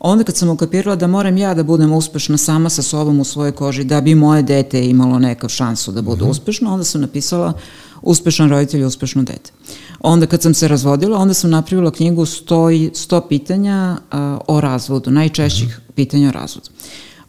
Onda 0.00 0.24
kad 0.24 0.36
sam 0.36 0.48
ukapirala 0.48 0.96
da 0.96 1.06
moram 1.06 1.36
ja 1.36 1.54
da 1.54 1.62
budem 1.62 1.92
uspešna 1.92 2.36
sama 2.36 2.70
sa 2.70 2.82
sobom 2.82 3.20
u 3.20 3.24
svojoj 3.24 3.52
koži, 3.52 3.84
da 3.84 4.00
bi 4.00 4.14
moje 4.14 4.42
dete 4.42 4.86
imalo 4.86 5.18
nekav 5.18 5.50
šansu 5.50 5.92
da 5.92 6.02
bude 6.02 6.24
uspešno, 6.24 6.72
onda 6.72 6.84
sam 6.84 7.00
napisala 7.00 7.52
Uspešan 8.02 8.50
roditelj 8.50 8.84
uspešno 8.84 9.22
dete. 9.22 9.50
Onda 10.00 10.26
kad 10.26 10.42
sam 10.42 10.54
se 10.54 10.68
razvodila, 10.68 11.18
onda 11.18 11.34
sam 11.34 11.50
napravila 11.50 11.90
knjigu 11.90 12.26
100, 12.26 12.90
100 12.90 13.28
pitanja 13.28 13.96
a, 14.10 14.38
o 14.48 14.60
razvodu, 14.60 15.10
najčešćih 15.10 15.80
pitanja 15.94 16.28
o 16.28 16.32
razvodu. 16.32 16.70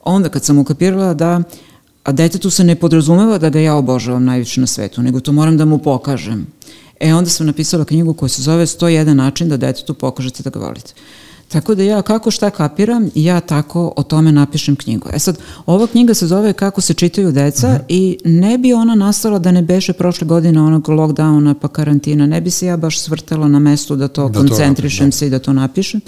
Onda 0.03 0.29
kad 0.29 0.45
sam 0.45 0.57
ukapirala 0.57 1.13
da 1.13 1.41
a 2.03 2.11
detetu 2.11 2.49
se 2.49 2.63
ne 2.63 2.75
podrazumeva 2.75 3.37
da 3.37 3.49
ga 3.49 3.59
ja 3.59 3.75
obožavam 3.75 4.25
najviše 4.25 4.61
na 4.61 4.67
svetu, 4.67 5.01
nego 5.01 5.19
to 5.19 5.31
moram 5.31 5.57
da 5.57 5.65
mu 5.65 5.77
pokažem. 5.77 6.47
E 6.99 7.13
onda 7.13 7.29
sam 7.29 7.45
napisala 7.45 7.85
knjigu 7.85 8.13
koja 8.13 8.29
se 8.29 8.41
zove 8.41 8.65
101 8.65 9.13
način 9.13 9.49
da 9.49 9.57
detetu 9.57 9.93
pokažete 9.93 10.43
da 10.43 10.49
ga 10.49 10.59
volite. 10.59 10.93
Tako 11.47 11.75
da 11.75 11.83
ja 11.83 12.01
kako 12.01 12.31
šta 12.31 12.49
kapiram, 12.49 13.09
ja 13.15 13.39
tako 13.39 13.93
o 13.95 14.03
tome 14.03 14.31
napišem 14.31 14.75
knjigu. 14.75 15.09
E 15.13 15.19
sad, 15.19 15.37
ova 15.65 15.87
knjiga 15.87 16.13
se 16.13 16.27
zove 16.27 16.53
Kako 16.53 16.81
se 16.81 16.93
čitaju 16.93 17.31
deca 17.31 17.67
mm 17.67 17.71
-hmm. 17.71 17.85
i 17.87 18.17
ne 18.23 18.57
bi 18.57 18.73
ona 18.73 18.95
nastala 18.95 19.39
da 19.39 19.51
ne 19.51 19.61
beše 19.61 19.93
prošle 19.93 20.27
godine 20.27 20.61
onog 20.61 20.87
lockdowna 20.87 21.53
pa 21.53 21.67
karantina, 21.67 22.25
ne 22.25 22.41
bi 22.41 22.49
se 22.49 22.65
ja 22.65 22.77
baš 22.77 22.99
svrtala 22.99 23.47
na 23.47 23.59
mestu 23.59 23.95
da 23.95 24.07
to 24.07 24.29
da 24.29 24.39
koncentrišem 24.39 25.05
to, 25.05 25.07
da. 25.07 25.11
se 25.11 25.27
i 25.27 25.29
da 25.29 25.39
to 25.39 25.53
napišem. 25.53 26.01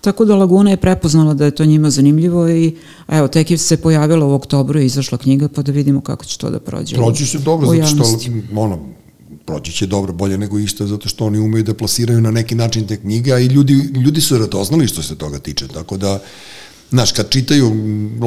Tako 0.00 0.24
da 0.24 0.36
Laguna 0.36 0.70
je 0.70 0.76
prepoznala 0.76 1.34
da 1.34 1.44
je 1.44 1.50
to 1.50 1.64
njima 1.64 1.90
zanimljivo 1.90 2.48
i 2.48 2.76
evo, 3.08 3.28
tek 3.28 3.50
je 3.50 3.58
se 3.58 3.76
pojavila 3.76 4.26
u 4.26 4.34
oktobru 4.34 4.80
i 4.80 4.84
izašla 4.84 5.18
knjiga 5.18 5.48
pa 5.48 5.62
da 5.62 5.72
vidimo 5.72 6.00
kako 6.00 6.24
će 6.24 6.38
to 6.38 6.50
da 6.50 6.60
prođe. 6.60 6.96
Prođe 6.96 7.26
se 7.26 7.38
dobro, 7.38 7.68
zato 7.68 7.86
što 7.86 8.04
ono, 8.56 8.78
proći 9.46 9.72
će 9.72 9.86
dobro, 9.86 10.12
bolje 10.12 10.38
nego 10.38 10.58
isto, 10.58 10.86
zato 10.86 11.08
što 11.08 11.26
oni 11.26 11.38
umeju 11.38 11.64
da 11.64 11.74
plasiraju 11.74 12.20
na 12.20 12.30
neki 12.30 12.54
način 12.54 12.86
te 12.86 12.96
knjige, 12.96 13.32
a 13.32 13.38
i 13.38 13.46
ljudi, 13.46 13.72
ljudi 13.74 14.20
su 14.20 14.38
radoznali 14.38 14.88
što 14.88 15.02
se 15.02 15.18
toga 15.18 15.38
tiče, 15.38 15.68
tako 15.68 15.96
da, 15.96 16.20
Znaš, 16.92 17.12
kad 17.12 17.30
čitaju 17.30 17.70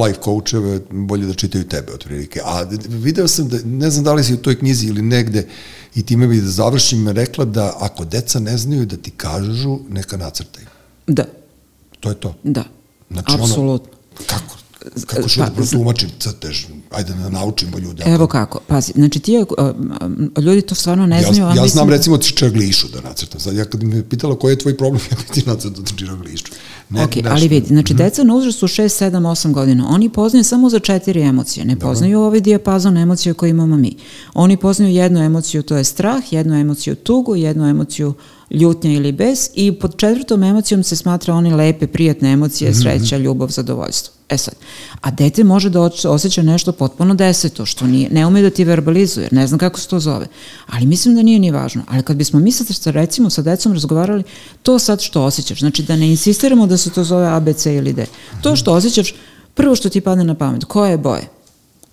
life 0.06 0.20
coacheve, 0.24 0.80
bolje 0.90 1.26
da 1.26 1.34
čitaju 1.34 1.68
tebe, 1.68 1.94
otprilike. 1.94 2.42
A 2.46 2.66
video 2.88 3.28
sam, 3.28 3.48
da, 3.48 3.58
ne 3.66 3.90
znam 3.90 4.04
da 4.04 4.14
li 4.14 4.24
si 4.24 4.34
u 4.34 4.38
toj 4.38 4.60
knjizi 4.60 4.88
ili 4.88 5.02
negde, 5.02 5.48
i 5.96 6.04
time 6.04 6.28
bi 6.28 6.42
da 6.42 6.48
završim, 6.48 7.10
rekla 7.10 7.46
da 7.46 7.78
ako 7.80 8.06
deca 8.06 8.40
ne 8.40 8.58
znaju 8.58 8.86
da 8.86 8.98
ti 8.98 9.12
kažu, 9.12 9.80
neka 9.90 10.18
nacrtaju. 10.18 10.66
Da. 11.08 11.26
To 12.00 12.10
je 12.10 12.16
to. 12.16 12.36
Da, 12.44 12.64
znači, 13.12 13.32
apsolutno. 13.34 13.92
Ono, 14.18 14.26
kako? 14.28 14.58
Kako 15.06 15.30
što 15.30 15.42
pa, 15.42 15.50
da 15.50 15.56
protumačim 15.56 16.10
crtež? 16.20 16.66
Ajde 16.92 17.14
da 17.14 17.30
naučimo 17.30 17.78
ljude. 17.78 18.04
Evo 18.06 18.28
kako, 18.28 18.60
pazi, 18.68 18.92
znači 18.96 19.20
ti, 19.20 19.38
uh, 19.38 20.44
ljudi 20.44 20.62
to 20.62 20.76
stvarno 20.76 21.06
ne 21.06 21.22
znaju. 21.22 21.56
Ja, 21.56 21.64
ja 21.64 21.68
znam 21.68 21.88
da... 21.88 21.96
recimo 21.96 22.18
čiraglišu 22.18 22.88
da 22.88 23.02
nacrtam. 23.02 23.40
Sad 23.40 23.56
ja 23.56 23.66
kad 23.66 23.84
me 23.84 24.10
pitala 24.10 24.40
koji 24.40 24.54
je 24.54 24.60
tvoj 24.60 24.78
problem, 24.78 25.02
ja 25.12 25.18
bi 25.18 25.34
ti 25.34 25.50
nacrtam 25.50 25.86
čiraglišu. 25.98 26.46
Ne, 26.90 27.04
ok, 27.04 27.16
nešto. 27.16 27.30
ali 27.32 27.48
vidi, 27.48 27.68
znači 27.68 27.94
mm 27.94 27.98
-hmm. 27.98 28.04
deca 28.04 28.24
na 28.24 28.36
uzrastu 28.36 28.68
6, 28.68 29.06
7, 29.06 29.12
8 29.12 29.52
godina, 29.52 29.88
oni 29.90 30.10
poznaju 30.10 30.44
samo 30.44 30.70
za 30.70 30.80
četiri 30.80 31.22
emocije, 31.22 31.66
ne 31.66 31.76
Dobro. 31.76 31.88
poznaju 31.88 32.22
ovaj 32.22 32.40
dijapazon 32.40 32.98
emocija 32.98 33.34
koje 33.34 33.50
imamo 33.50 33.78
mi. 33.78 33.96
Oni 34.34 34.58
poznaju 34.58 34.94
jednu 34.94 35.20
emociju, 35.20 35.64
to 35.64 35.78
je 35.78 35.84
strah, 35.84 36.34
jednu 36.34 36.56
emociju 36.56 36.96
tugu, 36.96 37.36
jednu 37.36 37.68
emociju 37.68 38.14
ljutnja 38.52 38.92
ili 38.92 39.12
bes 39.12 39.50
i 39.54 39.72
pod 39.72 39.98
četvrtom 39.98 40.44
emocijom 40.44 40.84
se 40.84 40.96
smatra 40.96 41.34
one 41.34 41.56
lepe, 41.56 41.88
prijatne 41.88 42.32
emocije, 42.32 42.72
mhm. 42.72 42.80
sreća, 42.80 43.18
ljubav, 43.18 43.50
zadovoljstvo. 43.50 44.15
E 44.30 44.38
sad, 44.38 44.54
a 45.02 45.12
dete 45.12 45.44
može 45.44 45.70
da 45.70 45.90
osjeća 46.10 46.42
nešto 46.42 46.72
potpuno 46.72 47.16
deseto, 47.16 47.66
što 47.66 47.88
nije, 47.88 48.10
ne 48.10 48.26
ume 48.26 48.42
da 48.42 48.50
ti 48.50 48.64
verbalizuje, 48.64 49.30
ne 49.32 49.48
znam 49.48 49.60
kako 49.60 49.80
se 49.80 49.88
to 49.88 50.00
zove, 50.00 50.28
ali 50.68 50.86
mislim 50.86 51.16
da 51.16 51.22
nije 51.22 51.40
ni 51.40 51.52
važno. 51.52 51.84
Ali 51.88 52.04
kad 52.04 52.18
bismo 52.18 52.40
mi 52.40 52.52
sad 52.52 52.96
recimo 52.96 53.30
sa 53.30 53.42
decom 53.42 53.74
razgovarali, 53.74 54.24
to 54.64 54.80
sad 54.80 55.02
što 55.02 55.24
osjećaš, 55.24 55.60
znači 55.60 55.84
da 55.84 55.96
ne 55.96 56.10
insistiramo 56.10 56.68
da 56.68 56.78
se 56.78 56.90
to 56.90 57.04
zove 57.04 57.28
A, 57.28 57.40
B, 57.40 57.54
C 57.54 57.76
ili 57.76 57.94
D. 57.94 58.06
To 58.42 58.56
što 58.56 58.74
osjećaš, 58.74 59.16
prvo 59.54 59.76
što 59.76 59.90
ti 59.90 60.02
padne 60.02 60.24
na 60.24 60.36
pamet, 60.36 60.64
koje 60.64 60.92
je 60.92 60.98
boje? 60.98 61.35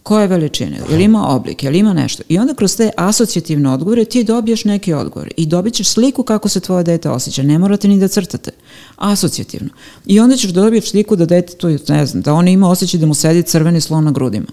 Koje 0.02 0.26
veličine, 0.26 0.80
je 0.90 0.96
li 0.96 1.04
ima 1.04 1.28
oblik, 1.28 1.64
je 1.64 1.70
li 1.70 1.78
ima 1.78 1.92
nešto. 1.92 2.22
I 2.28 2.38
onda 2.38 2.54
kroz 2.54 2.76
te 2.76 2.90
asocijativne 2.96 3.70
odgovore 3.70 4.04
ti 4.04 4.24
dobiješ 4.24 4.64
neki 4.64 4.92
odgovor 4.92 5.32
i 5.36 5.46
dobit 5.46 5.74
ćeš 5.74 5.88
sliku 5.88 6.22
kako 6.22 6.48
se 6.48 6.60
tvoje 6.60 6.84
dete 6.84 7.10
osjeća. 7.10 7.42
Ne 7.42 7.58
morate 7.58 7.88
ni 7.88 7.98
da 7.98 8.08
crtate. 8.08 8.50
Asocijativno. 8.96 9.68
I 10.06 10.20
onda 10.20 10.36
ćeš 10.36 10.50
da 10.50 10.60
dobiješ 10.60 10.90
sliku 10.90 11.16
da 11.16 11.26
dete 11.26 11.54
to, 11.54 11.68
ne 11.88 12.06
znam, 12.06 12.22
da 12.22 12.34
ono 12.34 12.50
ima 12.50 12.70
osjećaj 12.70 13.00
da 13.00 13.06
mu 13.06 13.14
sedi 13.14 13.42
crveni 13.42 13.80
slon 13.80 14.04
na 14.04 14.10
grudima. 14.10 14.46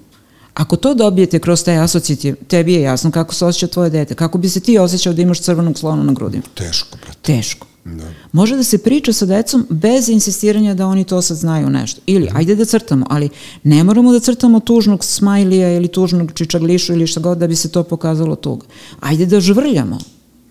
Ako 0.53 0.75
to 0.75 0.93
dobijete 0.93 1.39
kroz 1.39 1.63
te 1.63 1.75
asocijativ, 1.75 2.35
tebi 2.47 2.73
je 2.73 2.81
jasno 2.81 3.11
kako 3.11 3.33
se 3.33 3.45
osjeća 3.45 3.67
tvoje 3.67 3.89
dete. 3.89 4.15
Kako 4.15 4.37
bi 4.37 4.49
se 4.49 4.59
ti 4.59 4.77
osjećao 4.77 5.13
da 5.13 5.21
imaš 5.21 5.41
crvenog 5.41 5.79
slona 5.79 6.03
na 6.03 6.13
grudima? 6.13 6.43
Teško, 6.53 6.97
brate. 7.01 7.19
Teško. 7.21 7.67
Da. 7.97 8.13
Može 8.31 8.55
da 8.55 8.63
se 8.63 8.77
priča 8.77 9.13
sa 9.13 9.25
decom 9.25 9.65
bez 9.69 10.09
insistiranja 10.09 10.73
da 10.73 10.87
oni 10.87 11.03
to 11.03 11.21
sad 11.21 11.37
znaju 11.37 11.69
nešto. 11.69 12.01
Ili, 12.05 12.25
da. 12.25 12.37
ajde 12.37 12.55
da 12.55 12.65
crtamo, 12.65 13.05
ali 13.09 13.29
ne 13.63 13.83
moramo 13.83 14.11
da 14.11 14.19
crtamo 14.19 14.59
tužnog 14.59 15.03
smajlija 15.05 15.75
ili 15.75 15.87
tužnog 15.87 16.31
čičaglišu 16.33 16.93
ili 16.93 17.07
šta 17.07 17.19
god 17.19 17.37
da 17.37 17.47
bi 17.47 17.55
se 17.55 17.69
to 17.69 17.83
pokazalo 17.83 18.35
tuga. 18.35 18.65
Ajde 18.99 19.25
da 19.25 19.39
žvrljamo. 19.39 19.99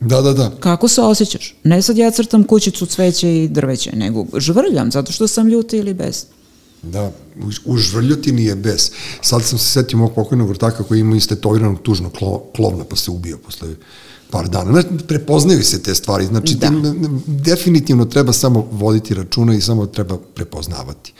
Da, 0.00 0.20
da, 0.22 0.32
da. 0.32 0.50
Kako 0.60 0.88
se 0.88 1.00
osjećaš? 1.00 1.54
Ne 1.64 1.82
sad 1.82 1.98
ja 1.98 2.10
crtam 2.10 2.44
kućicu, 2.44 2.86
cveće 2.86 3.44
i 3.44 3.48
drveće, 3.48 3.96
nego 3.96 4.26
žvrljam 4.36 4.90
zato 4.90 5.12
što 5.12 5.28
sam 5.28 5.48
ljuta 5.48 5.76
ili 5.76 5.94
bez. 5.94 6.24
Da, 6.82 7.12
u 7.64 7.76
žvrljotini 7.76 8.44
je 8.44 8.54
bes. 8.54 8.90
Sad 9.22 9.44
sam 9.44 9.58
se 9.58 9.68
setio 9.68 9.98
mog 9.98 10.14
pokojnog 10.14 10.48
vrtaka 10.48 10.82
koji 10.82 11.00
ima 11.00 11.16
istetoviranog 11.16 11.82
tužnog 11.82 12.12
klovna 12.56 12.84
pa 12.84 12.96
se 12.96 13.10
ubio 13.10 13.38
posle 13.38 13.68
par 14.30 14.48
dana. 14.48 14.70
Znači, 14.70 14.88
prepoznaju 15.08 15.62
se 15.62 15.82
te 15.82 15.94
stvari. 15.94 16.26
Znači, 16.26 16.54
da. 16.54 16.70
definitivno 17.26 18.04
treba 18.04 18.32
samo 18.32 18.68
voditi 18.72 19.14
računa 19.14 19.54
i 19.54 19.60
samo 19.60 19.86
treba 19.86 20.18
prepoznavati 20.34 21.12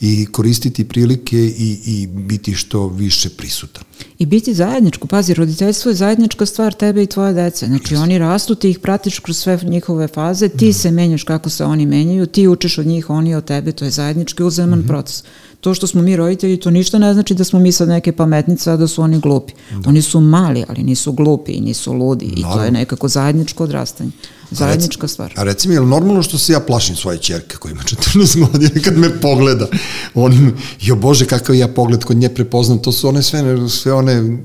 i 0.00 0.26
koristiti 0.26 0.84
prilike 0.84 1.38
i, 1.38 1.78
i 1.86 2.06
biti 2.06 2.54
što 2.54 2.88
više 2.88 3.28
prisutan. 3.28 3.84
I 4.18 4.26
biti 4.26 4.54
zajedničko. 4.54 5.06
Pazi, 5.06 5.34
roditeljstvo 5.34 5.90
je 5.90 5.94
zajednička 5.94 6.46
stvar 6.46 6.72
tebe 6.72 7.02
i 7.02 7.06
tvoje 7.06 7.32
dece. 7.32 7.66
Znači, 7.66 7.94
yes. 7.94 8.02
oni 8.02 8.18
rastu, 8.18 8.54
ti 8.54 8.70
ih 8.70 8.78
pratiš 8.78 9.18
kroz 9.18 9.38
sve 9.38 9.60
njihove 9.62 10.08
faze, 10.08 10.48
ti 10.48 10.68
mm. 10.68 10.72
se 10.72 10.90
menjaš 10.90 11.24
kako 11.24 11.50
se 11.50 11.64
oni 11.64 11.86
menjaju, 11.86 12.26
ti 12.26 12.48
učiš 12.48 12.78
od 12.78 12.86
njih, 12.86 13.10
oni 13.10 13.34
od 13.34 13.44
tebe, 13.44 13.72
to 13.72 13.84
je 13.84 13.90
zajednički 13.90 14.42
uzeman 14.42 14.78
mm 14.78 14.82
-hmm. 14.82 14.88
proces 14.88 15.24
to 15.64 15.74
što 15.74 15.86
smo 15.86 16.02
mi 16.02 16.16
roditelji, 16.16 16.56
to 16.56 16.70
ništa 16.70 16.98
ne 16.98 17.14
znači 17.14 17.34
da 17.34 17.44
smo 17.44 17.58
mi 17.58 17.72
sad 17.72 17.88
neke 17.88 18.12
pametnice, 18.12 18.70
a 18.70 18.76
da 18.76 18.88
su 18.88 19.02
oni 19.02 19.20
glupi. 19.20 19.52
Da. 19.70 19.88
Oni 19.88 20.02
su 20.02 20.20
mali, 20.20 20.64
ali 20.68 20.82
nisu 20.82 21.12
glupi 21.12 21.52
i 21.52 21.60
nisu 21.60 21.92
ludi 21.92 22.26
Naravno. 22.26 22.48
i 22.48 22.54
to 22.54 22.64
je 22.64 22.70
nekako 22.70 23.08
zajedničko 23.08 23.64
odrastanje. 23.64 24.10
Zajednička 24.50 25.08
stvar. 25.08 25.32
A 25.36 25.42
reci 25.42 25.68
mi, 25.68 25.74
je 25.74 25.80
li 25.80 25.86
normalno 25.86 26.22
što 26.22 26.38
se 26.38 26.52
ja 26.52 26.60
plašim 26.60 26.96
svoje 26.96 27.18
čerke 27.18 27.56
koja 27.56 27.72
ima 27.72 27.82
14 27.82 28.50
godina 28.50 28.70
kad 28.84 28.98
me 28.98 29.20
pogleda? 29.20 29.66
On, 30.14 30.52
jo 30.80 30.96
bože, 30.96 31.26
kakav 31.26 31.56
ja 31.56 31.68
pogled 31.68 32.04
kod 32.04 32.16
nje 32.16 32.28
prepoznam, 32.28 32.78
to 32.78 32.92
su 32.92 33.08
one 33.08 33.22
sve, 33.22 33.68
sve 33.68 33.92
one 33.92 34.38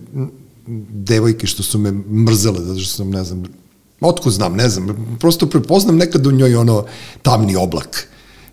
devojke 0.90 1.48
što 1.48 1.64
su 1.64 1.80
me 1.80 1.92
mrzele, 2.26 2.60
zato 2.62 2.80
što 2.80 2.96
sam, 2.96 3.10
ne 3.10 3.24
znam, 3.24 3.44
otko 4.02 4.32
znam, 4.32 4.56
ne 4.56 4.70
znam, 4.70 5.18
prosto 5.20 5.48
prepoznam 5.50 5.98
nekad 5.98 6.28
u 6.28 6.32
njoj 6.32 6.56
ono 6.56 6.86
tamni 7.22 7.56
oblak 7.56 8.08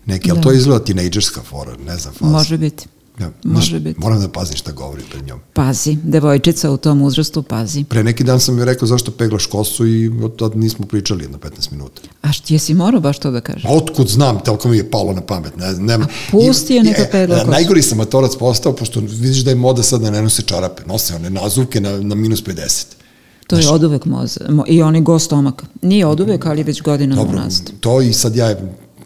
neki, 0.07 0.31
ali 0.31 0.39
da. 0.39 0.43
to 0.43 0.51
izgleda 0.51 0.85
tinejdžerska 0.85 1.41
fora, 1.41 1.77
ne 1.85 1.97
znam, 1.97 2.13
faza. 2.13 2.31
Može 2.31 2.57
biti. 2.57 2.87
Ja, 3.19 3.31
Može 3.43 3.69
znaš, 3.69 3.81
biti. 3.81 3.99
Moram 3.99 4.21
da 4.21 4.27
pazim 4.27 4.57
šta 4.57 4.71
govori 4.71 5.03
pred 5.11 5.25
njom. 5.25 5.39
Pazi, 5.53 5.97
devojčica 6.03 6.71
u 6.71 6.77
tom 6.77 7.01
uzrastu 7.01 7.43
pazi. 7.43 7.83
Pre 7.83 8.03
neki 8.03 8.23
dan 8.23 8.39
sam 8.39 8.57
joj 8.57 8.65
rekao 8.65 8.87
zašto 8.87 9.11
peglaš 9.11 9.45
kosu 9.45 9.87
i 9.87 10.07
od 10.23 10.35
tada 10.35 10.55
nismo 10.55 10.85
pričali 10.85 11.23
jedno 11.23 11.37
15 11.37 11.71
minuta. 11.71 12.01
A 12.21 12.31
što 12.31 12.53
jesi 12.53 12.73
morao 12.73 13.01
baš 13.01 13.19
to 13.19 13.31
da 13.31 13.41
kažeš? 13.41 13.65
A 13.65 13.69
otkud 13.69 14.07
znam, 14.07 14.39
toliko 14.39 14.67
mi 14.67 14.77
je 14.77 14.91
palo 14.91 15.13
na 15.13 15.21
pamet. 15.21 15.57
Ne, 15.57 15.73
nema. 15.73 16.05
A 16.05 16.31
pusti 16.31 16.73
je 16.73 16.83
neka 16.83 17.05
pegla 17.11 17.35
kosu. 17.37 17.51
Najgori 17.51 17.81
sam 17.81 17.97
matorac 17.97 18.35
postao, 18.39 18.75
pošto 18.75 18.99
vidiš 18.99 19.37
da 19.43 19.51
je 19.51 19.55
moda 19.55 19.83
sad 19.83 20.01
da 20.01 20.11
ne 20.11 20.21
nose 20.21 20.41
čarape, 20.41 20.83
nose 20.85 21.15
one 21.15 21.29
nazuvke 21.29 21.81
na, 21.81 22.01
na 22.01 22.15
minus 22.15 22.43
50. 22.43 22.85
To 23.47 23.57
je 23.57 23.69
od 23.69 23.83
uvek 23.83 24.05
moza. 24.05 24.39
I 24.67 24.81
oni 24.81 25.01
go 25.01 25.19
stomaka. 25.19 25.65
Nije 25.81 26.05
od 26.05 26.19
uvek, 26.19 26.45
ali 26.45 26.63
već 26.63 26.81
godinama 26.81 27.21
Dobro, 27.21 27.37
unazad. 27.37 27.71
To 27.79 28.01
i 28.01 28.13
sad 28.13 28.35
ja 28.35 28.55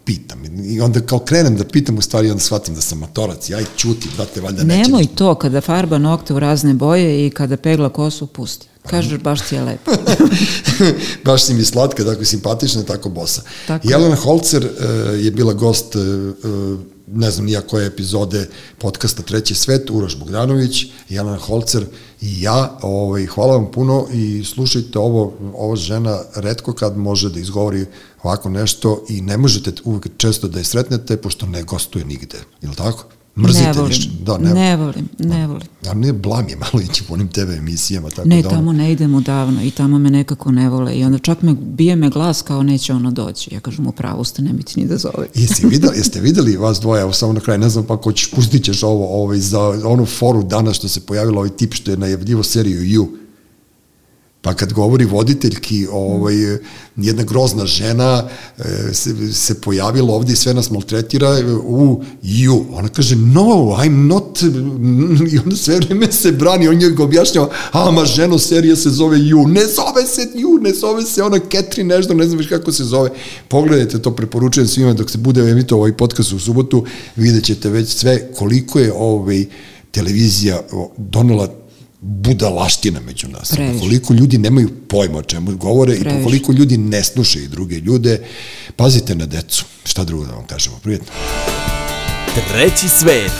pitam. 0.04 0.44
I 0.64 0.80
onda 0.80 1.00
kao 1.00 1.18
krenem 1.18 1.56
da 1.56 1.64
pitam, 1.64 1.98
u 1.98 2.02
stvari 2.02 2.30
onda 2.30 2.42
shvatim 2.42 2.74
da 2.74 2.80
sam 2.80 2.98
matorac. 2.98 3.50
Ja 3.50 3.60
i 3.60 3.64
ćuti, 3.76 4.08
brate, 4.16 4.40
valjda 4.40 4.62
neće. 4.62 4.90
Nemoj 4.90 5.06
to, 5.14 5.34
kada 5.34 5.60
farba 5.60 5.98
nokte 5.98 6.34
u 6.34 6.38
razne 6.38 6.74
boje 6.74 7.26
i 7.26 7.30
kada 7.30 7.56
pegla 7.56 7.88
kosu, 7.88 8.26
pusti. 8.26 8.66
Kažeš, 8.86 9.18
baš 9.18 9.40
ti 9.40 9.54
je 9.54 9.62
lepo. 9.68 9.90
baš 11.24 11.44
si 11.44 11.54
mi 11.54 11.64
slatka, 11.64 12.04
tako 12.04 12.24
simpatična, 12.24 12.82
tako 12.82 13.08
bosa. 13.08 13.42
Tako. 13.66 13.88
Jelena 13.90 14.16
Holcer 14.16 14.64
uh, 14.64 15.24
je 15.24 15.30
bila 15.30 15.52
gost 15.52 15.96
uh, 15.96 16.02
ne 17.06 17.30
znam 17.30 17.46
nija 17.46 17.60
koje 17.60 17.86
epizode 17.86 18.48
podcasta 18.78 19.22
Treći 19.22 19.54
svet, 19.54 19.90
Uroš 19.90 20.18
Bogdanović, 20.18 20.86
Jelena 21.08 21.38
Holcer 21.38 21.86
i 22.20 22.42
ja. 22.42 22.78
Ovaj, 22.82 23.26
hvala 23.26 23.56
vam 23.56 23.70
puno 23.72 24.06
i 24.12 24.44
slušajte 24.44 24.98
ovo, 24.98 25.34
ova 25.54 25.76
žena 25.76 26.20
redko 26.34 26.72
kad 26.72 26.96
može 26.96 27.30
da 27.30 27.40
izgovori 27.40 27.86
ovako 28.22 28.48
nešto 28.50 29.04
i 29.08 29.20
ne 29.20 29.36
možete 29.36 29.72
uvek 29.84 30.08
često 30.16 30.48
da 30.48 30.58
je 30.58 30.64
sretnete, 30.64 31.16
pošto 31.16 31.46
ne 31.46 31.62
gostuje 31.62 32.04
nigde. 32.04 32.38
Je 32.62 32.68
li 32.68 32.76
tako? 32.76 33.04
Mrzite 33.36 33.64
ne 33.64 33.72
volim. 33.72 33.98
Da, 34.24 34.38
ne, 34.38 34.54
ne 34.54 34.76
volim, 34.76 35.08
ne 35.18 35.46
volim. 35.46 35.66
A 35.90 35.94
ne 35.94 36.12
blam 36.12 36.48
je 36.48 36.56
malo 36.56 36.84
ići 36.90 37.04
po 37.08 37.14
onim 37.14 37.28
TV 37.28 37.52
emisijama. 37.58 38.10
Tako 38.10 38.28
Ne, 38.28 38.42
da 38.42 38.48
tamo 38.48 38.72
ne 38.72 38.92
idem 38.92 39.14
odavno 39.14 39.62
i 39.62 39.70
tamo 39.70 39.98
me 39.98 40.10
nekako 40.10 40.52
ne 40.52 40.68
vole 40.68 40.94
i 40.94 41.04
onda 41.04 41.18
čak 41.18 41.42
me 41.42 41.54
bije 41.54 41.96
me 41.96 42.10
glas 42.10 42.42
kao 42.42 42.62
neće 42.62 42.92
ono 42.92 43.10
doći. 43.10 43.54
Ja 43.54 43.60
kažem 43.60 43.86
u 43.86 43.92
pravu 43.92 44.24
ste, 44.24 44.42
ne 44.42 44.52
mi 44.52 44.62
ti 44.62 44.80
ni 44.80 44.86
da 44.86 44.96
zove. 44.96 45.26
Jeste 45.34 45.66
videli, 45.72 45.98
jeste 45.98 46.20
videli 46.20 46.56
vas 46.56 46.80
dvoje, 46.80 47.02
evo 47.02 47.12
samo 47.12 47.32
na 47.32 47.40
kraju, 47.40 47.60
ne 47.60 47.68
znam 47.68 47.84
pa 47.86 47.96
ko 47.96 48.12
ćeš, 48.12 48.30
pustit 48.30 48.64
ćeš 48.64 48.82
ovo, 48.82 49.22
ovaj, 49.22 49.38
za 49.38 49.60
onu 49.84 50.06
foru 50.06 50.42
danas 50.42 50.76
što 50.76 50.88
se 50.88 51.00
pojavilo 51.00 51.38
ovaj 51.38 51.50
tip 51.50 51.74
što 51.74 51.90
je 51.90 51.96
najavljivo 51.96 52.42
seriju 52.42 52.80
You. 52.80 53.21
Pa 54.42 54.54
kad 54.54 54.72
govori 54.72 55.04
voditeljki, 55.04 55.86
ovaj, 55.92 56.34
jedna 56.96 57.22
grozna 57.22 57.66
žena 57.66 58.28
e, 58.58 58.94
se, 58.94 59.32
se 59.32 59.60
pojavila 59.60 60.14
ovdje 60.14 60.32
i 60.32 60.36
sve 60.36 60.54
nas 60.54 60.70
maltretira 60.70 61.38
e, 61.38 61.44
u 61.54 62.02
you. 62.22 62.64
Ona 62.72 62.88
kaže, 62.88 63.16
no, 63.16 63.42
I'm 63.78 64.06
not, 64.06 64.42
i 65.32 65.38
onda 65.38 65.56
sve 65.56 65.76
vreme 65.76 66.12
se 66.12 66.32
brani, 66.32 66.68
on 66.68 66.74
njeg 66.74 67.00
objašnjava, 67.00 67.50
a 67.72 67.90
ma 67.90 68.04
ženo, 68.04 68.38
serija 68.38 68.76
se 68.76 68.90
zove 68.90 69.18
you. 69.18 69.46
Ne 69.46 69.66
zove 69.66 70.06
se 70.06 70.28
you, 70.34 70.62
ne 70.62 70.74
zove 70.74 71.02
se 71.02 71.22
ona 71.22 71.38
Catherine 71.52 71.96
nešto, 71.96 72.14
ne 72.14 72.24
znam 72.24 72.38
viš 72.38 72.48
kako 72.48 72.72
se 72.72 72.84
zove. 72.84 73.10
Pogledajte 73.48 74.02
to, 74.02 74.16
preporučujem 74.16 74.68
svima 74.68 74.92
dok 74.92 75.10
se 75.10 75.18
bude 75.18 75.50
emito 75.50 75.76
ovaj 75.76 75.96
podcast 75.96 76.32
u 76.32 76.38
subotu, 76.38 76.84
vidjet 77.16 77.44
ćete 77.44 77.70
već 77.70 77.88
sve 77.88 78.32
koliko 78.32 78.78
je 78.78 78.92
ovaj, 78.96 79.44
televizija 79.90 80.60
donela 80.96 81.61
budalaština 82.02 83.00
među 83.00 83.28
nas. 83.28 83.50
Previše. 83.50 83.78
Koliko 83.80 84.14
ljudi 84.14 84.38
nemaju 84.38 84.70
pojma 84.88 85.18
o 85.18 85.22
čemu 85.22 85.56
govore 85.56 85.94
Previše. 86.00 86.20
i 86.20 86.24
koliko 86.24 86.52
ljudi 86.52 86.76
ne 86.78 87.04
slušaju 87.04 87.48
druge 87.48 87.74
ljude. 87.76 88.24
Pazite 88.76 89.14
na 89.14 89.26
decu. 89.26 89.64
Šta 89.84 90.04
drugo 90.04 90.24
da 90.24 90.32
vam 90.32 90.46
kažemo? 90.46 90.78
Prijetno. 90.82 91.06
Treći 92.48 92.88
svet. 92.88 93.32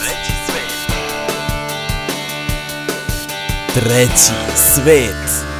Treći 3.73 4.33
svet. 4.55 5.52